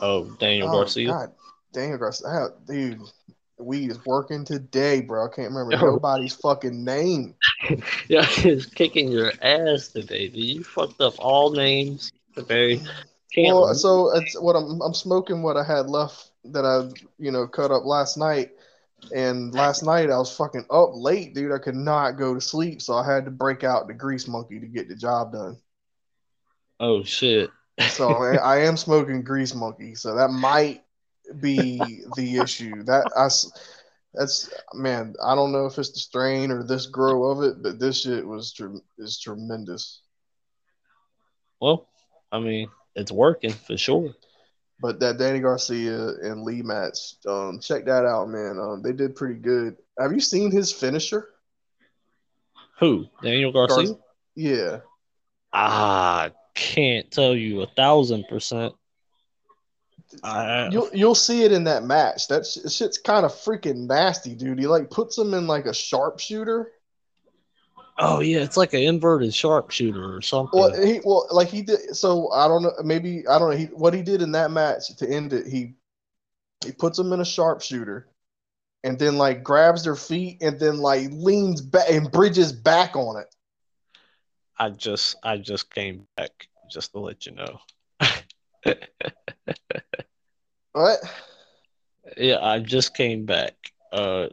Oh, 0.00 0.24
Daniel 0.38 0.68
oh, 0.68 0.72
Garcia. 0.72 1.08
God, 1.08 1.32
Daniel 1.72 1.98
Garcia, 1.98 2.50
dude. 2.66 3.00
Weed 3.58 3.90
is 3.90 4.04
working 4.06 4.44
today, 4.44 5.00
bro. 5.00 5.26
I 5.26 5.34
can't 5.34 5.52
remember 5.52 5.72
Yo. 5.72 5.92
nobody's 5.92 6.34
fucking 6.34 6.84
name. 6.84 7.34
Yeah, 8.08 8.24
he's 8.24 8.66
kicking 8.66 9.10
your 9.10 9.32
ass 9.42 9.88
today, 9.88 10.28
dude. 10.28 10.36
You 10.36 10.64
fucked 10.64 11.00
up 11.00 11.14
all 11.18 11.50
names 11.50 12.12
today. 12.34 12.80
Can't 13.34 13.54
Well, 13.54 13.74
so 13.74 14.16
it's 14.16 14.40
what 14.40 14.56
I'm 14.56 14.80
I'm 14.80 14.94
smoking 14.94 15.42
what 15.42 15.56
I 15.56 15.64
had 15.64 15.90
left 15.90 16.30
that 16.44 16.64
I 16.64 16.88
you 17.18 17.30
know 17.30 17.46
cut 17.46 17.70
up 17.70 17.84
last 17.84 18.16
night, 18.16 18.52
and 19.14 19.52
last 19.52 19.82
night 19.82 20.10
I 20.10 20.16
was 20.16 20.34
fucking 20.34 20.64
up 20.70 20.90
late, 20.94 21.34
dude. 21.34 21.52
I 21.52 21.58
could 21.58 21.74
not 21.74 22.12
go 22.12 22.32
to 22.32 22.40
sleep, 22.40 22.80
so 22.80 22.94
I 22.94 23.04
had 23.04 23.26
to 23.26 23.30
break 23.30 23.64
out 23.64 23.86
the 23.86 23.94
grease 23.94 24.26
monkey 24.26 24.60
to 24.60 24.66
get 24.66 24.88
the 24.88 24.96
job 24.96 25.32
done. 25.32 25.58
oh 26.80 27.02
shit. 27.02 27.50
So 27.90 28.08
I, 28.10 28.36
I 28.36 28.56
am 28.62 28.76
smoking 28.76 29.22
grease 29.22 29.54
monkey, 29.54 29.94
so 29.94 30.14
that 30.14 30.30
might 30.30 30.82
be 31.40 32.02
the 32.16 32.38
issue. 32.38 32.82
That 32.84 33.10
I 33.16 33.28
that's 34.14 34.50
man, 34.74 35.14
I 35.24 35.34
don't 35.34 35.52
know 35.52 35.66
if 35.66 35.78
it's 35.78 35.92
the 35.92 36.00
strain 36.00 36.50
or 36.50 36.62
this 36.62 36.86
grow 36.86 37.24
of 37.30 37.42
it, 37.42 37.62
but 37.62 37.78
this 37.78 38.02
shit 38.02 38.26
was 38.26 38.58
is 38.98 39.20
tremendous. 39.20 40.00
Well, 41.60 41.88
I 42.32 42.38
mean, 42.38 42.68
it's 42.94 43.12
working 43.12 43.52
for 43.52 43.76
sure. 43.76 44.14
But 44.80 45.00
that 45.00 45.18
Danny 45.18 45.40
Garcia 45.40 46.14
and 46.22 46.44
Lee 46.44 46.62
match, 46.62 47.14
um, 47.26 47.58
check 47.60 47.84
that 47.86 48.04
out, 48.04 48.28
man. 48.28 48.58
Um, 48.60 48.80
they 48.82 48.92
did 48.92 49.16
pretty 49.16 49.34
good. 49.34 49.76
Have 49.98 50.12
you 50.12 50.20
seen 50.20 50.52
his 50.52 50.72
finisher? 50.72 51.28
Who? 52.78 53.06
Daniel 53.20 53.50
Garcia? 53.50 53.86
Gar- 53.86 53.98
yeah. 54.36 54.78
I 55.52 56.30
can't 56.54 57.10
tell 57.10 57.34
you 57.34 57.62
a 57.62 57.66
thousand 57.66 58.26
percent. 58.28 58.74
I 60.22 60.68
You'll 60.70 60.90
you'll 60.92 61.14
see 61.14 61.42
it 61.44 61.52
in 61.52 61.64
that 61.64 61.84
match. 61.84 62.28
That 62.28 62.46
sh- 62.46 62.70
shit's 62.72 62.98
kind 62.98 63.26
of 63.26 63.32
freaking 63.32 63.86
nasty, 63.86 64.34
dude. 64.34 64.58
He 64.58 64.66
like 64.66 64.90
puts 64.90 65.18
him 65.18 65.34
in 65.34 65.46
like 65.46 65.66
a 65.66 65.74
sharpshooter. 65.74 66.72
oh 67.98 68.20
yeah, 68.20 68.38
it's 68.38 68.56
like 68.56 68.72
an 68.74 68.82
inverted 68.82 69.34
sharpshooter 69.34 70.16
or 70.16 70.22
something. 70.22 70.58
Well, 70.58 70.82
he 70.82 71.00
well 71.04 71.26
like 71.30 71.48
he 71.48 71.62
did. 71.62 71.94
So 71.94 72.30
I 72.32 72.48
don't 72.48 72.62
know. 72.62 72.72
Maybe 72.82 73.26
I 73.28 73.38
don't 73.38 73.50
know. 73.50 73.56
He 73.56 73.66
what 73.66 73.94
he 73.94 74.02
did 74.02 74.22
in 74.22 74.32
that 74.32 74.50
match 74.50 74.94
to 74.96 75.08
end 75.08 75.32
it. 75.32 75.46
He 75.46 75.74
he 76.64 76.72
puts 76.72 76.98
him 76.98 77.12
in 77.12 77.20
a 77.20 77.24
sharpshooter, 77.24 78.08
and 78.84 78.98
then 78.98 79.18
like 79.18 79.42
grabs 79.42 79.84
their 79.84 79.96
feet 79.96 80.38
and 80.40 80.58
then 80.58 80.78
like 80.78 81.08
leans 81.12 81.60
back 81.60 81.90
and 81.90 82.10
bridges 82.10 82.52
back 82.52 82.96
on 82.96 83.20
it. 83.20 83.34
I 84.58 84.70
just 84.70 85.16
I 85.22 85.36
just 85.36 85.72
came 85.72 86.06
back 86.16 86.48
just 86.70 86.92
to 86.92 86.98
let 86.98 87.26
you 87.26 87.32
know. 87.32 87.60
What? 90.72 91.00
Yeah, 92.16 92.38
I 92.42 92.58
just 92.60 92.94
came 92.94 93.24
back. 93.26 93.54
Uh, 93.92 94.28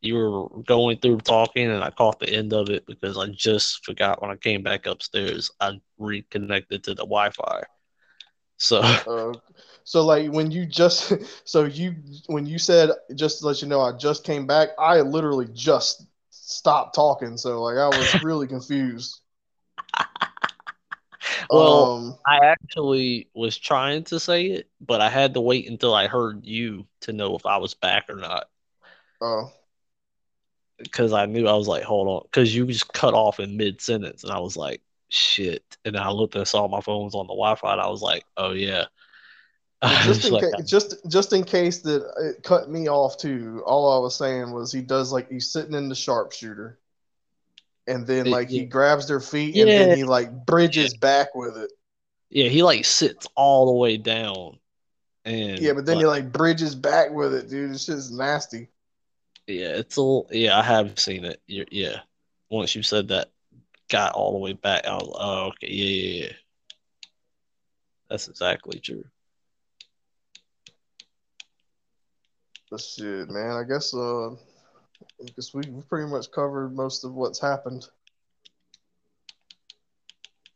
you 0.00 0.14
were 0.16 0.48
going 0.62 0.98
through 0.98 1.18
talking, 1.20 1.70
and 1.70 1.82
I 1.82 1.90
caught 1.90 2.18
the 2.18 2.28
end 2.28 2.52
of 2.52 2.68
it 2.70 2.86
because 2.86 3.16
I 3.18 3.26
just 3.28 3.84
forgot 3.84 4.20
when 4.20 4.30
I 4.30 4.36
came 4.36 4.62
back 4.62 4.86
upstairs. 4.86 5.50
I 5.60 5.80
reconnected 5.98 6.84
to 6.84 6.90
the 6.94 7.02
Wi-Fi. 7.04 7.62
So 8.58 8.82
Uh, 9.06 9.32
so 9.84 10.04
like 10.04 10.30
when 10.30 10.50
you 10.50 10.66
just 10.66 11.12
so 11.44 11.64
you 11.64 11.94
when 12.26 12.46
you 12.46 12.58
said 12.58 12.90
just 13.14 13.40
to 13.40 13.46
let 13.46 13.60
you 13.62 13.68
know 13.68 13.80
I 13.80 13.92
just 13.92 14.24
came 14.24 14.46
back, 14.46 14.70
I 14.78 15.00
literally 15.00 15.48
just 15.52 16.06
stopped 16.30 16.94
talking. 16.94 17.36
So 17.36 17.62
like 17.62 17.78
I 17.78 17.88
was 17.88 18.14
really 18.22 18.46
confused. 18.46 19.20
Well, 21.50 21.96
um, 21.96 22.18
I 22.26 22.38
actually 22.46 23.28
was 23.34 23.58
trying 23.58 24.04
to 24.04 24.20
say 24.20 24.46
it, 24.46 24.68
but 24.80 25.00
I 25.00 25.10
had 25.10 25.34
to 25.34 25.40
wait 25.40 25.68
until 25.68 25.94
I 25.94 26.06
heard 26.06 26.46
you 26.46 26.86
to 27.02 27.12
know 27.12 27.36
if 27.36 27.46
I 27.46 27.58
was 27.58 27.74
back 27.74 28.04
or 28.08 28.16
not. 28.16 28.44
uh, 29.20 29.44
Because 30.78 31.12
I 31.12 31.26
knew 31.26 31.46
I 31.46 31.54
was 31.54 31.68
like, 31.68 31.84
hold 31.84 32.08
on, 32.08 32.22
because 32.24 32.54
you 32.54 32.66
just 32.66 32.92
cut 32.92 33.14
off 33.14 33.38
in 33.40 33.56
mid 33.56 33.80
sentence, 33.80 34.24
and 34.24 34.32
I 34.32 34.38
was 34.40 34.56
like, 34.56 34.82
shit. 35.08 35.62
And 35.84 35.96
I 35.96 36.10
looked 36.10 36.34
and 36.34 36.46
saw 36.46 36.66
my 36.68 36.80
phone 36.80 37.04
was 37.04 37.14
on 37.14 37.26
the 37.26 37.34
Wi-Fi, 37.34 37.72
and 37.72 37.80
I 37.80 37.88
was 37.88 38.02
like, 38.02 38.24
oh 38.36 38.52
yeah. 38.52 38.86
Just 40.02 40.24
in 40.24 40.32
like, 40.32 40.44
case, 40.44 40.70
just 40.70 40.94
just 41.08 41.32
in 41.32 41.42
case 41.42 41.80
that 41.82 42.04
it 42.20 42.44
cut 42.44 42.70
me 42.70 42.88
off 42.88 43.18
too. 43.18 43.62
All 43.66 43.92
I 43.92 43.98
was 43.98 44.14
saying 44.14 44.52
was 44.52 44.70
he 44.70 44.80
does 44.80 45.10
like 45.12 45.28
he's 45.28 45.50
sitting 45.50 45.74
in 45.74 45.88
the 45.88 45.94
sharpshooter, 45.96 46.78
and 47.86 48.06
then 48.06 48.26
Yeah, 48.26 48.32
like 48.32 48.48
he 48.48 48.64
grabs 48.64 49.08
their 49.08 49.20
feet 49.20 49.56
and 49.56 49.70
then 49.70 49.96
he 49.96 50.04
like 50.04 50.46
bridges 50.46 50.94
back 50.94 51.34
with 51.34 51.56
it. 51.56 51.70
yeah, 52.30 52.48
he 52.48 52.62
like 52.62 52.84
sits 52.84 53.26
all 53.34 53.66
the 53.66 53.72
way 53.78 53.96
down, 53.96 54.58
and 55.24 55.58
Yeah, 55.58 55.72
but 55.74 55.86
then 55.86 55.96
like, 55.96 56.02
he 56.02 56.06
like 56.06 56.32
bridges 56.32 56.74
back 56.74 57.10
with 57.10 57.34
it, 57.34 57.48
dude. 57.48 57.70
It's 57.72 57.86
just 57.86 58.12
nasty. 58.12 58.68
yeah, 59.46 59.68
it's 59.76 59.96
a 59.96 60.00
little, 60.00 60.28
yeah, 60.30 60.58
I 60.58 60.62
have 60.62 60.98
seen 60.98 61.24
it. 61.24 61.42
you 61.46 61.66
yeah, 61.70 62.00
once 62.50 62.74
you 62.74 62.82
said 62.82 63.08
that, 63.08 63.30
got 63.88 64.12
all 64.12 64.32
the 64.32 64.38
way 64.38 64.52
back. 64.52 64.86
I 64.86 64.94
was, 64.94 65.10
oh, 65.18 65.46
okay, 65.48 65.68
yeah, 65.70 65.84
yeah, 65.84 66.24
yeah. 66.26 66.32
That's 68.08 68.28
exactly 68.28 68.78
true. 68.78 69.04
But 72.70 72.80
shit, 72.80 73.28
man. 73.30 73.52
I 73.56 73.64
guess 73.64 73.92
uh, 73.94 74.30
Guess 75.36 75.54
we 75.54 75.62
pretty 75.88 76.10
much 76.10 76.30
covered 76.30 76.74
most 76.74 77.04
of 77.04 77.14
what's 77.14 77.40
happened. 77.40 77.86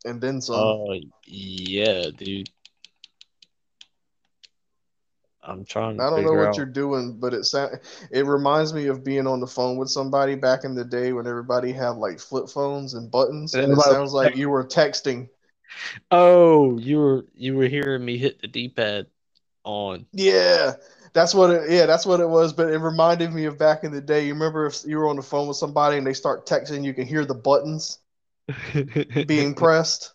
and 0.07 0.21
then 0.21 0.41
some. 0.41 0.55
Uh, 0.55 0.95
yeah, 1.25 2.09
dude. 2.15 2.49
I'm 5.43 5.63
trying 5.63 5.97
to 5.97 6.03
I 6.03 6.09
don't 6.09 6.25
know 6.25 6.33
what 6.33 6.49
out. 6.49 6.57
you're 6.57 6.65
doing, 6.65 7.17
but 7.19 7.33
it 7.33 7.45
sound, 7.45 7.79
it 8.11 8.25
reminds 8.25 8.73
me 8.73 8.87
of 8.87 9.05
being 9.05 9.27
on 9.27 9.39
the 9.39 9.47
phone 9.47 9.77
with 9.77 9.89
somebody 9.89 10.35
back 10.35 10.65
in 10.65 10.75
the 10.75 10.83
day 10.83 11.13
when 11.13 11.25
everybody 11.25 11.71
had 11.71 11.91
like 11.91 12.19
flip 12.19 12.49
phones 12.49 12.95
and 12.95 13.09
buttons, 13.09 13.53
and 13.53 13.71
it 13.71 13.79
sounds 13.79 14.11
like 14.11 14.35
you 14.35 14.49
were 14.49 14.65
texting. 14.65 15.29
Oh, 16.11 16.77
you 16.79 16.97
were 16.97 17.25
you 17.33 17.55
were 17.55 17.67
hearing 17.67 18.03
me 18.03 18.17
hit 18.17 18.41
the 18.41 18.47
D-pad 18.47 19.07
on. 19.63 20.05
Yeah, 20.11 20.73
that's 21.17 21.33
what 21.33 21.49
it. 21.49 21.71
Yeah, 21.71 21.87
that's 21.87 22.05
what 22.05 22.19
it 22.19 22.29
was. 22.29 22.53
But 22.53 22.69
it 22.71 22.77
reminded 22.77 23.33
me 23.33 23.45
of 23.45 23.57
back 23.57 23.83
in 23.83 23.91
the 23.91 24.01
day. 24.01 24.27
You 24.27 24.33
remember 24.35 24.67
if 24.67 24.83
you 24.85 24.97
were 24.99 25.07
on 25.07 25.15
the 25.15 25.23
phone 25.23 25.47
with 25.47 25.57
somebody 25.57 25.97
and 25.97 26.05
they 26.05 26.13
start 26.13 26.45
texting, 26.45 26.83
you 26.83 26.93
can 26.93 27.07
hear 27.07 27.25
the 27.25 27.33
buttons 27.33 27.99
being 29.25 29.55
pressed. 29.55 30.13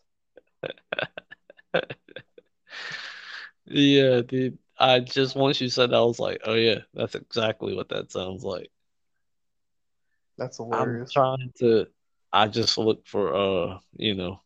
Yeah, 3.67 4.23
dude. 4.23 4.59
I 4.79 5.01
just 5.01 5.35
once 5.37 5.61
you 5.61 5.69
said 5.69 5.91
that, 5.91 5.97
I 5.97 6.03
was 6.03 6.21
like, 6.21 6.41
oh 6.45 6.55
yeah, 6.55 6.79
that's 6.95 7.17
exactly 7.17 7.75
what 7.75 7.89
that 7.91 8.13
sounds 8.13 8.45
like. 8.45 8.71
That's 10.39 10.59
hilarious. 10.59 11.11
I'm 11.11 11.37
trying 11.37 11.53
to. 11.59 11.87
I 12.33 12.49
just 12.49 12.79
look 12.79 13.07
for 13.07 13.35
uh, 13.35 13.79
you 13.97 14.15
know. 14.15 14.41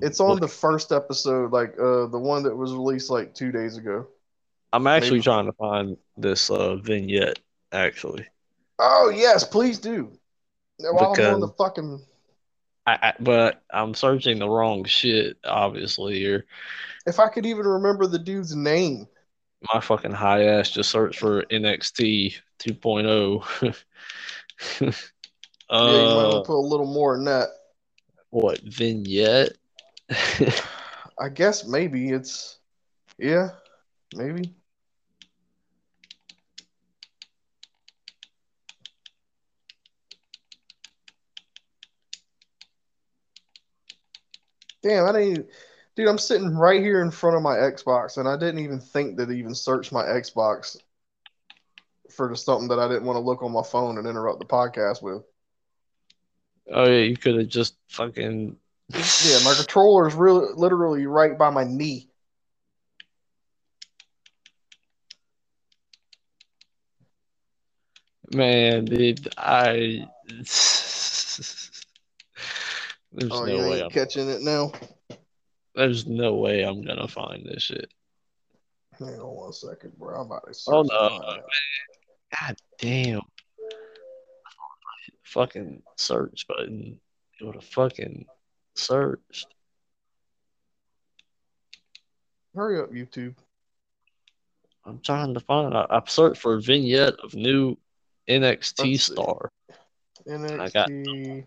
It's 0.00 0.20
on 0.20 0.30
look- 0.30 0.40
the 0.40 0.48
first 0.48 0.92
episode, 0.92 1.52
like 1.52 1.74
uh 1.78 2.06
the 2.06 2.18
one 2.18 2.44
that 2.44 2.56
was 2.56 2.72
released 2.72 3.10
like 3.10 3.34
two 3.34 3.50
days 3.50 3.76
ago. 3.76 4.06
I'm 4.72 4.86
actually 4.86 5.18
maybe- 5.18 5.22
trying 5.22 5.46
to 5.46 5.52
find 5.52 5.96
this 6.16 6.50
uh 6.50 6.76
vignette. 6.76 7.38
Actually, 7.72 8.26
Oh 8.78 9.12
yes, 9.14 9.44
please 9.44 9.78
do. 9.78 10.12
While 10.78 11.14
I'm 11.18 11.34
on 11.34 11.40
the 11.40 11.48
fucking 11.48 12.00
I, 12.86 12.98
I 13.02 13.14
but 13.20 13.62
I'm 13.70 13.92
searching 13.92 14.38
the 14.38 14.48
wrong 14.48 14.84
shit. 14.84 15.36
Obviously, 15.44 16.18
here. 16.18 16.46
if 17.06 17.20
I 17.20 17.28
could 17.28 17.44
even 17.44 17.66
remember 17.66 18.06
the 18.06 18.18
dude's 18.18 18.56
name. 18.56 19.06
my 19.74 19.80
fucking 19.80 20.12
high 20.12 20.44
ass 20.44 20.70
just 20.70 20.90
searched 20.90 21.18
for 21.18 21.42
NXT 21.44 22.36
2.0. 22.60 23.44
yeah, 24.80 24.80
you 24.80 24.86
might 25.70 25.76
uh, 25.76 26.30
want 26.30 26.44
to 26.44 26.46
put 26.46 26.58
a 26.58 26.66
little 26.66 26.86
more 26.86 27.16
in 27.16 27.24
that. 27.24 27.48
what 28.30 28.60
vignette? 28.60 29.52
I 31.20 31.28
guess 31.28 31.66
maybe 31.66 32.10
it's 32.10 32.58
yeah, 33.18 33.50
maybe. 34.14 34.54
Damn, 44.82 45.06
I 45.06 45.12
didn't 45.12 45.30
even, 45.30 45.48
dude, 45.96 46.08
I'm 46.08 46.18
sitting 46.18 46.54
right 46.56 46.80
here 46.80 47.02
in 47.02 47.10
front 47.10 47.36
of 47.36 47.42
my 47.42 47.56
Xbox 47.56 48.16
and 48.18 48.28
I 48.28 48.36
didn't 48.36 48.60
even 48.60 48.80
think 48.80 49.18
to 49.18 49.30
even 49.30 49.54
search 49.54 49.90
my 49.92 50.04
Xbox 50.04 50.76
for 52.10 52.34
something 52.34 52.68
that 52.68 52.78
I 52.78 52.88
didn't 52.88 53.04
want 53.04 53.16
to 53.16 53.20
look 53.20 53.42
on 53.42 53.52
my 53.52 53.62
phone 53.62 53.98
and 53.98 54.06
interrupt 54.06 54.38
the 54.38 54.46
podcast 54.46 55.02
with. 55.02 55.22
oh 56.72 56.84
yeah, 56.84 57.00
you 57.00 57.16
could 57.16 57.36
have 57.36 57.48
just 57.48 57.76
fucking. 57.88 58.56
Yeah, 58.92 59.38
my 59.44 59.54
controller 59.54 60.08
is 60.08 60.14
really 60.14 60.48
literally 60.54 61.06
right 61.06 61.36
by 61.36 61.50
my 61.50 61.64
knee. 61.64 62.08
Man, 68.34 68.84
dude, 68.84 69.28
I. 69.36 70.06
There's 73.18 73.32
Oh, 73.32 73.44
no 73.44 73.52
you 73.52 73.62
way. 73.62 73.76
ain't 73.78 73.84
I'm, 73.86 73.90
catching 73.90 74.28
it 74.28 74.42
now. 74.42 74.70
there's 75.74 76.06
no 76.06 76.34
way 76.34 76.62
I'm 76.62 76.82
gonna 76.82 77.08
find 77.08 77.44
this 77.44 77.64
shit. 77.64 77.92
Hang 78.96 79.18
on 79.18 79.36
one 79.36 79.52
second, 79.52 79.98
bro. 79.98 80.20
I'm 80.20 80.26
about 80.26 80.44
to 80.44 80.50
oh, 80.68 80.84
search 80.84 80.90
Oh, 80.92 81.18
no. 81.18 81.42
God 82.40 82.56
damn. 82.78 83.20
Fucking 85.24 85.82
search 85.96 86.46
button. 86.46 87.00
It 87.40 87.44
would 87.44 87.56
have 87.56 87.64
fucking 87.64 88.24
searched. 88.76 89.48
Hurry 92.54 92.80
up, 92.80 92.90
YouTube. 92.90 93.34
I'm 94.84 95.00
trying 95.00 95.34
to 95.34 95.40
find. 95.40 95.76
I, 95.76 95.86
I've 95.90 96.08
searched 96.08 96.40
for 96.40 96.54
a 96.54 96.60
vignette 96.60 97.14
of 97.22 97.34
new 97.34 97.76
NXT 98.28 99.00
star. 99.00 99.50
NXT. 100.26 101.46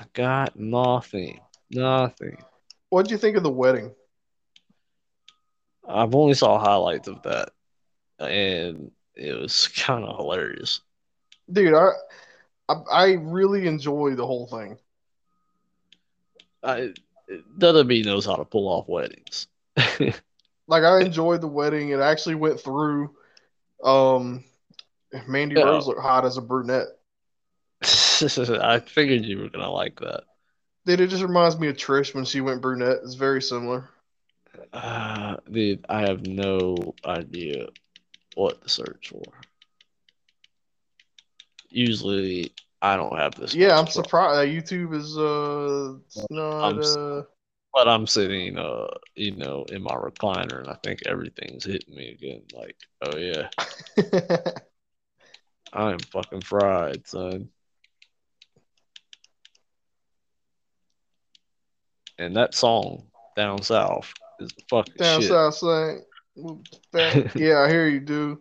I 0.00 0.04
got 0.14 0.58
nothing. 0.58 1.40
Nothing. 1.70 2.42
What'd 2.88 3.10
you 3.10 3.18
think 3.18 3.36
of 3.36 3.42
the 3.42 3.50
wedding? 3.50 3.92
I've 5.86 6.14
only 6.14 6.34
saw 6.34 6.58
highlights 6.58 7.08
of 7.08 7.22
that, 7.22 7.50
and 8.18 8.90
it 9.14 9.38
was 9.38 9.68
kind 9.76 10.04
of 10.04 10.16
hilarious. 10.16 10.80
Dude, 11.52 11.74
I, 11.74 11.90
I 12.68 12.74
I 12.90 13.12
really 13.12 13.66
enjoy 13.66 14.14
the 14.14 14.26
whole 14.26 14.46
thing. 14.46 14.78
I 16.62 16.94
WWE 17.58 18.04
knows 18.04 18.24
how 18.24 18.36
to 18.36 18.44
pull 18.44 18.68
off 18.68 18.88
weddings. 18.88 19.48
Like 20.70 20.84
I 20.84 21.00
enjoyed 21.00 21.40
the 21.40 21.48
wedding. 21.48 21.88
It 21.88 21.98
actually 21.98 22.36
went 22.36 22.60
through. 22.60 23.10
Um, 23.82 24.44
Mandy 25.26 25.56
Yeah. 25.56 25.64
Rose 25.64 25.88
looked 25.88 26.00
hot 26.00 26.24
as 26.24 26.36
a 26.36 26.40
brunette. 26.40 26.86
I 27.82 28.80
figured 28.80 29.24
you 29.24 29.38
were 29.38 29.48
gonna 29.48 29.70
like 29.70 29.98
that. 30.00 30.24
Dude, 30.86 31.00
it 31.00 31.08
just 31.08 31.22
reminds 31.22 31.58
me 31.58 31.68
of 31.68 31.76
Trish 31.76 32.14
when 32.14 32.24
she 32.24 32.40
went 32.40 32.62
brunette. 32.62 32.98
It's 33.02 33.14
very 33.14 33.42
similar. 33.42 33.88
Uh, 34.72 35.36
dude, 35.50 35.84
I 35.88 36.02
have 36.02 36.26
no 36.26 36.94
idea 37.04 37.68
what 38.34 38.62
to 38.62 38.68
search 38.68 39.08
for. 39.08 39.22
Usually, 41.68 42.52
I 42.82 42.96
don't 42.96 43.16
have 43.16 43.34
this. 43.34 43.54
Yeah, 43.54 43.78
I'm 43.78 43.86
surprised. 43.86 44.48
Uh, 44.48 44.52
YouTube 44.52 44.94
is 44.94 45.16
uh 45.16 45.98
not 46.30 46.64
I'm 46.64 46.78
uh 46.80 47.22
But 47.72 47.88
I'm 47.88 48.06
sitting, 48.06 48.58
uh, 48.58 48.88
you 49.14 49.36
know, 49.36 49.64
in 49.70 49.82
my 49.82 49.94
recliner, 49.94 50.58
and 50.60 50.68
I 50.68 50.76
think 50.82 51.00
everything's 51.06 51.64
hitting 51.64 51.94
me 51.94 52.10
again. 52.10 52.42
Like, 52.52 52.76
oh 53.02 53.16
yeah, 53.16 53.48
I 55.72 55.92
am 55.92 56.00
fucking 56.00 56.42
fried, 56.42 57.06
son. 57.06 57.50
And 62.20 62.36
that 62.36 62.54
song 62.54 63.06
down 63.34 63.62
south 63.62 64.12
is 64.40 64.50
the 64.50 64.62
fucking 64.68 64.92
down 64.98 65.22
shit. 65.22 65.30
south 65.30 65.54
saying, 65.54 66.04
that- 66.92 67.32
yeah, 67.34 67.60
I 67.60 67.68
hear 67.70 67.88
you, 67.88 68.00
dude. 68.00 68.38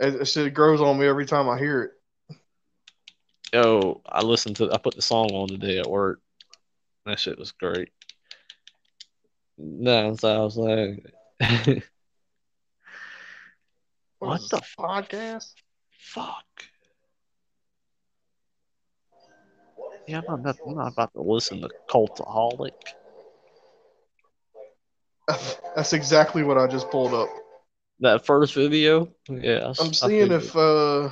It, 0.00 0.26
shit 0.26 0.52
grows 0.52 0.80
on 0.80 0.98
me 0.98 1.06
every 1.06 1.24
time 1.24 1.48
I 1.48 1.56
hear 1.56 1.82
it. 1.82 1.92
Yo, 3.52 4.02
I 4.04 4.22
listened 4.22 4.56
to, 4.56 4.72
I 4.72 4.78
put 4.78 4.96
the 4.96 5.02
song 5.02 5.30
on 5.30 5.46
today 5.46 5.78
at 5.78 5.86
work. 5.86 6.20
That 7.06 7.20
shit 7.20 7.38
was 7.38 7.52
great. 7.52 7.90
Down 9.84 10.16
south 10.16 10.54
saying, 10.54 11.04
What 14.18 14.40
is 14.40 14.48
the 14.48 14.60
podcast? 14.76 15.52
fuck. 15.88 16.44
Yeah, 20.08 20.20
I'm 20.28 20.42
not, 20.42 20.56
I'm 20.66 20.74
not 20.74 20.92
about 20.92 21.12
to 21.12 21.22
listen 21.22 21.60
to 21.60 21.70
Cultaholic. 21.88 22.72
That's 25.76 25.92
exactly 25.92 26.42
what 26.42 26.58
I 26.58 26.66
just 26.66 26.90
pulled 26.90 27.14
up. 27.14 27.28
That 28.00 28.26
first 28.26 28.54
video, 28.54 29.08
yeah. 29.28 29.72
I'm 29.78 29.94
seeing 29.94 30.32
if 30.32 30.54
uh 30.56 31.08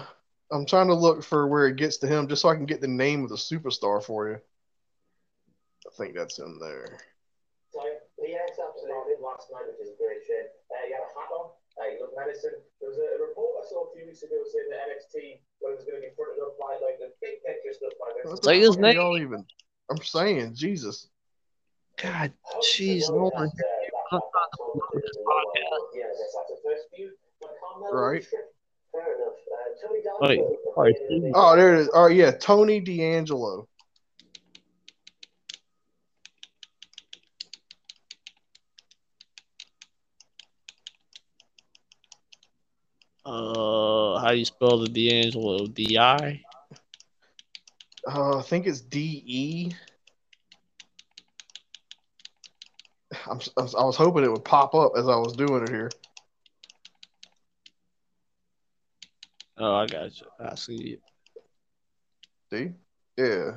I'm 0.51 0.67
trying 0.67 0.89
to 0.89 0.95
look 0.95 1.25
for 1.25 1.47
where 1.47 1.67
it 1.67 1.77
gets 1.77 1.97
to 1.99 2.07
him 2.07 2.29
just 2.29 2.43
so 2.43 2.49
I 2.51 2.57
can 2.57 2.67
get 2.67 2.81
the 2.81 2.89
name 2.89 3.25
of 3.25 3.31
the 3.31 3.37
superstar 3.37 4.03
for 4.03 4.29
you. 4.29 4.39
I 5.87 5.91
think 5.97 6.15
that's 6.15 6.39
in 6.39 6.59
there. 6.61 6.99
So, 7.73 7.81
yes, 8.21 8.51
absolutely. 8.61 9.17
Last 9.23 9.49
night, 9.49 9.65
which 9.73 9.81
is 9.81 9.95
a 9.95 9.97
great 9.97 10.21
shame. 10.29 10.45
Uh, 10.69 10.85
you 10.89 10.95
had 10.95 11.09
a 11.09 11.13
hat 11.17 11.33
on. 11.33 11.57
Uh, 11.81 11.89
you 11.89 12.01
look 12.05 12.13
medicine. 12.13 12.61
There 12.81 12.91
was 12.91 12.99
a, 12.99 13.17
a 13.17 13.29
report 13.29 13.65
I 13.65 13.69
saw 13.71 13.89
a 13.89 13.97
few 13.97 14.05
weeks 14.05 14.23
ago 14.23 14.37
saying 14.53 14.69
that 14.69 14.93
NXT 14.93 15.41
when 15.65 15.73
it 15.73 15.77
was 15.81 15.87
going 15.89 16.03
to 16.03 16.05
be 16.05 16.13
fronted 16.13 16.45
up 16.45 16.61
by 16.61 16.77
like 16.85 17.01
the 17.01 17.17
big 17.25 17.41
picture 17.41 17.73
stuff 17.73 17.97
by 17.97 18.13
Vince. 18.13 18.29
What 18.29 18.45
Say 18.45 18.61
his 18.61 18.77
name. 18.77 19.01
y'all 19.01 19.17
even 19.17 19.47
I'm 19.89 20.03
saying, 20.05 20.55
Jesus. 20.55 21.09
God, 21.97 22.33
How's 22.45 22.67
jeez, 22.67 23.09
Lord. 23.09 23.33
uh, 23.37 23.47
that- 24.13 24.23
I'm 24.23 24.31
that- 24.33 24.33
trying 24.33 24.43
that 24.43 24.51
to 24.51 24.57
sort 24.57 24.77
of 24.77 25.03
this 25.03 25.11
is 25.11 25.17
a 25.17 25.21
lot 25.23 25.43
podcast. 25.43 25.85
Yeah, 25.95 26.05
I 26.05 26.09
guess 26.09 26.33
that's 26.37 26.51
a 26.53 26.57
first 26.63 26.85
view. 26.95 27.09
But 27.41 27.51
Carmelo 27.61 27.93
Right. 27.93 28.25
Fair 28.93 29.15
enough. 29.17 29.33
Uh, 29.33 29.81
Tony 29.81 29.99
Wait, 29.99 30.05
D'Angelo 30.05 30.59
sorry, 30.75 30.91
appeared 30.93 31.11
in 31.13 31.21
Steve. 31.21 31.33
the- 31.33 31.39
Oh, 31.39 31.57
there 31.57 31.75
it 31.75 31.81
is. 31.81 31.91
Oh 31.95 32.07
yeah, 32.07 32.31
Tony 32.33 32.81
D'Angelo. 32.81 33.69
Uh, 43.25 44.19
how 44.21 44.31
do 44.31 44.37
you 44.37 44.45
spell 44.45 44.79
the 44.79 44.89
D'Angelo? 44.89 45.67
D 45.67 45.97
I? 45.99 46.43
Uh, 48.07 48.39
I 48.39 48.43
think 48.43 48.67
it's 48.67 48.81
D 48.81 49.23
E. 49.27 49.73
I'm, 53.29 53.41
I 53.57 53.63
was- 53.63 53.97
hoping 53.97 54.25
it 54.25 54.31
would 54.33 54.45
pop 54.45 54.75
up 54.75 54.93
as 54.97 55.09
I 55.09 55.17
was 55.17 55.35
doing 55.35 55.63
it 55.63 55.69
here. 55.69 55.91
Oh, 59.59 59.75
I 59.75 59.87
got 59.87 60.19
you. 60.19 60.27
I 60.41 60.55
see 60.55 60.99
it. 60.99 61.03
See? 62.51 62.73
Yeah. 63.17 63.53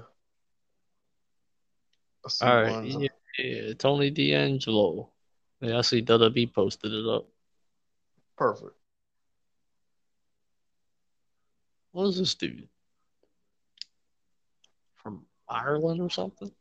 See 2.27 2.45
All 2.45 2.61
right. 2.61 2.85
Yeah, 2.85 3.07
yeah, 3.39 3.73
Tony 3.73 4.09
D'Angelo. 4.09 5.09
Yeah, 5.61 5.79
I 5.79 5.81
see 5.81 6.01
WWE 6.01 6.53
posted 6.53 6.93
it 6.93 7.07
up. 7.07 7.27
Perfect. 8.37 8.73
What 11.91 12.07
is 12.07 12.17
this 12.17 12.35
dude? 12.35 12.67
From 14.95 15.25
Ireland 15.47 16.01
or 16.01 16.09
something? 16.09 16.51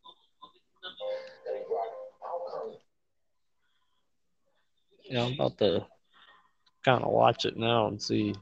Yeah, 5.14 5.26
I'm 5.26 5.34
about 5.34 5.56
to 5.58 5.86
kind 6.84 7.04
of 7.04 7.12
watch 7.12 7.44
it 7.44 7.56
now 7.56 7.86
and 7.86 8.02
see 8.02 8.34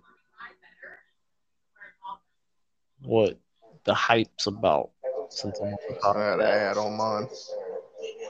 what 3.03 3.39
the 3.85 3.93
hype's 3.93 4.47
about. 4.47 4.89
Since 5.29 5.61
I'm 5.61 5.77
I 6.03 6.19
had 6.19 6.41
an 6.41 6.47
ad 6.47 6.79
on 6.79 6.97
mine. 6.97 7.29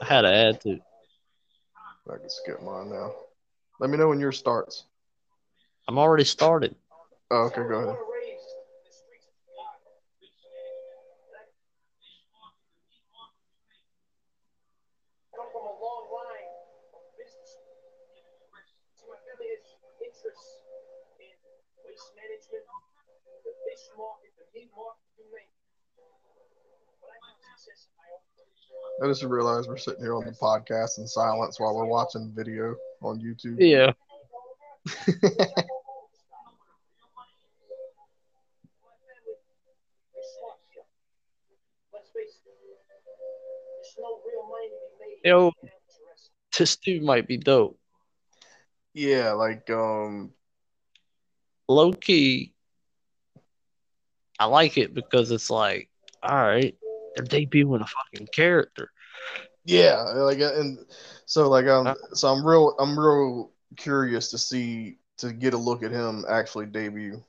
I 0.01 0.05
had 0.05 0.21
to 0.23 0.27
add 0.27 0.59
to. 0.59 0.77
I 2.11 2.17
can 2.17 2.29
skip 2.29 2.61
mine 2.61 2.89
now. 2.89 3.13
Let 3.79 3.89
me 3.89 3.95
know 3.95 4.09
when 4.09 4.19
yours 4.19 4.37
starts. 4.37 4.83
I'm 5.87 5.97
already 5.97 6.25
started. 6.25 6.75
Oh, 7.31 7.43
okay, 7.43 7.63
go 7.65 7.75
ahead. 7.75 7.97
I 29.01 29.07
just 29.07 29.23
realized 29.23 29.67
we're 29.67 29.77
sitting 29.77 30.01
here 30.03 30.13
on 30.15 30.25
the 30.25 30.31
podcast 30.31 30.97
in 30.99 31.07
silence 31.07 31.59
while 31.59 31.75
we're 31.75 31.85
watching 31.85 32.31
video 32.35 32.75
on 33.01 33.19
YouTube. 33.19 33.57
Yeah. 33.59 33.91
My 34.85 34.93
family 34.93 35.23
is 40.19 40.27
smart 40.37 40.59
here. 40.73 40.83
Let's 41.93 42.09
face 42.11 42.37
it. 42.45 42.53
There's 43.77 43.95
no 43.97 44.19
real 44.25 44.43
money 44.47 44.69
to 44.69 44.75
be 44.99 45.05
made. 45.23 45.29
Yo. 45.29 45.51
This 46.57 46.75
dude 46.77 47.03
might 47.03 47.27
be 47.27 47.37
dope. 47.37 47.79
yeah, 48.93 49.31
like 49.31 49.67
um, 49.71 50.31
Low 51.67 51.93
key, 51.93 52.53
I 54.37 54.45
like 54.45 54.77
it 54.77 54.93
because 54.93 55.31
it's 55.31 55.49
like, 55.49 55.89
all 56.21 56.35
right, 56.35 56.75
they're 57.15 57.25
debuting 57.25 57.81
a 57.81 57.85
fucking 57.87 58.27
character. 58.27 58.91
yeah, 59.65 60.01
like 60.01 60.39
uh, 60.41 60.53
and 60.59 60.79
so 61.25 61.49
like 61.49 61.67
um, 61.67 61.85
Huh? 61.87 61.95
so 62.13 62.27
I'm 62.29 62.45
real, 62.45 62.75
I'm 62.79 62.97
real 62.99 63.51
curious 63.77 64.29
to 64.31 64.37
see 64.37 64.97
to 65.17 65.31
get 65.33 65.53
a 65.53 65.57
look 65.57 65.83
at 65.83 65.91
him 65.91 66.25
actually 66.27 66.65
debut. 66.67 67.23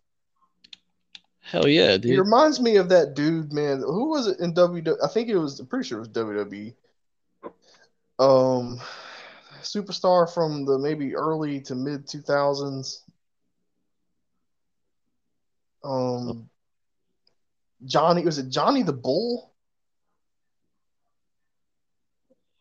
Hell 1.41 1.69
yeah, 1.69 1.97
He 2.07 2.17
dude. 2.17 2.19
reminds 2.19 2.61
me 2.61 2.77
of 2.77 2.89
that 2.91 3.15
dude, 3.15 3.53
man. 3.53 3.81
Who 3.81 4.09
was 4.11 4.27
it 4.27 4.41
in 4.41 4.55
WWE? 4.55 4.97
I 5.03 5.09
think 5.09 5.29
it 5.29 5.37
was. 5.37 5.61
I'm 5.61 5.67
pretty 5.67 5.87
sure 5.89 5.99
it 5.99 6.01
was 6.01 6.09
WWE. 6.09 6.75
Um, 8.19 8.81
superstar 9.63 10.33
from 10.33 10.65
the 10.65 10.79
maybe 10.79 11.15
early 11.17 11.61
to 11.63 11.75
mid 11.75 12.07
2000s. 12.07 13.03
Um, 15.85 16.51
Johnny 17.85 18.25
was 18.25 18.39
it 18.39 18.49
Johnny 18.51 18.83
the 18.83 18.93
Bull? 18.93 19.54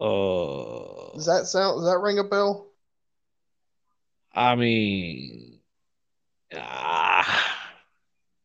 Uh, 0.04 1.14
Does 1.16 1.26
that 1.28 1.48
sound? 1.48 1.78
Does 1.80 1.86
that 1.86 2.00
ring 2.00 2.20
a 2.20 2.26
bell? 2.26 2.68
I 4.34 4.56
mean, 4.56 5.60
ah, 6.54 7.58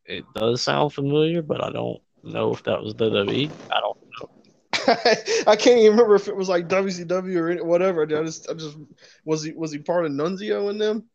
it 0.05 0.25
does 0.35 0.63
sound 0.63 0.93
familiar, 0.93 1.43
but 1.43 1.65
I 1.65 1.71
don't 1.73 2.01
know 2.23 2.53
if 2.53 2.63
that 2.65 2.81
was 2.83 2.95
WWE. 2.95 3.51
I 3.73 3.81
don't 3.81 3.99
know. 4.21 4.31
I 5.49 5.57
can't 5.57 5.79
even 5.81 5.93
remember 5.93 6.15
if 6.15 6.29
it 6.29 6.37
was 6.37 6.49
like 6.49 6.69
WCW 6.69 7.61
or 7.61 7.65
whatever. 7.65 8.03
I 8.03 8.25
just, 8.25 8.49
I 8.49 8.55
just 8.55 8.77
was 9.25 9.43
he 9.43 9.53
was 9.53 9.73
he 9.73 9.79
part 9.79 10.07
of 10.07 10.13
Nunzio 10.13 10.71
in 10.71 10.79
them? 10.79 11.09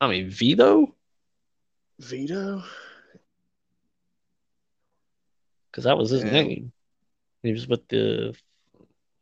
I 0.00 0.08
mean, 0.08 0.30
Vito, 0.30 0.94
Vito. 1.98 2.62
because 5.70 5.84
that 5.84 5.98
was 5.98 6.10
his 6.10 6.24
Yeah. 6.24 6.30
name. 6.32 6.72
He 7.46 7.52
was 7.52 7.68
with 7.68 7.86
the 7.88 8.34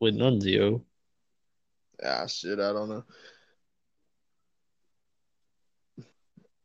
with 0.01 0.15
Nunzio. 0.15 0.81
Ah, 2.03 2.27
shit, 2.27 2.59
I 2.59 2.73
don't 2.73 2.89
know. 2.89 3.05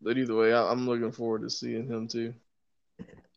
But 0.02 0.18
either 0.18 0.36
way, 0.36 0.53
I, 0.53 0.72
I'm 0.72 0.88
looking 0.88 1.11
forward 1.11 1.41
to 1.41 1.49
seeing 1.49 1.86
him 1.88 2.07
too. 2.07 2.34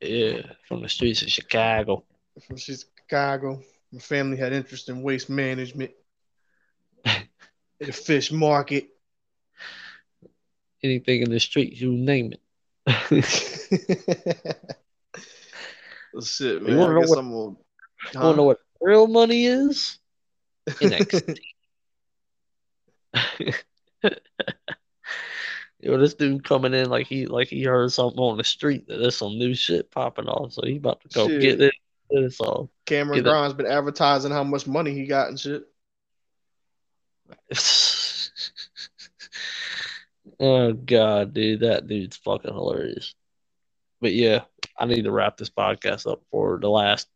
Yeah, 0.00 0.42
from 0.68 0.82
the 0.82 0.88
streets 0.88 1.22
of 1.22 1.28
Chicago. 1.30 2.04
From 2.46 2.56
Chicago, 2.56 3.60
my 3.92 3.98
family 3.98 4.36
had 4.36 4.52
interest 4.52 4.88
in 4.88 5.02
waste 5.02 5.28
management, 5.28 5.90
the 7.80 7.92
fish 7.92 8.30
market. 8.30 8.88
Anything 10.84 11.22
in 11.22 11.30
the 11.30 11.40
streets, 11.40 11.80
you 11.80 11.92
name 11.92 12.32
it. 12.32 12.40
Shit, 16.22 16.62
man. 16.62 16.78
I 16.78 17.00
guess 17.00 17.08
what- 17.08 17.18
I'm 17.18 17.30
gonna. 17.32 17.56
You 18.12 18.20
wanna 18.20 18.36
know 18.36 18.44
what 18.44 18.58
real 18.80 19.06
money 19.06 19.46
is? 19.46 19.98
NXT. 20.68 21.38
Yo, 25.80 25.98
this 25.98 26.14
dude 26.14 26.44
coming 26.44 26.74
in 26.74 26.88
like 26.88 27.08
he 27.08 27.26
like 27.26 27.48
he 27.48 27.64
heard 27.64 27.90
something 27.90 28.20
on 28.20 28.36
the 28.36 28.44
street 28.44 28.86
that 28.86 28.98
there's 28.98 29.16
some 29.16 29.36
new 29.36 29.52
shit 29.52 29.90
popping 29.90 30.28
off, 30.28 30.52
so 30.52 30.62
he 30.64 30.76
about 30.76 31.00
to 31.00 31.08
go 31.08 31.26
Shit. 31.26 31.40
get 31.40 31.60
it. 31.60 31.74
It's 32.10 32.40
all. 32.40 32.70
Cameron 32.86 33.24
Get 33.24 33.32
it. 33.32 33.56
Been 33.56 33.66
advertising 33.66 34.30
how 34.30 34.44
much 34.44 34.66
money 34.66 34.92
he 34.92 35.06
got 35.06 35.28
and 35.28 35.40
shit. 35.40 35.64
oh 40.40 40.72
god, 40.72 41.34
dude, 41.34 41.60
that 41.60 41.88
dude's 41.88 42.16
fucking 42.18 42.52
hilarious. 42.52 43.14
But 44.00 44.12
yeah, 44.12 44.42
I 44.78 44.84
need 44.84 45.04
to 45.04 45.12
wrap 45.12 45.36
this 45.36 45.50
podcast 45.50 46.10
up 46.10 46.22
for 46.30 46.58
the 46.60 46.68
last 46.68 47.08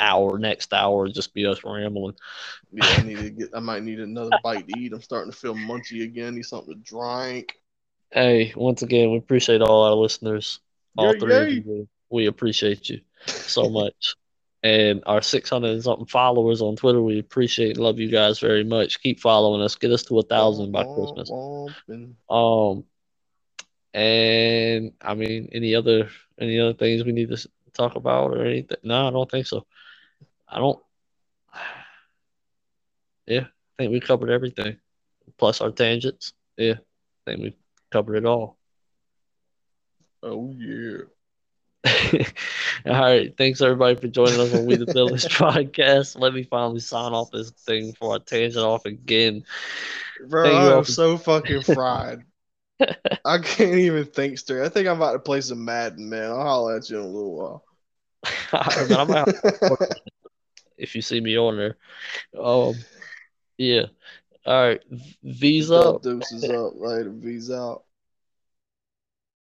hour. 0.00 0.38
Next 0.38 0.72
hour, 0.72 1.08
just 1.08 1.34
be 1.34 1.46
us 1.46 1.64
rambling. 1.64 2.16
Yeah, 2.72 2.86
I 2.86 3.02
need 3.02 3.18
to 3.18 3.30
get. 3.30 3.50
I 3.54 3.60
might 3.60 3.82
need 3.82 4.00
another 4.00 4.30
bite 4.42 4.68
to 4.68 4.78
eat. 4.78 4.92
I'm 4.92 5.02
starting 5.02 5.32
to 5.32 5.36
feel 5.38 5.54
munchy 5.54 6.04
again. 6.04 6.34
Need 6.34 6.44
something 6.44 6.74
to 6.74 6.80
drink. 6.80 7.54
Hey, 8.10 8.52
once 8.56 8.82
again, 8.82 9.10
we 9.10 9.18
appreciate 9.18 9.60
all 9.60 9.84
our 9.84 9.94
listeners. 9.94 10.60
All 10.96 11.12
Yay, 11.12 11.18
three 11.20 11.58
of 11.58 11.66
you. 11.66 11.88
We 12.10 12.26
appreciate 12.26 12.88
you 12.88 13.00
so 13.26 13.68
much. 13.68 14.14
And 14.62 15.02
our 15.06 15.22
600 15.22 15.68
and 15.68 15.82
something 15.84 16.06
followers 16.06 16.62
on 16.62 16.74
Twitter, 16.74 17.00
we 17.00 17.18
appreciate 17.18 17.76
and 17.76 17.84
love 17.84 17.98
you 18.00 18.10
guys 18.10 18.40
very 18.40 18.64
much. 18.64 19.00
Keep 19.00 19.20
following 19.20 19.62
us. 19.62 19.76
Get 19.76 19.92
us 19.92 20.02
to 20.04 20.18
a 20.18 20.22
thousand 20.22 20.72
by 20.72 20.84
Christmas. 20.84 21.30
Um, 22.28 22.84
and 23.94 24.92
I 25.00 25.14
mean, 25.14 25.48
any 25.52 25.74
other 25.74 26.08
any 26.40 26.58
other 26.58 26.72
things 26.72 27.04
we 27.04 27.12
need 27.12 27.30
to 27.30 27.48
talk 27.72 27.94
about 27.94 28.32
or 28.32 28.44
anything? 28.44 28.78
No, 28.82 29.08
I 29.08 29.10
don't 29.10 29.30
think 29.30 29.46
so. 29.46 29.66
I 30.50 30.58
don't. 30.58 30.78
Yeah, 33.26 33.40
I 33.40 33.82
think 33.82 33.92
we 33.92 34.00
covered 34.00 34.30
everything, 34.30 34.78
plus 35.36 35.60
our 35.60 35.70
tangents. 35.70 36.32
Yeah, 36.56 36.76
I 37.26 37.30
think 37.30 37.42
we 37.42 37.56
covered 37.92 38.16
it 38.16 38.24
all. 38.24 38.56
Oh 40.22 40.50
yeah. 40.56 41.00
All 42.86 42.92
right. 42.92 43.36
Thanks 43.36 43.60
everybody 43.60 43.96
for 43.96 44.08
joining 44.08 44.40
us 44.40 44.54
on 44.54 44.64
We 44.66 44.76
the 44.76 44.86
Villains 44.92 45.26
podcast. 45.26 46.18
Let 46.18 46.32
me 46.32 46.42
finally 46.42 46.80
sign 46.80 47.12
off 47.12 47.30
this 47.30 47.50
thing 47.50 47.90
before 47.90 48.14
I 48.14 48.18
tangent 48.18 48.64
off 48.64 48.86
again. 48.86 49.44
Bro, 50.28 50.56
I'm 50.56 50.84
for- 50.84 50.90
so 50.90 51.18
fucking 51.18 51.62
fried. 51.62 52.22
I 53.24 53.38
can't 53.38 53.74
even 53.74 54.06
think 54.06 54.38
straight. 54.38 54.64
I 54.64 54.68
think 54.70 54.88
I'm 54.88 54.96
about 54.96 55.12
to 55.12 55.18
play 55.18 55.40
some 55.40 55.64
Madden, 55.64 56.08
man. 56.08 56.30
I'll 56.30 56.40
holler 56.40 56.76
at 56.76 56.88
you 56.88 56.98
in 56.98 57.04
a 57.04 57.06
little 57.06 57.36
while. 57.36 57.64
All 58.52 58.60
right, 58.60 58.88
man, 58.88 59.00
I'm 59.00 59.10
out 59.10 59.28
if 60.78 60.94
you 60.94 61.02
see 61.02 61.20
me 61.20 61.36
on 61.36 61.56
there. 61.56 61.76
Um, 62.38 62.74
yeah. 63.56 63.86
All 64.46 64.68
right. 64.68 64.82
V's 65.22 65.70
up. 65.70 66.02
Deuces 66.02 66.44
up. 66.44 66.72
Later. 66.76 67.10
V's 67.10 67.50
out. 67.50 67.84